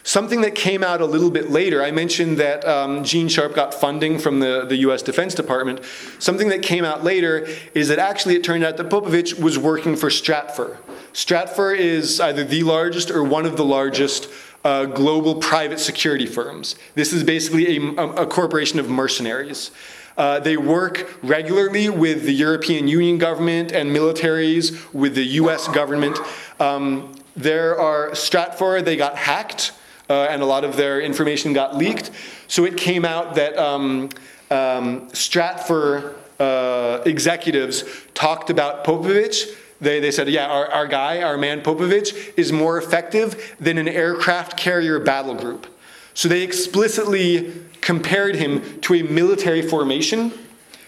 Something 0.05 0.41
that 0.41 0.53
came 0.53 0.83
out 0.83 0.99
a 0.99 1.05
little 1.05 1.31
bit 1.31 1.49
later, 1.49 1.81
I 1.81 1.91
mentioned 1.91 2.37
that 2.37 2.67
um, 2.67 3.05
Gene 3.05 3.29
Sharp 3.29 3.55
got 3.55 3.73
funding 3.73 4.19
from 4.19 4.41
the, 4.41 4.65
the 4.67 4.75
US 4.77 5.01
Defense 5.01 5.33
Department. 5.33 5.79
Something 6.19 6.49
that 6.49 6.61
came 6.61 6.83
out 6.83 7.05
later 7.05 7.47
is 7.73 7.87
that 7.87 7.99
actually 7.99 8.35
it 8.35 8.43
turned 8.43 8.65
out 8.65 8.75
that 8.75 8.89
Popović 8.89 9.41
was 9.41 9.57
working 9.57 9.95
for 9.95 10.09
Stratfor. 10.09 10.75
Stratfor 11.13 11.77
is 11.77 12.19
either 12.19 12.43
the 12.43 12.63
largest 12.63 13.11
or 13.11 13.23
one 13.23 13.45
of 13.45 13.55
the 13.55 13.63
largest 13.63 14.27
uh, 14.63 14.85
global 14.85 15.35
private 15.35 15.79
security 15.79 16.25
firms. 16.25 16.75
This 16.95 17.13
is 17.13 17.23
basically 17.23 17.77
a, 17.77 18.01
a 18.01 18.25
corporation 18.25 18.79
of 18.79 18.89
mercenaries. 18.89 19.71
Uh, 20.17 20.39
they 20.39 20.57
work 20.57 21.17
regularly 21.23 21.89
with 21.89 22.23
the 22.23 22.33
European 22.33 22.87
Union 22.87 23.17
government 23.17 23.71
and 23.71 23.89
militaries, 23.89 24.93
with 24.93 25.15
the 25.15 25.23
US 25.23 25.67
government. 25.67 26.19
Um, 26.59 27.13
there 27.35 27.79
are 27.79 28.11
Stratfor, 28.11 28.83
they 28.83 28.95
got 28.95 29.17
hacked, 29.17 29.71
uh, 30.09 30.27
and 30.29 30.41
a 30.41 30.45
lot 30.45 30.63
of 30.63 30.75
their 30.75 31.01
information 31.01 31.53
got 31.53 31.75
leaked. 31.75 32.11
So 32.47 32.65
it 32.65 32.77
came 32.77 33.05
out 33.05 33.35
that 33.35 33.57
um, 33.57 34.09
um, 34.51 35.09
Stratfor 35.09 36.13
uh, 36.39 37.01
executives 37.05 37.83
talked 38.13 38.49
about 38.49 38.83
Popović 38.83 39.55
they, 39.83 39.99
they 39.99 40.11
said, 40.11 40.29
yeah, 40.29 40.47
our, 40.47 40.67
our 40.71 40.87
guy, 40.87 41.21
our 41.21 41.37
man 41.37 41.61
Popovich, 41.61 42.33
is 42.37 42.51
more 42.51 42.77
effective 42.77 43.55
than 43.59 43.77
an 43.77 43.87
aircraft 43.87 44.57
carrier 44.57 44.99
battle 44.99 45.35
group. 45.35 45.67
So 46.13 46.27
they 46.27 46.41
explicitly 46.41 47.53
compared 47.81 48.35
him 48.35 48.81
to 48.81 48.95
a 48.95 49.03
military 49.03 49.61
formation, 49.61 50.31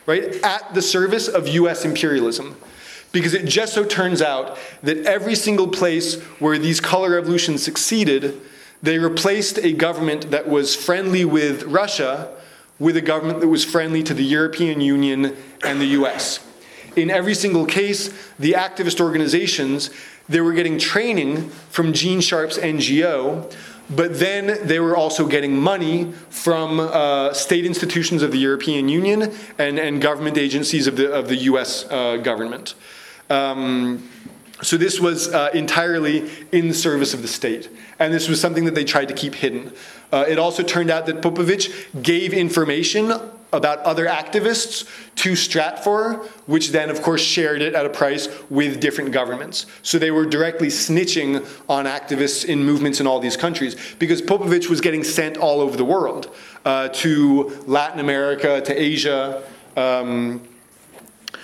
right, 0.05 0.23
at 0.43 0.73
the 0.73 0.81
service 0.81 1.27
of 1.27 1.47
US 1.47 1.83
imperialism. 1.83 2.55
Because 3.11 3.33
it 3.33 3.45
just 3.45 3.73
so 3.73 3.85
turns 3.85 4.21
out 4.21 4.57
that 4.83 4.97
every 5.05 5.35
single 5.35 5.67
place 5.67 6.21
where 6.39 6.57
these 6.57 6.81
color 6.81 7.11
revolutions 7.11 7.63
succeeded, 7.63 8.41
they 8.83 8.99
replaced 8.99 9.57
a 9.59 9.71
government 9.71 10.31
that 10.31 10.47
was 10.47 10.75
friendly 10.75 11.25
with 11.25 11.63
Russia 11.63 12.31
with 12.77 12.97
a 12.97 13.01
government 13.01 13.39
that 13.39 13.47
was 13.47 13.63
friendly 13.63 14.03
to 14.03 14.13
the 14.13 14.23
European 14.23 14.81
Union 14.81 15.35
and 15.63 15.79
the 15.79 15.85
US 15.85 16.45
in 16.95 17.09
every 17.09 17.35
single 17.35 17.65
case, 17.65 18.09
the 18.39 18.53
activist 18.53 18.99
organizations, 19.01 19.89
they 20.27 20.41
were 20.41 20.53
getting 20.53 20.77
training 20.77 21.49
from 21.69 21.93
Gene 21.93 22.21
Sharp's 22.21 22.57
NGO, 22.57 23.51
but 23.89 24.19
then 24.19 24.65
they 24.65 24.79
were 24.79 24.95
also 24.95 25.27
getting 25.27 25.55
money 25.55 26.11
from 26.29 26.79
uh, 26.79 27.33
state 27.33 27.65
institutions 27.65 28.23
of 28.23 28.31
the 28.31 28.39
European 28.39 28.89
Union 28.89 29.31
and, 29.59 29.77
and 29.77 30.01
government 30.01 30.37
agencies 30.37 30.87
of 30.87 30.97
the, 30.97 31.11
of 31.11 31.27
the 31.27 31.35
US 31.35 31.85
uh, 31.91 32.17
government. 32.17 32.73
Um, 33.29 34.09
so 34.61 34.77
this 34.77 34.99
was 34.99 35.27
uh, 35.27 35.49
entirely 35.53 36.29
in 36.51 36.69
the 36.69 36.73
service 36.73 37.13
of 37.13 37.21
the 37.21 37.27
state. 37.27 37.69
And 37.99 38.13
this 38.13 38.29
was 38.29 38.39
something 38.39 38.65
that 38.65 38.73
they 38.73 38.85
tried 38.85 39.09
to 39.09 39.13
keep 39.13 39.35
hidden. 39.35 39.73
Uh, 40.11 40.25
it 40.27 40.39
also 40.39 40.63
turned 40.63 40.89
out 40.89 41.05
that 41.07 41.21
Popović 41.21 42.01
gave 42.01 42.33
information 42.33 43.11
about 43.53 43.79
other 43.79 44.05
activists 44.05 44.87
to 45.15 45.31
Stratfor, 45.31 46.25
which 46.45 46.71
then, 46.71 46.89
of 46.89 47.01
course, 47.01 47.21
shared 47.21 47.61
it 47.61 47.73
at 47.73 47.85
a 47.85 47.89
price 47.89 48.27
with 48.49 48.79
different 48.79 49.11
governments. 49.11 49.65
So 49.81 49.97
they 49.97 50.11
were 50.11 50.25
directly 50.25 50.67
snitching 50.67 51.45
on 51.69 51.85
activists 51.85 52.45
in 52.45 52.63
movements 52.63 52.99
in 52.99 53.07
all 53.07 53.19
these 53.19 53.37
countries 53.37 53.75
because 53.97 54.21
Popovich 54.21 54.69
was 54.69 54.81
getting 54.81 55.03
sent 55.03 55.37
all 55.37 55.61
over 55.61 55.77
the 55.77 55.85
world 55.85 56.35
uh, 56.65 56.89
to 56.89 57.63
Latin 57.65 57.99
America, 57.99 58.61
to 58.61 58.73
Asia. 58.81 59.43
Um, 59.77 60.41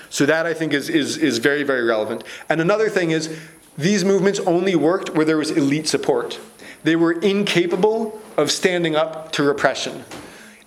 so 0.10 0.26
that 0.26 0.46
I 0.46 0.54
think 0.54 0.74
is, 0.74 0.90
is, 0.90 1.18
is 1.18 1.38
very, 1.38 1.64
very 1.64 1.84
relevant. 1.84 2.24
And 2.50 2.60
another 2.60 2.90
thing 2.90 3.12
is, 3.12 3.40
these 3.78 4.04
movements 4.04 4.40
only 4.42 4.76
worked 4.76 5.12
where 5.12 5.26
there 5.26 5.38
was 5.38 5.52
elite 5.52 5.88
support. 5.88 6.40
They 6.84 6.98
were 6.98 7.14
incapable 7.14 8.20
of 8.36 8.52
standing 8.52 8.96
up 8.96 9.32
to 9.34 9.44
repression. 9.44 10.04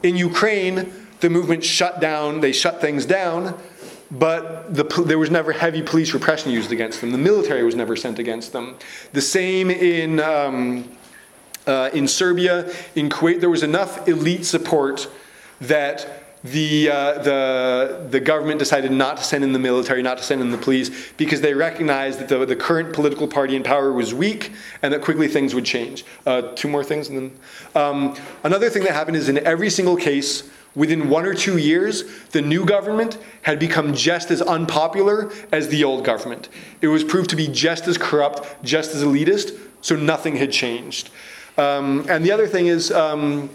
In 0.02 0.16
Ukraine, 0.16 0.92
the 1.24 1.30
movement 1.30 1.64
shut 1.64 2.00
down, 2.00 2.40
they 2.40 2.52
shut 2.52 2.82
things 2.82 3.06
down, 3.06 3.58
but 4.10 4.74
the, 4.74 4.84
there 5.06 5.18
was 5.18 5.30
never 5.30 5.52
heavy 5.52 5.80
police 5.80 6.12
repression 6.12 6.52
used 6.52 6.70
against 6.70 7.00
them. 7.00 7.12
The 7.12 7.18
military 7.18 7.64
was 7.64 7.74
never 7.74 7.96
sent 7.96 8.18
against 8.18 8.52
them. 8.52 8.76
The 9.14 9.22
same 9.22 9.70
in, 9.70 10.20
um, 10.20 10.86
uh, 11.66 11.88
in 11.94 12.06
Serbia, 12.06 12.70
in 12.94 13.08
Kuwait, 13.08 13.40
there 13.40 13.48
was 13.48 13.62
enough 13.62 14.06
elite 14.06 14.44
support 14.44 15.08
that 15.62 16.24
the, 16.44 16.90
uh, 16.90 17.22
the, 17.22 18.06
the 18.10 18.20
government 18.20 18.58
decided 18.58 18.92
not 18.92 19.16
to 19.16 19.24
send 19.24 19.42
in 19.42 19.54
the 19.54 19.58
military, 19.58 20.02
not 20.02 20.18
to 20.18 20.24
send 20.24 20.42
in 20.42 20.50
the 20.50 20.58
police, 20.58 20.90
because 21.16 21.40
they 21.40 21.54
recognized 21.54 22.18
that 22.18 22.28
the, 22.28 22.44
the 22.44 22.54
current 22.54 22.92
political 22.92 23.26
party 23.26 23.56
in 23.56 23.62
power 23.62 23.94
was 23.94 24.12
weak 24.12 24.52
and 24.82 24.92
that 24.92 25.00
quickly 25.00 25.26
things 25.26 25.54
would 25.54 25.64
change. 25.64 26.04
Uh, 26.26 26.42
two 26.54 26.68
more 26.68 26.84
things. 26.84 27.08
And 27.08 27.16
then, 27.16 27.82
um, 27.82 28.16
another 28.42 28.68
thing 28.68 28.82
that 28.82 28.92
happened 28.92 29.16
is 29.16 29.30
in 29.30 29.38
every 29.38 29.70
single 29.70 29.96
case, 29.96 30.50
within 30.74 31.08
one 31.08 31.24
or 31.26 31.34
two 31.34 31.56
years, 31.56 32.04
the 32.30 32.42
new 32.42 32.64
government 32.64 33.18
had 33.42 33.58
become 33.58 33.94
just 33.94 34.30
as 34.30 34.42
unpopular 34.42 35.30
as 35.52 35.68
the 35.68 35.84
old 35.84 36.04
government. 36.04 36.48
It 36.80 36.88
was 36.88 37.04
proved 37.04 37.30
to 37.30 37.36
be 37.36 37.48
just 37.48 37.86
as 37.86 37.98
corrupt, 37.98 38.62
just 38.64 38.94
as 38.94 39.02
elitist, 39.02 39.58
so 39.80 39.96
nothing 39.96 40.36
had 40.36 40.50
changed. 40.50 41.10
Um, 41.56 42.04
and 42.08 42.24
the 42.24 42.32
other 42.32 42.48
thing 42.48 42.66
is, 42.66 42.90
um, 42.90 43.50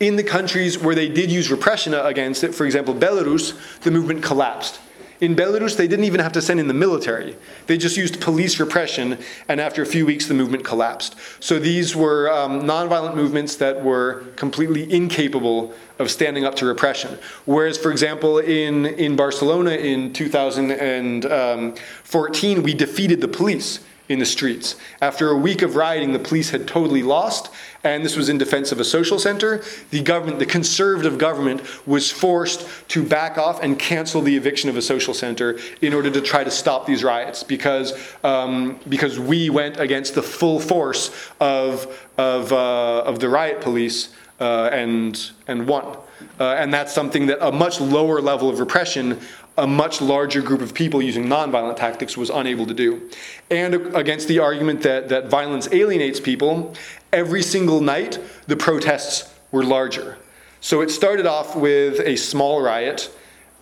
in 0.00 0.16
the 0.16 0.22
countries 0.22 0.78
where 0.78 0.94
they 0.94 1.08
did 1.08 1.30
use 1.30 1.50
repression 1.50 1.94
against 1.94 2.44
it, 2.44 2.54
for 2.54 2.66
example, 2.66 2.94
Belarus, 2.94 3.54
the 3.80 3.90
movement 3.90 4.22
collapsed. 4.22 4.80
In 5.20 5.34
Belarus, 5.34 5.76
they 5.76 5.88
didn't 5.88 6.04
even 6.04 6.20
have 6.20 6.32
to 6.32 6.42
send 6.42 6.60
in 6.60 6.68
the 6.68 6.74
military. 6.74 7.34
They 7.66 7.78
just 7.78 7.96
used 7.96 8.20
police 8.20 8.60
repression, 8.60 9.16
and 9.48 9.58
after 9.60 9.82
a 9.82 9.86
few 9.86 10.04
weeks, 10.04 10.26
the 10.26 10.34
movement 10.34 10.64
collapsed. 10.64 11.14
So 11.40 11.58
these 11.58 11.96
were 11.96 12.30
um, 12.30 12.60
nonviolent 12.62 13.16
movements 13.16 13.56
that 13.56 13.82
were 13.82 14.24
completely 14.36 14.92
incapable 14.92 15.72
of 15.98 16.10
standing 16.10 16.44
up 16.44 16.54
to 16.56 16.66
repression. 16.66 17.18
Whereas, 17.46 17.78
for 17.78 17.90
example, 17.90 18.36
in, 18.38 18.84
in 18.84 19.16
Barcelona 19.16 19.70
in 19.70 20.12
2014, 20.12 22.62
we 22.62 22.74
defeated 22.74 23.22
the 23.22 23.28
police 23.28 23.80
in 24.08 24.18
the 24.18 24.26
streets. 24.26 24.76
After 25.00 25.30
a 25.30 25.36
week 25.36 25.62
of 25.62 25.76
rioting, 25.76 26.12
the 26.12 26.18
police 26.18 26.50
had 26.50 26.68
totally 26.68 27.02
lost, 27.02 27.50
and 27.94 28.04
this 28.04 28.16
was 28.16 28.28
in 28.28 28.38
defense 28.38 28.72
of 28.72 28.80
a 28.80 28.84
social 28.84 29.18
center. 29.18 29.62
The 29.90 30.02
government, 30.02 30.38
the 30.38 30.46
conservative 30.46 31.18
government, 31.18 31.86
was 31.86 32.10
forced 32.10 32.66
to 32.88 33.04
back 33.04 33.38
off 33.38 33.62
and 33.62 33.78
cancel 33.78 34.20
the 34.20 34.36
eviction 34.36 34.68
of 34.68 34.76
a 34.76 34.82
social 34.82 35.14
center 35.14 35.58
in 35.80 35.94
order 35.94 36.10
to 36.10 36.20
try 36.20 36.44
to 36.44 36.50
stop 36.50 36.86
these 36.86 37.04
riots 37.04 37.42
because, 37.42 37.92
um, 38.24 38.78
because 38.88 39.18
we 39.18 39.50
went 39.50 39.78
against 39.78 40.14
the 40.14 40.22
full 40.22 40.60
force 40.60 41.10
of, 41.40 41.86
of, 42.18 42.52
uh, 42.52 43.02
of 43.02 43.20
the 43.20 43.28
riot 43.28 43.60
police 43.60 44.14
uh, 44.40 44.70
and, 44.72 45.30
and 45.46 45.66
won. 45.66 45.96
Uh, 46.38 46.54
and 46.54 46.72
that's 46.72 46.92
something 46.92 47.26
that 47.26 47.46
a 47.46 47.52
much 47.52 47.80
lower 47.80 48.20
level 48.20 48.48
of 48.48 48.58
repression 48.58 49.20
a 49.58 49.66
much 49.66 50.02
larger 50.02 50.42
group 50.42 50.60
of 50.60 50.74
people 50.74 51.00
using 51.00 51.24
nonviolent 51.24 51.76
tactics 51.76 52.16
was 52.16 52.28
unable 52.30 52.66
to 52.66 52.74
do. 52.74 53.08
And 53.50 53.74
against 53.96 54.28
the 54.28 54.38
argument 54.38 54.82
that, 54.82 55.08
that 55.08 55.28
violence 55.28 55.68
alienates 55.72 56.20
people, 56.20 56.74
every 57.12 57.42
single 57.42 57.80
night 57.80 58.18
the 58.46 58.56
protests 58.56 59.32
were 59.52 59.64
larger. 59.64 60.18
So 60.60 60.80
it 60.80 60.90
started 60.90 61.26
off 61.26 61.54
with 61.54 62.00
a 62.00 62.16
small 62.16 62.60
riot, 62.60 63.10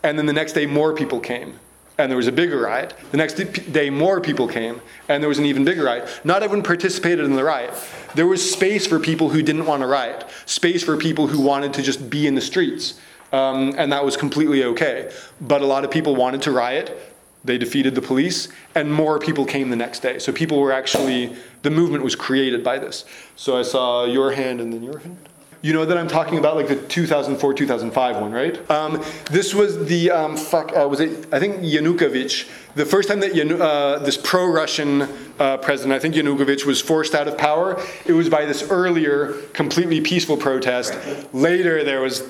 and 0.02 0.18
then 0.18 0.26
the 0.26 0.32
next 0.32 0.52
day 0.52 0.66
more 0.66 0.94
people 0.94 1.20
came. 1.20 1.58
And 1.96 2.10
there 2.10 2.16
was 2.16 2.26
a 2.26 2.32
bigger 2.32 2.60
riot. 2.60 2.92
The 3.12 3.16
next 3.16 3.34
day, 3.72 3.88
more 3.88 4.20
people 4.20 4.48
came, 4.48 4.80
and 5.08 5.22
there 5.22 5.28
was 5.28 5.38
an 5.38 5.44
even 5.44 5.64
bigger 5.64 5.84
riot. 5.84 6.08
Not 6.24 6.42
everyone 6.42 6.64
participated 6.64 7.24
in 7.24 7.36
the 7.36 7.44
riot. 7.44 7.72
There 8.16 8.26
was 8.26 8.50
space 8.50 8.84
for 8.84 8.98
people 8.98 9.28
who 9.28 9.42
didn't 9.42 9.64
want 9.66 9.82
to 9.82 9.86
riot, 9.86 10.24
space 10.44 10.82
for 10.82 10.96
people 10.96 11.28
who 11.28 11.40
wanted 11.40 11.72
to 11.74 11.82
just 11.82 12.10
be 12.10 12.26
in 12.26 12.34
the 12.34 12.40
streets. 12.40 12.98
Um, 13.32 13.74
and 13.76 13.92
that 13.92 14.04
was 14.04 14.16
completely 14.16 14.64
okay. 14.64 15.12
But 15.40 15.62
a 15.62 15.66
lot 15.66 15.84
of 15.84 15.90
people 15.92 16.16
wanted 16.16 16.42
to 16.42 16.50
riot. 16.50 16.98
They 17.44 17.58
defeated 17.58 17.94
the 17.94 18.02
police, 18.02 18.48
and 18.74 18.92
more 18.92 19.20
people 19.20 19.44
came 19.44 19.70
the 19.70 19.76
next 19.76 20.00
day. 20.00 20.18
So 20.18 20.32
people 20.32 20.58
were 20.60 20.72
actually, 20.72 21.36
the 21.64 21.70
movement 21.70 22.04
was 22.04 22.14
created 22.14 22.62
by 22.62 22.78
this. 22.78 23.04
So 23.36 23.58
I 23.58 23.62
saw 23.62 24.04
your 24.04 24.30
hand 24.32 24.60
and 24.60 24.72
then 24.72 24.82
your 24.82 24.98
hand. 24.98 25.18
You 25.62 25.72
know 25.72 25.86
that 25.86 25.96
I'm 25.96 26.08
talking 26.08 26.36
about 26.36 26.56
like 26.56 26.68
the 26.68 26.76
2004 26.76 27.54
2005 27.54 28.20
one, 28.20 28.32
right? 28.32 28.70
Um, 28.70 29.02
this 29.30 29.54
was 29.54 29.86
the, 29.86 30.10
um, 30.10 30.36
fuck, 30.36 30.76
uh, 30.76 30.86
was 30.86 31.00
it, 31.00 31.26
I 31.32 31.40
think 31.40 31.62
Yanukovych. 31.62 32.50
The 32.74 32.84
first 32.84 33.08
time 33.08 33.20
that 33.20 33.32
Yanu, 33.32 33.58
uh, 33.58 33.98
this 34.00 34.18
pro 34.18 34.46
Russian 34.46 35.08
uh, 35.38 35.56
president, 35.56 35.94
I 35.94 35.98
think 35.98 36.16
Yanukovych, 36.16 36.66
was 36.66 36.82
forced 36.82 37.14
out 37.14 37.28
of 37.28 37.38
power, 37.38 37.82
it 38.04 38.12
was 38.12 38.28
by 38.28 38.44
this 38.44 38.68
earlier, 38.70 39.32
completely 39.54 40.02
peaceful 40.02 40.36
protest. 40.36 40.92
Later, 41.32 41.82
there 41.82 42.02
was 42.02 42.28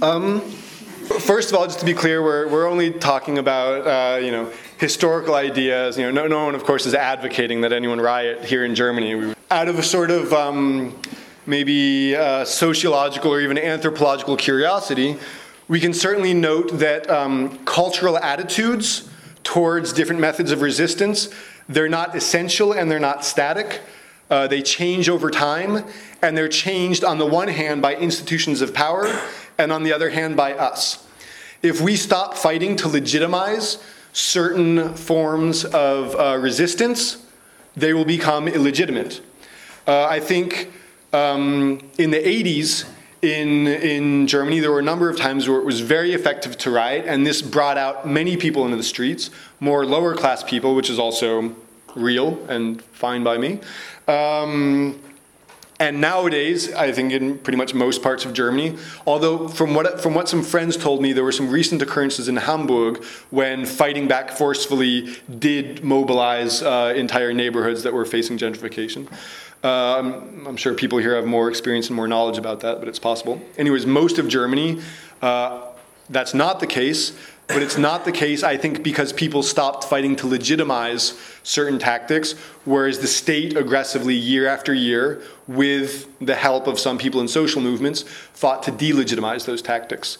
um, 0.00 0.42
first 1.18 1.50
of 1.50 1.58
all, 1.58 1.66
just 1.66 1.80
to 1.80 1.84
be 1.84 1.94
clear, 1.94 2.22
we're, 2.22 2.48
we're 2.48 2.68
only 2.68 2.92
talking 2.92 3.38
about, 3.38 3.86
uh, 3.86 4.18
you 4.18 4.30
know, 4.30 4.52
historical 4.78 5.34
ideas. 5.34 5.98
You 5.98 6.04
know, 6.04 6.22
no, 6.22 6.26
no 6.26 6.44
one, 6.46 6.54
of 6.54 6.64
course, 6.64 6.86
is 6.86 6.94
advocating 6.94 7.60
that 7.62 7.72
anyone 7.72 8.00
riot 8.00 8.44
here 8.44 8.64
in 8.64 8.74
Germany. 8.74 9.34
Out 9.50 9.68
of 9.68 9.78
a 9.78 9.82
sort 9.82 10.10
of 10.10 10.32
um, 10.32 10.98
maybe 11.46 12.16
uh, 12.16 12.44
sociological 12.44 13.32
or 13.32 13.40
even 13.40 13.58
anthropological 13.58 14.36
curiosity, 14.36 15.16
we 15.66 15.80
can 15.80 15.92
certainly 15.92 16.32
note 16.32 16.78
that 16.78 17.10
um, 17.10 17.58
cultural 17.64 18.16
attitudes 18.18 19.10
towards 19.42 19.92
different 19.92 20.20
methods 20.20 20.50
of 20.52 20.62
resistance, 20.62 21.28
they're 21.68 21.88
not 21.88 22.14
essential 22.14 22.72
and 22.72 22.90
they're 22.90 23.00
not 23.00 23.24
static. 23.24 23.80
Uh, 24.30 24.46
they 24.46 24.60
change 24.60 25.08
over 25.08 25.30
time, 25.30 25.82
and 26.20 26.36
they're 26.36 26.48
changed 26.48 27.02
on 27.02 27.16
the 27.16 27.24
one 27.24 27.48
hand 27.48 27.80
by 27.80 27.94
institutions 27.94 28.60
of 28.60 28.74
power, 28.74 29.08
and 29.56 29.72
on 29.72 29.82
the 29.82 29.92
other 29.92 30.10
hand 30.10 30.36
by 30.36 30.52
us. 30.52 31.06
If 31.62 31.80
we 31.80 31.96
stop 31.96 32.34
fighting 32.34 32.76
to 32.76 32.88
legitimize 32.88 33.82
certain 34.18 34.94
forms 34.94 35.64
of 35.64 36.14
uh, 36.16 36.36
resistance, 36.38 37.24
they 37.76 37.94
will 37.94 38.04
become 38.04 38.48
illegitimate. 38.48 39.20
Uh, 39.86 40.06
I 40.06 40.18
think 40.18 40.72
um, 41.12 41.80
in 41.98 42.10
the 42.10 42.18
80s, 42.18 42.84
in, 43.22 43.68
in 43.68 44.26
Germany, 44.26 44.58
there 44.58 44.72
were 44.72 44.80
a 44.80 44.82
number 44.82 45.08
of 45.08 45.16
times 45.16 45.48
where 45.48 45.58
it 45.58 45.64
was 45.64 45.80
very 45.80 46.14
effective 46.14 46.58
to 46.58 46.70
riot, 46.70 47.04
and 47.06 47.24
this 47.24 47.42
brought 47.42 47.78
out 47.78 48.06
many 48.08 48.36
people 48.36 48.64
into 48.64 48.76
the 48.76 48.82
streets, 48.82 49.30
more 49.60 49.86
lower 49.86 50.16
class 50.16 50.42
people, 50.42 50.74
which 50.74 50.90
is 50.90 50.98
also 50.98 51.54
real 51.94 52.44
and 52.48 52.82
fine 52.82 53.22
by 53.22 53.38
me. 53.38 53.60
Um, 54.08 55.00
and 55.80 56.00
nowadays, 56.00 56.72
I 56.74 56.90
think 56.90 57.12
in 57.12 57.38
pretty 57.38 57.56
much 57.56 57.72
most 57.72 58.02
parts 58.02 58.24
of 58.24 58.32
Germany, 58.32 58.76
although 59.06 59.46
from 59.46 59.74
what, 59.74 60.00
from 60.00 60.12
what 60.12 60.28
some 60.28 60.42
friends 60.42 60.76
told 60.76 61.00
me, 61.00 61.12
there 61.12 61.22
were 61.22 61.32
some 61.32 61.50
recent 61.50 61.80
occurrences 61.82 62.26
in 62.28 62.36
Hamburg 62.36 63.04
when 63.30 63.64
fighting 63.64 64.08
back 64.08 64.32
forcefully 64.32 65.16
did 65.38 65.84
mobilize 65.84 66.62
uh, 66.62 66.92
entire 66.96 67.32
neighborhoods 67.32 67.84
that 67.84 67.92
were 67.92 68.04
facing 68.04 68.38
gentrification. 68.38 69.08
Um, 69.62 70.46
I'm 70.48 70.56
sure 70.56 70.74
people 70.74 70.98
here 70.98 71.14
have 71.14 71.26
more 71.26 71.48
experience 71.48 71.88
and 71.88 71.96
more 71.96 72.08
knowledge 72.08 72.38
about 72.38 72.60
that, 72.60 72.80
but 72.80 72.88
it's 72.88 72.98
possible. 72.98 73.40
Anyways, 73.56 73.86
most 73.86 74.18
of 74.18 74.28
Germany, 74.28 74.80
uh, 75.22 75.62
that's 76.10 76.34
not 76.34 76.58
the 76.58 76.66
case. 76.66 77.16
But 77.48 77.62
it's 77.62 77.78
not 77.78 78.04
the 78.04 78.12
case, 78.12 78.42
I 78.42 78.58
think, 78.58 78.82
because 78.82 79.12
people 79.14 79.42
stopped 79.42 79.84
fighting 79.84 80.16
to 80.16 80.26
legitimize 80.26 81.18
certain 81.42 81.78
tactics, 81.78 82.32
whereas 82.66 82.98
the 82.98 83.06
state 83.06 83.56
aggressively, 83.56 84.14
year 84.14 84.46
after 84.46 84.74
year, 84.74 85.22
with 85.46 86.06
the 86.18 86.34
help 86.34 86.66
of 86.66 86.78
some 86.78 86.98
people 86.98 87.22
in 87.22 87.28
social 87.28 87.62
movements, 87.62 88.02
fought 88.02 88.62
to 88.64 88.70
delegitimize 88.70 89.46
those 89.46 89.62
tactics. 89.62 90.18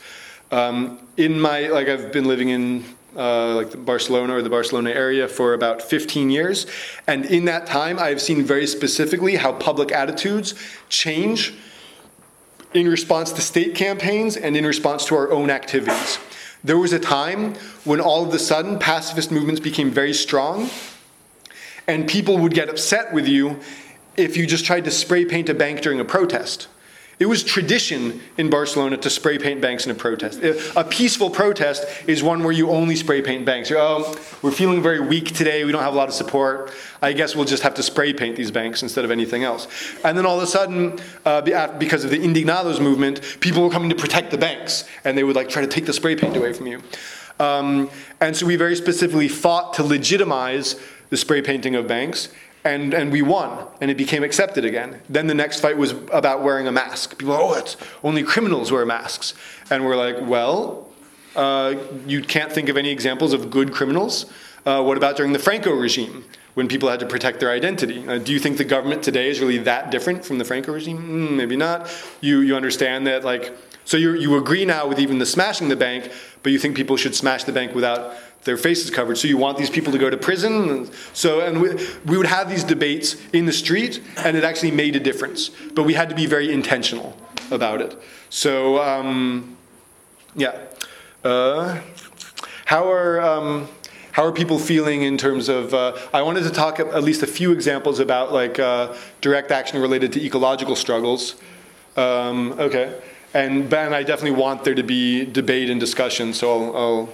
Um, 0.50 1.06
in 1.18 1.38
my, 1.38 1.68
like, 1.68 1.88
I've 1.88 2.12
been 2.12 2.24
living 2.24 2.48
in 2.48 2.84
uh, 3.14 3.54
like 3.54 3.84
Barcelona 3.84 4.36
or 4.36 4.42
the 4.42 4.50
Barcelona 4.50 4.90
area 4.90 5.28
for 5.28 5.52
about 5.52 5.82
15 5.82 6.30
years. 6.30 6.66
And 7.06 7.26
in 7.26 7.46
that 7.46 7.66
time, 7.66 7.98
I've 7.98 8.20
seen 8.20 8.42
very 8.44 8.66
specifically 8.66 9.36
how 9.36 9.52
public 9.52 9.92
attitudes 9.92 10.54
change 10.88 11.54
in 12.74 12.88
response 12.88 13.32
to 13.32 13.40
state 13.40 13.74
campaigns 13.74 14.36
and 14.36 14.56
in 14.56 14.64
response 14.64 15.04
to 15.06 15.16
our 15.16 15.30
own 15.32 15.50
activities. 15.50 16.18
There 16.64 16.78
was 16.78 16.92
a 16.92 16.98
time 16.98 17.54
when 17.84 18.00
all 18.00 18.26
of 18.26 18.34
a 18.34 18.38
sudden 18.38 18.78
pacifist 18.78 19.30
movements 19.30 19.60
became 19.60 19.90
very 19.90 20.12
strong, 20.12 20.70
and 21.86 22.08
people 22.08 22.38
would 22.38 22.54
get 22.54 22.68
upset 22.68 23.12
with 23.12 23.28
you 23.28 23.60
if 24.16 24.36
you 24.36 24.46
just 24.46 24.64
tried 24.64 24.84
to 24.84 24.90
spray 24.90 25.24
paint 25.24 25.48
a 25.48 25.54
bank 25.54 25.80
during 25.80 26.00
a 26.00 26.04
protest. 26.04 26.68
It 27.18 27.26
was 27.26 27.42
tradition 27.42 28.20
in 28.36 28.48
Barcelona 28.48 28.96
to 28.98 29.10
spray 29.10 29.38
paint 29.38 29.60
banks 29.60 29.84
in 29.84 29.90
a 29.90 29.94
protest. 29.94 30.40
A 30.76 30.84
peaceful 30.84 31.30
protest 31.30 31.84
is 32.06 32.22
one 32.22 32.44
where 32.44 32.52
you 32.52 32.70
only 32.70 32.94
spray 32.94 33.22
paint 33.22 33.44
banks. 33.44 33.70
You're, 33.70 33.80
oh, 33.80 34.16
we're 34.40 34.52
feeling 34.52 34.80
very 34.80 35.00
weak 35.00 35.34
today. 35.34 35.64
We 35.64 35.72
don't 35.72 35.82
have 35.82 35.94
a 35.94 35.96
lot 35.96 36.08
of 36.08 36.14
support. 36.14 36.72
I 37.02 37.12
guess 37.12 37.34
we'll 37.34 37.44
just 37.44 37.64
have 37.64 37.74
to 37.74 37.82
spray 37.82 38.12
paint 38.12 38.36
these 38.36 38.52
banks 38.52 38.84
instead 38.84 39.04
of 39.04 39.10
anything 39.10 39.42
else. 39.42 39.66
And 40.04 40.16
then 40.16 40.26
all 40.26 40.36
of 40.36 40.44
a 40.44 40.46
sudden, 40.46 41.00
uh, 41.24 41.40
because 41.76 42.04
of 42.04 42.10
the 42.10 42.18
Indignados 42.18 42.80
movement, 42.80 43.20
people 43.40 43.64
were 43.64 43.70
coming 43.70 43.90
to 43.90 43.96
protect 43.96 44.30
the 44.30 44.38
banks, 44.38 44.84
and 45.04 45.18
they 45.18 45.24
would 45.24 45.34
like 45.34 45.48
try 45.48 45.62
to 45.62 45.68
take 45.68 45.86
the 45.86 45.92
spray 45.92 46.14
paint 46.14 46.36
away 46.36 46.52
from 46.52 46.68
you. 46.68 46.80
Um, 47.40 47.90
and 48.20 48.36
so 48.36 48.46
we 48.46 48.54
very 48.54 48.76
specifically 48.76 49.28
fought 49.28 49.74
to 49.74 49.82
legitimize 49.82 50.80
the 51.10 51.16
spray 51.16 51.42
painting 51.42 51.74
of 51.74 51.88
banks 51.88 52.28
and, 52.68 52.94
and 52.94 53.12
we 53.12 53.22
won, 53.22 53.66
and 53.80 53.90
it 53.90 53.96
became 53.96 54.22
accepted 54.22 54.64
again. 54.64 55.00
Then 55.08 55.26
the 55.26 55.34
next 55.34 55.60
fight 55.60 55.76
was 55.76 55.92
about 56.12 56.42
wearing 56.42 56.66
a 56.66 56.72
mask. 56.72 57.18
People, 57.18 57.34
oh, 57.34 57.54
it's 57.54 57.76
only 58.02 58.22
criminals 58.22 58.70
wear 58.70 58.84
masks, 58.86 59.34
and 59.70 59.84
we're 59.84 59.96
like, 59.96 60.16
well, 60.20 60.88
uh, 61.36 61.74
you 62.06 62.22
can't 62.22 62.52
think 62.52 62.68
of 62.68 62.76
any 62.76 62.90
examples 62.90 63.32
of 63.32 63.50
good 63.50 63.72
criminals. 63.72 64.26
Uh, 64.66 64.82
what 64.82 64.96
about 64.96 65.16
during 65.16 65.32
the 65.32 65.38
Franco 65.38 65.72
regime, 65.72 66.24
when 66.54 66.66
people 66.66 66.88
had 66.88 66.98
to 66.98 67.06
protect 67.06 67.38
their 67.38 67.52
identity? 67.52 68.06
Uh, 68.08 68.18
do 68.18 68.32
you 68.32 68.38
think 68.40 68.58
the 68.58 68.64
government 68.64 69.02
today 69.02 69.30
is 69.30 69.38
really 69.40 69.58
that 69.58 69.90
different 69.90 70.24
from 70.24 70.38
the 70.38 70.44
Franco 70.44 70.72
regime? 70.72 70.98
Mm, 70.98 71.36
maybe 71.36 71.56
not. 71.56 71.88
You 72.20 72.40
you 72.40 72.56
understand 72.56 73.06
that 73.06 73.24
like 73.24 73.56
so 73.84 73.96
you 73.96 74.14
you 74.14 74.36
agree 74.36 74.64
now 74.64 74.86
with 74.88 74.98
even 74.98 75.18
the 75.18 75.26
smashing 75.26 75.68
the 75.68 75.76
bank, 75.76 76.10
but 76.42 76.50
you 76.50 76.58
think 76.58 76.76
people 76.76 76.96
should 76.96 77.14
smash 77.14 77.44
the 77.44 77.52
bank 77.52 77.74
without 77.74 78.12
their 78.48 78.56
faces 78.56 78.90
covered. 78.90 79.18
So 79.18 79.28
you 79.28 79.36
want 79.36 79.58
these 79.58 79.68
people 79.68 79.92
to 79.92 79.98
go 79.98 80.08
to 80.08 80.16
prison? 80.16 80.88
So, 81.12 81.40
and 81.40 81.60
we, 81.60 81.68
we 82.06 82.16
would 82.16 82.26
have 82.26 82.48
these 82.48 82.64
debates 82.64 83.14
in 83.34 83.44
the 83.44 83.52
street, 83.52 84.02
and 84.16 84.38
it 84.38 84.42
actually 84.42 84.70
made 84.70 84.96
a 84.96 85.00
difference. 85.00 85.50
But 85.74 85.82
we 85.82 85.92
had 85.92 86.08
to 86.08 86.14
be 86.14 86.24
very 86.24 86.50
intentional 86.50 87.14
about 87.50 87.82
it. 87.82 87.94
So, 88.30 88.82
um, 88.82 89.56
yeah. 90.34 90.56
Uh, 91.22 91.80
how 92.64 92.90
are 92.90 93.20
um, 93.20 93.68
how 94.12 94.24
are 94.24 94.32
people 94.32 94.58
feeling 94.58 95.02
in 95.02 95.18
terms 95.18 95.48
of? 95.50 95.74
Uh, 95.74 95.98
I 96.14 96.22
wanted 96.22 96.44
to 96.44 96.50
talk 96.50 96.80
at 96.80 97.04
least 97.04 97.22
a 97.22 97.26
few 97.26 97.52
examples 97.52 98.00
about 98.00 98.32
like 98.32 98.58
uh, 98.58 98.94
direct 99.20 99.50
action 99.50 99.80
related 99.80 100.12
to 100.14 100.24
ecological 100.24 100.76
struggles. 100.76 101.36
Um, 101.96 102.52
okay, 102.52 102.98
and 103.34 103.68
Ben, 103.68 103.92
I 103.92 104.02
definitely 104.04 104.40
want 104.40 104.64
there 104.64 104.74
to 104.74 104.82
be 104.82 105.26
debate 105.26 105.68
and 105.70 105.78
discussion. 105.80 106.32
So 106.32 106.44
I'll, 106.50 106.76
I'll 106.76 107.08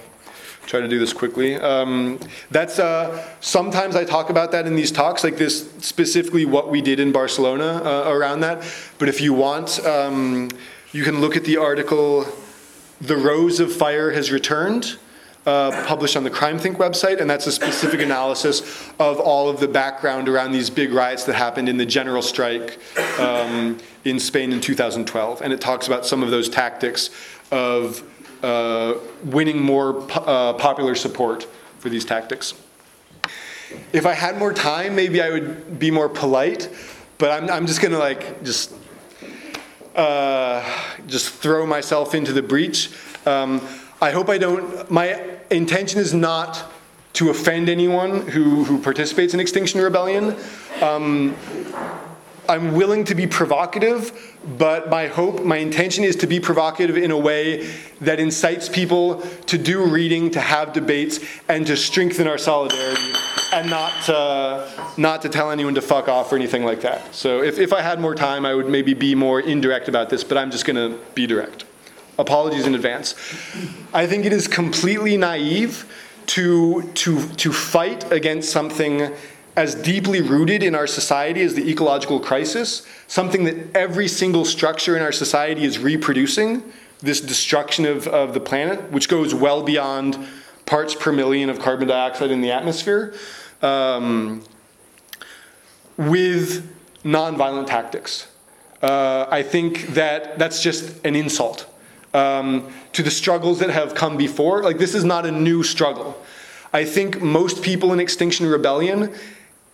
try 0.65 0.79
to 0.79 0.87
do 0.87 0.99
this 0.99 1.13
quickly. 1.13 1.55
Um, 1.55 2.19
that's 2.51 2.79
uh, 2.79 3.25
sometimes 3.39 3.95
I 3.95 4.03
talk 4.03 4.29
about 4.29 4.51
that 4.51 4.67
in 4.67 4.75
these 4.75 4.91
talks, 4.91 5.23
like 5.23 5.37
this 5.37 5.71
specifically 5.79 6.45
what 6.45 6.69
we 6.69 6.81
did 6.81 6.99
in 6.99 7.11
Barcelona 7.11 7.81
uh, 7.83 8.11
around 8.11 8.41
that. 8.41 8.63
But 8.97 9.09
if 9.09 9.21
you 9.21 9.33
want, 9.33 9.83
um, 9.85 10.49
you 10.91 11.03
can 11.03 11.21
look 11.21 11.35
at 11.35 11.43
the 11.43 11.57
article 11.57 12.25
"The 13.01 13.17
Rose 13.17 13.59
of 13.59 13.73
Fire 13.73 14.11
Has 14.11 14.31
Returned." 14.31 14.97
uh, 15.45 15.85
published 15.85 16.17
on 16.17 16.23
the 16.23 16.29
CrimethInc 16.29 16.77
website, 16.77 17.21
and 17.21 17.29
that's 17.29 17.45
a 17.47 17.51
specific 17.51 18.01
analysis 18.01 18.89
of 18.99 19.19
all 19.19 19.49
of 19.49 19.59
the 19.59 19.67
background 19.67 20.27
around 20.27 20.51
these 20.51 20.69
big 20.69 20.91
riots 20.91 21.23
that 21.25 21.35
happened 21.35 21.69
in 21.69 21.77
the 21.77 21.85
general 21.85 22.21
strike 22.21 22.79
um, 23.19 23.77
in 24.05 24.19
Spain 24.19 24.51
in 24.51 24.59
2012. 24.59 25.41
And 25.41 25.53
it 25.53 25.61
talks 25.61 25.87
about 25.87 26.05
some 26.05 26.23
of 26.23 26.31
those 26.31 26.49
tactics 26.49 27.11
of 27.51 28.03
winning 29.23 29.61
more 29.61 29.93
po- 29.93 30.21
uh, 30.21 30.53
popular 30.53 30.95
support 30.95 31.47
for 31.79 31.89
these 31.89 32.05
tactics. 32.05 32.53
If 33.91 34.05
I 34.05 34.13
had 34.13 34.37
more 34.37 34.53
time, 34.53 34.95
maybe 34.95 35.21
I 35.21 35.29
would 35.29 35.79
be 35.79 35.91
more 35.91 36.09
polite, 36.09 36.69
but 37.17 37.31
I'm, 37.31 37.49
I'm 37.49 37.67
just 37.67 37.81
gonna 37.81 37.99
like 37.99 38.43
just 38.43 38.73
uh, 39.95 40.63
just 41.07 41.33
throw 41.33 41.65
myself 41.65 42.13
into 42.13 42.33
the 42.33 42.41
breach. 42.41 42.91
Um, 43.25 43.61
I 44.01 44.11
hope 44.11 44.29
I 44.29 44.37
don't. 44.37 44.91
My 44.91 45.21
intention 45.49 45.99
is 45.99 46.13
not 46.13 46.71
to 47.13 47.29
offend 47.29 47.69
anyone 47.69 48.27
who, 48.27 48.65
who 48.65 48.77
participates 48.77 49.33
in 49.33 49.39
Extinction 49.39 49.79
Rebellion. 49.79 50.35
Um, 50.81 51.33
I'm 52.49 52.73
willing 52.73 53.05
to 53.05 53.15
be 53.15 53.25
provocative, 53.25 54.34
but 54.47 54.89
my 54.89 55.07
hope, 55.07 55.43
my 55.43 55.57
intention 55.57 56.03
is 56.03 56.15
to 56.17 56.27
be 56.27 56.39
provocative 56.39 56.97
in 56.97 57.11
a 57.11 57.17
way 57.17 57.67
that 58.01 58.19
incites 58.19 58.69
people 58.69 59.21
to 59.47 59.57
do 59.57 59.85
reading, 59.85 60.31
to 60.31 60.39
have 60.39 60.73
debates, 60.73 61.19
and 61.47 61.65
to 61.67 61.75
strengthen 61.75 62.27
our 62.27 62.37
solidarity, 62.37 63.13
and 63.53 63.69
not 63.69 63.91
to, 64.05 64.91
not 64.97 65.21
to 65.23 65.29
tell 65.29 65.51
anyone 65.51 65.75
to 65.75 65.81
fuck 65.81 66.07
off 66.07 66.31
or 66.31 66.35
anything 66.35 66.63
like 66.63 66.81
that. 66.81 67.13
So 67.15 67.41
if, 67.41 67.57
if 67.57 67.73
I 67.73 67.81
had 67.81 67.99
more 67.99 68.15
time, 68.15 68.45
I 68.45 68.53
would 68.53 68.69
maybe 68.69 68.93
be 68.93 69.15
more 69.15 69.39
indirect 69.39 69.87
about 69.87 70.09
this, 70.09 70.23
but 70.23 70.37
I'm 70.37 70.51
just 70.51 70.65
going 70.65 70.75
to 70.75 70.99
be 71.15 71.25
direct. 71.25 71.65
Apologies 72.17 72.65
in 72.65 72.75
advance. 72.75 73.13
I 73.93 74.07
think 74.07 74.25
it 74.25 74.31
is 74.31 74.47
completely 74.47 75.17
naive 75.17 75.91
to, 76.27 76.83
to, 76.93 77.27
to 77.27 77.51
fight 77.51 78.11
against 78.11 78.51
something 78.51 79.11
as 79.55 79.75
deeply 79.75 80.21
rooted 80.21 80.63
in 80.63 80.75
our 80.75 80.87
society 80.87 81.41
as 81.41 81.53
the 81.53 81.69
ecological 81.69 82.19
crisis, 82.19 82.85
something 83.07 83.45
that 83.45 83.75
every 83.75 84.07
single 84.07 84.43
structure 84.43 84.95
in 84.97 85.01
our 85.01 85.11
society 85.11 85.63
is 85.63 85.79
reproducing, 85.79 86.63
this 86.99 87.21
destruction 87.21 87.85
of, 87.85 88.07
of 88.07 88.33
the 88.33 88.39
planet, 88.39 88.91
which 88.91 89.07
goes 89.07 89.33
well 89.33 89.63
beyond 89.63 90.17
parts 90.65 90.95
per 90.95 91.11
million 91.11 91.49
of 91.49 91.59
carbon 91.59 91.87
dioxide 91.87 92.31
in 92.31 92.41
the 92.41 92.51
atmosphere, 92.51 93.13
um, 93.61 94.43
with 95.97 96.69
nonviolent 97.03 97.67
tactics. 97.67 98.27
Uh, 98.81 99.25
I 99.29 99.41
think 99.43 99.87
that 99.93 100.37
that's 100.37 100.61
just 100.61 101.05
an 101.05 101.15
insult 101.15 101.67
um, 102.13 102.71
to 102.93 103.03
the 103.03 103.11
struggles 103.11 103.59
that 103.59 103.69
have 103.69 103.95
come 103.95 104.17
before. 104.17 104.63
Like, 104.63 104.77
this 104.79 104.95
is 104.95 105.03
not 105.03 105.25
a 105.25 105.31
new 105.31 105.63
struggle. 105.63 106.21
I 106.73 106.83
think 106.83 107.21
most 107.21 107.63
people 107.63 107.93
in 107.93 107.99
Extinction 108.01 108.45
Rebellion 108.47 109.13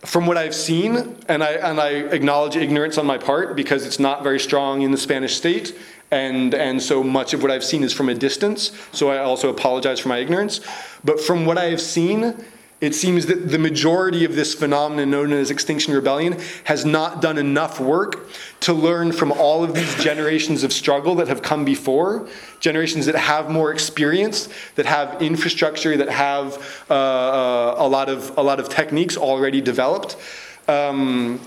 from 0.06 0.26
what 0.26 0.38
I've 0.38 0.56
seen, 0.56 1.15
and 1.28 1.44
I, 1.44 1.52
and 1.52 1.80
I 1.80 1.90
acknowledge 1.90 2.56
ignorance 2.56 2.98
on 2.98 3.06
my 3.06 3.18
part 3.18 3.56
because 3.56 3.86
it's 3.86 3.99
not 3.99 4.23
very 4.23 4.40
strong 4.40 4.82
in 4.82 4.91
the 4.91 4.98
Spanish 4.98 5.36
state, 5.36 5.78
and, 6.10 6.53
and 6.53 6.82
so 6.82 7.03
much 7.03 7.34
of 7.34 7.41
what 7.41 7.52
I've 7.52 7.64
seen 7.64 7.84
is 7.84 7.94
from 7.94 8.10
a 8.10 8.15
distance, 8.15 8.72
so 8.91 9.10
I 9.10 9.19
also 9.19 9.49
apologize 9.49 9.99
for 9.99 10.10
my 10.10 10.18
ignorance. 10.18 10.60
But 11.03 11.19
from 11.19 11.45
what 11.45 11.57
I 11.57 11.65
have 11.65 11.80
seen, 11.82 12.36
it 12.82 12.95
seems 12.95 13.28
that 13.28 13.49
the 13.49 13.60
majority 13.60 14.26
of 14.26 14.36
this 14.36 14.56
phenomenon 14.56 15.11
known 15.11 15.34
as 15.34 15.52
Extinction 15.52 15.94
Rebellion 15.94 16.41
has 16.64 16.84
not 16.84 17.22
done 17.22 17.38
enough 17.38 17.80
work 17.80 18.28
to 18.61 18.73
learn 18.73 19.11
from 19.11 19.32
all 19.32 19.64
of 19.64 19.76
these 19.76 20.03
generations 20.03 20.64
of 20.64 20.73
struggle 20.73 21.14
that 21.15 21.28
have 21.28 21.44
come 21.44 21.64
before, 21.64 22.28
generations 22.61 23.07
that 23.07 23.15
have 23.15 23.49
more 23.49 23.73
experience, 23.73 24.47
that 24.75 24.85
have 24.85 25.21
infrastructure, 25.21 25.97
that 25.97 26.09
have 26.09 26.85
uh, 26.89 26.93
uh, 26.93 27.75
a, 27.79 27.88
lot 27.88 28.07
of, 28.07 28.38
a 28.38 28.41
lot 28.41 28.59
of 28.59 28.69
techniques 28.69 29.17
already 29.17 29.59
developed. 29.59 30.15
Um, 30.67 31.41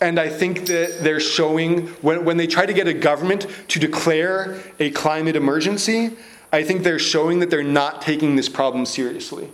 and 0.00 0.18
I 0.18 0.28
think 0.28 0.66
that 0.66 0.98
they're 1.02 1.20
showing, 1.20 1.86
when, 2.02 2.24
when 2.24 2.36
they 2.36 2.46
try 2.46 2.66
to 2.66 2.72
get 2.72 2.88
a 2.88 2.94
government 2.94 3.46
to 3.68 3.78
declare 3.78 4.58
a 4.80 4.90
climate 4.90 5.36
emergency, 5.36 6.16
I 6.52 6.62
think 6.62 6.82
they're 6.82 6.98
showing 6.98 7.38
that 7.40 7.50
they're 7.50 7.62
not 7.62 8.02
taking 8.02 8.34
this 8.36 8.48
problem 8.48 8.86
seriously. 8.86 9.50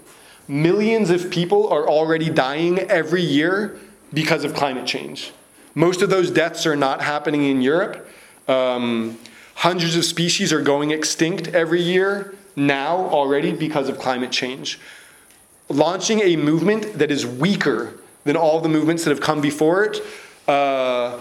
Millions 0.48 1.10
of 1.10 1.30
people 1.30 1.68
are 1.68 1.88
already 1.88 2.30
dying 2.30 2.78
every 2.78 3.22
year 3.22 3.78
because 4.12 4.44
of 4.44 4.54
climate 4.54 4.86
change. 4.86 5.32
Most 5.74 6.02
of 6.02 6.10
those 6.10 6.30
deaths 6.30 6.66
are 6.66 6.76
not 6.76 7.02
happening 7.02 7.44
in 7.44 7.62
Europe. 7.62 8.08
Um, 8.48 9.18
hundreds 9.60 9.94
of 9.94 10.02
species 10.06 10.54
are 10.54 10.62
going 10.62 10.90
extinct 10.90 11.48
every 11.48 11.82
year 11.82 12.34
now 12.56 12.96
already 13.10 13.52
because 13.52 13.90
of 13.90 13.98
climate 13.98 14.32
change. 14.32 14.80
Launching 15.68 16.20
a 16.20 16.34
movement 16.34 16.94
that 16.94 17.10
is 17.10 17.26
weaker 17.26 17.92
than 18.24 18.36
all 18.36 18.60
the 18.60 18.70
movements 18.70 19.04
that 19.04 19.10
have 19.10 19.20
come 19.20 19.42
before 19.42 19.84
it, 19.84 19.98
uh, 20.48 21.20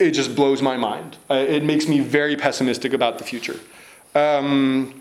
it 0.00 0.10
just 0.10 0.34
blows 0.34 0.62
my 0.62 0.76
mind. 0.76 1.16
Uh, 1.30 1.34
it 1.34 1.62
makes 1.62 1.86
me 1.86 2.00
very 2.00 2.34
pessimistic 2.34 2.92
about 2.92 3.18
the 3.18 3.24
future. 3.24 3.60
Um, 4.16 5.00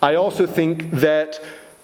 I 0.00 0.14
also 0.14 0.46
think 0.46 0.90
that 0.92 1.38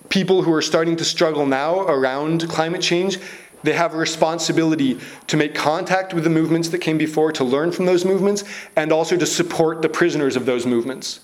people 0.08 0.42
who 0.42 0.52
are 0.54 0.62
starting 0.62 0.96
to 0.96 1.04
struggle 1.04 1.44
now 1.44 1.80
around 1.80 2.48
climate 2.48 2.80
change, 2.80 3.18
they 3.64 3.72
have 3.72 3.94
a 3.94 3.96
responsibility 3.96 5.00
to 5.26 5.36
make 5.36 5.54
contact 5.54 6.14
with 6.14 6.22
the 6.22 6.30
movements 6.30 6.68
that 6.68 6.78
came 6.78 6.98
before, 6.98 7.32
to 7.32 7.42
learn 7.42 7.72
from 7.72 7.86
those 7.86 8.04
movements, 8.04 8.44
and 8.76 8.92
also 8.92 9.16
to 9.16 9.26
support 9.26 9.82
the 9.82 9.88
prisoners 9.88 10.36
of 10.36 10.44
those 10.46 10.66
movements. 10.66 11.20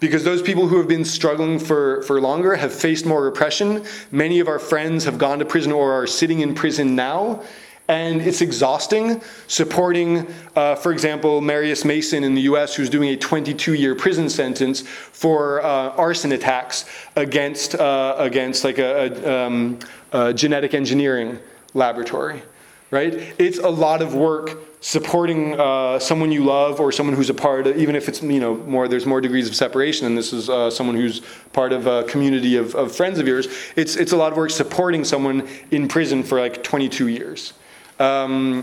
Because 0.00 0.24
those 0.24 0.42
people 0.42 0.66
who 0.66 0.78
have 0.78 0.88
been 0.88 1.04
struggling 1.04 1.58
for, 1.58 2.02
for 2.02 2.20
longer 2.20 2.56
have 2.56 2.72
faced 2.72 3.06
more 3.06 3.22
repression. 3.22 3.84
Many 4.10 4.40
of 4.40 4.48
our 4.48 4.58
friends 4.58 5.04
have 5.04 5.18
gone 5.18 5.38
to 5.38 5.44
prison 5.44 5.72
or 5.72 5.92
are 5.92 6.06
sitting 6.06 6.40
in 6.40 6.54
prison 6.54 6.96
now. 6.96 7.42
And 7.86 8.22
it's 8.22 8.40
exhausting 8.40 9.20
supporting, 9.46 10.26
uh, 10.56 10.74
for 10.74 10.90
example, 10.90 11.42
Marius 11.42 11.84
Mason 11.84 12.24
in 12.24 12.34
the 12.34 12.40
US, 12.42 12.74
who's 12.74 12.88
doing 12.88 13.10
a 13.10 13.16
22 13.16 13.74
year 13.74 13.94
prison 13.94 14.30
sentence 14.30 14.80
for 14.80 15.62
uh, 15.62 15.90
arson 15.90 16.32
attacks 16.32 16.86
against, 17.14 17.74
uh, 17.74 18.14
against 18.16 18.64
like 18.64 18.78
a, 18.78 19.12
a, 19.12 19.46
um, 19.46 19.78
a 20.12 20.32
genetic 20.32 20.72
engineering 20.72 21.38
laboratory, 21.74 22.42
right? 22.90 23.34
It's 23.38 23.58
a 23.58 23.68
lot 23.68 24.00
of 24.00 24.14
work 24.14 24.58
supporting 24.80 25.58
uh, 25.58 25.98
someone 25.98 26.30
you 26.30 26.44
love 26.44 26.78
or 26.78 26.92
someone 26.92 27.16
who's 27.16 27.30
a 27.30 27.34
part 27.34 27.66
of, 27.66 27.76
even 27.76 27.96
if 27.96 28.08
it's, 28.08 28.22
you 28.22 28.38
know, 28.40 28.54
more, 28.54 28.86
there's 28.86 29.06
more 29.06 29.20
degrees 29.20 29.48
of 29.48 29.54
separation 29.54 30.06
and 30.06 30.16
this 30.16 30.32
is 30.32 30.50
uh, 30.50 30.70
someone 30.70 30.94
who's 30.94 31.22
part 31.52 31.72
of 31.72 31.86
a 31.86 32.04
community 32.04 32.56
of, 32.56 32.74
of 32.74 32.94
friends 32.94 33.18
of 33.18 33.26
yours, 33.26 33.48
it's, 33.76 33.96
it's 33.96 34.12
a 34.12 34.16
lot 34.16 34.30
of 34.30 34.38
work 34.38 34.50
supporting 34.50 35.04
someone 35.04 35.48
in 35.70 35.88
prison 35.88 36.22
for 36.22 36.38
like 36.38 36.62
22 36.62 37.08
years. 37.08 37.54
Um, 37.98 38.62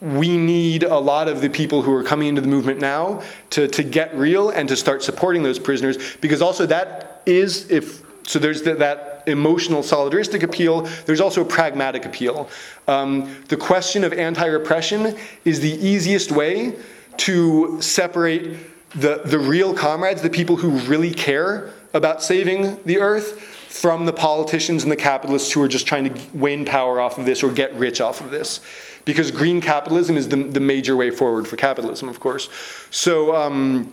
we 0.00 0.36
need 0.36 0.82
a 0.82 0.98
lot 0.98 1.28
of 1.28 1.40
the 1.40 1.48
people 1.48 1.82
who 1.82 1.94
are 1.94 2.02
coming 2.02 2.28
into 2.28 2.40
the 2.40 2.48
movement 2.48 2.80
now 2.80 3.22
to, 3.50 3.68
to 3.68 3.82
get 3.84 4.14
real 4.16 4.50
and 4.50 4.68
to 4.68 4.76
start 4.76 5.02
supporting 5.02 5.42
those 5.42 5.58
prisoners 5.60 6.16
because 6.20 6.42
also 6.42 6.66
that 6.66 7.22
is 7.24 7.70
if 7.70 8.02
so 8.24 8.38
there's 8.38 8.62
the, 8.62 8.74
that 8.74 9.11
emotional 9.26 9.82
solidaristic 9.82 10.42
appeal 10.42 10.82
there's 11.06 11.20
also 11.20 11.42
a 11.42 11.44
pragmatic 11.44 12.04
appeal 12.04 12.48
um, 12.88 13.36
the 13.48 13.56
question 13.56 14.04
of 14.04 14.12
anti-repression 14.12 15.16
is 15.44 15.60
the 15.60 15.72
easiest 15.86 16.32
way 16.32 16.74
to 17.16 17.80
separate 17.80 18.56
the, 18.94 19.22
the 19.24 19.38
real 19.38 19.74
comrades 19.74 20.22
the 20.22 20.30
people 20.30 20.56
who 20.56 20.70
really 20.80 21.12
care 21.12 21.72
about 21.94 22.22
saving 22.22 22.82
the 22.84 22.98
earth 22.98 23.40
from 23.68 24.04
the 24.04 24.12
politicians 24.12 24.82
and 24.82 24.92
the 24.92 24.96
capitalists 24.96 25.50
who 25.50 25.62
are 25.62 25.68
just 25.68 25.86
trying 25.86 26.12
to 26.12 26.20
win 26.34 26.64
power 26.64 27.00
off 27.00 27.18
of 27.18 27.24
this 27.24 27.42
or 27.42 27.50
get 27.50 27.72
rich 27.74 28.00
off 28.00 28.20
of 28.20 28.30
this 28.30 28.60
because 29.04 29.30
green 29.30 29.60
capitalism 29.60 30.16
is 30.16 30.28
the, 30.28 30.36
the 30.36 30.60
major 30.60 30.96
way 30.96 31.10
forward 31.10 31.48
for 31.48 31.56
capitalism, 31.56 32.08
of 32.08 32.20
course. 32.20 32.48
So, 32.90 33.34
um, 33.34 33.92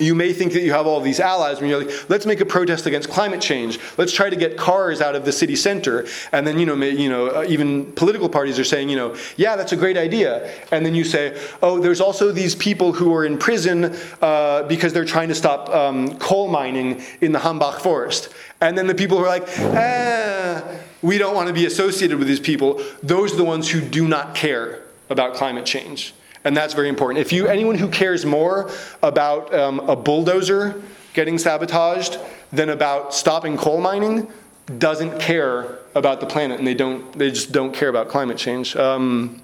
you 0.00 0.14
may 0.14 0.32
think 0.32 0.52
that 0.54 0.62
you 0.62 0.72
have 0.72 0.86
all 0.86 1.00
these 1.00 1.20
allies 1.20 1.60
when 1.60 1.68
you're 1.68 1.84
like, 1.84 2.10
let's 2.10 2.26
make 2.26 2.40
a 2.40 2.46
protest 2.46 2.86
against 2.86 3.10
climate 3.10 3.40
change. 3.40 3.78
Let's 3.98 4.12
try 4.12 4.30
to 4.30 4.36
get 4.36 4.56
cars 4.56 5.00
out 5.00 5.14
of 5.14 5.24
the 5.24 5.32
city 5.32 5.56
center. 5.56 6.06
And 6.32 6.46
then, 6.46 6.58
you 6.58 6.66
know, 6.66 6.74
may, 6.74 6.90
you 6.90 7.08
know, 7.08 7.28
uh, 7.28 7.44
even 7.48 7.92
political 7.92 8.28
parties 8.28 8.58
are 8.58 8.64
saying, 8.64 8.88
you 8.88 8.96
know, 8.96 9.16
yeah, 9.36 9.56
that's 9.56 9.72
a 9.72 9.76
great 9.76 9.96
idea. 9.96 10.50
And 10.72 10.84
then 10.84 10.94
you 10.94 11.04
say, 11.04 11.40
oh, 11.62 11.78
there's 11.78 12.00
also 12.00 12.32
these 12.32 12.54
people 12.54 12.92
who 12.92 13.14
are 13.14 13.24
in 13.24 13.38
prison 13.38 13.96
uh, 14.22 14.62
because 14.64 14.92
they're 14.92 15.04
trying 15.04 15.28
to 15.28 15.34
stop 15.34 15.68
um, 15.68 16.18
coal 16.18 16.48
mining 16.48 17.02
in 17.20 17.32
the 17.32 17.38
Hambach 17.38 17.80
forest. 17.80 18.30
And 18.60 18.76
then 18.76 18.86
the 18.86 18.94
people 18.94 19.18
who 19.18 19.24
are 19.24 19.28
like, 19.28 19.48
eh, 19.58 20.78
we 21.02 21.18
don't 21.18 21.34
want 21.34 21.48
to 21.48 21.54
be 21.54 21.66
associated 21.66 22.18
with 22.18 22.28
these 22.28 22.40
people, 22.40 22.82
those 23.02 23.32
are 23.32 23.36
the 23.36 23.44
ones 23.44 23.70
who 23.70 23.80
do 23.80 24.06
not 24.06 24.34
care 24.34 24.82
about 25.08 25.34
climate 25.34 25.66
change. 25.66 26.14
And 26.44 26.56
that's 26.56 26.74
very 26.74 26.88
important. 26.88 27.18
If 27.18 27.32
you, 27.32 27.46
anyone 27.48 27.76
who 27.76 27.88
cares 27.88 28.24
more 28.24 28.70
about 29.02 29.52
um, 29.54 29.80
a 29.80 29.94
bulldozer 29.94 30.82
getting 31.12 31.38
sabotaged 31.38 32.18
than 32.52 32.70
about 32.70 33.12
stopping 33.14 33.56
coal 33.56 33.80
mining, 33.80 34.30
doesn't 34.78 35.18
care 35.18 35.78
about 35.94 36.20
the 36.20 36.26
planet, 36.26 36.58
and 36.58 36.66
they 36.66 36.74
don't. 36.74 37.12
They 37.18 37.30
just 37.30 37.50
don't 37.50 37.74
care 37.74 37.88
about 37.88 38.08
climate 38.08 38.38
change. 38.38 38.76
Um, 38.76 39.42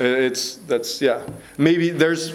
it's 0.00 0.56
that's 0.56 1.00
yeah. 1.00 1.22
Maybe 1.56 1.90
there's. 1.90 2.34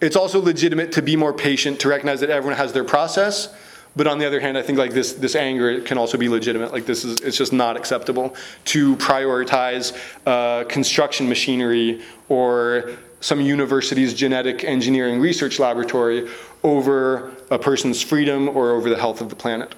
It's 0.00 0.16
also 0.16 0.40
legitimate 0.40 0.92
to 0.92 1.02
be 1.02 1.14
more 1.14 1.34
patient 1.34 1.78
to 1.80 1.88
recognize 1.88 2.20
that 2.20 2.30
everyone 2.30 2.56
has 2.56 2.72
their 2.72 2.84
process, 2.84 3.54
But 3.96 4.06
on 4.06 4.18
the 4.18 4.26
other 4.26 4.40
hand, 4.40 4.56
I 4.56 4.62
think 4.62 4.78
like 4.78 4.92
this, 4.92 5.14
this 5.14 5.34
anger 5.34 5.80
can 5.80 5.98
also 5.98 6.16
be 6.16 6.28
legitimate. 6.28 6.72
Like 6.72 6.86
this 6.86 7.04
is, 7.04 7.20
it's 7.20 7.36
just 7.36 7.52
not 7.52 7.76
acceptable 7.76 8.36
to 8.66 8.96
prioritize 8.96 9.96
uh, 10.26 10.64
construction 10.64 11.28
machinery 11.28 12.02
or 12.28 12.92
some 13.20 13.40
university's 13.40 14.14
genetic 14.14 14.64
engineering 14.64 15.20
research 15.20 15.58
laboratory 15.58 16.28
over 16.62 17.32
a 17.50 17.58
person's 17.58 18.02
freedom 18.02 18.48
or 18.48 18.72
over 18.72 18.88
the 18.88 18.98
health 18.98 19.20
of 19.20 19.28
the 19.28 19.36
planet. 19.36 19.74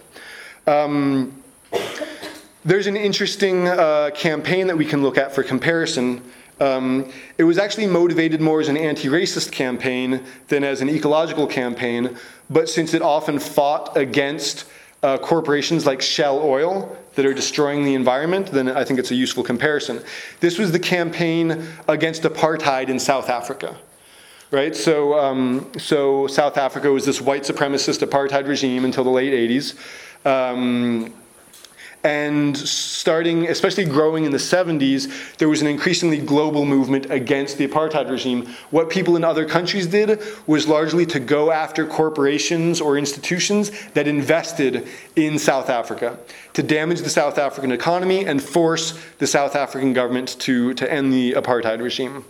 Um, 0.67 1.43
there's 2.65 2.87
an 2.87 2.97
interesting 2.97 3.67
uh, 3.67 4.11
campaign 4.15 4.69
that 4.69 4.79
we 4.79 4.85
can 4.85 5.03
look 5.03 5.19
at 5.19 5.35
for 5.35 5.43
comparison. 5.43 6.23
Um, 6.61 7.11
it 7.39 7.45
was 7.45 7.59
actually 7.59 7.89
motivated 7.89 8.41
more 8.41 8.61
as 8.61 8.69
an 8.69 8.77
anti 8.77 9.09
racist 9.09 9.51
campaign 9.51 10.23
than 10.49 10.63
as 10.63 10.81
an 10.81 10.89
ecological 10.89 11.49
campaign, 11.49 12.17
but 12.49 12.69
since 12.69 12.95
it 12.95 13.03
often 13.03 13.41
fought 13.41 13.97
against 13.97 14.65
uh, 15.03 15.19
corporations 15.19 15.85
like 15.85 16.01
Shell 16.01 16.39
Oil 16.39 16.97
that 17.15 17.27
are 17.27 17.35
destroying 17.35 17.85
the 17.85 17.95
environment, 17.95 18.49
then 18.49 18.69
I 18.69 18.85
think 18.85 18.99
it's 18.99 19.11
a 19.11 19.15
useful 19.15 19.43
comparison. 19.43 20.03
This 20.41 20.59
was 20.59 20.73
the 20.73 20.79
campaign 20.79 21.67
against 21.89 22.23
apartheid 22.23 22.89
in 22.89 22.99
South 22.99 23.29
Africa. 23.29 23.77
Right, 24.51 24.77
so 24.77 25.19
um, 25.19 25.73
so 25.79 26.27
South 26.27 26.59
Africa 26.59 26.91
was 26.91 27.07
this 27.07 27.23
white 27.23 27.45
supremacist 27.45 28.07
apartheid 28.07 28.47
regime 28.47 28.85
until 28.85 29.03
the 29.03 29.11
late 29.11 29.33
80s. 29.33 29.79
Um, 30.27 31.15
and 32.05 32.57
starting, 32.57 33.49
especially 33.49 33.85
growing 33.85 34.25
in 34.25 34.33
the 34.33 34.39
70s, 34.39 35.37
there 35.37 35.49
was 35.49 35.61
an 35.61 35.69
increasingly 35.69 36.19
global 36.19 36.65
movement 36.65 37.11
against 37.11 37.59
the 37.59 37.67
apartheid 37.67 38.11
regime. 38.11 38.47
What 38.71 38.91
people 38.91 39.15
in 39.15 39.23
other 39.23 39.45
countries 39.45 39.87
did 39.87 40.21
was 40.47 40.67
largely 40.67 41.07
to 41.07 41.21
go 41.21 41.53
after 41.53 41.87
corporations 41.87 42.81
or 42.81 42.99
institutions 42.99 43.71
that 43.95 44.09
invested 44.09 44.89
in 45.15 45.39
South 45.39 45.71
Africa, 45.71 46.19
to 46.55 46.63
damage 46.63 47.03
the 47.03 47.11
South 47.11 47.39
African 47.39 47.71
economy 47.71 48.27
and 48.27 48.43
force 48.43 48.99
the 49.19 49.27
South 49.27 49.55
African 49.55 49.93
government 49.93 50.41
to, 50.41 50.75
to 50.75 50.93
end 50.93 51.13
the 51.13 51.33
apartheid 51.35 51.81
regime. 51.81 52.25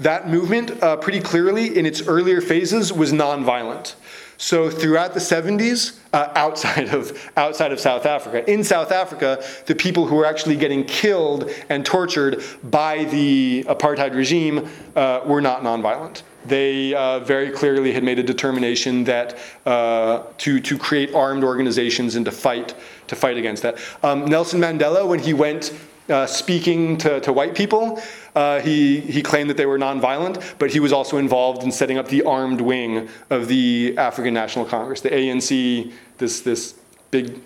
That 0.00 0.28
movement, 0.28 0.80
uh, 0.80 0.96
pretty 0.96 1.20
clearly, 1.20 1.76
in 1.76 1.84
its 1.84 2.06
earlier 2.06 2.40
phases, 2.40 2.92
was 2.92 3.12
nonviolent. 3.12 3.94
So 4.40 4.70
throughout 4.70 5.14
the 5.14 5.20
70s, 5.20 5.98
uh, 6.12 6.30
outside 6.36 6.94
of 6.94 7.30
outside 7.36 7.72
of 7.72 7.80
South 7.80 8.06
Africa, 8.06 8.48
in 8.50 8.62
South 8.62 8.92
Africa, 8.92 9.44
the 9.66 9.74
people 9.74 10.06
who 10.06 10.14
were 10.14 10.24
actually 10.24 10.54
getting 10.54 10.84
killed 10.84 11.50
and 11.68 11.84
tortured 11.84 12.44
by 12.62 13.04
the 13.04 13.64
apartheid 13.64 14.14
regime 14.14 14.68
uh, 14.94 15.22
were 15.26 15.40
not 15.40 15.62
nonviolent. 15.62 16.22
They 16.46 16.94
uh, 16.94 17.18
very 17.18 17.50
clearly 17.50 17.92
had 17.92 18.04
made 18.04 18.20
a 18.20 18.22
determination 18.22 19.02
that 19.04 19.36
uh, 19.66 20.22
to 20.38 20.60
to 20.60 20.78
create 20.78 21.12
armed 21.14 21.42
organizations 21.42 22.14
and 22.14 22.24
to 22.24 22.30
fight 22.30 22.76
to 23.08 23.16
fight 23.16 23.36
against 23.36 23.64
that. 23.64 23.78
Um, 24.04 24.24
Nelson 24.24 24.60
Mandela, 24.60 25.06
when 25.06 25.18
he 25.18 25.34
went 25.34 25.72
uh, 26.08 26.26
speaking 26.26 26.96
to, 26.98 27.20
to 27.20 27.32
white 27.32 27.54
people. 27.54 28.00
Uh, 28.38 28.60
he, 28.60 29.00
he 29.00 29.20
claimed 29.20 29.50
that 29.50 29.56
they 29.56 29.66
were 29.66 29.80
nonviolent, 29.80 30.40
but 30.60 30.70
he 30.70 30.78
was 30.78 30.92
also 30.92 31.16
involved 31.16 31.64
in 31.64 31.72
setting 31.72 31.98
up 31.98 32.06
the 32.06 32.22
armed 32.22 32.60
wing 32.60 33.08
of 33.30 33.48
the 33.48 33.92
African 33.98 34.32
National 34.32 34.64
Congress. 34.64 35.00
The 35.00 35.10
ANC, 35.10 35.92
this, 36.18 36.42
this 36.42 36.78
big 37.10 37.40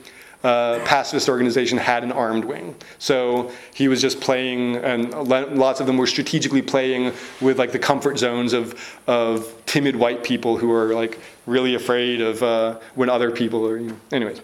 uh, 0.45 0.81
pacifist 0.85 1.31
organization, 1.31 1.79
had 1.79 2.05
an 2.05 2.13
armed 2.13 2.45
wing. 2.45 2.75
So 2.99 3.51
he 3.73 3.89
was 3.89 4.03
just 4.03 4.21
playing, 4.21 4.77
and 4.77 5.15
lots 5.15 5.81
of 5.81 5.87
them 5.87 5.97
were 5.97 6.07
strategically 6.07 6.61
playing 6.61 7.15
with 7.41 7.59
like 7.59 7.73
the 7.73 7.79
comfort 7.79 8.19
zones 8.19 8.53
of, 8.53 8.99
of 9.07 9.51
timid 9.65 9.97
white 9.97 10.23
people 10.23 10.59
who 10.59 10.71
are 10.71 10.95
like 10.95 11.19
really 11.47 11.75
afraid 11.75 12.21
of 12.21 12.43
uh, 12.43 12.79
when 12.97 13.09
other 13.09 13.31
people 13.31 13.67
are, 13.67 13.79
you 13.79 13.89
know, 13.93 13.97
anyways. 14.13 14.43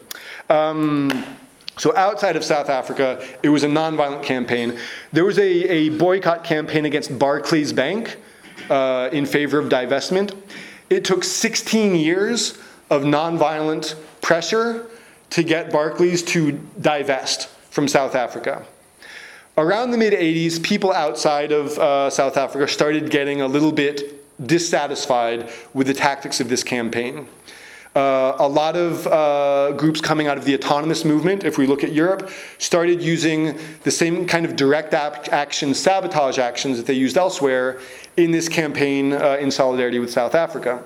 Um, 0.49 1.11
so 1.79 1.97
outside 1.97 2.37
of 2.37 2.45
South 2.45 2.69
Africa, 2.69 3.25
it 3.43 3.49
was 3.49 3.63
a 3.63 3.69
nonviolent 3.69 4.23
campaign. 4.23 4.79
There 5.13 5.25
was 5.25 5.39
a, 5.39 5.43
a 5.45 5.89
boycott 5.91 6.45
campaign 6.45 6.85
against 6.85 7.19
Barclays 7.19 7.73
Bank 7.73 8.17
uh, 8.69 9.09
in 9.13 9.27
favor 9.27 9.59
of 9.59 9.69
divestment. 9.69 10.37
It 10.91 11.05
took 11.05 11.23
16 11.23 11.95
years 11.95 12.59
of 12.91 13.03
nonviolent 13.03 13.95
pressure 14.21 14.87
to 15.31 15.43
get 15.43 15.71
Barclays 15.71 16.23
to 16.23 16.53
divest 16.81 17.49
from 17.71 17.87
South 17.87 18.15
Africa. 18.15 18.67
Around 19.57 19.91
the 19.91 19.99
mid 19.99 20.13
80s, 20.13 20.63
people 20.63 20.93
outside 20.93 21.53
of 21.53 21.79
uh, 21.79 22.11
South 22.11 22.37
Africa 22.37 22.69
started 22.69 23.11
getting 23.11 23.41
a 23.41 23.47
little 23.47 23.73
bit 23.73 24.15
dissatisfied 24.45 25.51
with 25.75 25.87
the 25.87 25.95
tactics 25.95 26.41
of 26.41 26.49
this 26.49 26.63
campaign. 26.63 27.27
Uh, 27.99 28.37
a 28.39 28.47
lot 28.47 28.77
of 28.77 29.05
uh, 29.09 29.73
groups 29.73 30.01
coming 30.01 30.29
out 30.29 30.39
of 30.39 30.45
the 30.45 30.55
autonomous 30.55 31.05
movement, 31.05 31.43
if 31.43 31.59
we 31.59 31.67
look 31.67 31.83
at 31.83 31.91
Europe, 31.91 32.31
started 32.59 33.03
using 33.03 33.59
the 33.83 33.91
same 33.91 34.25
kind 34.25 34.47
of 34.47 34.55
direct 34.55 34.95
action, 34.95 35.75
sabotage 35.75 36.39
actions 36.39 36.77
that 36.77 36.87
they 36.87 36.93
used 36.93 37.17
elsewhere 37.17 37.81
in 38.17 38.31
this 38.31 38.49
campaign 38.49 39.13
uh, 39.13 39.37
in 39.41 39.51
solidarity 39.51 39.99
with 39.99 40.13
South 40.13 40.37
Africa. 40.37 40.81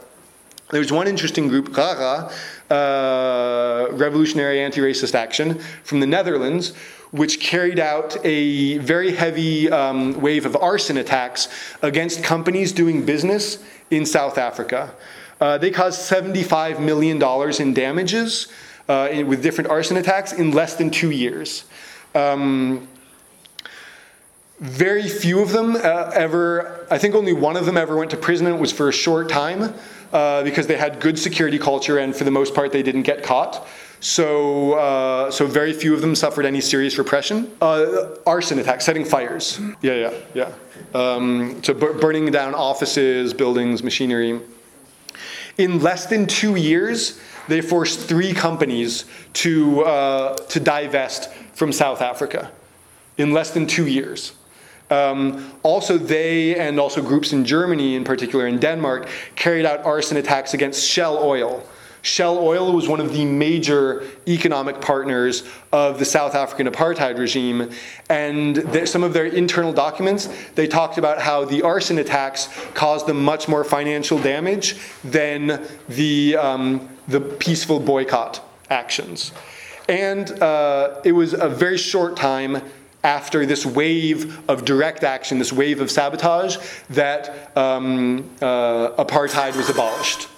There's 0.71 0.91
one 0.91 1.07
interesting 1.07 1.49
group, 1.49 1.77
RARA, 1.77 2.33
uh, 2.71 3.89
Revolutionary 3.91 4.63
Anti-Racist 4.63 5.15
Action, 5.15 5.59
from 5.85 6.01
the 6.01 6.07
Netherlands, 6.07 6.75
which 7.11 7.41
carried 7.41 7.79
out 7.79 8.17
a 8.25 8.79
very 8.79 9.13
heavy 9.15 9.71
um, 9.71 10.19
wave 10.19 10.47
of 10.47 10.57
arson 10.57 10.97
attacks 10.97 11.49
against 11.83 12.25
companies 12.25 12.73
doing 12.73 13.05
business 13.05 13.63
in 13.91 14.07
South 14.07 14.39
Africa. 14.39 14.95
Uh, 15.43 15.59
they 15.59 15.73
caused 15.73 16.09
$75 16.09 16.79
million 16.79 17.21
in 17.61 17.75
damages 17.75 18.47
uh, 18.89 19.09
in, 19.11 19.27
with 19.27 19.43
different 19.43 19.69
arson 19.69 19.97
attacks 19.97 20.33
in 20.33 20.53
less 20.53 20.77
than 20.77 20.89
two 20.89 21.11
years. 21.11 21.65
Um, 22.15 22.87
very 24.61 25.09
few 25.09 25.41
of 25.41 25.51
them 25.51 25.75
uh, 25.75 26.13
ever, 26.15 26.87
I 26.93 26.99
think 26.99 27.17
only 27.17 27.33
one 27.33 27.57
of 27.57 27.67
them 27.67 27.77
ever 27.77 27.97
went 27.97 28.13
to 28.13 28.17
prison 28.17 28.47
and 28.47 28.55
it 28.55 28.61
was 28.61 28.71
for 28.71 28.89
a 28.89 28.93
short 28.93 29.29
time 29.29 29.75
uh, 30.13 30.45
because 30.45 30.69
they 30.69 30.77
had 30.77 31.01
good 31.01 31.19
security 31.19 31.59
culture 31.59 31.99
and 31.99 32.15
for 32.15 32.23
the 32.23 32.31
most 32.31 32.55
part 32.55 32.71
they 32.71 32.85
didn't 32.85 33.03
get 33.03 33.25
caught. 33.25 33.67
So, 33.99 34.75
uh, 34.75 35.33
so 35.33 35.49
very 35.49 35.73
few 35.73 35.93
of 35.93 36.03
them 36.03 36.15
suffered 36.15 36.47
any 36.47 36.61
serious 36.61 36.99
repression. 36.99 37.51
Uh, 37.61 38.15
arson 38.29 38.61
attacks, 38.61 38.85
setting 38.85 39.05
fires. 39.05 39.59
Yeah, 39.81 39.95
yeah, 39.95 40.13
yeah. 40.35 40.53
Um, 40.95 41.61
so 41.65 41.75
b- 41.75 42.01
burning 42.01 42.31
down 42.31 42.55
offices, 42.55 43.35
buildings, 43.35 43.83
machinery. 43.83 44.41
In 45.63 45.79
less 45.79 46.07
than 46.07 46.27
two 46.27 46.57
years, 46.57 47.21
they 47.47 47.61
forced 47.61 48.01
three 48.01 48.33
companies 48.33 49.05
to, 49.35 49.85
uh, 49.85 50.35
to 50.35 50.59
divest 50.59 51.33
from 51.55 51.71
South 51.71 52.03
Africa. 52.03 52.51
In 53.17 53.33
less 53.33 53.53
than 53.53 53.69
two 53.69 53.87
years. 53.87 54.33
Um, 54.91 55.53
also, 55.63 55.99
they 55.99 56.59
and 56.59 56.81
also 56.81 57.01
groups 57.01 57.33
in 57.33 57.45
Germany, 57.45 57.95
in 57.95 58.03
particular 58.03 58.49
in 58.49 58.59
Denmark, 58.59 59.09
carried 59.37 59.65
out 59.65 59.85
arson 59.85 60.17
attacks 60.17 60.53
against 60.53 60.85
Shell 60.85 61.23
Oil, 61.23 61.65
Shell 62.03 62.39
Oil 62.39 62.73
was 62.73 62.89
one 62.89 63.01
of 63.01 63.13
the 63.13 63.25
major 63.25 64.05
economic 64.27 64.81
partners 64.81 65.45
of 65.73 66.01
the 66.01 66.05
South 66.05 66.35
African 66.35 66.67
apartheid 66.67 67.17
regime. 67.17 67.71
And 68.09 68.89
some 68.89 69.05
of 69.05 69.13
their 69.13 69.27
internal 69.27 69.73
documents, 69.73 70.29
they 70.55 70.67
talked 70.67 70.99
about 70.99 71.21
how 71.21 71.45
the 71.45 71.63
arson 71.63 71.99
attacks 71.99 72.49
caused 72.75 73.07
them 73.07 73.25
much 73.25 73.49
more 73.49 73.63
financial 73.63 74.19
damage 74.19 74.77
than 75.05 75.65
the, 75.89 76.37
um, 76.37 76.89
the 77.07 77.21
peaceful 77.21 77.79
boycott 77.79 78.45
actions. 78.69 79.33
And 79.89 80.31
uh, 80.43 81.01
it 81.05 81.13
was 81.13 81.35
a 81.35 81.49
very 81.49 81.79
short 81.79 82.17
time 82.17 82.63
after 83.05 83.47
this 83.47 83.67
wave 83.67 84.49
of 84.49 84.65
direct 84.65 85.05
action, 85.05 85.39
this 85.39 85.53
wave 85.53 85.81
of 85.81 85.91
sabotage, 85.91 86.57
that 86.91 87.57
um, 87.57 88.31
uh, 88.41 88.91
apartheid 88.93 89.57
was 89.57 89.69
abolished. 89.69 90.29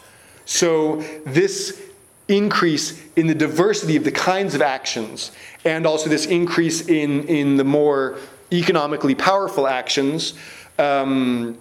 So, 0.47 0.97
this 1.25 1.81
increase 2.29 3.03
in 3.17 3.27
the 3.27 3.35
diversity 3.35 3.97
of 3.97 4.05
the 4.05 4.13
kinds 4.13 4.55
of 4.55 4.63
actions, 4.63 5.33
and 5.65 5.87
also 5.87 6.09
this 6.09 6.27
increase 6.27 6.89
in, 6.89 7.27
in 7.29 7.57
the 7.57 7.65
more 7.65 8.19
economically 8.53 9.15
powerful 9.15 9.67
actions, 9.67 10.35
um, 10.79 11.59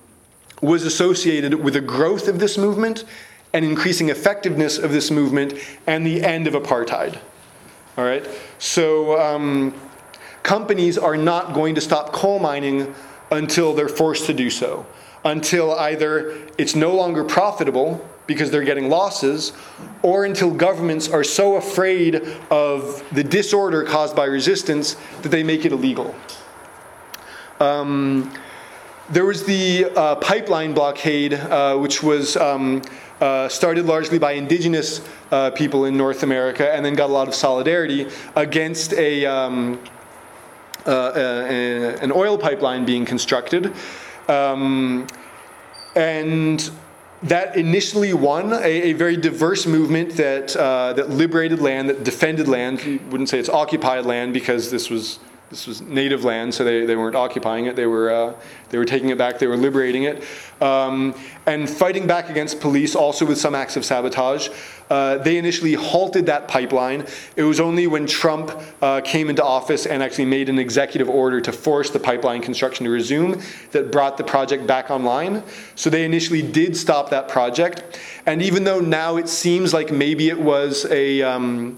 was 0.62 0.84
associated 0.86 1.54
with 1.56 1.74
the 1.74 1.82
growth 1.82 2.28
of 2.28 2.40
this 2.40 2.58
movement 2.58 3.04
and 3.54 3.64
increasing 3.66 4.10
effectiveness 4.10 4.78
of 4.78 4.92
this 4.92 5.12
movement 5.12 5.54
and 5.86 6.06
the 6.06 6.24
end 6.24 6.48
of 6.48 6.54
apartheid. 6.54 7.20
All 7.98 8.04
right? 8.04 8.28
So, 8.60 9.20
um, 9.20 9.74
companies 10.42 10.98
are 10.98 11.18
not 11.18 11.54
going 11.54 11.76
to 11.76 11.82
stop 11.82 12.12
coal 12.12 12.40
mining 12.40 12.94
until 13.32 13.74
they're 13.74 13.90
forced 13.90 14.26
to 14.26 14.34
do 14.34 14.50
so, 14.50 14.86
until 15.24 15.74
either 15.74 16.38
it's 16.58 16.76
no 16.76 16.96
longer 16.96 17.24
profitable 17.24 18.08
because 18.26 18.52
they're 18.52 18.64
getting 18.64 18.90
losses, 18.90 19.52
or 20.02 20.26
until 20.26 20.52
governments 20.52 21.10
are 21.10 21.24
so 21.24 21.56
afraid 21.58 22.16
of 22.50 23.04
the 23.12 23.24
disorder 23.24 23.84
caused 23.84 24.16
by 24.16 24.26
resistance 24.26 24.96
that 25.22 25.30
they 25.30 25.44
make 25.44 25.66
it 25.66 25.72
illegal. 25.72 26.16
Um, 27.60 28.32
there 29.10 29.26
was 29.26 29.44
the 29.44 29.86
uh, 29.96 30.16
pipeline 30.16 30.74
blockade, 30.74 31.34
uh, 31.34 31.78
which 31.78 32.02
was 32.02 32.38
um, 32.38 32.82
uh, 33.20 33.50
started 33.50 33.86
largely 33.86 34.18
by 34.18 34.32
indigenous 34.34 35.02
uh, 35.32 35.52
people 35.52 35.86
in 35.86 35.98
North 35.98 36.24
America, 36.24 36.74
and 36.74 36.86
then 36.86 36.94
got 36.96 37.10
a 37.10 37.14
lot 37.14 37.28
of 37.28 37.36
solidarity 37.36 38.08
against 38.36 38.94
a, 38.94 39.26
um, 39.26 39.80
uh, 40.86 41.12
a- 41.16 41.98
an 42.02 42.12
oil 42.12 42.38
pipeline 42.38 42.86
being 42.86 43.06
constructed. 43.06 43.74
Um, 44.30 45.08
and 45.96 46.72
that 47.24 47.56
initially 47.56 48.14
won 48.14 48.54
a, 48.54 48.64
a 48.64 48.94
very 48.94 49.16
diverse 49.16 49.66
movement 49.66 50.18
that, 50.18 50.56
uh, 50.56 50.94
that 50.94 51.10
liberated 51.10 51.60
land, 51.60 51.90
that 51.90 52.04
defended 52.04 52.48
land. 52.48 52.84
You 52.84 53.00
wouldn't 53.10 53.30
say 53.30 53.40
it's 53.40 53.50
occupied 53.50 54.06
land 54.06 54.34
because 54.34 54.70
this 54.72 54.90
was, 54.90 55.20
this 55.54 55.68
was 55.68 55.82
native 55.82 56.24
land, 56.24 56.52
so 56.52 56.64
they, 56.64 56.84
they 56.84 56.96
weren't 56.96 57.16
occupying 57.16 57.68
it. 57.68 57.76
They 57.76 57.86
were, 57.86 58.12
uh, 58.12 58.34
they 58.72 58.80
were 58.80 58.86
taking 58.86 59.10
it 59.10 59.20
back, 59.20 59.38
they 59.38 59.46
were 59.46 59.56
liberating 59.56 60.02
it. 60.02 60.24
Um, 60.60 61.14
and 61.46 61.70
fighting 61.70 62.08
back 62.08 62.32
against 62.32 62.60
police, 62.60 62.96
also 62.96 63.24
with 63.24 63.38
some 63.38 63.54
acts 63.54 63.78
of 63.78 63.86
sabotage. 63.86 64.50
Uh, 64.90 65.20
they 65.20 65.38
initially 65.38 65.76
halted 65.76 66.26
that 66.26 66.48
pipeline. 66.48 67.06
It 67.36 67.44
was 67.44 67.60
only 67.60 67.86
when 67.86 68.08
Trump 68.08 68.52
uh, 68.82 69.02
came 69.02 69.30
into 69.30 69.44
office 69.44 69.86
and 69.86 70.02
actually 70.02 70.26
made 70.26 70.50
an 70.50 70.58
executive 70.58 71.08
order 71.08 71.40
to 71.42 71.52
force 71.52 71.92
the 71.92 72.00
pipeline 72.00 72.42
construction 72.42 72.86
to 72.86 72.90
resume 72.90 73.40
that 73.74 73.92
brought 73.92 74.18
the 74.18 74.24
project 74.24 74.66
back 74.66 74.90
online. 74.90 75.44
So 75.76 75.92
they 75.92 76.04
initially 76.04 76.42
did 76.42 76.76
stop 76.76 77.12
that 77.12 77.28
project. 77.28 78.00
And 78.26 78.42
even 78.42 78.64
though 78.64 78.80
now 78.80 79.18
it 79.18 79.30
seems 79.30 79.72
like 79.72 79.92
maybe 79.92 80.30
it 80.30 80.40
was 80.40 80.86
a, 80.86 81.22
um, 81.22 81.76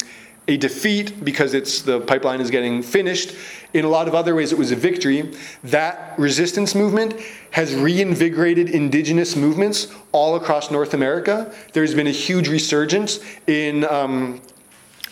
a 0.47 0.57
defeat 0.57 1.23
because 1.23 1.53
it's 1.53 1.81
the 1.81 1.99
pipeline 2.01 2.41
is 2.41 2.51
getting 2.51 2.83
finished. 2.83 3.35
In 3.75 3.83
a 3.83 3.89
lot 3.89 4.07
of 4.07 4.15
other 4.15 4.33
ways, 4.35 4.53
it 4.53 4.57
was 4.57 4.71
a 4.71 4.75
victory. 4.77 5.33
That 5.65 6.17
resistance 6.17 6.73
movement 6.73 7.19
has 7.51 7.75
reinvigorated 7.75 8.69
indigenous 8.69 9.35
movements 9.35 9.93
all 10.13 10.37
across 10.37 10.71
North 10.71 10.93
America. 10.93 11.53
There's 11.73 11.93
been 11.93 12.07
a 12.07 12.11
huge 12.11 12.47
resurgence 12.47 13.19
in 13.47 13.83
um, 13.83 14.41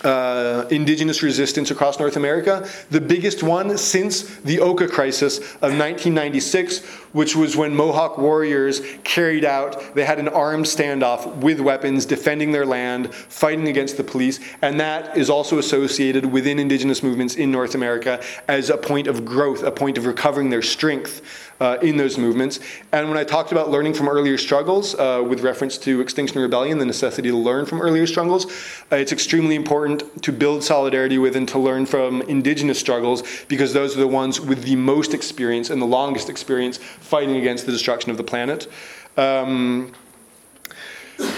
uh, 0.04 0.68
indigenous 0.70 1.24
resistance 1.24 1.72
across 1.72 2.00
North 2.00 2.18
America. 2.18 2.68
The 2.90 3.02
biggest 3.02 3.44
one 3.44 3.78
since 3.78 4.38
the 4.40 4.60
Oka 4.60 4.88
crisis 4.88 5.38
of 5.38 5.72
1996, 5.72 6.84
which 7.14 7.36
was 7.36 7.56
when 7.56 7.76
Mohawk 7.76 8.18
warriors 8.18 8.82
carried 9.04 9.46
out, 9.46 9.96
they 9.96 10.06
had 10.06 10.20
an 10.20 10.28
armed 10.28 10.66
standoff 10.66 11.36
with 11.38 11.60
weapons, 11.60 12.06
defending 12.06 12.52
their 12.52 12.66
land, 12.66 13.14
fighting 13.14 13.68
against 13.68 13.98
the 13.98 14.04
police, 14.04 14.40
and 14.62 14.80
that 14.80 15.16
is 15.18 15.30
also 15.30 15.58
associated 15.58 16.26
within 16.26 16.60
indigenous 16.60 17.04
movements 17.04 17.36
in 17.36 17.52
North 17.52 17.76
America 17.76 18.22
as 18.48 18.70
a 18.70 18.78
point 18.78 19.08
of 19.08 19.26
growth, 19.26 19.64
a 19.64 19.72
point 19.72 19.98
of 19.98 20.06
recovering 20.06 20.50
their 20.50 20.62
strength 20.62 21.22
uh, 21.64 21.78
in 21.82 21.96
those 21.96 22.18
movements. 22.18 22.60
And 22.92 23.08
when 23.08 23.18
I 23.18 23.24
talked 23.24 23.54
about 23.54 23.70
learning 23.70 23.94
from 23.94 24.10
earlier 24.10 24.38
struggles, 24.38 24.96
uh, 24.96 25.24
with 25.26 25.40
reference 25.40 25.78
to 25.80 26.02
Extinction 26.02 26.42
Rebellion, 26.42 26.78
the 26.78 26.86
necessity 26.86 27.30
to 27.30 27.38
learn 27.38 27.66
from 27.66 27.82
earlier 27.82 28.06
struggles, 28.06 28.46
uh, 28.92 28.98
it's 28.98 29.14
extremely 29.14 29.56
important 29.56 30.22
to 30.24 30.34
build 30.34 30.62
solidarity 30.62 31.18
with 31.18 31.38
and 31.38 31.48
to 31.48 31.58
learn 31.58 31.86
from 31.86 32.22
indigenous 32.24 32.78
struggles 32.78 33.24
because 33.48 33.72
those 33.72 33.96
are 33.96 34.02
the 34.02 34.08
ones 34.08 34.42
with 34.42 34.64
the 34.64 34.76
most 34.76 35.14
experience 35.14 35.70
and 35.70 35.82
the 35.82 35.86
longest 35.86 36.30
experience 36.30 36.78
fighting 36.78 37.38
against 37.38 37.66
the 37.66 37.72
destruction 37.72 38.12
of 38.12 38.18
the 38.18 38.24
planet. 38.24 38.68
Um, 39.16 39.94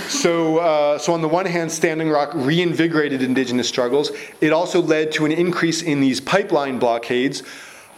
so, 0.07 0.57
uh, 0.57 0.97
so 0.97 1.13
on 1.13 1.21
the 1.21 1.27
one 1.27 1.45
hand, 1.45 1.71
Standing 1.71 2.09
Rock 2.09 2.31
reinvigorated 2.33 3.21
indigenous 3.21 3.67
struggles. 3.67 4.11
It 4.41 4.53
also 4.53 4.81
led 4.81 5.11
to 5.13 5.25
an 5.25 5.31
increase 5.31 5.83
in 5.83 5.99
these 5.99 6.19
pipeline 6.19 6.79
blockades. 6.79 7.43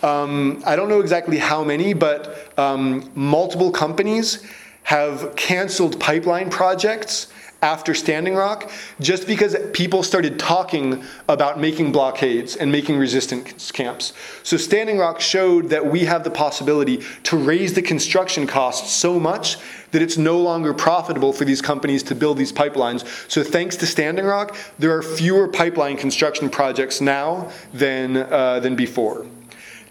Um, 0.03 0.61
I 0.65 0.75
don't 0.75 0.89
know 0.89 1.01
exactly 1.01 1.37
how 1.37 1.63
many, 1.63 1.93
but 1.93 2.57
um, 2.59 3.09
multiple 3.15 3.71
companies 3.71 4.45
have 4.83 5.35
canceled 5.35 5.99
pipeline 5.99 6.49
projects 6.49 7.27
after 7.61 7.93
Standing 7.93 8.35
Rock 8.35 8.71
just 8.99 9.25
because 9.25 9.55
people 9.73 10.03
started 10.03 10.37
talking 10.37 11.03
about 11.27 11.59
making 11.59 11.91
blockades 11.91 12.55
and 12.55 12.71
making 12.71 12.97
resistance 12.97 13.71
camps. 13.71 14.13
So 14.43 14.57
Standing 14.57 14.99
Rock 14.99 15.19
showed 15.19 15.69
that 15.69 15.85
we 15.85 16.05
have 16.05 16.23
the 16.23 16.29
possibility 16.29 17.03
to 17.23 17.37
raise 17.37 17.73
the 17.73 17.81
construction 17.81 18.45
costs 18.45 18.91
so 18.93 19.19
much 19.19 19.57
that 19.91 20.01
it's 20.01 20.17
no 20.17 20.39
longer 20.39 20.73
profitable 20.73 21.33
for 21.33 21.45
these 21.45 21.61
companies 21.61 22.03
to 22.03 22.15
build 22.15 22.37
these 22.37 22.53
pipelines. 22.53 23.05
So 23.29 23.43
thanks 23.43 23.75
to 23.77 23.87
Standing 23.87 24.25
Rock, 24.25 24.55
there 24.77 24.95
are 24.95 25.01
fewer 25.01 25.47
pipeline 25.47 25.97
construction 25.97 26.49
projects 26.49 27.01
now 27.01 27.51
than, 27.73 28.17
uh, 28.17 28.59
than 28.59 28.75
before. 28.75 29.25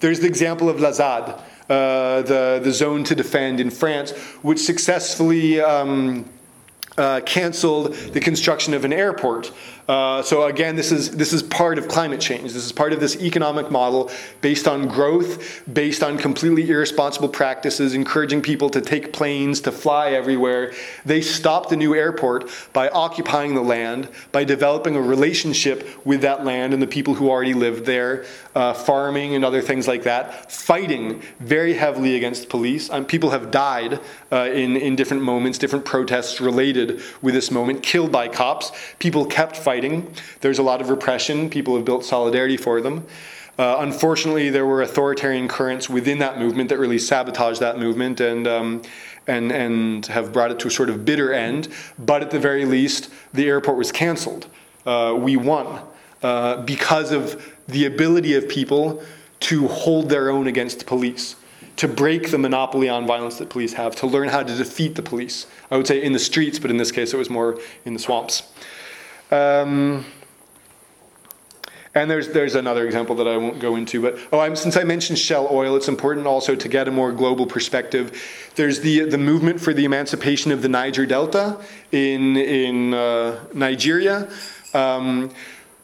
There's 0.01 0.20
the 0.20 0.27
example 0.27 0.68
of 0.68 0.81
La 0.81 0.93
ZAD, 0.93 1.28
uh, 1.68 2.23
the, 2.23 2.60
the 2.62 2.73
zone 2.73 3.05
to 3.05 3.14
defend 3.14 3.60
in 3.60 3.70
France, 3.70 4.12
which 4.43 4.60
successfully 4.60 5.60
um, 5.60 6.28
uh, 6.97 7.20
canceled 7.27 7.94
the 7.94 8.20
construction 8.20 8.74
of 8.74 8.85
an 8.85 8.93
airport. 8.93 9.52
Uh, 9.88 10.20
so 10.20 10.46
again, 10.46 10.74
this 10.74 10.90
is 10.90 11.12
this 11.12 11.32
is 11.32 11.42
part 11.44 11.78
of 11.78 11.86
climate 11.86 12.20
change. 12.20 12.52
This 12.52 12.64
is 12.64 12.72
part 12.72 12.92
of 12.92 12.98
this 12.98 13.22
economic 13.22 13.70
model 13.70 14.10
based 14.40 14.66
on 14.66 14.88
growth, 14.88 15.62
based 15.72 16.02
on 16.02 16.18
completely 16.18 16.68
irresponsible 16.68 17.28
practices, 17.28 17.94
encouraging 17.94 18.42
people 18.42 18.68
to 18.70 18.80
take 18.80 19.12
planes 19.12 19.60
to 19.60 19.70
fly 19.70 20.10
everywhere. 20.10 20.72
They 21.04 21.20
stopped 21.20 21.70
the 21.70 21.76
new 21.76 21.94
airport 21.94 22.50
by 22.72 22.88
occupying 22.88 23.54
the 23.54 23.62
land, 23.62 24.08
by 24.32 24.42
developing 24.42 24.96
a 24.96 25.00
relationship 25.00 25.86
with 26.04 26.20
that 26.22 26.44
land 26.44 26.74
and 26.74 26.82
the 26.82 26.88
people 26.88 27.14
who 27.14 27.30
already 27.30 27.54
lived 27.54 27.86
there, 27.86 28.24
uh, 28.56 28.74
farming 28.74 29.36
and 29.36 29.44
other 29.44 29.62
things 29.62 29.86
like 29.86 30.02
that, 30.02 30.50
fighting 30.50 31.22
very 31.38 31.74
heavily 31.74 32.16
against 32.16 32.48
police. 32.48 32.90
Um, 32.90 33.04
people 33.04 33.30
have 33.30 33.52
died 33.52 34.00
uh, 34.32 34.48
in 34.52 34.76
in 34.76 34.96
different 34.96 35.22
moments, 35.22 35.58
different 35.58 35.84
protests 35.84 36.40
related 36.40 37.00
with 37.22 37.34
this 37.34 37.52
moment, 37.52 37.84
killed 37.84 38.10
by 38.10 38.26
cops. 38.26 38.72
People 38.98 39.24
kept 39.26 39.56
fighting 39.56 39.75
fighting. 39.76 40.10
There's 40.40 40.58
a 40.58 40.62
lot 40.62 40.80
of 40.80 40.88
repression. 40.88 41.50
People 41.50 41.76
have 41.76 41.84
built 41.84 42.02
solidarity 42.02 42.56
for 42.56 42.80
them. 42.80 43.06
Uh, 43.58 43.76
unfortunately, 43.80 44.48
there 44.48 44.64
were 44.64 44.80
authoritarian 44.80 45.48
currents 45.48 45.90
within 45.90 46.18
that 46.20 46.38
movement 46.38 46.70
that 46.70 46.78
really 46.78 46.98
sabotaged 46.98 47.60
that 47.60 47.78
movement 47.78 48.18
and, 48.20 48.46
um, 48.46 48.82
and, 49.26 49.52
and 49.52 50.06
have 50.06 50.32
brought 50.32 50.50
it 50.50 50.58
to 50.60 50.68
a 50.68 50.70
sort 50.70 50.88
of 50.88 51.04
bitter 51.04 51.30
end. 51.30 51.68
But 51.98 52.22
at 52.22 52.30
the 52.30 52.38
very 52.38 52.64
least, 52.64 53.10
the 53.34 53.46
airport 53.46 53.76
was 53.76 53.92
canceled. 53.92 54.46
Uh, 54.86 55.14
we 55.18 55.36
won 55.36 55.82
uh, 56.22 56.62
because 56.62 57.12
of 57.12 57.52
the 57.68 57.84
ability 57.84 58.32
of 58.34 58.48
people 58.48 59.02
to 59.40 59.68
hold 59.68 60.08
their 60.08 60.30
own 60.30 60.46
against 60.46 60.86
police, 60.86 61.36
to 61.76 61.86
break 61.86 62.30
the 62.30 62.38
monopoly 62.38 62.88
on 62.88 63.06
violence 63.06 63.36
that 63.36 63.50
police 63.50 63.74
have, 63.74 63.94
to 63.96 64.06
learn 64.06 64.28
how 64.28 64.42
to 64.42 64.56
defeat 64.56 64.94
the 64.94 65.02
police. 65.02 65.46
I 65.70 65.76
would 65.76 65.86
say 65.86 66.02
in 66.02 66.14
the 66.14 66.18
streets, 66.18 66.58
but 66.58 66.70
in 66.70 66.78
this 66.78 66.90
case, 66.90 67.12
it 67.12 67.18
was 67.18 67.28
more 67.28 67.58
in 67.84 67.92
the 67.92 68.00
swamps. 68.00 68.42
Um, 69.30 70.04
and 71.96 72.10
there's 72.10 72.28
there's 72.28 72.54
another 72.54 72.84
example 72.84 73.16
that 73.16 73.26
I 73.26 73.36
won't 73.38 73.58
go 73.58 73.76
into, 73.76 74.02
but 74.02 74.18
oh, 74.30 74.38
I'm, 74.38 74.54
since 74.54 74.76
I 74.76 74.84
mentioned 74.84 75.18
Shell 75.18 75.48
Oil, 75.50 75.76
it's 75.76 75.88
important 75.88 76.26
also 76.26 76.54
to 76.54 76.68
get 76.68 76.88
a 76.88 76.90
more 76.90 77.10
global 77.10 77.46
perspective. 77.46 78.22
There's 78.54 78.80
the 78.80 79.06
the 79.06 79.18
movement 79.18 79.60
for 79.60 79.72
the 79.72 79.84
emancipation 79.84 80.52
of 80.52 80.60
the 80.60 80.68
Niger 80.68 81.06
Delta 81.06 81.58
in 81.92 82.36
in 82.36 82.94
uh, 82.94 83.44
Nigeria. 83.54 84.28
Um, 84.74 85.30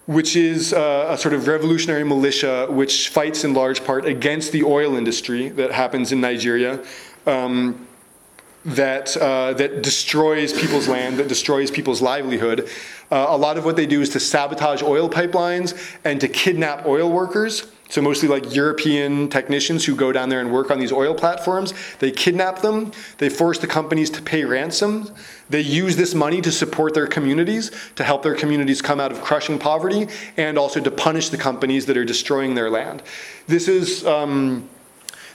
which 0.07 0.35
is 0.35 0.73
uh, 0.73 1.07
a 1.11 1.17
sort 1.17 1.33
of 1.33 1.47
revolutionary 1.47 2.03
militia 2.03 2.67
which 2.69 3.09
fights 3.11 3.45
in 3.45 3.55
large 3.55 3.85
part 3.85 4.05
against 4.05 4.51
the 4.51 4.65
oil 4.65 4.97
industry 4.97 5.49
that 5.51 5.71
happens 5.71 6.11
in 6.11 6.21
Nigeria. 6.21 6.85
Um, 7.25 7.87
that 8.65 9.17
uh, 9.17 9.53
that 9.55 9.83
destroys 9.83 10.53
people's 10.53 10.89
land, 10.89 11.19
that 11.19 11.29
destroys 11.29 11.71
people's 11.71 12.01
livelihood. 12.01 12.69
Uh, 13.11 13.27
a 13.29 13.37
lot 13.37 13.59
of 13.59 13.65
what 13.65 13.77
they 13.77 13.87
do 13.87 14.01
is 14.01 14.09
to 14.11 14.21
sabotage 14.21 14.83
oil 14.83 15.09
pipelines 15.09 15.75
and 16.05 16.21
to 16.21 16.29
kidnap 16.29 16.87
oil 16.87 17.11
workers. 17.11 17.71
So 17.91 18.01
mostly 18.01 18.27
like 18.27 18.55
European 18.55 19.29
technicians 19.29 19.85
who 19.85 19.95
go 19.95 20.13
down 20.13 20.31
there 20.31 20.41
and 20.41 20.51
work 20.51 20.71
on 20.71 20.79
these 20.79 20.93
oil 20.93 21.15
platforms. 21.15 21.75
They 21.99 22.11
kidnap 22.11 22.63
them. 22.63 22.91
They 23.19 23.29
force 23.29 23.59
the 23.59 23.67
companies 23.67 24.09
to 24.11 24.23
pay 24.23 24.45
ransom. 24.45 25.11
They 25.51 25.61
use 25.61 25.97
this 25.97 26.15
money 26.15 26.41
to 26.41 26.51
support 26.51 26.95
their 26.95 27.07
communities, 27.07 27.71
to 27.97 28.05
help 28.05 28.23
their 28.23 28.35
communities 28.35 28.81
come 28.81 28.99
out 28.99 29.13
of 29.13 29.21
crushing 29.21 29.59
poverty, 29.59 30.09
and 30.39 30.57
also 30.57 30.81
to 30.81 30.91
punish 30.91 31.29
the 31.29 31.37
companies 31.37 31.85
that 31.85 31.99
are 31.99 32.05
destroying 32.05 32.55
their 32.55 32.71
land. 32.71 33.03
This 33.47 33.69
is. 33.69 34.07
Um, 34.07 34.71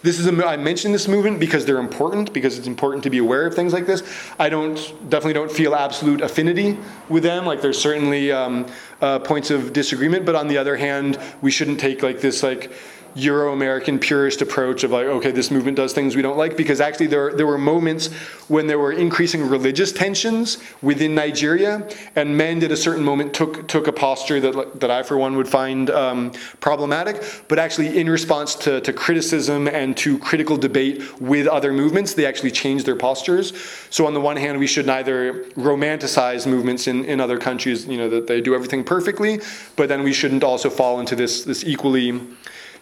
this 0.03 0.19
is 0.19 0.27
a, 0.27 0.45
I 0.45 0.57
mention 0.57 0.91
this 0.91 1.07
movement 1.07 1.39
because 1.39 1.65
they're 1.65 1.79
important, 1.79 2.33
because 2.33 2.57
it's 2.57 2.67
important 2.67 3.03
to 3.03 3.09
be 3.09 3.17
aware 3.17 3.45
of 3.45 3.53
things 3.53 3.73
like 3.73 3.85
this. 3.85 4.03
I 4.39 4.49
don't 4.49 4.75
definitely 5.09 5.33
don't 5.33 5.51
feel 5.51 5.75
absolute 5.75 6.21
affinity 6.21 6.77
with 7.09 7.23
them. 7.23 7.45
Like 7.45 7.61
there's 7.61 7.79
certainly 7.79 8.31
um, 8.31 8.67
uh, 9.01 9.19
points 9.19 9.51
of 9.51 9.73
disagreement, 9.73 10.25
but 10.25 10.35
on 10.35 10.47
the 10.47 10.57
other 10.57 10.75
hand, 10.75 11.19
we 11.41 11.51
shouldn't 11.51 11.79
take 11.79 12.03
like 12.03 12.21
this 12.21 12.43
like 12.43 12.71
Euro-American 13.17 13.99
purist 13.99 14.41
approach 14.41 14.83
of 14.83 14.91
like, 14.91 15.07
okay, 15.07 15.31
this 15.31 15.49
movement 15.49 15.77
does 15.77 15.91
things 15.93 16.15
we 16.15 16.21
don't 16.21 16.37
like, 16.37 16.55
because 16.55 16.79
actually 16.79 17.07
there, 17.07 17.33
there 17.33 17.47
were 17.47 17.57
moments 17.57 18.13
when 18.47 18.67
there 18.67 18.79
were 18.79 18.91
increasing 18.91 19.47
religious 19.47 19.91
tensions 19.91 20.57
within 20.81 21.15
Nigeria, 21.15 21.89
and 22.15 22.37
men 22.37 22.63
at 22.63 22.71
a 22.71 22.77
certain 22.77 23.03
moment 23.03 23.33
took, 23.33 23.67
took 23.67 23.87
a 23.87 23.91
posture 23.91 24.39
that, 24.39 24.79
that 24.79 24.91
I, 24.91 25.03
for 25.03 25.17
one, 25.17 25.35
would 25.35 25.47
find 25.47 25.89
um, 25.89 26.31
problematic, 26.59 27.23
but 27.47 27.59
actually 27.59 27.97
in 27.97 28.09
response 28.09 28.55
to, 28.55 28.79
to 28.81 28.93
criticism 28.93 29.67
and 29.67 29.97
to 29.97 30.19
critical 30.19 30.55
debate 30.55 31.19
with 31.19 31.47
other 31.47 31.73
movements, 31.73 32.13
they 32.13 32.25
actually 32.25 32.51
changed 32.51 32.85
their 32.85 32.95
postures. 32.95 33.53
So 33.89 34.05
on 34.05 34.13
the 34.13 34.21
one 34.21 34.37
hand, 34.37 34.59
we 34.59 34.67
should 34.67 34.85
neither 34.85 35.45
romanticize 35.55 36.45
movements 36.45 36.87
in, 36.87 37.03
in 37.05 37.19
other 37.19 37.37
countries, 37.37 37.85
you 37.85 37.97
know, 37.97 38.09
that 38.09 38.27
they 38.27 38.41
do 38.41 38.53
everything 38.53 38.83
perfectly, 38.83 39.41
but 39.75 39.89
then 39.89 40.03
we 40.03 40.13
shouldn't 40.13 40.43
also 40.43 40.69
fall 40.69 40.99
into 40.99 41.15
this, 41.15 41.43
this 41.43 41.63
equally 41.63 42.19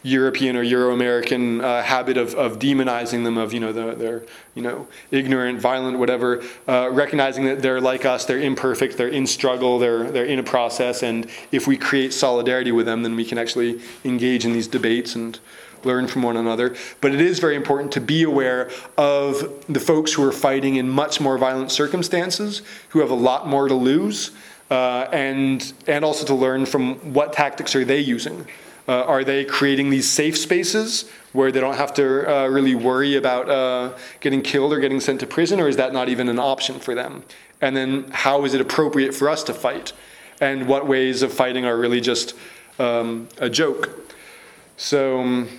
European 0.05 0.55
or 0.55 0.61
Euro-American 0.61 1.61
uh, 1.61 1.81
habit 1.81 2.15
of, 2.15 2.35
of 2.35 2.59
demonizing 2.59 3.23
them, 3.23 3.37
of 3.37 3.53
you 3.53 3.59
know 3.59 3.73
the, 3.73 3.95
they're 3.95 4.23
you 4.53 4.61
know 4.61 4.87
ignorant, 5.09 5.59
violent, 5.59 5.97
whatever. 5.97 6.43
Uh, 6.67 6.89
recognizing 6.91 7.45
that 7.45 7.61
they're 7.63 7.81
like 7.81 8.05
us, 8.05 8.25
they're 8.25 8.39
imperfect, 8.39 8.97
they're 8.97 9.07
in 9.07 9.25
struggle, 9.25 9.79
they're 9.79 10.11
they're 10.11 10.25
in 10.25 10.37
a 10.37 10.43
process, 10.43 11.01
and 11.01 11.27
if 11.51 11.65
we 11.65 11.75
create 11.75 12.13
solidarity 12.13 12.71
with 12.71 12.85
them, 12.85 13.01
then 13.01 13.15
we 13.15 13.25
can 13.25 13.39
actually 13.39 13.81
engage 14.03 14.45
in 14.45 14.53
these 14.53 14.67
debates 14.67 15.15
and 15.15 15.39
learn 15.83 16.07
from 16.07 16.21
one 16.21 16.37
another. 16.37 16.75
But 17.01 17.13
it 17.13 17.21
is 17.21 17.39
very 17.39 17.55
important 17.55 17.91
to 17.93 18.01
be 18.01 18.23
aware 18.23 18.69
of 18.97 19.65
the 19.67 19.79
folks 19.79 20.13
who 20.13 20.23
are 20.23 20.31
fighting 20.31 20.75
in 20.75 20.87
much 20.87 21.19
more 21.19 21.37
violent 21.37 21.71
circumstances, 21.71 22.61
who 22.89 22.99
have 22.99 23.09
a 23.09 23.15
lot 23.15 23.47
more 23.47 23.67
to 23.67 23.75
lose, 23.75 24.31
uh, 24.69 25.07
and 25.11 25.73
and 25.87 26.05
also 26.05 26.27
to 26.27 26.35
learn 26.35 26.67
from 26.67 26.95
what 27.11 27.33
tactics 27.33 27.75
are 27.75 27.83
they 27.83 27.99
using. 27.99 28.45
Uh, 28.87 29.03
are 29.03 29.23
they 29.23 29.43
creating 29.43 29.89
these 29.89 30.09
safe 30.09 30.37
spaces 30.37 31.09
where 31.33 31.51
they 31.51 31.59
don't 31.59 31.75
have 31.75 31.93
to 31.93 32.31
uh, 32.31 32.47
really 32.47 32.75
worry 32.75 33.15
about 33.15 33.49
uh, 33.49 33.97
getting 34.19 34.41
killed 34.41 34.71
or 34.71 34.79
getting 34.79 34.99
sent 34.99 35.19
to 35.19 35.27
prison, 35.27 35.59
or 35.59 35.67
is 35.67 35.77
that 35.77 35.91
not 35.91 36.07
even 36.07 36.29
an 36.29 36.39
option 36.39 36.79
for 36.79 36.95
them? 36.95 37.23
And 37.61 37.75
then, 37.75 38.09
how 38.11 38.45
is 38.45 38.53
it 38.53 38.61
appropriate 38.61 39.13
for 39.13 39.29
us 39.29 39.43
to 39.45 39.53
fight? 39.53 39.93
And 40.39 40.67
what 40.67 40.87
ways 40.87 41.21
of 41.23 41.33
fighting 41.33 41.65
are 41.65 41.77
really 41.77 42.01
just 42.01 42.35
um, 42.77 43.27
a 43.37 43.49
joke? 43.49 44.13
So, 44.77 45.19
um, 45.19 45.49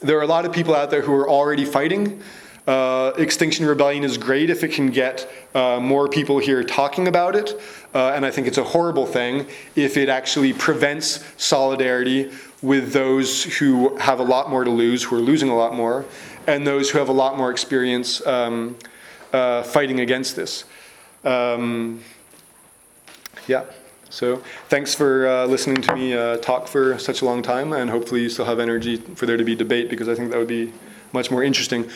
there 0.00 0.18
are 0.18 0.22
a 0.22 0.26
lot 0.26 0.44
of 0.44 0.52
people 0.52 0.74
out 0.74 0.90
there 0.90 1.02
who 1.02 1.14
are 1.14 1.28
already 1.28 1.64
fighting. 1.64 2.22
Uh, 2.66 3.12
Extinction 3.16 3.64
Rebellion 3.64 4.02
is 4.02 4.18
great 4.18 4.50
if 4.50 4.64
it 4.64 4.72
can 4.72 4.90
get 4.90 5.30
uh, 5.54 5.78
more 5.80 6.08
people 6.08 6.38
here 6.38 6.64
talking 6.64 7.06
about 7.06 7.36
it. 7.36 7.60
Uh, 7.94 8.12
and 8.14 8.26
I 8.26 8.30
think 8.30 8.46
it's 8.46 8.58
a 8.58 8.64
horrible 8.64 9.06
thing 9.06 9.46
if 9.76 9.96
it 9.96 10.08
actually 10.08 10.52
prevents 10.52 11.24
solidarity 11.36 12.30
with 12.62 12.92
those 12.92 13.44
who 13.58 13.96
have 13.96 14.18
a 14.18 14.22
lot 14.22 14.50
more 14.50 14.64
to 14.64 14.70
lose, 14.70 15.02
who 15.04 15.16
are 15.16 15.20
losing 15.20 15.48
a 15.48 15.56
lot 15.56 15.74
more, 15.74 16.04
and 16.46 16.66
those 16.66 16.90
who 16.90 16.98
have 16.98 17.08
a 17.08 17.12
lot 17.12 17.36
more 17.36 17.50
experience 17.50 18.24
um, 18.26 18.76
uh, 19.32 19.62
fighting 19.62 20.00
against 20.00 20.36
this. 20.36 20.64
Um, 21.24 22.02
yeah. 23.46 23.64
So 24.08 24.42
thanks 24.68 24.94
for 24.94 25.26
uh, 25.26 25.46
listening 25.46 25.82
to 25.82 25.94
me 25.94 26.14
uh, 26.14 26.38
talk 26.38 26.68
for 26.68 26.98
such 26.98 27.22
a 27.22 27.24
long 27.24 27.42
time, 27.42 27.72
and 27.72 27.90
hopefully 27.90 28.22
you 28.22 28.28
still 28.28 28.44
have 28.44 28.60
energy 28.60 28.96
for 28.96 29.26
there 29.26 29.36
to 29.36 29.44
be 29.44 29.54
debate 29.54 29.90
because 29.90 30.08
I 30.08 30.14
think 30.14 30.30
that 30.30 30.38
would 30.38 30.48
be 30.48 30.72
much 31.12 31.30
more 31.30 31.42
interesting. 31.42 31.90